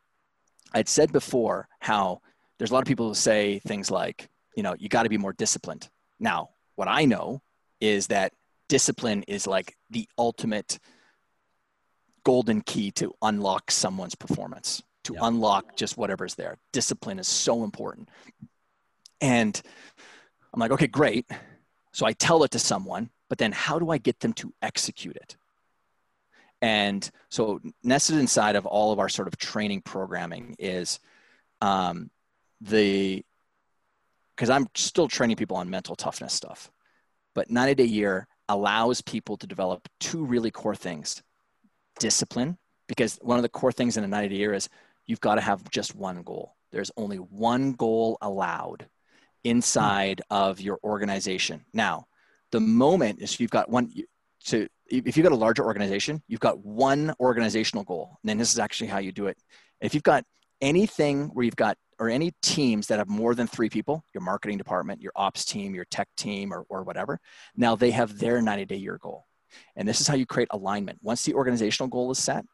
I'd 0.72 0.88
said 0.88 1.12
before 1.12 1.68
how 1.80 2.22
there's 2.58 2.70
a 2.70 2.74
lot 2.74 2.80
of 2.80 2.88
people 2.88 3.08
who 3.08 3.14
say 3.14 3.58
things 3.66 3.90
like, 3.90 4.30
you 4.56 4.62
know, 4.62 4.74
you 4.78 4.88
got 4.88 5.02
to 5.02 5.10
be 5.10 5.18
more 5.18 5.34
disciplined. 5.34 5.90
Now, 6.18 6.50
what 6.76 6.88
I 6.88 7.04
know 7.04 7.42
is 7.80 8.08
that 8.08 8.32
discipline 8.68 9.22
is 9.24 9.46
like 9.46 9.76
the 9.90 10.08
ultimate 10.18 10.78
golden 12.24 12.62
key 12.62 12.90
to 12.92 13.12
unlock 13.22 13.70
someone's 13.70 14.14
performance, 14.14 14.82
to 15.04 15.14
yeah. 15.14 15.20
unlock 15.22 15.76
just 15.76 15.96
whatever's 15.96 16.34
there. 16.34 16.56
Discipline 16.72 17.18
is 17.18 17.28
so 17.28 17.64
important. 17.64 18.08
And 19.20 19.60
I'm 20.52 20.60
like, 20.60 20.70
okay, 20.72 20.86
great. 20.86 21.30
So 21.92 22.06
I 22.06 22.12
tell 22.12 22.42
it 22.44 22.50
to 22.52 22.58
someone, 22.58 23.10
but 23.28 23.38
then 23.38 23.52
how 23.52 23.78
do 23.78 23.90
I 23.90 23.98
get 23.98 24.20
them 24.20 24.32
to 24.34 24.52
execute 24.62 25.16
it? 25.16 25.36
And 26.62 27.08
so 27.28 27.60
nested 27.82 28.16
inside 28.16 28.56
of 28.56 28.64
all 28.64 28.90
of 28.92 28.98
our 28.98 29.08
sort 29.08 29.28
of 29.28 29.36
training 29.36 29.82
programming 29.82 30.56
is 30.58 30.98
um, 31.60 32.10
the 32.60 33.22
because 34.36 34.50
I'm 34.50 34.66
still 34.74 35.08
training 35.08 35.36
people 35.36 35.56
on 35.56 35.70
mental 35.70 35.94
toughness 35.94 36.32
stuff. 36.32 36.70
But 37.34 37.50
90 37.50 37.74
day 37.74 37.84
year 37.84 38.26
allows 38.48 39.00
people 39.00 39.36
to 39.38 39.46
develop 39.46 39.88
two 40.00 40.24
really 40.24 40.50
core 40.50 40.76
things 40.76 41.22
discipline, 41.98 42.58
because 42.88 43.18
one 43.22 43.38
of 43.38 43.42
the 43.42 43.48
core 43.48 43.72
things 43.72 43.96
in 43.96 44.04
a 44.04 44.08
90 44.08 44.28
day 44.28 44.36
year 44.36 44.54
is 44.54 44.68
you've 45.06 45.20
got 45.20 45.36
to 45.36 45.40
have 45.40 45.68
just 45.70 45.94
one 45.94 46.22
goal. 46.22 46.56
There's 46.72 46.90
only 46.96 47.18
one 47.18 47.72
goal 47.72 48.18
allowed 48.20 48.86
inside 49.44 50.22
of 50.30 50.60
your 50.60 50.78
organization. 50.82 51.64
Now, 51.72 52.06
the 52.50 52.60
moment 52.60 53.20
is 53.20 53.38
you've 53.38 53.50
got 53.50 53.68
one, 53.68 53.92
so 54.40 54.66
if 54.88 55.16
you've 55.16 55.24
got 55.24 55.32
a 55.32 55.36
larger 55.36 55.64
organization, 55.64 56.22
you've 56.26 56.40
got 56.40 56.58
one 56.64 57.14
organizational 57.20 57.84
goal. 57.84 58.18
And 58.22 58.28
then 58.28 58.38
this 58.38 58.52
is 58.52 58.58
actually 58.58 58.88
how 58.88 58.98
you 58.98 59.12
do 59.12 59.26
it. 59.26 59.38
If 59.80 59.94
you've 59.94 60.02
got 60.02 60.24
anything 60.60 61.26
where 61.28 61.44
you've 61.44 61.56
got 61.56 61.76
or 61.98 62.08
any 62.08 62.32
teams 62.42 62.86
that 62.88 62.98
have 62.98 63.08
more 63.08 63.34
than 63.34 63.46
three 63.46 63.68
people, 63.68 64.04
your 64.12 64.22
marketing 64.22 64.58
department, 64.58 65.00
your 65.00 65.12
ops 65.14 65.44
team, 65.44 65.74
your 65.74 65.84
tech 65.86 66.08
team, 66.16 66.52
or, 66.52 66.64
or 66.68 66.82
whatever, 66.82 67.20
now 67.56 67.76
they 67.76 67.90
have 67.90 68.18
their 68.18 68.40
90 68.40 68.64
day 68.64 68.76
year 68.76 68.98
goal. 68.98 69.26
And 69.76 69.86
this 69.86 70.00
is 70.00 70.08
how 70.08 70.14
you 70.14 70.26
create 70.26 70.48
alignment. 70.50 70.98
Once 71.02 71.24
the 71.24 71.34
organizational 71.34 71.88
goal 71.88 72.10
is 72.10 72.18
set, 72.18 72.44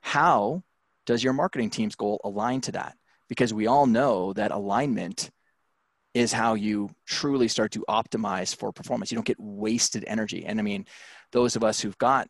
how 0.00 0.62
does 1.06 1.22
your 1.22 1.32
marketing 1.32 1.70
team's 1.70 1.94
goal 1.94 2.20
align 2.24 2.60
to 2.62 2.72
that? 2.72 2.96
Because 3.28 3.54
we 3.54 3.66
all 3.66 3.86
know 3.86 4.32
that 4.34 4.50
alignment 4.50 5.30
is 6.14 6.32
how 6.32 6.54
you 6.54 6.90
truly 7.06 7.48
start 7.48 7.72
to 7.72 7.84
optimize 7.88 8.54
for 8.54 8.72
performance. 8.72 9.10
You 9.10 9.16
don't 9.16 9.26
get 9.26 9.40
wasted 9.40 10.04
energy. 10.06 10.44
And 10.44 10.58
I 10.58 10.62
mean, 10.62 10.86
those 11.30 11.56
of 11.56 11.64
us 11.64 11.80
who've 11.80 11.96
got, 11.98 12.28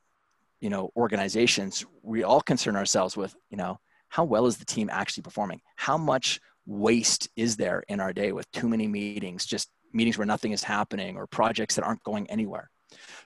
you 0.60 0.70
know, 0.70 0.90
organizations, 0.96 1.84
we 2.02 2.22
all 2.22 2.40
concern 2.40 2.76
ourselves 2.76 3.16
with, 3.16 3.34
you 3.50 3.56
know, 3.56 3.80
how 4.12 4.24
well 4.24 4.44
is 4.44 4.58
the 4.58 4.66
team 4.66 4.90
actually 4.92 5.22
performing? 5.22 5.62
How 5.74 5.96
much 5.96 6.38
waste 6.66 7.30
is 7.34 7.56
there 7.56 7.82
in 7.88 7.98
our 7.98 8.12
day 8.12 8.32
with 8.32 8.50
too 8.52 8.68
many 8.68 8.86
meetings, 8.86 9.46
just 9.46 9.70
meetings 9.94 10.18
where 10.18 10.26
nothing 10.26 10.52
is 10.52 10.62
happening 10.62 11.16
or 11.16 11.26
projects 11.26 11.76
that 11.76 11.84
aren't 11.84 12.02
going 12.02 12.28
anywhere? 12.28 12.68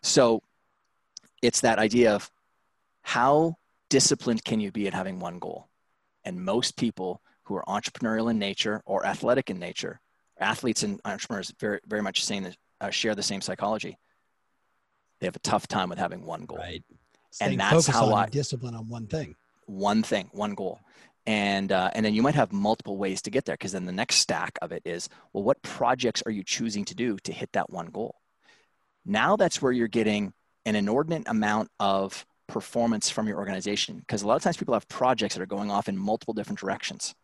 So 0.04 0.44
it's 1.42 1.62
that 1.62 1.80
idea 1.80 2.14
of 2.14 2.30
how 3.02 3.56
disciplined 3.90 4.44
can 4.44 4.60
you 4.60 4.70
be 4.70 4.86
at 4.86 4.94
having 4.94 5.18
one 5.18 5.40
goal? 5.40 5.66
And 6.24 6.40
most 6.40 6.76
people 6.76 7.20
who 7.42 7.56
are 7.56 7.64
entrepreneurial 7.64 8.30
in 8.30 8.38
nature 8.38 8.80
or 8.86 9.04
athletic 9.04 9.50
in 9.50 9.58
nature, 9.58 10.00
athletes 10.38 10.84
and 10.84 11.00
entrepreneurs 11.04 11.52
very, 11.58 11.80
very 11.88 12.00
much 12.00 12.24
saying 12.24 12.54
uh, 12.80 12.90
share 12.90 13.16
the 13.16 13.24
same 13.24 13.40
psychology. 13.40 13.98
They 15.18 15.26
have 15.26 15.34
a 15.34 15.40
tough 15.40 15.66
time 15.66 15.88
with 15.88 15.98
having 15.98 16.24
one 16.24 16.44
goal. 16.44 16.58
Right. 16.58 16.84
Staying 17.32 17.52
and 17.52 17.60
that's 17.60 17.88
how 17.88 18.14
I 18.14 18.26
discipline 18.26 18.76
on 18.76 18.86
one 18.86 19.08
thing 19.08 19.34
one 19.66 20.02
thing, 20.02 20.28
one 20.32 20.54
goal. 20.54 20.80
And, 21.26 21.72
uh, 21.72 21.90
and 21.94 22.06
then 22.06 22.14
you 22.14 22.22
might 22.22 22.36
have 22.36 22.52
multiple 22.52 22.96
ways 22.98 23.20
to 23.22 23.30
get 23.30 23.44
there 23.44 23.54
because 23.54 23.72
then 23.72 23.84
the 23.84 23.92
next 23.92 24.16
stack 24.16 24.56
of 24.62 24.70
it 24.70 24.82
is 24.84 25.08
well, 25.32 25.42
what 25.42 25.60
projects 25.62 26.22
are 26.24 26.30
you 26.30 26.44
choosing 26.44 26.84
to 26.84 26.94
do 26.94 27.16
to 27.24 27.32
hit 27.32 27.50
that 27.52 27.70
one 27.70 27.86
goal? 27.86 28.16
Now 29.04 29.36
that's 29.36 29.60
where 29.60 29.72
you're 29.72 29.88
getting 29.88 30.32
an 30.64 30.76
inordinate 30.76 31.28
amount 31.28 31.70
of 31.80 32.24
performance 32.48 33.10
from 33.10 33.26
your 33.26 33.38
organization 33.38 33.98
because 33.98 34.22
a 34.22 34.26
lot 34.26 34.36
of 34.36 34.42
times 34.42 34.56
people 34.56 34.74
have 34.74 34.88
projects 34.88 35.34
that 35.34 35.42
are 35.42 35.46
going 35.46 35.70
off 35.70 35.88
in 35.88 35.96
multiple 35.96 36.34
different 36.34 36.60
directions, 36.60 37.14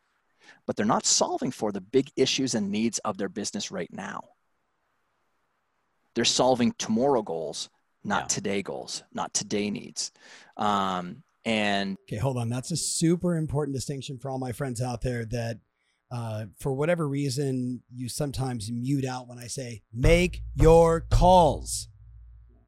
but 0.66 0.76
they're 0.76 0.86
not 0.86 1.06
solving 1.06 1.50
for 1.50 1.72
the 1.72 1.80
big 1.80 2.10
issues 2.16 2.54
and 2.54 2.70
needs 2.70 2.98
of 3.00 3.18
their 3.18 3.28
business 3.28 3.70
right 3.70 3.92
now. 3.92 4.22
They're 6.14 6.24
solving 6.24 6.72
tomorrow 6.78 7.22
goals, 7.22 7.70
not 8.04 8.24
yeah. 8.24 8.26
today 8.28 8.62
goals, 8.62 9.02
not 9.12 9.32
today 9.32 9.70
needs. 9.70 10.12
Um, 10.56 11.22
and 11.44 11.96
okay, 12.08 12.16
hold 12.16 12.38
on. 12.38 12.48
That's 12.48 12.70
a 12.70 12.76
super 12.76 13.36
important 13.36 13.74
distinction 13.74 14.18
for 14.18 14.30
all 14.30 14.38
my 14.38 14.52
friends 14.52 14.80
out 14.80 15.02
there 15.02 15.24
that 15.26 15.58
uh, 16.10 16.44
for 16.58 16.74
whatever 16.74 17.08
reason 17.08 17.82
you 17.92 18.08
sometimes 18.08 18.70
mute 18.70 19.04
out 19.04 19.28
when 19.28 19.38
I 19.38 19.46
say 19.46 19.82
make 19.92 20.42
your 20.54 21.00
calls. 21.00 21.88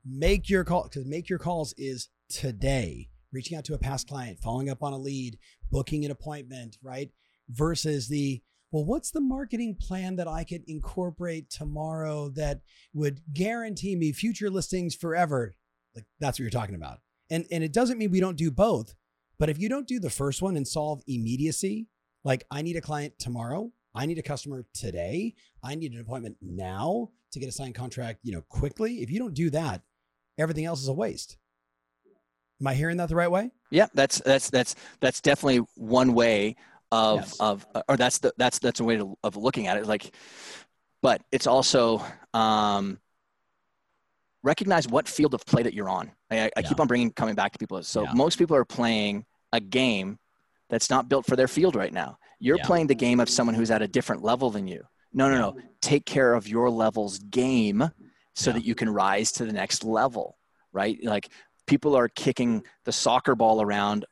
Make 0.07 0.51
your 0.51 0.65
call 0.65 0.85
because 0.85 1.07
make 1.07 1.29
your 1.29 1.39
calls 1.39 1.75
is 1.79 2.09
today. 2.29 3.09
Reaching 3.33 3.57
out 3.57 3.65
to 3.65 3.75
a 3.75 3.79
past 3.79 4.09
client, 4.09 4.39
following 4.39 4.71
up 4.71 4.83
on 4.83 4.93
a 4.93 4.99
lead, 4.99 5.39
booking 5.71 6.05
an 6.05 6.11
appointment, 6.11 6.79
right? 6.83 7.11
Versus 7.49 8.09
the 8.09 8.43
well, 8.71 8.85
what's 8.85 9.13
the 9.13 9.21
marketing 9.21 9.77
plan 9.81 10.17
that 10.17 10.27
I 10.27 10.43
could 10.43 10.65
incorporate 10.67 11.49
tomorrow 11.49 12.31
that 12.31 12.61
would 12.93 13.21
guarantee 13.33 13.95
me 13.95 14.11
future 14.13 14.51
listings 14.51 14.97
forever? 14.97 15.55
Like 15.95 16.07
that's 16.19 16.39
what 16.39 16.43
you're 16.43 16.51
talking 16.51 16.75
about. 16.75 16.99
And 17.35 17.47
and 17.51 17.65
it 17.65 17.73
doesn't 17.73 17.99
mean 17.99 18.13
we 18.13 18.21
don't 18.21 18.37
do 18.37 18.53
both, 18.53 18.95
but 19.41 19.51
if 19.51 19.59
you 19.59 19.69
don't 19.69 19.89
do 19.89 19.99
the 19.99 20.09
first 20.09 20.41
one 20.41 20.57
and 20.57 20.67
solve 20.67 21.03
immediacy, 21.09 21.89
like 22.23 22.45
I 22.49 22.63
need 22.63 22.77
a 22.77 22.81
client 22.81 23.19
tomorrow, 23.19 23.73
I 23.93 24.07
need 24.07 24.19
a 24.19 24.23
customer 24.23 24.65
today, 24.73 25.35
I 25.61 25.75
need 25.75 25.93
an 25.95 26.01
appointment 26.01 26.37
now 26.41 27.11
to 27.33 27.41
get 27.41 27.49
a 27.49 27.53
signed 27.53 27.75
contract, 27.75 28.21
you 28.23 28.31
know, 28.31 28.43
quickly. 28.49 29.03
If 29.03 29.11
you 29.11 29.19
don't 29.19 29.35
do 29.35 29.51
that, 29.51 29.83
everything 30.39 30.65
else 30.65 30.81
is 30.81 30.87
a 30.87 30.93
waste. 30.93 31.37
Am 32.61 32.69
I 32.69 32.75
hearing 32.75 32.99
that 32.99 33.09
the 33.09 33.17
right 33.17 33.31
way? 33.31 33.51
Yeah, 33.73 33.89
that's 33.95 34.21
that's 34.21 34.49
that's 34.51 34.77
that's 35.01 35.21
definitely 35.21 35.67
one 35.75 36.15
way 36.15 36.55
of 36.93 37.17
yes. 37.17 37.37
of 37.41 37.67
or 37.89 37.97
that's 37.97 38.19
the 38.19 38.33
that's 38.37 38.61
that's 38.61 38.79
a 38.79 38.85
way 38.85 38.97
to, 38.97 39.19
of 39.25 39.37
looking 39.37 39.67
at 39.67 39.77
it. 39.77 39.87
Like, 39.87 40.15
but 41.03 41.21
it's 41.33 41.49
also 41.49 42.01
um, 42.33 43.01
recognize 44.45 44.87
what 44.87 45.09
field 45.09 45.35
of 45.35 45.45
play 45.47 45.63
that 45.65 45.75
you're 45.75 45.89
on. 45.89 46.13
I, 46.31 46.37
I 46.37 46.51
yeah. 46.57 46.69
keep 46.69 46.79
on 46.79 46.87
bringing 46.87 47.11
coming 47.11 47.35
back 47.35 47.53
to 47.53 47.59
people. 47.59 47.83
So 47.83 48.05
yeah. 48.05 48.13
most 48.13 48.39
people 48.39 48.55
are 48.55 48.65
playing 48.65 49.25
a 49.53 49.59
game 49.59 50.19
that's 50.71 50.91
not 50.91 51.09
built 51.09 51.27
for 51.27 51.35
their 51.35 51.49
field 51.49 51.75
right 51.75 51.93
now. 51.93 52.19
You're 52.39 52.59
yeah. 52.59 52.67
playing 52.67 52.87
the 52.87 52.95
game 52.95 53.19
of 53.19 53.29
someone 53.29 53.55
who's 53.55 53.71
at 53.71 53.83
a 53.83 53.89
different 53.89 54.23
level 54.23 54.51
than 54.51 54.69
you. 54.69 54.85
No, 55.13 55.31
no, 55.31 55.39
no. 55.39 55.57
Take 55.81 56.05
care 56.05 56.35
of 56.35 56.47
your 56.47 56.71
level's 56.71 57.19
game 57.19 57.91
so 58.35 58.53
that 58.53 58.65
you 58.65 58.75
can 58.75 58.91
rise 58.91 59.33
to 59.33 59.47
the 59.47 59.53
next 59.53 59.85
level, 59.85 60.37
right? 60.73 60.99
Like 61.03 61.29
people 61.67 61.97
are 61.97 62.09
kicking 62.09 62.65
the 62.85 62.93
soccer 62.93 63.35
ball 63.35 63.63
around 63.63 64.05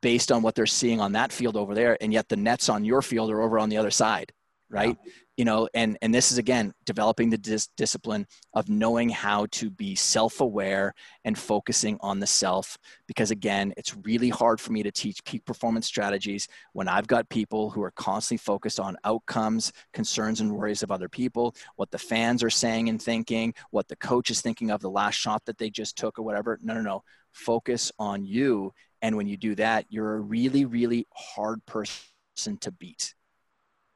based 0.00 0.30
on 0.30 0.42
what 0.42 0.54
they're 0.54 0.66
seeing 0.66 1.00
on 1.00 1.12
that 1.12 1.32
field 1.32 1.56
over 1.56 1.74
there, 1.74 1.98
and 2.00 2.12
yet 2.12 2.28
the 2.28 2.36
nets 2.36 2.68
on 2.68 2.84
your 2.84 3.02
field 3.02 3.30
are 3.30 3.42
over 3.42 3.58
on 3.58 3.68
the 3.68 3.76
other 3.76 3.90
side, 3.90 4.32
right? 4.70 4.96
You 5.36 5.44
know 5.44 5.68
and 5.74 5.98
and 6.00 6.14
this 6.14 6.30
is 6.30 6.38
again 6.38 6.72
developing 6.84 7.30
the 7.30 7.38
dis- 7.38 7.68
discipline 7.76 8.26
of 8.54 8.68
knowing 8.68 9.08
how 9.08 9.46
to 9.50 9.70
be 9.70 9.94
self-aware 9.94 10.94
and 11.24 11.38
focusing 11.38 11.98
on 12.00 12.20
the 12.20 12.26
self 12.26 12.78
because 13.06 13.30
again 13.30 13.72
it's 13.76 13.96
really 14.04 14.28
hard 14.28 14.60
for 14.60 14.72
me 14.72 14.82
to 14.82 14.92
teach 14.92 15.24
peak 15.24 15.44
performance 15.44 15.86
strategies 15.86 16.46
when 16.72 16.88
i've 16.88 17.06
got 17.06 17.28
people 17.28 17.70
who 17.70 17.82
are 17.82 17.92
constantly 17.92 18.38
focused 18.38 18.78
on 18.78 18.96
outcomes 19.04 19.72
concerns 19.92 20.40
and 20.40 20.52
worries 20.52 20.82
of 20.82 20.92
other 20.92 21.08
people 21.08 21.54
what 21.76 21.90
the 21.90 21.98
fans 21.98 22.42
are 22.42 22.50
saying 22.50 22.88
and 22.88 23.02
thinking 23.02 23.52
what 23.70 23.88
the 23.88 23.96
coach 23.96 24.30
is 24.30 24.40
thinking 24.40 24.70
of 24.70 24.80
the 24.80 24.90
last 24.90 25.14
shot 25.14 25.44
that 25.46 25.58
they 25.58 25.70
just 25.70 25.96
took 25.96 26.18
or 26.18 26.22
whatever. 26.22 26.58
No 26.62 26.74
no 26.74 26.82
no. 26.82 27.02
Focus 27.32 27.90
on 27.98 28.24
you. 28.24 28.72
And 29.02 29.16
when 29.16 29.26
you 29.26 29.36
do 29.36 29.54
that, 29.56 29.86
you're 29.88 30.14
a 30.14 30.20
really, 30.20 30.64
really 30.64 31.06
hard 31.12 31.64
person 31.66 32.58
to 32.60 32.70
beat. 32.70 33.14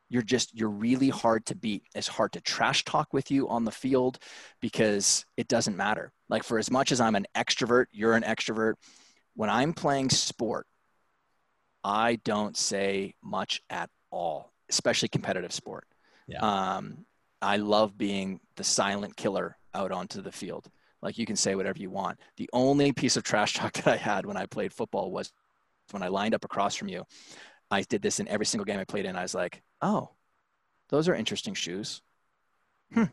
You're 0.09 0.23
just, 0.23 0.57
you're 0.59 0.71
really 0.71 1.11
hard 1.11 1.45
to 1.47 1.55
beat. 1.55 1.83
It's 1.95 2.09
hard 2.09 2.33
to 2.33 2.41
trash 2.41 2.85
talk 2.85 3.13
with 3.13 3.31
you 3.31 3.49
on 3.49 3.65
the 3.65 3.71
field 3.71 4.19
because 4.61 5.27
it 5.37 5.49
doesn't 5.49 5.77
matter. 5.77 6.13
Like, 6.29 6.45
for 6.45 6.59
as 6.59 6.71
much 6.71 6.93
as 6.93 7.01
I'm 7.01 7.15
an 7.15 7.27
extrovert, 7.37 7.87
you're 7.93 8.15
an 8.15 8.23
extrovert. 8.23 8.75
When 9.35 9.51
I'm 9.51 9.73
playing 9.73 10.11
sport, 10.11 10.67
I 11.85 12.17
don't 12.25 12.57
say 12.57 13.15
much 13.23 13.63
at 13.71 13.91
all, 14.11 14.53
especially 14.69 15.09
competitive 15.09 15.53
sport. 15.53 15.85
Yeah. 16.27 16.41
Um, 16.41 17.07
I 17.41 17.57
love 17.57 17.97
being 17.97 18.41
the 18.57 18.65
silent 18.65 19.17
killer 19.17 19.57
out 19.75 19.93
onto 19.93 20.21
the 20.21 20.33
field. 20.33 20.69
Like 21.01 21.19
you 21.19 21.27
can 21.27 21.37
say 21.37 21.55
whatever 21.55 21.79
you 21.79 21.91
want. 21.91 22.19
The 22.37 22.51
only 22.53 22.93
piece 22.93 23.17
of 23.17 23.23
trash 23.23 23.55
talk 23.55 23.73
that 23.75 23.87
I 23.87 23.97
had 23.97 24.27
when 24.27 24.37
I 24.37 24.47
played 24.47 24.73
football 24.73 25.11
was 25.11 25.33
when 25.91 26.03
I 26.03 26.09
lined 26.09 26.35
up 26.35 26.45
across 26.45 26.75
from 26.75 26.89
you. 26.89 27.05
I 27.71 27.83
did 27.83 28.03
this 28.03 28.21
in 28.21 28.29
every 28.29 28.47
single 28.47 28.65
game 28.65 28.79
I 28.79 28.85
played 28.85 29.05
in. 29.05 29.17
I 29.17 29.23
was 29.23 29.35
like, 29.35 29.63
oh, 29.83 30.11
those 30.89 31.09
are 31.09 31.15
interesting 31.15 31.55
shoes. 31.55 32.03
Hmm. 32.93 33.05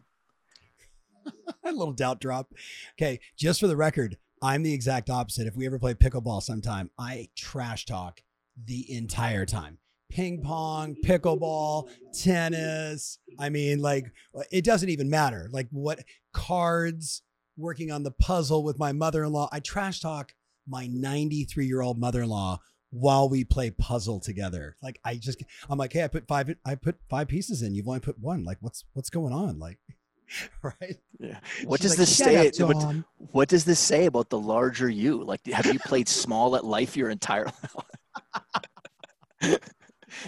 a 1.65 1.72
little 1.72 1.94
doubt 1.94 2.22
drop. 2.22 2.53
Okay, 2.98 3.19
just 3.38 3.60
for 3.60 3.68
the 3.68 3.76
record, 3.76 4.18
I'm 4.41 4.64
the 4.64 4.73
exact 4.73 5.10
opposite. 5.10 5.48
If 5.48 5.56
we 5.56 5.65
ever 5.65 5.80
play 5.80 5.94
pickleball 5.94 6.41
sometime, 6.41 6.90
I 6.98 7.30
trash 7.36 7.86
talk 7.86 8.22
the 8.64 8.91
entire 8.94 9.45
time. 9.45 9.80
Ping 10.10 10.41
pong, 10.41 10.95
pickleball, 11.03 11.90
tennis. 12.14 13.19
I 13.40 13.49
mean, 13.49 13.82
like, 13.82 14.14
it 14.52 14.64
doesn't 14.64 14.90
even 14.90 15.10
matter. 15.10 15.49
Like, 15.52 15.68
what 15.72 15.99
cards, 16.32 17.23
working 17.57 17.91
on 17.91 18.03
the 18.03 18.11
puzzle 18.11 18.64
with 18.64 18.80
my 18.80 18.91
mother 18.91 19.23
in 19.23 19.32
law. 19.32 19.49
I 19.52 19.60
trash 19.60 19.99
talk 19.99 20.34
my 20.68 20.88
93 20.88 21.65
year 21.65 21.82
old 21.82 21.99
mother 21.99 22.23
in 22.23 22.30
law 22.30 22.60
while 22.95 23.27
we 23.30 23.43
play 23.43 23.72
puzzle 23.72 24.19
together. 24.19 24.76
Like, 24.81 24.99
I 25.03 25.15
just, 25.15 25.43
I'm 25.69 25.77
like, 25.77 25.93
hey, 25.93 26.03
I 26.03 26.07
put 26.07 26.27
five, 26.27 26.55
I 26.65 26.76
put 26.76 26.97
five 27.09 27.27
pieces 27.27 27.61
in. 27.61 27.76
You've 27.76 27.88
only 27.88 27.99
put 27.99 28.19
one. 28.19 28.43
Like, 28.43 28.57
what's, 28.61 28.85
what's 28.93 29.09
going 29.09 29.34
on? 29.34 29.59
Like, 29.59 29.80
right? 30.61 30.97
Yeah. 31.19 31.39
What 31.65 31.81
She's 31.81 31.91
does 31.95 31.99
like, 31.99 32.07
this 32.07 32.17
say? 32.17 32.63
Up, 32.63 32.69
what, 32.69 32.95
what, 33.31 33.49
does 33.49 33.65
this 33.65 33.80
say 33.80 34.05
about 34.05 34.30
the 34.30 34.39
larger 34.39 34.89
you? 34.89 35.23
Like, 35.23 35.45
have 35.47 35.65
you 35.65 35.80
played 35.80 36.07
small 36.07 36.55
at 36.55 36.63
life 36.63 36.95
your 36.95 37.09
entire 37.09 37.45
life? 39.41 39.59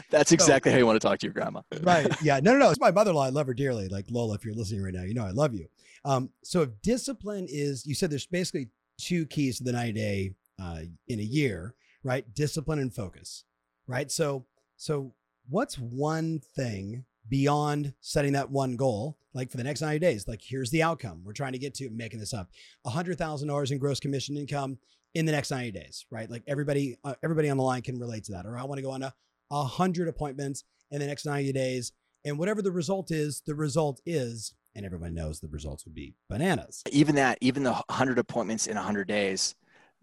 That's 0.10 0.34
exactly 0.34 0.70
so, 0.70 0.74
how 0.74 0.80
you 0.80 0.86
want 0.86 1.02
to 1.02 1.08
talk 1.08 1.20
to 1.20 1.26
your 1.26 1.34
grandma. 1.34 1.62
right. 1.82 2.08
Yeah. 2.22 2.40
No, 2.42 2.54
no, 2.54 2.60
no. 2.60 2.70
It's 2.70 2.80
my 2.80 2.92
mother 2.92 3.12
in 3.12 3.16
law. 3.16 3.24
I 3.24 3.30
love 3.30 3.48
her 3.48 3.54
dearly. 3.54 3.88
Like, 3.88 4.06
Lola, 4.10 4.36
if 4.36 4.44
you're 4.44 4.54
listening 4.54 4.84
right 4.84 4.94
now, 4.94 5.04
you 5.04 5.14
know 5.14 5.26
I 5.26 5.32
love 5.32 5.54
you. 5.54 5.68
Um, 6.04 6.30
so 6.44 6.62
if 6.62 6.70
discipline 6.82 7.48
is, 7.50 7.86
you 7.86 7.96
said 7.96 8.10
there's 8.10 8.28
basically 8.28 8.68
two 9.00 9.26
keys 9.26 9.58
to 9.60 9.64
the 9.64 9.72
90 9.72 9.94
day 9.94 10.34
uh, 10.62 10.80
in 11.08 11.20
a 11.20 11.24
year, 11.24 11.74
right? 12.04 12.34
Discipline 12.34 12.80
and 12.80 12.94
focus, 12.94 13.44
right? 13.88 14.12
So, 14.12 14.46
so 14.76 15.14
what's 15.50 15.78
one 15.78 16.40
thing 16.56 17.06
beyond 17.30 17.94
setting 18.00 18.34
that 18.34 18.50
one 18.50 18.76
goal, 18.76 19.18
like 19.34 19.52
for 19.52 19.58
the 19.58 19.64
next 19.64 19.82
90 19.82 20.00
days, 20.00 20.28
like 20.28 20.42
here's 20.42 20.72
the 20.72 20.84
outcome 20.84 21.22
we're 21.24 21.34
trying 21.34 21.54
to 21.54 21.58
get 21.58 21.74
to, 21.76 21.90
making 21.90 22.20
this 22.20 22.34
up, 22.34 22.50
$100,000 22.86 23.72
in 23.72 23.78
gross 23.78 24.00
commission 24.00 24.38
income 24.38 24.78
in 25.14 25.26
the 25.26 25.32
next 25.32 25.52
90 25.52 25.72
days, 25.72 26.06
right? 26.12 26.30
Like 26.30 26.44
everybody, 26.48 26.96
uh, 27.04 27.16
everybody 27.24 27.50
on 27.50 27.58
the 27.58 27.64
line 27.64 27.82
can 27.82 28.00
relate 28.00 28.24
to 28.26 28.34
that. 28.34 28.46
Or 28.46 28.58
I 28.58 28.64
want 28.64 28.78
to 28.78 28.84
go 28.84 28.92
on 28.92 29.04
a, 29.04 29.14
a 29.52 29.64
hundred 29.64 30.08
appointments 30.08 30.64
in 30.92 31.00
the 31.00 31.08
next 31.08 31.26
90 31.26 31.52
days. 31.54 31.92
And 32.26 32.38
whatever 32.38 32.62
the 32.62 32.72
result 32.72 33.12
is, 33.12 33.42
the 33.46 33.56
result 33.56 34.02
is, 34.06 34.54
and 34.76 34.86
everyone 34.86 35.14
knows 35.14 35.40
the 35.40 35.48
results 35.48 35.86
would 35.86 35.96
be 35.96 36.14
bananas. 36.30 36.84
Even 36.92 37.16
that, 37.16 37.38
even 37.42 37.64
the 37.64 37.74
100 37.74 38.20
appointments 38.20 38.68
in 38.68 38.74
a 38.74 38.82
100 38.82 39.08
days, 39.08 39.56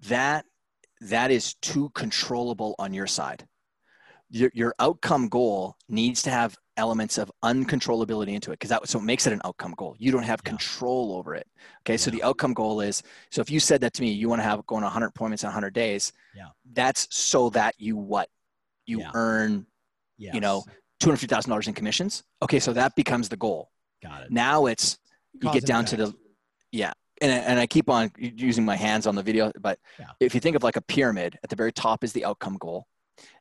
that 0.09 0.47
that 1.01 1.31
is 1.31 1.55
too 1.55 1.91
controllable 1.95 2.75
on 2.79 2.95
your 2.95 3.07
side. 3.07 3.47
Your, 4.31 4.51
your 4.55 4.75
outcome 4.79 5.29
goal 5.29 5.77
needs 5.89 6.23
to 6.23 6.31
have 6.31 6.57
elements 6.77 7.19
of 7.19 7.31
uncontrollability 7.45 8.33
into 8.33 8.51
it 8.51 8.55
because 8.55 8.71
that 8.71 8.89
so 8.89 8.99
it 8.99 9.05
makes 9.05 9.27
it 9.27 9.33
an 9.33 9.41
outcome 9.45 9.75
goal. 9.77 9.95
You 9.99 10.11
don't 10.11 10.25
have 10.25 10.41
yeah. 10.45 10.51
control 10.51 11.13
over 11.13 11.35
it. 11.35 11.47
Okay, 11.83 11.93
yeah. 11.93 11.97
so 11.99 12.11
the 12.11 12.23
outcome 12.23 12.53
goal 12.53 12.81
is 12.81 13.03
so 13.31 13.41
if 13.41 13.51
you 13.51 13.61
said 13.61 13.81
that 13.83 13.93
to 13.95 14.03
me, 14.03 14.11
you 14.11 14.29
want 14.29 14.41
to 14.41 14.45
have 14.45 14.67
going 14.67 14.83
100 14.83 15.07
appointments 15.09 15.45
in 15.45 15.49
100 15.49 15.73
days. 15.73 16.13
Yeah, 16.35 16.49
that's 16.73 17.07
so 17.15 17.51
that 17.51 17.75
you 17.79 17.97
what 17.97 18.29
you 18.87 19.01
yeah. 19.01 19.11
earn, 19.15 19.67
yes. 20.19 20.35
you 20.35 20.41
know, 20.41 20.65
two 21.01 21.11
hundred 21.11 21.19
fifty 21.19 21.35
thousand 21.35 21.51
dollars 21.51 21.69
in 21.69 21.75
commissions. 21.75 22.25
Okay, 22.43 22.59
so 22.59 22.73
that 22.73 22.97
becomes 22.97 23.29
the 23.29 23.37
goal. 23.37 23.71
Got 24.03 24.23
it. 24.23 24.31
Now 24.31 24.67
it's 24.67 24.99
you 25.35 25.53
get 25.53 25.67
down 25.67 25.85
to 25.87 25.97
the 25.97 26.15
yeah, 26.73 26.93
and 27.21 27.31
and 27.31 27.59
I 27.59 27.67
keep 27.67 27.89
on 27.89 28.11
using 28.19 28.65
my 28.65 28.77
hands 28.77 29.07
on 29.07 29.15
the 29.15 29.23
video, 29.23 29.53
but 29.61 29.79
yeah. 29.99 30.07
if 30.21 30.35
you 30.35 30.41
think 30.41 30.57
of 30.57 30.63
like 30.63 30.77
a 30.77 30.83
pyramid, 30.83 31.39
at 31.43 31.51
the 31.51 31.57
very 31.57 31.73
top 31.73 32.05
is 32.05 32.13
the 32.13 32.25
outcome 32.25 32.57
goal. 32.59 32.87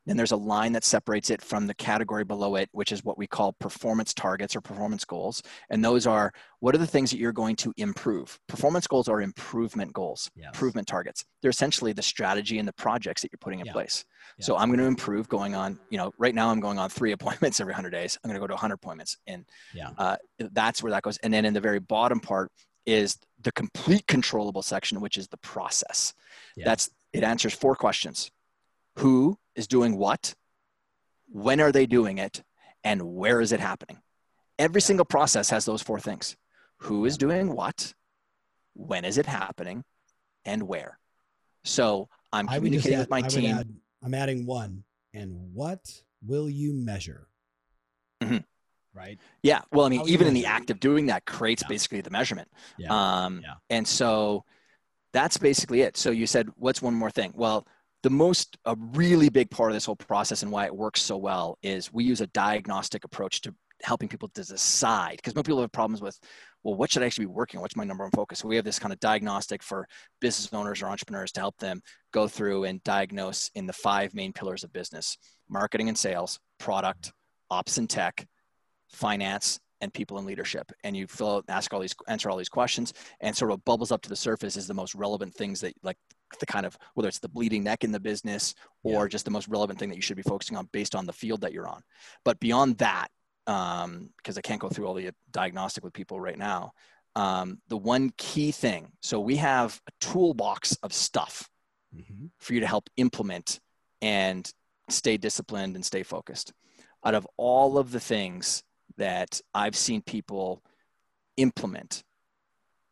Then 0.05 0.17
there's 0.17 0.31
a 0.31 0.37
line 0.37 0.73
that 0.73 0.83
separates 0.83 1.29
it 1.29 1.41
from 1.41 1.65
the 1.65 1.73
category 1.73 2.23
below 2.23 2.55
it, 2.55 2.69
which 2.73 2.91
is 2.91 3.03
what 3.03 3.17
we 3.17 3.25
call 3.25 3.53
performance 3.53 4.13
targets 4.13 4.55
or 4.55 4.61
performance 4.61 5.05
goals. 5.05 5.41
And 5.69 5.83
those 5.83 6.05
are 6.05 6.31
what 6.59 6.75
are 6.75 6.77
the 6.79 6.87
things 6.87 7.09
that 7.11 7.17
you're 7.17 7.31
going 7.31 7.55
to 7.57 7.73
improve? 7.77 8.39
Performance 8.47 8.85
goals 8.85 9.07
are 9.07 9.21
improvement 9.21 9.93
goals, 9.93 10.29
yes. 10.35 10.47
improvement 10.47 10.87
targets. 10.87 11.25
They're 11.41 11.49
essentially 11.49 11.93
the 11.93 12.03
strategy 12.03 12.59
and 12.59 12.67
the 12.67 12.73
projects 12.73 13.21
that 13.21 13.31
you're 13.31 13.39
putting 13.39 13.59
in 13.59 13.65
yeah. 13.65 13.71
place. 13.71 14.05
Yeah. 14.37 14.45
So 14.45 14.57
I'm 14.57 14.69
going 14.69 14.79
to 14.79 14.85
improve 14.85 15.27
going 15.29 15.55
on, 15.55 15.79
you 15.89 15.97
know, 15.97 16.11
right 16.17 16.35
now 16.35 16.49
I'm 16.49 16.59
going 16.59 16.79
on 16.79 16.89
three 16.89 17.11
appointments 17.13 17.59
every 17.59 17.71
100 17.71 17.89
days. 17.91 18.17
I'm 18.23 18.29
going 18.29 18.35
to 18.35 18.43
go 18.43 18.47
to 18.47 18.53
100 18.53 18.75
appointments. 18.75 19.17
And 19.27 19.45
yeah. 19.73 19.91
Uh, 19.97 20.17
that's 20.51 20.83
where 20.83 20.91
that 20.91 21.03
goes. 21.03 21.17
And 21.19 21.33
then 21.33 21.45
in 21.45 21.53
the 21.53 21.61
very 21.61 21.79
bottom 21.79 22.19
part 22.19 22.51
is 22.85 23.18
the 23.41 23.51
complete 23.51 24.07
controllable 24.07 24.61
section, 24.61 25.01
which 25.01 25.18
is 25.18 25.27
the 25.27 25.38
process. 25.38 26.14
Yeah. 26.55 26.65
That's 26.65 26.89
it 27.11 27.23
answers 27.23 27.53
four 27.53 27.76
questions 27.76 28.31
who 28.97 29.38
is 29.55 29.68
doing 29.68 29.97
what, 29.97 30.34
when 31.27 31.60
are 31.60 31.72
they 31.72 31.85
doing 31.85 32.18
it, 32.18 32.43
and 32.84 33.01
where 33.15 33.41
is 33.41 33.51
it 33.51 33.60
happening. 33.60 33.97
Every 34.60 34.81
single 34.81 35.05
process 35.05 35.49
has 35.49 35.65
those 35.65 35.81
four 35.81 35.99
things 35.99 36.35
who 36.77 37.05
is 37.05 37.18
doing 37.18 37.55
what, 37.55 37.93
when 38.73 39.05
is 39.05 39.18
it 39.18 39.26
happening, 39.26 39.84
and 40.45 40.64
where. 40.64 40.99
So 41.64 42.10
I'm 42.31 42.47
communicating 42.47 42.95
add, 42.95 42.99
with 42.99 43.10
my 43.10 43.22
team. 43.22 43.55
Add, 43.55 43.73
I'm 44.03 44.14
adding 44.14 44.45
one. 44.45 44.84
And 45.14 45.53
what 45.53 46.01
will 46.26 46.49
you 46.49 46.73
measure? 46.73 47.27
Right. 48.95 49.19
Yeah. 49.41 49.61
Well, 49.71 49.85
I 49.85 49.89
mean, 49.89 50.07
even 50.07 50.27
in 50.27 50.33
the 50.33 50.45
act 50.45 50.69
of 50.69 50.79
doing 50.79 51.07
that 51.07 51.25
creates 51.25 51.63
yeah. 51.63 51.67
basically 51.67 52.01
the 52.01 52.11
measurement. 52.11 52.47
Yeah. 52.77 52.89
Um, 52.91 53.41
yeah. 53.43 53.55
And 53.69 53.87
so 53.87 54.43
that's 55.13 55.37
basically 55.37 55.81
it. 55.81 55.97
So 55.97 56.11
you 56.11 56.27
said, 56.27 56.49
what's 56.57 56.81
one 56.81 56.93
more 56.93 57.09
thing? 57.09 57.33
Well, 57.35 57.65
the 58.03 58.09
most 58.09 58.57
a 58.65 58.75
really 58.93 59.29
big 59.29 59.49
part 59.49 59.71
of 59.71 59.75
this 59.75 59.85
whole 59.85 59.95
process 59.95 60.43
and 60.43 60.51
why 60.51 60.65
it 60.65 60.75
works 60.75 61.01
so 61.01 61.17
well 61.17 61.57
is 61.63 61.91
we 61.91 62.03
use 62.03 62.21
a 62.21 62.27
diagnostic 62.27 63.03
approach 63.05 63.41
to 63.41 63.55
helping 63.81 64.07
people 64.07 64.29
to 64.29 64.43
decide 64.43 65.17
because 65.17 65.35
most 65.35 65.45
people 65.45 65.59
have 65.59 65.71
problems 65.71 66.01
with 66.01 66.17
well 66.63 66.75
what 66.75 66.89
should 66.89 67.03
i 67.03 67.05
actually 67.05 67.25
be 67.25 67.31
working 67.31 67.57
on 67.57 67.61
what's 67.61 67.75
my 67.75 67.83
number 67.83 68.03
one 68.03 68.11
focus 68.11 68.39
so 68.39 68.47
we 68.47 68.55
have 68.55 68.63
this 68.63 68.79
kind 68.79 68.93
of 68.93 68.99
diagnostic 68.99 69.61
for 69.61 69.87
business 70.21 70.53
owners 70.53 70.81
or 70.81 70.87
entrepreneurs 70.87 71.31
to 71.33 71.41
help 71.41 71.57
them 71.57 71.81
go 72.13 72.27
through 72.27 72.63
and 72.63 72.81
diagnose 72.83 73.49
in 73.55 73.65
the 73.65 73.73
five 73.73 74.13
main 74.13 74.31
pillars 74.31 74.63
of 74.63 74.71
business 74.71 75.17
marketing 75.49 75.89
and 75.89 75.97
sales 75.97 76.39
product 76.59 77.11
ops 77.49 77.77
and 77.77 77.89
tech 77.89 78.25
finance 78.93 79.59
and 79.83 79.93
people 79.93 80.17
in 80.17 80.25
leadership 80.25 80.71
and 80.85 80.95
you 80.95 81.05
fill 81.05 81.35
out 81.35 81.45
ask 81.49 81.73
all 81.73 81.81
these 81.81 81.93
answer 82.07 82.29
all 82.29 82.37
these 82.37 82.49
questions 82.49 82.93
and 83.19 83.35
sort 83.35 83.51
of 83.51 83.63
bubbles 83.65 83.91
up 83.91 84.01
to 84.01 84.09
the 84.09 84.15
surface 84.15 84.55
is 84.55 84.65
the 84.65 84.73
most 84.73 84.95
relevant 84.95 85.35
things 85.35 85.59
that 85.59 85.73
like 85.83 85.97
the 86.39 86.45
kind 86.45 86.65
of 86.65 86.77
whether 86.93 87.09
it's 87.09 87.19
the 87.19 87.27
bleeding 87.27 87.63
neck 87.63 87.83
in 87.83 87.91
the 87.91 87.99
business 87.99 88.55
or 88.83 89.03
yeah. 89.03 89.09
just 89.09 89.25
the 89.25 89.31
most 89.31 89.47
relevant 89.49 89.77
thing 89.77 89.89
that 89.89 89.95
you 89.95 90.01
should 90.01 90.15
be 90.15 90.23
focusing 90.23 90.55
on 90.55 90.67
based 90.71 90.95
on 90.95 91.05
the 91.05 91.13
field 91.13 91.41
that 91.41 91.51
you're 91.51 91.67
on 91.67 91.81
but 92.23 92.39
beyond 92.39 92.77
that 92.77 93.09
um, 93.45 94.09
because 94.17 94.37
i 94.37 94.41
can't 94.41 94.61
go 94.61 94.69
through 94.69 94.87
all 94.87 94.93
the 94.93 95.11
diagnostic 95.31 95.83
with 95.83 95.93
people 95.93 96.19
right 96.19 96.37
now 96.37 96.71
um, 97.15 97.59
the 97.67 97.77
one 97.77 98.11
key 98.17 98.51
thing 98.51 98.89
so 99.01 99.19
we 99.19 99.35
have 99.35 99.79
a 99.87 99.91
toolbox 99.99 100.77
of 100.81 100.93
stuff 100.93 101.49
mm-hmm. 101.95 102.27
for 102.39 102.53
you 102.53 102.61
to 102.61 102.67
help 102.67 102.89
implement 102.95 103.59
and 104.01 104.49
stay 104.89 105.17
disciplined 105.17 105.75
and 105.75 105.85
stay 105.85 106.03
focused 106.03 106.53
out 107.05 107.15
of 107.15 107.27
all 107.37 107.77
of 107.77 107.91
the 107.91 107.99
things 107.99 108.63
that 108.97 109.41
I've 109.53 109.75
seen 109.75 110.01
people 110.01 110.63
implement 111.37 112.03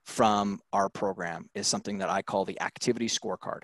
from 0.03 0.59
our 0.73 0.89
program 0.89 1.49
is 1.53 1.67
something 1.67 1.99
that 1.99 2.09
I 2.09 2.21
call 2.21 2.45
the 2.45 2.59
activity 2.61 3.07
scorecard. 3.07 3.61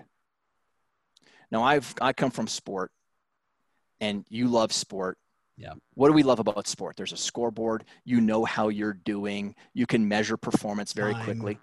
Now 1.50 1.62
I've 1.62 1.94
I 2.00 2.12
come 2.12 2.30
from 2.30 2.46
sport 2.46 2.90
and 4.00 4.24
you 4.28 4.48
love 4.48 4.72
sport. 4.72 5.18
Yeah. 5.56 5.72
What 5.94 6.08
do 6.08 6.14
we 6.14 6.22
love 6.22 6.38
about 6.38 6.68
sport? 6.68 6.96
There's 6.96 7.12
a 7.12 7.16
scoreboard. 7.16 7.84
You 8.04 8.20
know 8.20 8.44
how 8.44 8.68
you're 8.68 8.92
doing. 8.92 9.56
You 9.74 9.86
can 9.86 10.06
measure 10.06 10.36
performance 10.36 10.92
very 10.92 11.14
time. 11.14 11.24
quickly. 11.24 11.58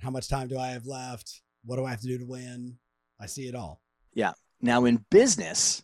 How 0.00 0.10
much 0.10 0.28
time 0.28 0.46
do 0.48 0.58
I 0.58 0.68
have 0.68 0.86
left? 0.86 1.42
What 1.64 1.76
do 1.76 1.84
I 1.84 1.90
have 1.90 2.00
to 2.00 2.06
do 2.06 2.18
to 2.18 2.24
win? 2.24 2.78
I 3.20 3.26
see 3.26 3.48
it 3.48 3.54
all. 3.54 3.80
Yeah. 4.14 4.32
Now 4.60 4.84
in 4.84 5.04
business, 5.10 5.82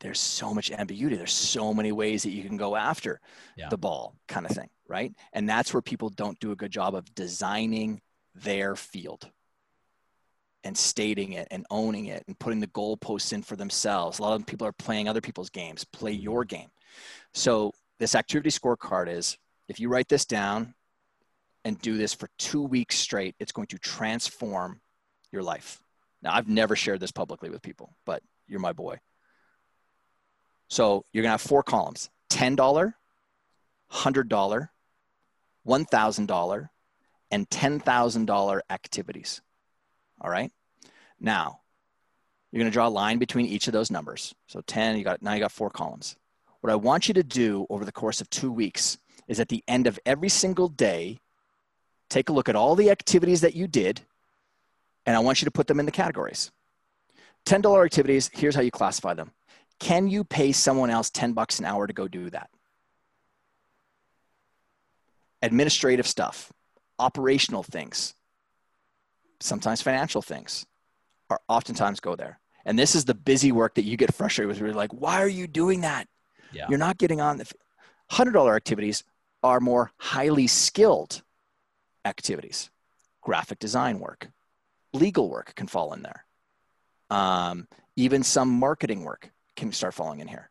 there's 0.00 0.20
so 0.20 0.52
much 0.54 0.70
ambiguity. 0.70 1.16
There's 1.16 1.32
so 1.32 1.72
many 1.72 1.92
ways 1.92 2.22
that 2.22 2.30
you 2.30 2.42
can 2.44 2.56
go 2.56 2.76
after 2.76 3.20
yeah. 3.56 3.68
the 3.68 3.78
ball, 3.78 4.14
kind 4.28 4.46
of 4.46 4.52
thing, 4.52 4.68
right? 4.88 5.12
And 5.32 5.48
that's 5.48 5.72
where 5.72 5.82
people 5.82 6.10
don't 6.10 6.38
do 6.40 6.52
a 6.52 6.56
good 6.56 6.70
job 6.70 6.94
of 6.94 7.14
designing 7.14 8.00
their 8.34 8.76
field. 8.76 9.30
and 10.66 10.76
stating 10.76 11.32
it 11.32 11.46
and 11.52 11.64
owning 11.70 12.06
it 12.06 12.24
and 12.26 12.36
putting 12.40 12.58
the 12.58 12.66
goalposts 12.66 13.32
in 13.32 13.40
for 13.40 13.54
themselves. 13.54 14.18
A 14.18 14.22
lot 14.22 14.34
of 14.34 14.44
people 14.46 14.66
are 14.66 14.72
playing 14.72 15.08
other 15.08 15.20
people's 15.20 15.48
games. 15.48 15.84
Play 15.84 16.14
mm-hmm. 16.14 16.22
your 16.22 16.44
game. 16.44 16.68
So 17.34 17.72
this 18.00 18.16
activity 18.16 18.50
scorecard 18.50 19.08
is 19.08 19.38
if 19.68 19.78
you 19.78 19.88
write 19.88 20.08
this 20.08 20.24
down 20.24 20.74
and 21.64 21.80
do 21.80 21.96
this 21.96 22.12
for 22.12 22.28
two 22.38 22.62
weeks 22.62 22.96
straight, 22.96 23.36
it's 23.38 23.52
going 23.52 23.68
to 23.68 23.78
transform 23.78 24.80
your 25.30 25.44
life. 25.44 25.80
Now, 26.20 26.34
I've 26.34 26.48
never 26.48 26.74
shared 26.74 26.98
this 26.98 27.12
publicly 27.12 27.48
with 27.48 27.62
people, 27.62 27.96
but 28.04 28.22
you're 28.48 28.58
my 28.58 28.72
boy. 28.72 28.98
So 30.68 31.04
you're 31.12 31.22
going 31.22 31.28
to 31.28 31.34
have 31.34 31.40
four 31.40 31.62
columns 31.62 32.10
$10, 32.30 32.56
$100, 33.92 34.68
$1,000, 35.66 36.68
and 37.30 37.48
$10,000 37.48 38.60
activities. 38.70 39.40
All 40.20 40.30
right. 40.30 40.50
Now, 41.20 41.60
you're 42.50 42.60
going 42.60 42.70
to 42.70 42.74
draw 42.74 42.88
a 42.88 42.90
line 42.90 43.18
between 43.18 43.46
each 43.46 43.66
of 43.66 43.72
those 43.72 43.90
numbers. 43.90 44.34
So 44.46 44.60
10, 44.60 44.96
you 44.96 45.04
got 45.04 45.22
now 45.22 45.34
you 45.34 45.40
got 45.40 45.52
four 45.52 45.70
columns. 45.70 46.16
What 46.60 46.72
I 46.72 46.76
want 46.76 47.08
you 47.08 47.14
to 47.14 47.22
do 47.22 47.66
over 47.68 47.84
the 47.84 47.92
course 47.92 48.20
of 48.20 48.30
2 48.30 48.50
weeks 48.50 48.98
is 49.28 49.40
at 49.40 49.48
the 49.48 49.62
end 49.68 49.86
of 49.86 49.98
every 50.06 50.28
single 50.28 50.68
day 50.68 51.20
take 52.08 52.28
a 52.28 52.32
look 52.32 52.48
at 52.48 52.56
all 52.56 52.76
the 52.76 52.90
activities 52.90 53.40
that 53.40 53.54
you 53.54 53.66
did 53.66 54.00
and 55.04 55.16
I 55.16 55.20
want 55.20 55.40
you 55.40 55.46
to 55.46 55.50
put 55.50 55.66
them 55.66 55.78
in 55.80 55.86
the 55.86 55.92
categories. 55.92 56.50
$10 57.46 57.84
activities, 57.84 58.30
here's 58.34 58.56
how 58.56 58.60
you 58.60 58.72
classify 58.72 59.14
them. 59.14 59.30
Can 59.78 60.08
you 60.08 60.24
pay 60.24 60.52
someone 60.52 60.90
else 60.90 61.10
10 61.10 61.32
bucks 61.32 61.58
an 61.58 61.64
hour 61.64 61.86
to 61.86 61.92
go 61.92 62.08
do 62.08 62.30
that? 62.30 62.48
Administrative 65.42 66.06
stuff, 66.06 66.52
operational 66.98 67.62
things, 67.62 68.14
sometimes 69.40 69.82
financial 69.82 70.22
things 70.22 70.66
are 71.30 71.40
oftentimes 71.48 72.00
go 72.00 72.16
there. 72.16 72.40
And 72.64 72.78
this 72.78 72.94
is 72.94 73.04
the 73.04 73.14
busy 73.14 73.52
work 73.52 73.74
that 73.74 73.84
you 73.84 73.96
get 73.96 74.14
frustrated 74.14 74.48
with. 74.48 74.58
You're 74.58 74.72
like, 74.72 74.92
why 74.92 75.22
are 75.22 75.28
you 75.28 75.46
doing 75.46 75.82
that? 75.82 76.08
Yeah. 76.52 76.66
You're 76.68 76.78
not 76.78 76.98
getting 76.98 77.20
on 77.20 77.38
the 77.38 77.46
$100 78.10 78.56
activities 78.56 79.04
are 79.42 79.60
more 79.60 79.92
highly 79.98 80.46
skilled 80.46 81.22
activities. 82.04 82.70
Graphic 83.20 83.58
design 83.58 83.98
work, 83.98 84.28
legal 84.92 85.28
work 85.28 85.54
can 85.54 85.66
fall 85.66 85.92
in 85.92 86.02
there. 86.02 86.24
Um, 87.10 87.68
even 87.96 88.22
some 88.22 88.48
marketing 88.48 89.04
work 89.04 89.30
can 89.56 89.72
start 89.72 89.94
falling 89.94 90.20
in 90.20 90.28
here. 90.28 90.50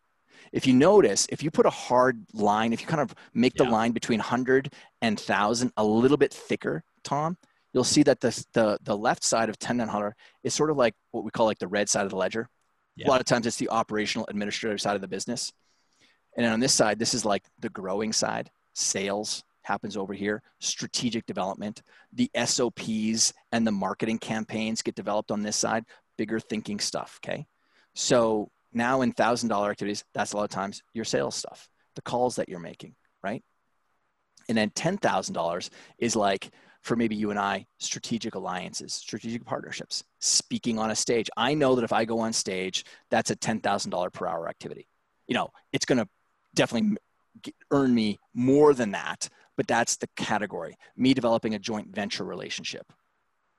If 0.52 0.68
you 0.68 0.74
notice, 0.74 1.28
if 1.30 1.44
you 1.44 1.52
put 1.52 1.66
a 1.66 1.72
hard 1.72 2.24
line, 2.34 2.72
if 2.74 2.82
you 2.82 2.88
kind 2.88 3.02
of 3.02 3.14
make 3.34 3.54
yeah. 3.56 3.66
the 3.66 3.72
line 3.72 3.92
between 3.92 4.20
100 4.20 4.74
and 5.02 5.18
1,000 5.18 5.72
a 5.78 5.84
little 5.84 6.18
bit 6.18 6.34
thicker, 6.34 6.84
Tom, 7.04 7.38
you'll 7.74 7.84
see 7.84 8.04
that 8.04 8.22
the, 8.22 8.46
the, 8.54 8.78
the 8.84 8.96
left 8.96 9.24
side 9.24 9.50
of 9.50 9.60
10 9.60 9.80
and 9.82 9.90
100 9.90 10.14
is 10.44 10.54
sort 10.54 10.70
of 10.70 10.78
like 10.78 10.94
what 11.12 11.24
we 11.24 11.32
call 11.32 11.46
like 11.46 11.60
the 11.60 11.68
red 11.68 11.90
side 11.90 12.06
of 12.06 12.12
the 12.12 12.16
ledger. 12.16 12.48
Yeah. 12.96 13.08
A 13.08 13.10
lot 13.10 13.20
of 13.20 13.26
times 13.26 13.46
it's 13.46 13.58
the 13.58 13.70
operational 13.70 14.28
administrative 14.30 14.80
side 14.80 14.96
of 14.96 15.02
the 15.02 15.08
business. 15.08 15.52
And 16.38 16.46
on 16.46 16.60
this 16.60 16.74
side, 16.74 17.00
this 17.00 17.14
is 17.14 17.26
like 17.26 17.44
the 17.60 17.70
growing 17.70 18.14
side, 18.14 18.50
sales, 18.74 19.44
happens 19.66 19.98
over 19.98 20.14
here 20.14 20.42
strategic 20.60 21.26
development 21.26 21.82
the 22.14 22.30
sops 22.46 23.34
and 23.52 23.66
the 23.66 23.72
marketing 23.72 24.20
campaigns 24.20 24.82
get 24.82 24.96
developed 24.96 25.32
on 25.32 25.42
this 25.42 25.56
side 25.56 25.84
bigger 26.18 26.40
thinking 26.40 26.80
stuff 26.80 27.20
okay 27.24 27.46
so 27.96 28.50
now 28.76 29.02
in 29.02 29.12
thousand 29.12 29.50
dollar 29.50 29.72
activities 29.72 30.04
that's 30.14 30.34
a 30.34 30.38
lot 30.38 30.44
of 30.44 30.50
times 30.50 30.84
your 30.94 31.06
sales 31.06 31.36
stuff 31.36 31.68
the 31.96 32.02
calls 32.02 32.36
that 32.36 32.50
you're 32.50 32.60
making 32.60 32.94
right? 33.26 33.44
And 34.48 34.58
then 34.58 34.70
$10000 34.70 35.70
is 35.98 36.16
like 36.16 36.52
for 36.82 36.96
maybe 36.96 37.16
you 37.16 37.32
and 37.32 37.40
i 37.40 37.66
strategic 37.80 38.36
alliances 38.36 38.94
strategic 38.94 39.44
partnerships 39.44 40.04
speaking 40.20 40.78
on 40.78 40.92
a 40.92 40.96
stage. 40.96 41.30
I 41.36 41.56
know 41.56 41.74
that 41.74 41.84
if 41.84 41.92
i 41.92 42.06
go 42.06 42.20
on 42.20 42.32
stage 42.32 42.86
that's 43.10 43.32
a 43.32 43.36
$10000 43.36 44.14
per 44.14 44.28
hour 44.28 44.48
activity. 44.48 44.88
You 45.28 45.34
know 45.34 45.50
it's 45.74 45.86
going 45.86 45.98
to 45.98 46.08
definitely 46.54 46.98
earn 47.72 47.94
me 47.94 48.20
more 48.36 48.76
than 48.76 48.92
that 48.92 49.28
but 49.58 49.68
that's 49.68 49.96
the 49.98 50.10
category. 50.16 50.76
Me 50.96 51.14
developing 51.14 51.56
a 51.56 51.60
joint 51.60 51.88
venture 51.96 52.26
relationship 52.26 52.86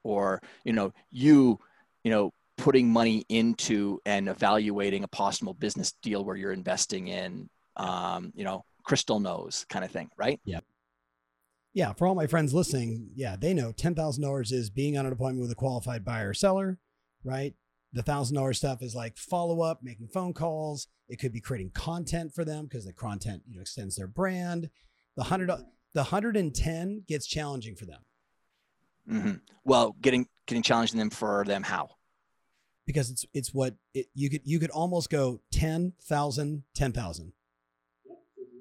or 0.05 0.41
you 0.65 0.73
know 0.73 0.93
you 1.11 1.59
you 2.05 2.13
know 2.13 2.31
putting 2.57 2.91
money 2.91 3.25
into 3.29 4.01
and 4.07 4.29
evaluating 4.29 5.05
a 5.05 5.09
possible 5.09 5.55
business 5.55 5.93
deal 6.03 6.25
where 6.25 6.37
you're 6.37 6.53
investing 6.53 7.09
in 7.09 7.49
um, 7.77 8.33
you 8.35 8.45
know 8.45 8.65
crystal 8.85 9.21
knows 9.21 9.67
kind 9.69 9.85
of 9.85 9.91
thing 9.91 10.09
right 10.17 10.41
yeah 10.45 10.61
yeah 11.75 11.93
for 11.93 12.07
all 12.07 12.15
my 12.15 12.27
friends 12.27 12.55
listening 12.55 13.09
yeah 13.15 13.37
they 13.39 13.53
know 13.53 13.73
$10000 13.73 14.53
is 14.53 14.71
being 14.71 14.97
on 14.97 15.07
an 15.07 15.13
appointment 15.13 15.43
with 15.43 15.51
a 15.51 15.57
qualified 15.57 16.05
buyer 16.05 16.31
or 16.31 16.35
seller 16.35 16.79
right 17.25 17.55
the 17.93 18.03
thousand 18.03 18.37
dollar 18.37 18.53
stuff 18.53 18.83
is 18.83 18.95
like 18.95 19.17
follow 19.17 19.61
up 19.61 19.83
making 19.83 20.09
phone 20.09 20.33
calls 20.33 20.87
it 21.09 21.17
could 21.17 21.33
be 21.33 21.41
creating 21.41 21.71
content 21.71 22.33
for 22.33 22.45
them 22.45 22.65
because 22.65 22.85
the 22.85 22.93
content 22.93 23.43
you 23.49 23.57
know 23.57 23.63
extends 23.63 23.97
their 23.97 24.07
brand 24.07 24.71
the 25.17 25.25
hundred 25.25 25.51
the 25.97 26.03
110 26.03 27.05
gets 27.09 27.27
challenging 27.27 27.75
for 27.75 27.87
them. 27.87 28.03
Mm-hmm. 29.11 29.33
Well, 29.65 29.97
getting 30.03 30.27
getting 30.47 30.63
challenging 30.63 30.99
them 30.99 31.09
for 31.09 31.43
them 31.47 31.63
how? 31.63 31.89
Because 32.87 33.11
it's 33.11 33.27
it's 33.35 33.53
what 33.53 33.75
it, 33.95 34.07
you 34.15 34.31
could 34.31 34.43
you 34.45 34.59
could 34.59 34.71
almost 34.71 35.11
go 35.11 35.41
10,000 35.53 36.63
10,000. 36.75 37.33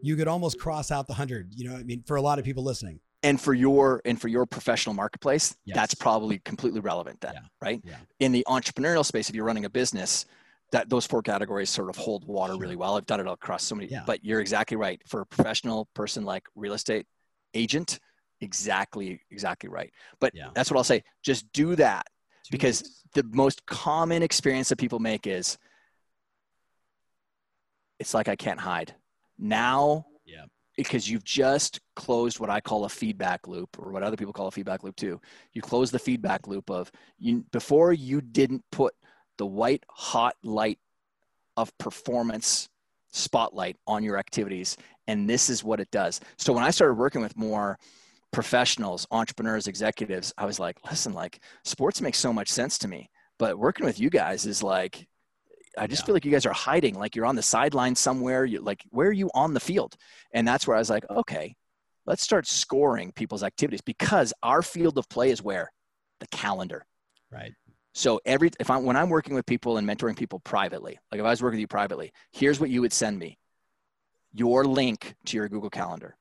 You 0.01 0.15
could 0.15 0.27
almost 0.27 0.59
cross 0.59 0.91
out 0.91 1.07
the 1.07 1.13
100, 1.13 1.53
you 1.55 1.69
know, 1.69 1.75
I 1.75 1.83
mean 1.83 2.03
for 2.05 2.17
a 2.17 2.21
lot 2.21 2.39
of 2.39 2.45
people 2.45 2.63
listening. 2.63 2.99
And 3.23 3.41
for 3.41 3.53
your 3.53 4.01
and 4.05 4.19
for 4.19 4.27
your 4.27 4.45
professional 4.45 4.93
marketplace, 4.93 5.55
yes. 5.65 5.75
that's 5.75 5.95
probably 5.95 6.39
completely 6.39 6.79
relevant 6.79 7.21
then, 7.21 7.33
yeah. 7.33 7.41
right? 7.61 7.81
Yeah. 7.83 7.95
In 8.19 8.31
the 8.31 8.45
entrepreneurial 8.47 9.05
space 9.05 9.29
if 9.29 9.35
you're 9.35 9.45
running 9.45 9.65
a 9.65 9.69
business, 9.69 10.25
that 10.71 10.89
those 10.89 11.05
four 11.05 11.21
categories 11.21 11.69
sort 11.69 11.89
of 11.89 11.95
hold 11.95 12.25
water 12.27 12.55
really 12.57 12.75
well. 12.75 12.97
I've 12.97 13.05
done 13.05 13.19
it 13.19 13.27
across 13.27 13.63
so 13.63 13.75
many, 13.75 13.89
yeah. 13.89 14.03
but 14.05 14.23
you're 14.23 14.41
exactly 14.41 14.77
right. 14.77 15.01
For 15.07 15.21
a 15.21 15.25
professional 15.25 15.87
person 15.93 16.23
like 16.23 16.43
real 16.55 16.73
estate, 16.73 17.07
agent 17.55 17.99
exactly 18.41 19.21
exactly 19.31 19.69
right 19.69 19.91
but 20.19 20.31
yeah. 20.35 20.49
that's 20.53 20.69
what 20.69 20.77
i'll 20.77 20.83
say 20.83 21.01
just 21.23 21.51
do 21.53 21.75
that 21.75 22.05
Two 22.45 22.51
because 22.51 22.83
weeks. 22.83 23.03
the 23.13 23.23
most 23.35 23.65
common 23.65 24.21
experience 24.21 24.69
that 24.69 24.77
people 24.77 24.99
make 24.99 25.25
is 25.25 25.57
it's 27.99 28.13
like 28.13 28.27
i 28.27 28.35
can't 28.35 28.59
hide. 28.59 28.93
Now 29.37 30.05
yeah. 30.25 30.45
because 30.77 31.09
you've 31.09 31.23
just 31.23 31.79
closed 31.95 32.39
what 32.39 32.49
i 32.49 32.61
call 32.61 32.85
a 32.85 32.89
feedback 32.89 33.47
loop 33.47 33.77
or 33.79 33.91
what 33.91 34.03
other 34.03 34.15
people 34.15 34.33
call 34.33 34.47
a 34.47 34.51
feedback 34.51 34.83
loop 34.83 34.95
too. 34.95 35.19
You 35.53 35.61
close 35.61 35.89
the 35.89 35.99
feedback 35.99 36.47
loop 36.47 36.69
of 36.69 36.91
you 37.17 37.45
before 37.51 37.93
you 37.93 38.21
didn't 38.21 38.63
put 38.71 38.93
the 39.37 39.45
white 39.45 39.83
hot 39.89 40.35
light 40.43 40.79
of 41.57 41.75
performance 41.79 42.69
spotlight 43.11 43.77
on 43.87 44.03
your 44.03 44.17
activities 44.17 44.77
and 45.07 45.29
this 45.29 45.49
is 45.49 45.63
what 45.63 45.79
it 45.79 45.89
does. 45.89 46.21
So 46.37 46.53
when 46.53 46.63
i 46.63 46.69
started 46.69 46.93
working 46.93 47.21
with 47.21 47.35
more 47.35 47.79
professionals 48.35 49.07
entrepreneurs 49.11 49.67
executives 49.67 50.33
i 50.37 50.45
was 50.45 50.59
like 50.59 50.77
listen 50.89 51.13
like 51.13 51.41
sports 51.63 52.01
makes 52.01 52.17
so 52.17 52.33
much 52.33 52.49
sense 52.49 52.77
to 52.77 52.87
me 52.87 53.09
but 53.39 53.57
working 53.57 53.85
with 53.85 53.97
you 53.97 54.09
guys 54.09 54.45
is 54.45 54.61
like 54.61 55.07
i 55.77 55.87
just 55.87 56.01
yeah. 56.01 56.05
feel 56.07 56.15
like 56.15 56.25
you 56.25 56.31
guys 56.31 56.45
are 56.45 56.53
hiding 56.53 56.95
like 56.95 57.15
you're 57.15 57.25
on 57.25 57.37
the 57.37 57.41
sideline 57.41 57.95
somewhere 57.95 58.43
you 58.43 58.59
like 58.59 58.83
where 58.89 59.07
are 59.07 59.13
you 59.13 59.31
on 59.33 59.53
the 59.53 59.59
field 59.59 59.95
and 60.33 60.45
that's 60.45 60.67
where 60.67 60.75
i 60.75 60.79
was 60.79 60.89
like 60.89 61.09
okay 61.09 61.55
let's 62.05 62.21
start 62.21 62.45
scoring 62.45 63.13
people's 63.13 63.41
activities 63.41 63.81
because 63.81 64.33
our 64.43 64.61
field 64.61 64.97
of 64.97 65.07
play 65.07 65.31
is 65.31 65.41
where 65.41 65.71
the 66.19 66.27
calendar 66.27 66.85
right 67.31 67.53
so 67.95 68.19
every 68.25 68.51
if 68.59 68.69
I'm 68.69 68.83
when 68.83 68.97
I'm 68.97 69.09
working 69.09 69.35
with 69.35 69.45
people 69.45 69.77
and 69.77 69.87
mentoring 69.87 70.17
people 70.17 70.41
privately, 70.41 70.99
like 71.13 71.19
if 71.19 71.25
I 71.25 71.29
was 71.29 71.41
working 71.41 71.55
with 71.55 71.61
you 71.61 71.67
privately, 71.67 72.11
here's 72.33 72.59
what 72.59 72.69
you 72.69 72.81
would 72.81 72.91
send 72.91 73.17
me. 73.17 73.37
Your 74.33 74.65
link 74.65 75.15
to 75.27 75.37
your 75.37 75.47
Google 75.47 75.69
Calendar. 75.69 76.17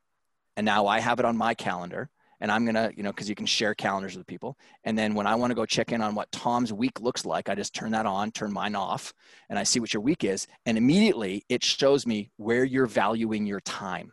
And 0.55 0.65
now 0.65 0.87
I 0.87 0.99
have 0.99 1.19
it 1.19 1.25
on 1.25 1.37
my 1.37 1.53
calendar 1.53 2.09
and 2.41 2.51
I'm 2.51 2.65
going 2.65 2.75
to, 2.75 2.91
you 2.95 3.03
know, 3.03 3.13
cuz 3.13 3.29
you 3.29 3.35
can 3.35 3.45
share 3.45 3.73
calendars 3.73 4.17
with 4.17 4.27
people. 4.27 4.57
And 4.83 4.97
then 4.97 5.13
when 5.13 5.27
I 5.27 5.35
want 5.35 5.51
to 5.51 5.55
go 5.55 5.65
check 5.65 5.91
in 5.91 6.01
on 6.01 6.15
what 6.15 6.31
Tom's 6.31 6.73
week 6.73 6.99
looks 6.99 7.25
like, 7.25 7.49
I 7.49 7.55
just 7.55 7.73
turn 7.73 7.91
that 7.91 8.05
on, 8.05 8.31
turn 8.31 8.51
mine 8.51 8.75
off, 8.75 9.13
and 9.49 9.57
I 9.57 9.63
see 9.63 9.79
what 9.79 9.93
your 9.93 10.01
week 10.01 10.23
is, 10.23 10.47
and 10.65 10.77
immediately 10.77 11.43
it 11.49 11.63
shows 11.63 12.05
me 12.05 12.29
where 12.37 12.63
you're 12.63 12.87
valuing 12.87 13.45
your 13.45 13.61
time. 13.61 14.11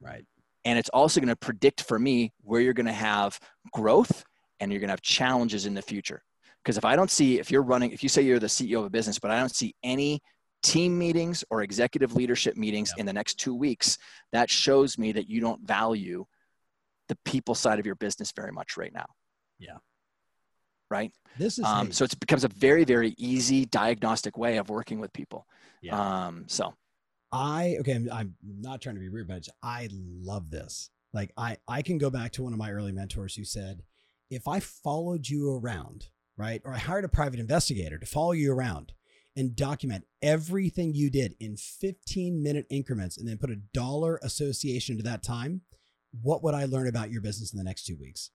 Right. 0.00 0.24
And 0.64 0.78
it's 0.78 0.88
also 0.90 1.20
going 1.20 1.28
to 1.28 1.36
predict 1.36 1.82
for 1.82 1.98
me 1.98 2.32
where 2.42 2.60
you're 2.60 2.72
going 2.72 2.86
to 2.86 2.92
have 2.92 3.38
growth 3.72 4.24
and 4.58 4.72
you're 4.72 4.80
going 4.80 4.88
to 4.88 4.92
have 4.92 5.02
challenges 5.02 5.66
in 5.66 5.74
the 5.74 5.82
future. 5.82 6.22
Because 6.62 6.76
if 6.76 6.84
I 6.84 6.96
don't 6.96 7.10
see, 7.10 7.38
if 7.38 7.50
you're 7.50 7.62
running, 7.62 7.92
if 7.92 8.02
you 8.02 8.08
say 8.08 8.22
you're 8.22 8.40
the 8.40 8.48
CEO 8.48 8.80
of 8.80 8.86
a 8.86 8.90
business, 8.90 9.20
but 9.20 9.30
I 9.30 9.38
don't 9.38 9.54
see 9.54 9.76
any 9.84 10.20
team 10.66 10.98
meetings 10.98 11.44
or 11.50 11.62
executive 11.62 12.14
leadership 12.14 12.56
meetings 12.56 12.90
yep. 12.90 13.00
in 13.00 13.06
the 13.06 13.12
next 13.12 13.34
two 13.34 13.54
weeks, 13.54 13.98
that 14.32 14.50
shows 14.50 14.98
me 14.98 15.12
that 15.12 15.28
you 15.28 15.40
don't 15.40 15.60
value 15.62 16.26
the 17.08 17.16
people 17.24 17.54
side 17.54 17.78
of 17.78 17.86
your 17.86 17.94
business 17.94 18.32
very 18.32 18.52
much 18.52 18.76
right 18.76 18.92
now. 18.92 19.06
Yeah. 19.58 19.78
Right. 20.90 21.12
This 21.38 21.58
is 21.58 21.64
um, 21.64 21.92
so 21.92 22.04
it 22.04 22.18
becomes 22.20 22.44
a 22.44 22.48
very 22.48 22.84
very 22.84 23.14
easy 23.18 23.64
diagnostic 23.66 24.38
way 24.38 24.56
of 24.58 24.68
working 24.68 25.00
with 25.00 25.12
people. 25.12 25.46
Yeah. 25.82 26.26
Um, 26.26 26.44
so 26.46 26.74
I 27.32 27.76
okay, 27.80 27.92
I'm, 27.92 28.08
I'm 28.12 28.34
not 28.42 28.80
trying 28.80 28.94
to 28.94 29.00
be 29.00 29.08
rude, 29.08 29.28
but 29.28 29.48
I 29.62 29.88
love 29.92 30.50
this. 30.50 30.90
Like 31.12 31.32
I 31.36 31.56
I 31.66 31.82
can 31.82 31.98
go 31.98 32.10
back 32.10 32.32
to 32.32 32.42
one 32.42 32.52
of 32.52 32.58
my 32.58 32.70
early 32.70 32.92
mentors 32.92 33.34
who 33.34 33.44
said, 33.44 33.82
if 34.30 34.46
I 34.46 34.60
followed 34.60 35.28
you 35.28 35.50
around 35.50 36.08
right? 36.36 36.60
Or 36.64 36.74
I 36.74 36.78
hired 36.78 37.04
a 37.04 37.08
private 37.08 37.40
investigator 37.40 37.98
to 37.98 38.06
follow 38.06 38.32
you 38.32 38.52
around 38.52 38.92
and 39.36 39.54
document 39.54 40.04
everything 40.22 40.94
you 40.94 41.10
did 41.10 41.34
in 41.38 41.56
15 41.56 42.42
minute 42.42 42.66
increments 42.70 43.18
and 43.18 43.28
then 43.28 43.38
put 43.38 43.50
a 43.50 43.60
dollar 43.74 44.18
association 44.22 44.96
to 44.96 45.02
that 45.02 45.22
time, 45.22 45.60
what 46.22 46.42
would 46.42 46.54
I 46.54 46.64
learn 46.64 46.88
about 46.88 47.10
your 47.10 47.20
business 47.20 47.52
in 47.52 47.58
the 47.58 47.64
next 47.64 47.84
two 47.84 47.96
weeks? 47.96 48.30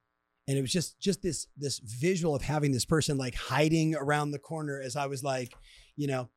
And 0.47 0.57
it 0.57 0.61
was 0.61 0.71
just 0.71 0.99
just 0.99 1.21
this 1.21 1.47
this 1.57 1.79
visual 1.79 2.35
of 2.35 2.41
having 2.41 2.71
this 2.71 2.85
person 2.85 3.17
like 3.17 3.35
hiding 3.35 3.95
around 3.95 4.31
the 4.31 4.39
corner 4.39 4.81
as 4.81 4.95
I 4.95 5.07
was 5.07 5.23
like, 5.23 5.53
you 5.95 6.07
know, 6.07 6.29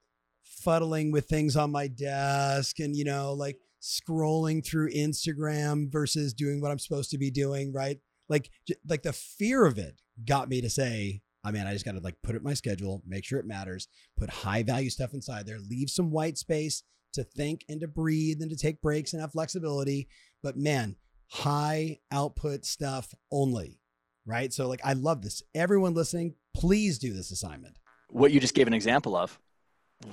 fuddling 0.42 1.10
with 1.10 1.26
things 1.26 1.56
on 1.56 1.72
my 1.72 1.88
desk 1.88 2.78
and 2.80 2.94
you 2.96 3.04
know, 3.04 3.32
like 3.32 3.58
scrolling 3.82 4.64
through 4.64 4.90
Instagram 4.90 5.90
versus 5.90 6.32
doing 6.32 6.60
what 6.60 6.70
I'm 6.70 6.78
supposed 6.78 7.10
to 7.10 7.18
be 7.18 7.30
doing, 7.30 7.72
right? 7.72 7.98
Like 8.28 8.50
like 8.88 9.02
the 9.02 9.12
fear 9.12 9.66
of 9.66 9.78
it 9.78 10.00
got 10.24 10.48
me 10.48 10.60
to 10.60 10.70
say, 10.70 11.22
I 11.44 11.50
mean, 11.50 11.66
I 11.66 11.72
just 11.72 11.84
got 11.84 11.92
to 11.92 12.00
like 12.00 12.16
put 12.22 12.34
it 12.34 12.38
in 12.38 12.44
my 12.44 12.54
schedule, 12.54 13.02
make 13.06 13.24
sure 13.24 13.38
it 13.38 13.46
matters, 13.46 13.88
put 14.16 14.30
high 14.30 14.62
value 14.62 14.90
stuff 14.90 15.12
inside 15.12 15.46
there, 15.46 15.58
leave 15.58 15.90
some 15.90 16.10
white 16.10 16.38
space 16.38 16.82
to 17.12 17.22
think 17.22 17.64
and 17.68 17.80
to 17.80 17.88
breathe 17.88 18.40
and 18.40 18.50
to 18.50 18.56
take 18.56 18.80
breaks 18.80 19.12
and 19.12 19.20
have 19.20 19.32
flexibility. 19.32 20.08
But 20.42 20.56
man, 20.56 20.96
high 21.30 21.98
output 22.10 22.64
stuff 22.64 23.14
only, 23.30 23.78
right? 24.26 24.52
So, 24.52 24.68
like, 24.68 24.80
I 24.84 24.94
love 24.94 25.22
this. 25.22 25.42
Everyone 25.54 25.94
listening, 25.94 26.34
please 26.54 26.98
do 26.98 27.12
this 27.12 27.30
assignment. 27.30 27.78
What 28.08 28.32
you 28.32 28.40
just 28.40 28.54
gave 28.54 28.66
an 28.66 28.74
example 28.74 29.16
of, 29.16 29.38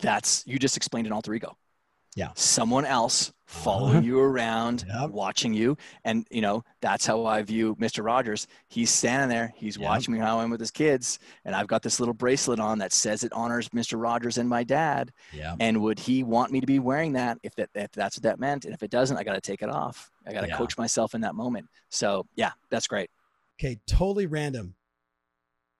that's 0.01 0.45
you 0.45 0.59
just 0.59 0.77
explained 0.77 1.07
an 1.07 1.13
alter 1.13 1.33
ego. 1.33 1.57
Yeah. 2.15 2.29
Someone 2.35 2.85
else 2.85 3.31
following 3.45 3.97
uh-huh. 3.97 4.05
you 4.05 4.19
around, 4.19 4.85
yep. 4.87 5.09
watching 5.09 5.53
you. 5.53 5.77
And, 6.05 6.25
you 6.29 6.41
know, 6.41 6.63
that's 6.81 7.05
how 7.05 7.25
I 7.25 7.41
view 7.41 7.75
Mr. 7.75 8.03
Rogers. 8.03 8.47
He's 8.69 8.89
standing 8.89 9.29
there, 9.29 9.53
he's 9.55 9.77
yep. 9.77 9.85
watching 9.85 10.13
me 10.13 10.19
how 10.19 10.39
I'm 10.39 10.49
with 10.49 10.59
his 10.59 10.71
kids. 10.71 11.19
And 11.45 11.55
I've 11.55 11.67
got 11.67 11.81
this 11.81 11.99
little 11.99 12.13
bracelet 12.13 12.59
on 12.59 12.79
that 12.79 12.91
says 12.91 13.23
it 13.23 13.33
honors 13.33 13.69
Mr. 13.69 14.01
Rogers 14.01 14.37
and 14.37 14.47
my 14.47 14.63
dad. 14.63 15.11
Yeah. 15.33 15.55
And 15.59 15.81
would 15.81 15.99
he 15.99 16.23
want 16.23 16.51
me 16.51 16.59
to 16.59 16.67
be 16.67 16.79
wearing 16.79 17.13
that 17.13 17.37
if 17.43 17.55
that 17.55 17.69
if 17.75 17.91
that's 17.91 18.17
what 18.17 18.23
that 18.23 18.39
meant? 18.39 18.65
And 18.65 18.73
if 18.73 18.83
it 18.83 18.91
doesn't, 18.91 19.17
I 19.17 19.23
got 19.23 19.33
to 19.33 19.41
take 19.41 19.61
it 19.61 19.69
off. 19.69 20.11
I 20.25 20.33
got 20.33 20.41
to 20.41 20.47
yeah. 20.47 20.57
coach 20.57 20.77
myself 20.77 21.13
in 21.13 21.21
that 21.21 21.35
moment. 21.35 21.67
So, 21.89 22.25
yeah, 22.35 22.51
that's 22.69 22.87
great. 22.87 23.09
Okay. 23.59 23.79
Totally 23.85 24.25
random 24.25 24.75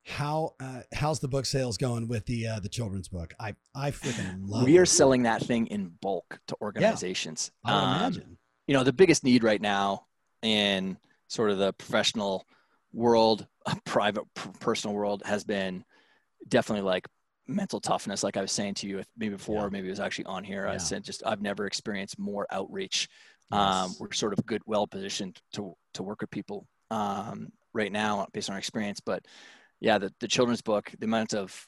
how 0.05 0.55
uh, 0.59 0.81
how's 0.93 1.19
the 1.19 1.27
book 1.27 1.45
sales 1.45 1.77
going 1.77 2.07
with 2.07 2.25
the 2.25 2.47
uh, 2.47 2.59
the 2.59 2.69
children's 2.69 3.07
book? 3.07 3.33
I 3.39 3.55
I 3.75 3.91
freaking 3.91 4.41
love. 4.47 4.65
We 4.65 4.77
are 4.77 4.85
selling 4.85 5.23
that 5.23 5.43
thing 5.43 5.67
in 5.67 5.91
bulk 6.01 6.39
to 6.47 6.57
organizations. 6.61 7.51
Yeah, 7.65 7.75
I 7.75 7.83
um, 7.83 7.97
imagine. 7.97 8.37
You 8.67 8.75
know, 8.75 8.83
the 8.83 8.93
biggest 8.93 9.23
need 9.23 9.43
right 9.43 9.61
now 9.61 10.07
in 10.41 10.97
sort 11.27 11.51
of 11.51 11.57
the 11.57 11.73
professional 11.73 12.45
world, 12.93 13.45
private 13.85 14.23
personal 14.59 14.95
world, 14.95 15.21
has 15.25 15.43
been 15.43 15.83
definitely 16.47 16.83
like 16.83 17.07
mental 17.47 17.79
toughness. 17.79 18.23
Like 18.23 18.37
I 18.37 18.41
was 18.41 18.51
saying 18.51 18.75
to 18.75 18.87
you, 18.87 19.03
maybe 19.17 19.35
before, 19.35 19.63
yeah. 19.63 19.69
maybe 19.71 19.87
it 19.87 19.91
was 19.91 19.99
actually 19.99 20.25
on 20.25 20.43
here. 20.43 20.65
Yeah. 20.65 20.73
I 20.73 20.77
said 20.77 21.03
just 21.03 21.21
I've 21.25 21.41
never 21.41 21.65
experienced 21.65 22.17
more 22.17 22.47
outreach. 22.51 23.07
Yes. 23.51 23.59
Um, 23.59 23.95
we're 23.99 24.11
sort 24.13 24.33
of 24.33 24.45
good, 24.45 24.61
well 24.65 24.87
positioned 24.87 25.41
to 25.53 25.75
to 25.93 26.03
work 26.03 26.21
with 26.21 26.31
people 26.31 26.67
um, 26.89 27.51
right 27.73 27.91
now 27.91 28.25
based 28.33 28.49
on 28.49 28.53
our 28.53 28.59
experience, 28.59 28.99
but 28.99 29.25
yeah, 29.81 29.97
the, 29.97 30.13
the 30.19 30.27
children's 30.27 30.61
book, 30.61 30.91
the 30.99 31.05
amount 31.05 31.33
of 31.33 31.67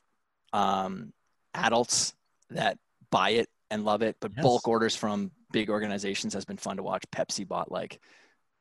um, 0.53 1.11
adults 1.53 2.14
that 2.52 2.77
buy 3.11 3.31
it 3.31 3.49
and 3.72 3.84
love 3.84 4.03
it, 4.03 4.15
but 4.22 4.31
yes. 4.35 4.44
bulk 4.44 4.68
orders 4.68 4.95
from 4.95 5.31
big 5.52 5.69
organizations 5.69 6.34
has 6.34 6.45
been 6.45 6.57
fun 6.57 6.77
to 6.77 6.84
watch. 6.84 7.03
Pepsi 7.11 7.45
bought 7.45 7.72
like 7.72 7.99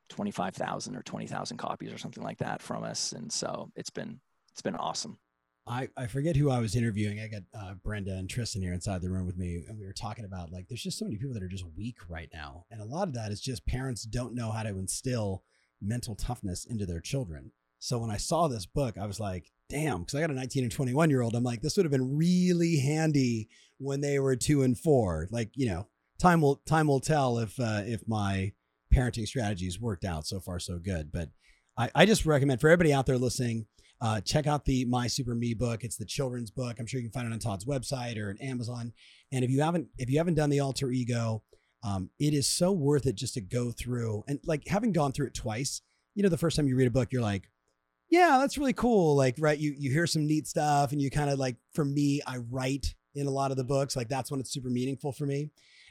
25,000 0.09 0.97
or 0.97 1.03
20,000 1.03 1.57
copies 1.59 1.93
or 1.93 1.99
something 1.99 2.25
like 2.25 2.39
that 2.39 2.63
from 2.63 2.83
us. 2.83 3.13
And 3.13 3.31
so 3.31 3.71
it's 3.77 3.91
been, 3.91 4.19
it's 4.51 4.63
been 4.63 4.77
awesome. 4.77 5.19
I, 5.67 5.89
I 5.97 6.07
forget 6.07 6.35
who 6.35 6.51
I 6.51 6.59
was 6.59 6.75
interviewing. 6.75 7.21
I 7.21 7.29
got 7.29 7.43
uh, 7.55 7.75
Brenda 7.85 8.13
and 8.17 8.29
Tristan 8.29 8.63
here 8.63 8.73
inside 8.73 9.01
the 9.01 9.11
room 9.11 9.27
with 9.27 9.37
me, 9.37 9.63
and 9.69 9.79
we 9.79 9.87
were 9.87 9.93
talking 9.93 10.25
about 10.25 10.51
like 10.51 10.67
there's 10.67 10.83
just 10.83 10.99
so 10.99 11.05
many 11.05 11.17
people 11.17 11.35
that 11.35 11.43
are 11.43 11.49
just 11.49 11.65
weak 11.77 11.99
right 12.09 12.29
now, 12.33 12.65
and 12.73 12.81
a 12.81 12.85
lot 12.85 13.07
of 13.07 13.15
that 13.15 13.31
is 13.31 13.41
just 13.41 13.65
parents 13.65 14.03
don't 14.03 14.35
know 14.35 14.51
how 14.51 14.65
to 14.65 14.71
instill 14.71 15.45
mental 15.81 16.17
toughness 16.17 16.65
into 16.65 16.85
their 16.85 17.01
children. 17.01 17.53
So 17.83 17.99
when 17.99 18.13
I 18.13 18.17
saw 18.17 18.47
this 18.47 18.65
book, 18.65 18.97
I 18.97 19.07
was 19.07 19.19
like, 19.19 19.51
damn, 19.69 20.03
because 20.03 20.15
I 20.15 20.21
got 20.21 20.31
a 20.31 20.35
19 20.35 20.63
and 20.63 20.71
21 20.71 21.11
year 21.11 21.21
old. 21.21 21.35
I'm 21.35 21.43
like, 21.43 21.63
this 21.63 21.77
would 21.77 21.85
have 21.85 21.91
been 21.91 22.17
really 22.17 22.77
handy 22.77 23.49
when 23.79 24.01
they 24.01 24.21
were 24.21 24.37
two 24.37 24.63
and 24.63 24.79
four. 24.79 25.27
Like, 25.33 25.51
you 25.57 25.67
know, 25.67 25.89
time 26.21 26.41
will 26.41 26.63
time 26.65 26.87
will 26.87 27.01
tell 27.01 27.39
if 27.39 27.59
uh, 27.59 27.83
if 27.85 28.07
my 28.07 28.53
parenting 28.95 29.27
strategies 29.27 29.81
worked 29.81 30.05
out. 30.05 30.29
So 30.29 30.39
far, 30.39 30.61
so 30.61 30.79
good. 30.79 31.11
But 31.11 31.31
I, 31.77 31.91
I 31.93 32.07
just 32.07 32.25
recommend 32.25 32.61
for 32.61 32.69
everybody 32.69 32.93
out 32.93 33.05
there 33.07 33.19
listening, 33.19 33.67
uh, 34.01 34.21
check 34.21 34.47
out 34.47 34.65
the 34.65 34.85
My 34.85 35.09
Super 35.09 35.35
Me 35.35 35.53
book. 35.53 35.83
It's 35.83 35.97
the 35.97 36.05
children's 36.05 36.53
book. 36.53 36.77
I'm 36.79 36.87
sure 36.87 37.01
you 37.01 37.09
can 37.09 37.13
find 37.13 37.27
it 37.27 37.33
on 37.33 37.41
Todd's 37.41 37.65
website 37.65 38.17
or 38.17 38.31
at 38.31 38.41
Amazon. 38.41 38.93
And 39.33 39.45
if 39.45 39.51
you 39.51 39.61
haven't 39.61 39.89
if 39.99 40.09
you 40.09 40.19
haven't 40.19 40.35
done 40.35 40.51
the 40.51 40.61
alter 40.61 40.93
ego, 40.93 41.43
um, 41.83 42.11
it 42.21 42.33
is 42.33 42.49
so 42.49 42.71
worth 42.71 43.07
it 43.07 43.17
just 43.17 43.35
to 43.35 43.41
go 43.41 43.73
through 43.73 44.23
and 44.29 44.39
like 44.45 44.69
having 44.69 44.93
gone 44.93 45.11
through 45.11 45.27
it 45.27 45.35
twice. 45.35 45.83
You 46.15 46.23
know, 46.23 46.29
the 46.29 46.39
first 46.39 46.55
time 46.55 46.69
you 46.69 46.77
read 46.77 46.87
a 46.87 46.93
book, 46.93 47.09
you're 47.11 47.23
like, 47.23 47.49
yeah, 48.13 48.37
that's 48.39 48.59
really 48.59 48.75
cool. 48.75 49.17
Like, 49.17 49.37
right, 49.39 49.59
you 49.59 49.75
you 49.77 49.91
hear 49.91 50.07
some 50.07 50.27
neat 50.27 50.47
stuff, 50.47 50.93
and 50.93 51.01
you 51.01 51.11
kind 51.11 51.31
of 51.31 51.39
like, 51.39 51.57
for 51.73 51.83
me, 51.83 52.21
I 52.27 52.37
write 52.37 52.95
in 53.15 53.27
a 53.27 53.31
lot 53.31 53.51
of 53.51 53.57
the 53.57 53.65
books. 53.65 53.97
Like, 53.97 54.11
that's 54.11 54.31
when 54.31 54.39
it's 54.39 54.53
super 54.53 54.69
meaningful 54.69 55.13
for 55.13 55.25
me. 55.25 55.49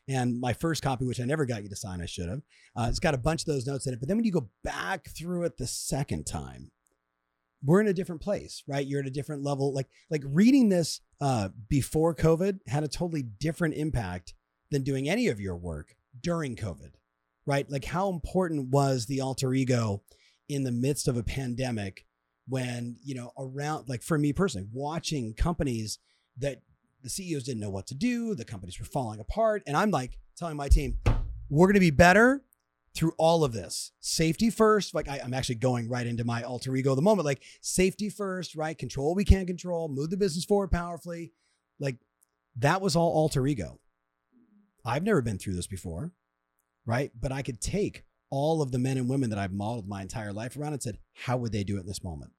And 0.08 0.40
my 0.40 0.54
first 0.54 0.84
copy, 0.84 1.06
which 1.06 1.20
I 1.20 1.26
never 1.26 1.48
got 1.48 1.64
you 1.64 1.70
to 1.70 1.76
sign, 1.76 2.00
I 2.00 2.06
should 2.06 2.30
have. 2.30 2.42
Uh, 2.76 2.86
it's 2.90 3.00
got 3.00 3.16
a 3.16 3.18
bunch 3.18 3.42
of 3.42 3.48
those 3.48 3.66
notes 3.66 3.88
in 3.88 3.94
it. 3.94 4.00
But 4.00 4.08
then 4.08 4.18
when 4.18 4.26
you 4.26 4.32
go 4.32 4.52
back 4.64 5.10
through 5.10 5.46
it 5.46 5.58
the 5.58 5.66
second 5.66 6.26
time, 6.28 6.70
we're 7.64 7.82
in 7.82 7.88
a 7.88 7.94
different 7.94 8.22
place, 8.22 8.62
right? 8.68 8.86
You're 8.86 9.02
at 9.02 9.08
a 9.08 9.12
different 9.12 9.44
level. 9.44 9.74
Like 9.74 9.88
like 10.12 10.24
reading 10.26 10.70
this 10.70 11.02
uh, 11.22 11.50
before 11.70 12.16
COVID 12.16 12.60
had 12.68 12.84
a 12.84 12.88
totally 12.88 13.24
different 13.24 13.74
impact 13.76 14.36
than 14.70 14.84
doing 14.84 15.10
any 15.10 15.28
of 15.28 15.40
your 15.40 15.56
work 15.56 15.96
during 16.22 16.56
COVID, 16.56 16.92
right? 17.48 17.70
Like 17.70 17.86
how 17.86 18.10
important 18.10 18.70
was 18.70 19.08
the 19.08 19.22
alter 19.22 19.54
ego 19.56 20.04
in 20.50 20.64
the 20.64 20.72
midst 20.72 21.08
of 21.08 21.18
a 21.18 21.24
pandemic 21.24 22.06
when 22.48 22.98
you 23.04 23.16
know 23.16 23.32
around 23.38 23.88
like 23.88 24.04
for 24.04 24.18
me 24.18 24.34
personally 24.34 24.68
watching 24.74 25.34
companies 25.34 26.00
that 26.38 26.62
the 27.04 27.10
CEOs 27.10 27.44
didn't 27.44 27.62
know 27.62 27.70
what 27.70 27.88
to 27.88 27.96
do, 27.96 28.36
the 28.36 28.46
companies 28.46 28.80
were 28.80 28.86
falling 28.86 29.20
apart, 29.20 29.64
and 29.66 29.76
I'm 29.76 29.92
like 29.92 30.18
telling 30.38 30.58
my 30.58 30.70
team, 30.70 30.98
we're 31.50 31.68
going 31.68 31.76
to 31.76 31.80
be 31.80 31.92
better 31.92 32.44
through 32.94 33.14
all 33.18 33.44
of 33.44 33.54
this. 33.54 33.92
Safety 34.00 34.50
first, 34.50 34.94
like 34.94 35.08
I, 35.08 35.18
am 35.18 35.34
actually 35.34 35.56
going 35.56 35.90
right 35.90 36.06
into 36.06 36.24
my 36.24 36.44
alter 36.44 36.76
ego 36.76 36.96
the 36.96 37.02
moment, 37.02 37.26
like 37.26 37.44
safety 37.62 38.10
first, 38.10 38.56
right? 38.56 38.78
Control 38.78 39.10
what 39.10 39.16
we 39.16 39.26
can't 39.26 39.48
control, 39.48 39.88
move 39.88 40.10
the 40.10 40.18
business 40.18 40.46
forward 40.46 40.72
powerfully. 40.72 41.34
Like 41.80 41.98
that 42.58 42.82
was 42.82 42.96
all 42.96 43.12
alter 43.12 43.48
ego. 43.48 43.80
I've 44.84 45.04
never 45.04 45.22
been 45.22 45.38
through 45.38 45.56
this 45.56 45.68
before, 45.68 46.12
right? 46.86 47.12
But 47.20 47.32
I 47.32 47.42
could 47.44 47.62
take 47.62 48.04
all 48.32 48.62
of 48.62 48.72
the 48.72 48.80
men 48.80 48.98
and 48.98 49.08
women 49.08 49.30
that 49.30 49.38
I've 49.38 49.54
modeled 49.54 49.88
my 49.88 50.02
entire 50.02 50.34
life 50.34 50.58
around 50.58 50.74
and 50.74 50.82
said, 50.82 50.98
how 51.14 51.38
would 51.38 51.52
they 51.52 51.64
do 51.64 51.78
it 51.78 51.82
in 51.82 51.86
this 51.86 52.04
moment? 52.04 52.32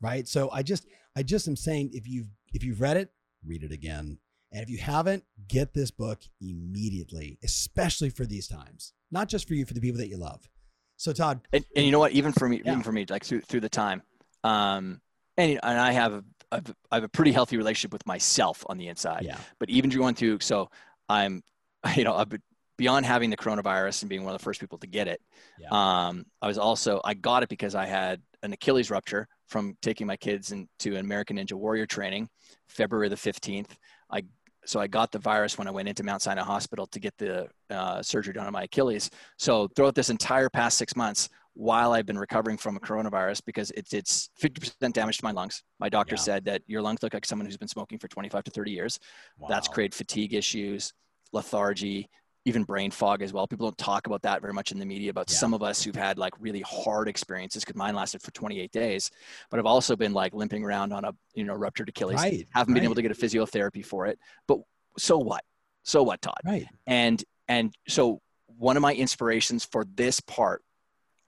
Right. 0.00 0.26
So 0.26 0.50
I 0.50 0.62
just, 0.62 0.86
I 1.14 1.22
just 1.22 1.46
am 1.46 1.56
saying 1.56 1.90
if 1.92 2.08
you've, 2.08 2.28
if 2.52 2.64
you've 2.64 2.80
read 2.80 2.96
it, 2.96 3.10
read 3.46 3.62
it 3.62 3.70
again. 3.70 4.18
And 4.50 4.62
if 4.62 4.70
you 4.70 4.78
haven't, 4.78 5.24
get 5.46 5.74
this 5.74 5.90
book 5.90 6.22
immediately, 6.40 7.38
especially 7.44 8.10
for 8.10 8.24
these 8.24 8.48
times, 8.48 8.92
not 9.10 9.28
just 9.28 9.46
for 9.46 9.54
you, 9.54 9.66
for 9.66 9.74
the 9.74 9.80
people 9.80 9.98
that 9.98 10.08
you 10.08 10.16
love. 10.16 10.48
So 10.96 11.12
Todd, 11.12 11.40
and, 11.52 11.64
and 11.76 11.84
you 11.84 11.92
know 11.92 11.98
what, 11.98 12.12
even 12.12 12.32
for 12.32 12.48
me, 12.48 12.62
yeah. 12.64 12.72
even 12.72 12.82
for 12.82 12.92
me, 12.92 13.04
like 13.08 13.24
through, 13.24 13.42
through 13.42 13.60
the 13.60 13.68
time, 13.68 14.02
um, 14.42 15.00
and, 15.36 15.58
and 15.62 15.80
I 15.80 15.92
have 15.92 16.12
a, 16.12 16.24
I 16.52 16.94
have 16.94 17.04
a 17.04 17.08
pretty 17.08 17.32
healthy 17.32 17.56
relationship 17.56 17.92
with 17.92 18.06
myself 18.06 18.64
on 18.68 18.78
the 18.78 18.86
inside, 18.86 19.24
yeah. 19.24 19.38
but 19.58 19.68
even 19.70 19.90
going 19.90 20.14
through, 20.14 20.38
so 20.40 20.70
I'm, 21.08 21.42
you 21.96 22.04
know, 22.04 22.14
I've 22.14 22.28
been 22.28 22.42
beyond 22.76 23.06
having 23.06 23.30
the 23.30 23.36
coronavirus 23.36 24.02
and 24.02 24.08
being 24.08 24.24
one 24.24 24.34
of 24.34 24.40
the 24.40 24.44
first 24.44 24.60
people 24.60 24.78
to 24.78 24.86
get 24.86 25.08
it, 25.08 25.20
yeah. 25.58 25.68
um, 25.70 26.26
I 26.42 26.46
was 26.46 26.58
also 26.58 27.00
I 27.04 27.14
got 27.14 27.42
it 27.42 27.48
because 27.48 27.74
I 27.74 27.86
had 27.86 28.20
an 28.42 28.52
Achilles 28.52 28.90
rupture 28.90 29.26
from 29.48 29.76
taking 29.82 30.06
my 30.06 30.16
kids 30.16 30.52
into 30.52 30.96
American 30.96 31.36
Ninja 31.36 31.54
Warrior 31.54 31.86
training, 31.86 32.28
February 32.68 33.08
the 33.08 33.16
fifteenth. 33.16 33.76
I 34.10 34.22
so 34.66 34.80
I 34.80 34.86
got 34.86 35.12
the 35.12 35.18
virus 35.18 35.58
when 35.58 35.68
I 35.68 35.70
went 35.70 35.88
into 35.88 36.02
Mount 36.02 36.22
Sinai 36.22 36.42
Hospital 36.42 36.86
to 36.86 37.00
get 37.00 37.16
the 37.18 37.48
uh, 37.70 38.02
surgery 38.02 38.32
done 38.32 38.46
on 38.46 38.52
my 38.52 38.64
Achilles. 38.64 39.10
So 39.38 39.68
throughout 39.76 39.94
this 39.94 40.10
entire 40.10 40.48
past 40.48 40.78
six 40.78 40.96
months, 40.96 41.28
while 41.54 41.92
I've 41.92 42.06
been 42.06 42.18
recovering 42.18 42.56
from 42.56 42.76
a 42.76 42.80
coronavirus, 42.80 43.42
because 43.44 43.70
it's 43.72 43.92
it's 43.92 44.30
50% 44.42 44.92
damage 44.92 45.18
to 45.18 45.24
my 45.24 45.30
lungs. 45.30 45.62
My 45.78 45.88
doctor 45.88 46.16
yeah. 46.16 46.22
said 46.22 46.44
that 46.46 46.62
your 46.66 46.82
lungs 46.82 47.02
look 47.02 47.14
like 47.14 47.24
someone 47.24 47.46
who's 47.46 47.56
been 47.56 47.68
smoking 47.68 47.98
for 47.98 48.08
25 48.08 48.44
to 48.44 48.50
30 48.50 48.70
years. 48.70 48.98
Wow. 49.38 49.48
That's 49.48 49.68
created 49.68 49.94
fatigue 49.94 50.34
issues, 50.34 50.92
lethargy, 51.32 52.10
even 52.44 52.62
brain 52.62 52.90
fog 52.90 53.22
as 53.22 53.32
well. 53.32 53.46
People 53.46 53.66
don't 53.66 53.78
talk 53.78 54.06
about 54.06 54.22
that 54.22 54.42
very 54.42 54.52
much 54.52 54.70
in 54.70 54.78
the 54.78 54.84
media 54.84 55.10
about 55.10 55.30
yeah. 55.30 55.36
some 55.36 55.54
of 55.54 55.62
us 55.62 55.82
who've 55.82 55.96
had 55.96 56.18
like 56.18 56.34
really 56.38 56.60
hard 56.60 57.08
experiences 57.08 57.64
because 57.64 57.76
mine 57.76 57.94
lasted 57.94 58.22
for 58.22 58.30
28 58.32 58.70
days, 58.70 59.10
but 59.50 59.58
I've 59.58 59.66
also 59.66 59.96
been 59.96 60.12
like 60.12 60.34
limping 60.34 60.62
around 60.62 60.92
on 60.92 61.04
a, 61.04 61.12
you 61.34 61.44
know, 61.44 61.54
ruptured 61.54 61.88
Achilles. 61.88 62.16
Right, 62.16 62.46
Haven't 62.50 62.74
right. 62.74 62.80
been 62.80 62.84
able 62.84 62.96
to 62.96 63.02
get 63.02 63.10
a 63.10 63.14
physiotherapy 63.14 63.84
for 63.84 64.06
it, 64.06 64.18
but 64.46 64.58
so 64.98 65.18
what? 65.18 65.42
So 65.84 66.02
what, 66.02 66.20
Todd? 66.20 66.40
Right. 66.44 66.66
And, 66.86 67.22
and 67.48 67.74
so 67.88 68.20
one 68.46 68.76
of 68.76 68.82
my 68.82 68.94
inspirations 68.94 69.64
for 69.64 69.84
this 69.94 70.20
part 70.20 70.62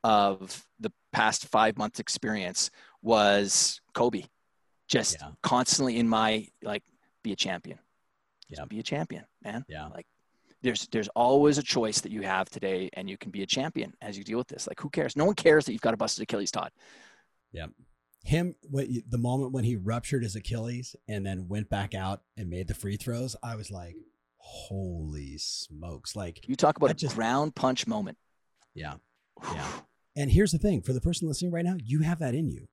of 0.04 0.64
the 0.80 0.92
past 1.12 1.46
five 1.46 1.76
months 1.78 1.98
experience 1.98 2.70
was 3.02 3.80
Kobe. 3.94 4.24
just 4.88 5.16
Yeah. 5.20 5.30
constantly 5.42 5.98
in 5.98 6.08
my 6.08 6.46
like 6.62 6.84
be 7.24 7.32
a 7.32 7.36
champion. 7.36 7.78
Just 8.48 8.60
Yeah. 8.60 8.66
be 8.66 8.78
a 8.78 8.82
champion, 8.84 9.24
man. 9.42 9.64
Yeah. 9.68 9.86
Like 9.88 10.06
there's 10.62 10.86
there's 10.88 11.08
always 11.08 11.58
a 11.58 11.62
choice 11.62 12.00
that 12.00 12.12
you 12.12 12.22
have 12.22 12.48
today 12.50 12.90
and 12.94 13.08
you 13.08 13.16
can 13.16 13.30
be 13.30 13.42
a 13.42 13.46
champion 13.46 13.92
as 14.00 14.16
you 14.18 14.24
deal 14.24 14.38
with 14.38 14.48
this. 14.48 14.66
Like 14.66 14.80
who 14.80 14.88
cares? 14.90 15.16
No 15.16 15.24
one 15.24 15.34
cares 15.34 15.64
that 15.66 15.72
you've 15.72 15.80
got 15.82 15.94
a 15.94 15.96
busted 15.96 16.22
Achilles, 16.22 16.50
Todd. 16.50 16.70
Yeah. 17.52 17.66
Him, 18.24 18.56
what 18.68 18.86
the 19.08 19.18
moment 19.18 19.52
when 19.52 19.62
he 19.64 19.76
ruptured 19.76 20.24
his 20.24 20.34
Achilles 20.34 20.96
and 21.06 21.24
then 21.24 21.46
went 21.48 21.68
back 21.68 21.94
out 21.94 22.22
and 22.36 22.50
made 22.50 22.66
the 22.66 22.74
free 22.74 22.96
throws, 22.96 23.36
I 23.42 23.54
was 23.54 23.70
like, 23.70 23.94
holy 24.38 25.38
smokes. 25.38 26.16
Like, 26.16 26.48
You 26.48 26.56
talk 26.56 26.76
about 26.76 26.90
a 26.90 26.94
just- 26.94 27.14
ground 27.14 27.54
punch 27.54 27.86
moment. 27.86 28.18
yeah. 28.74 28.94
Yeah. 29.52 29.70
And 30.16 30.30
here's 30.30 30.50
the 30.52 30.58
thing 30.58 30.80
for 30.80 30.94
the 30.94 31.00
person 31.00 31.28
listening 31.28 31.52
right 31.52 31.64
now, 31.64 31.76
you 31.84 32.00
have 32.00 32.18
that 32.20 32.34
in 32.34 32.48
you. 32.48 32.68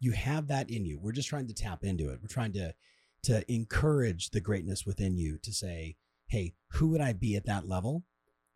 You 0.00 0.12
have 0.12 0.48
that 0.48 0.68
in 0.68 0.84
you. 0.84 0.98
We're 1.00 1.12
just 1.12 1.28
trying 1.30 1.46
to 1.46 1.54
tap 1.54 1.82
into 1.82 2.10
it. 2.10 2.20
We're 2.22 2.28
trying 2.28 2.52
to 2.52 2.74
to 3.22 3.50
encourage 3.50 4.30
the 4.30 4.40
greatness 4.40 4.84
within 4.84 5.16
you 5.16 5.38
to 5.38 5.50
say, 5.50 5.96
"Hey, 6.26 6.54
who 6.72 6.88
would 6.88 7.00
I 7.00 7.12
be 7.12 7.36
at 7.36 7.46
that 7.46 7.68
level?" 7.68 8.04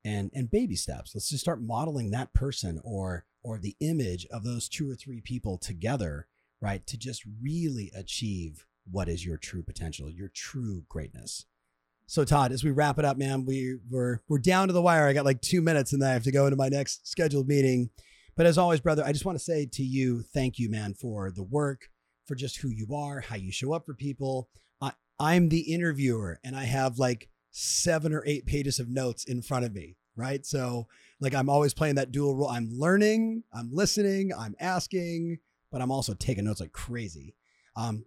And 0.05 0.31
and 0.35 0.51
baby 0.51 0.77
steps. 0.77 1.15
Let's 1.15 1.29
just 1.29 1.43
start 1.43 1.63
modeling 1.63 2.11
that 2.11 2.33
person 2.35 2.81
or 2.85 3.27
or 3.43 3.59
the 3.59 3.77
image 3.81 4.27
of 4.31 4.45
those 4.45 4.69
two 4.69 4.91
or 4.91 4.95
three 4.95 5.21
people 5.21 5.59
together, 5.59 6.27
right? 6.61 6.87
To 6.87 6.97
just 6.97 7.23
really 7.43 7.91
achieve 7.95 8.67
what 8.91 9.09
is 9.09 9.25
your 9.25 9.37
true 9.37 9.63
potential, 9.63 10.11
your 10.11 10.29
true 10.29 10.85
greatness. 10.89 11.47
So 12.07 12.25
Todd, 12.25 12.53
as 12.53 12.65
we 12.65 12.71
wrap 12.71 12.99
it 12.99 13.05
up, 13.05 13.19
man, 13.19 13.45
we 13.45 13.77
we're 13.91 14.21
we're 14.29 14.39
down 14.39 14.69
to 14.69 14.73
the 14.73 14.83
wire. 14.83 15.07
I 15.07 15.13
got 15.13 15.27
like 15.27 15.43
two 15.43 15.61
minutes, 15.61 15.93
and 15.93 16.01
then 16.01 16.09
I 16.09 16.15
have 16.15 16.25
to 16.25 16.33
go 16.33 16.47
into 16.47 16.57
my 16.57 16.69
next 16.69 17.07
scheduled 17.07 17.49
meeting. 17.49 17.91
But 18.35 18.47
as 18.47 18.57
always, 18.57 18.81
brother, 18.81 19.05
I 19.05 19.13
just 19.13 19.25
want 19.25 19.37
to 19.37 19.45
say 19.45 19.67
to 19.73 19.83
you, 19.83 20.23
thank 20.23 20.59
you, 20.59 20.71
man, 20.71 20.95
for 20.95 21.31
the 21.31 21.43
work, 21.43 21.91
for 22.25 22.35
just 22.35 22.59
who 22.59 22.69
you 22.69 22.95
are, 22.95 23.21
how 23.21 23.37
you 23.37 23.53
show 23.53 23.73
up 23.75 23.85
for 23.85 23.95
people. 23.95 24.49
I, 24.81 24.93
I'm 25.21 25.49
the 25.51 25.73
interviewer, 25.73 26.41
and 26.43 26.57
I 26.57 26.65
have 26.65 26.99
like 26.99 27.29
seven 27.59 28.13
or 28.13 28.23
eight 28.25 28.47
pages 28.47 28.79
of 28.79 28.89
notes 28.89 29.25
in 29.25 29.43
front 29.43 29.65
of 29.65 29.75
me, 29.75 29.97
right? 30.17 30.47
So, 30.47 30.87
like, 31.21 31.35
I'm 31.35 31.49
always 31.49 31.75
playing 31.75 31.97
that 31.97 32.13
dual 32.13 32.37
role. 32.37 32.49
I'm 32.49 32.69
learning, 32.71 33.43
I'm 33.53 33.71
listening, 33.73 34.33
I'm 34.37 34.55
asking, 34.61 35.39
but 35.73 35.83
I'm 35.83 35.91
also 35.91 36.15
taking 36.15 36.45
notes 36.45 36.61
like 36.61 36.73
crazy. 36.73 37.35
Um, 37.77 38.05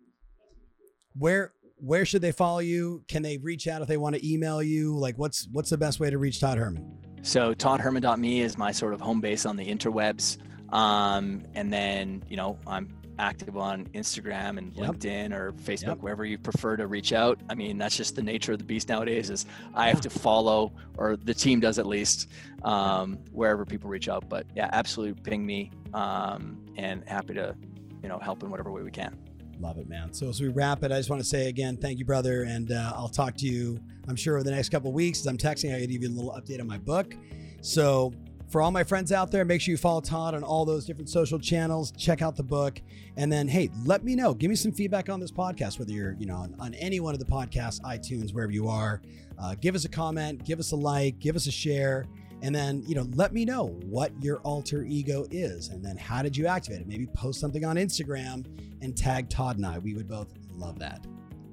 where 1.14 1.54
where 1.78 2.06
should 2.06 2.22
they 2.22 2.32
follow 2.32 2.60
you? 2.60 3.04
Can 3.08 3.24
they 3.24 3.38
reach 3.38 3.68
out 3.68 3.82
if 3.82 3.88
they 3.88 3.98
want 3.98 4.16
to 4.16 4.28
email 4.28 4.62
you? 4.64 4.96
Like, 4.96 5.18
what's 5.18 5.48
what's 5.52 5.70
the 5.70 5.78
best 5.78 6.00
way 6.00 6.10
to 6.10 6.18
reach 6.18 6.40
Todd 6.40 6.58
Herman? 6.58 6.98
So 7.22 7.54
toddherman.me 7.54 8.42
is 8.42 8.58
my 8.58 8.72
sort 8.72 8.94
of 8.94 9.02
home 9.02 9.20
base 9.20 9.46
on 9.46 9.58
the 9.58 9.66
interwebs. 9.66 10.38
Um, 10.74 11.44
and 11.54 11.72
then, 11.74 12.24
you 12.30 12.38
know, 12.38 12.58
I'm 12.66 12.88
active 13.20 13.58
on 13.58 13.86
Instagram 13.94 14.58
and 14.58 14.76
Yep. 14.76 14.96
LinkedIn 14.96 15.32
or 15.34 15.52
Facebook, 15.54 15.88
Yep. 15.88 15.98
wherever 16.02 16.26
you 16.26 16.38
prefer 16.38 16.76
to 16.78 16.88
reach 16.88 17.14
out. 17.14 17.40
I 17.50 17.56
mean, 17.56 17.78
that's 17.78 17.96
just 17.98 18.16
the 18.16 18.22
nature 18.24 18.54
of 18.54 18.60
the 18.60 18.66
beast 18.66 18.90
nowadays 18.90 19.30
is 19.30 19.46
I 19.74 19.90
have 19.90 20.02
to 20.02 20.10
follow, 20.10 20.74
or 20.98 21.16
the 21.18 21.34
team 21.34 21.60
does 21.60 21.78
at 21.80 21.86
least, 21.86 22.28
um, 22.64 23.18
wherever 23.32 23.66
people 23.66 23.90
reach 23.90 24.10
out. 24.10 24.28
But 24.30 24.46
yeah, 24.56 24.70
absolutely 24.74 25.22
ping 25.22 25.46
me 25.46 25.72
um, 25.94 26.64
and 26.78 27.04
happy 27.08 27.34
to, 27.36 27.56
you 28.02 28.10
know, 28.10 28.18
help 28.20 28.44
in 28.44 28.50
whatever 28.50 28.72
way 28.72 28.82
we 28.82 28.92
can. 28.92 29.18
Love 29.60 29.78
it, 29.78 29.88
man. 29.88 30.12
So 30.14 30.28
as 30.28 30.42
we 30.42 30.48
wrap 30.48 30.84
it, 30.84 30.92
I 30.92 30.98
just 30.98 31.10
want 31.12 31.22
to 31.22 31.28
say 31.28 31.48
again, 31.48 31.78
thank 31.78 32.00
you, 32.00 32.06
brother, 32.06 32.44
and 32.44 32.72
uh, 32.72 32.94
I'll 32.96 33.10
talk 33.10 33.36
to 33.38 33.46
you. 33.46 33.80
I'm 34.08 34.16
sure 34.16 34.36
over 34.36 34.44
the 34.44 34.50
next 34.52 34.70
couple 34.70 34.90
of 34.90 34.96
weeks. 34.96 35.20
As 35.20 35.28
I'm 35.28 35.38
texting, 35.38 35.76
I 35.76 35.80
give 35.86 36.02
you 36.02 36.10
a 36.10 36.10
little 36.10 36.32
update 36.32 36.60
on 36.60 36.66
my 36.66 36.80
book. 36.80 37.14
So 37.62 38.12
for 38.52 38.62
all 38.62 38.70
my 38.70 38.84
friends 38.84 39.12
out 39.12 39.32
there, 39.32 39.46
make 39.46 39.62
sure 39.62 39.72
you 39.72 39.78
follow 39.78 40.02
Todd 40.02 40.36
on 40.36 40.44
all 40.44 40.66
those 40.66 40.86
different 40.86 41.10
social 41.10 41.40
channels. 41.40 41.92
Check 41.94 42.22
out 42.22 42.36
the 42.36 42.44
book, 42.44 42.82
and 43.16 43.32
then 43.32 43.48
hey, 43.48 43.70
let 43.86 44.04
me 44.04 44.14
know. 44.14 44.34
Give 44.34 44.50
me 44.50 44.56
some 44.56 44.74
feedback 44.74 45.10
on 45.10 45.20
this 45.20 45.32
podcast, 45.32 45.80
whether 45.80 45.94
you're 45.94 46.16
you 46.20 46.26
know 46.26 46.36
on, 46.36 46.56
on 46.60 46.74
any 46.76 47.00
one 47.00 47.14
of 47.14 47.20
the 47.20 47.26
podcasts, 47.26 47.80
iTunes, 47.82 48.34
wherever 48.34 48.52
you 48.52 48.68
are. 48.68 49.02
Uh, 49.42 49.56
give 49.60 49.74
us 49.74 49.86
a 49.86 49.90
comment, 49.90 50.44
give 50.44 50.60
us 50.60 50.72
a 50.72 50.76
like, 50.76 51.18
give 51.20 51.36
us 51.36 51.48
a 51.48 51.52
share. 51.52 52.06
And 52.44 52.56
then, 52.56 52.84
you 52.88 52.96
know, 52.96 53.08
let 53.14 53.34
me 53.34 53.46
know 53.46 53.68
what 53.86 54.12
your 54.22 54.40
alter 54.40 54.84
ego 54.84 55.28
is. 55.30 55.70
And 55.70 55.86
then 55.86 55.96
how 55.96 56.24
did 56.24 56.36
you 56.36 56.48
activate 56.48 56.82
it? 56.82 56.88
Maybe 56.88 57.06
post 57.06 57.40
something 57.40 57.64
on 57.64 57.76
Instagram 57.76 58.46
and 58.82 58.98
tag 58.98 59.30
Todd 59.30 59.58
and 59.58 59.66
I. 59.66 59.78
We 59.78 59.94
would 59.94 60.08
both 60.08 60.34
love 60.56 60.80
that. 60.80 61.06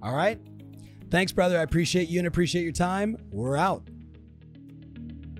All 0.02 0.14
right. 0.14 0.40
Thanks, 1.10 1.32
brother. 1.32 1.58
I 1.58 1.62
appreciate 1.62 2.08
you 2.08 2.20
and 2.20 2.26
appreciate 2.26 2.62
your 2.62 2.72
time. 2.72 3.16
We're 3.32 3.56
out. 3.56 3.88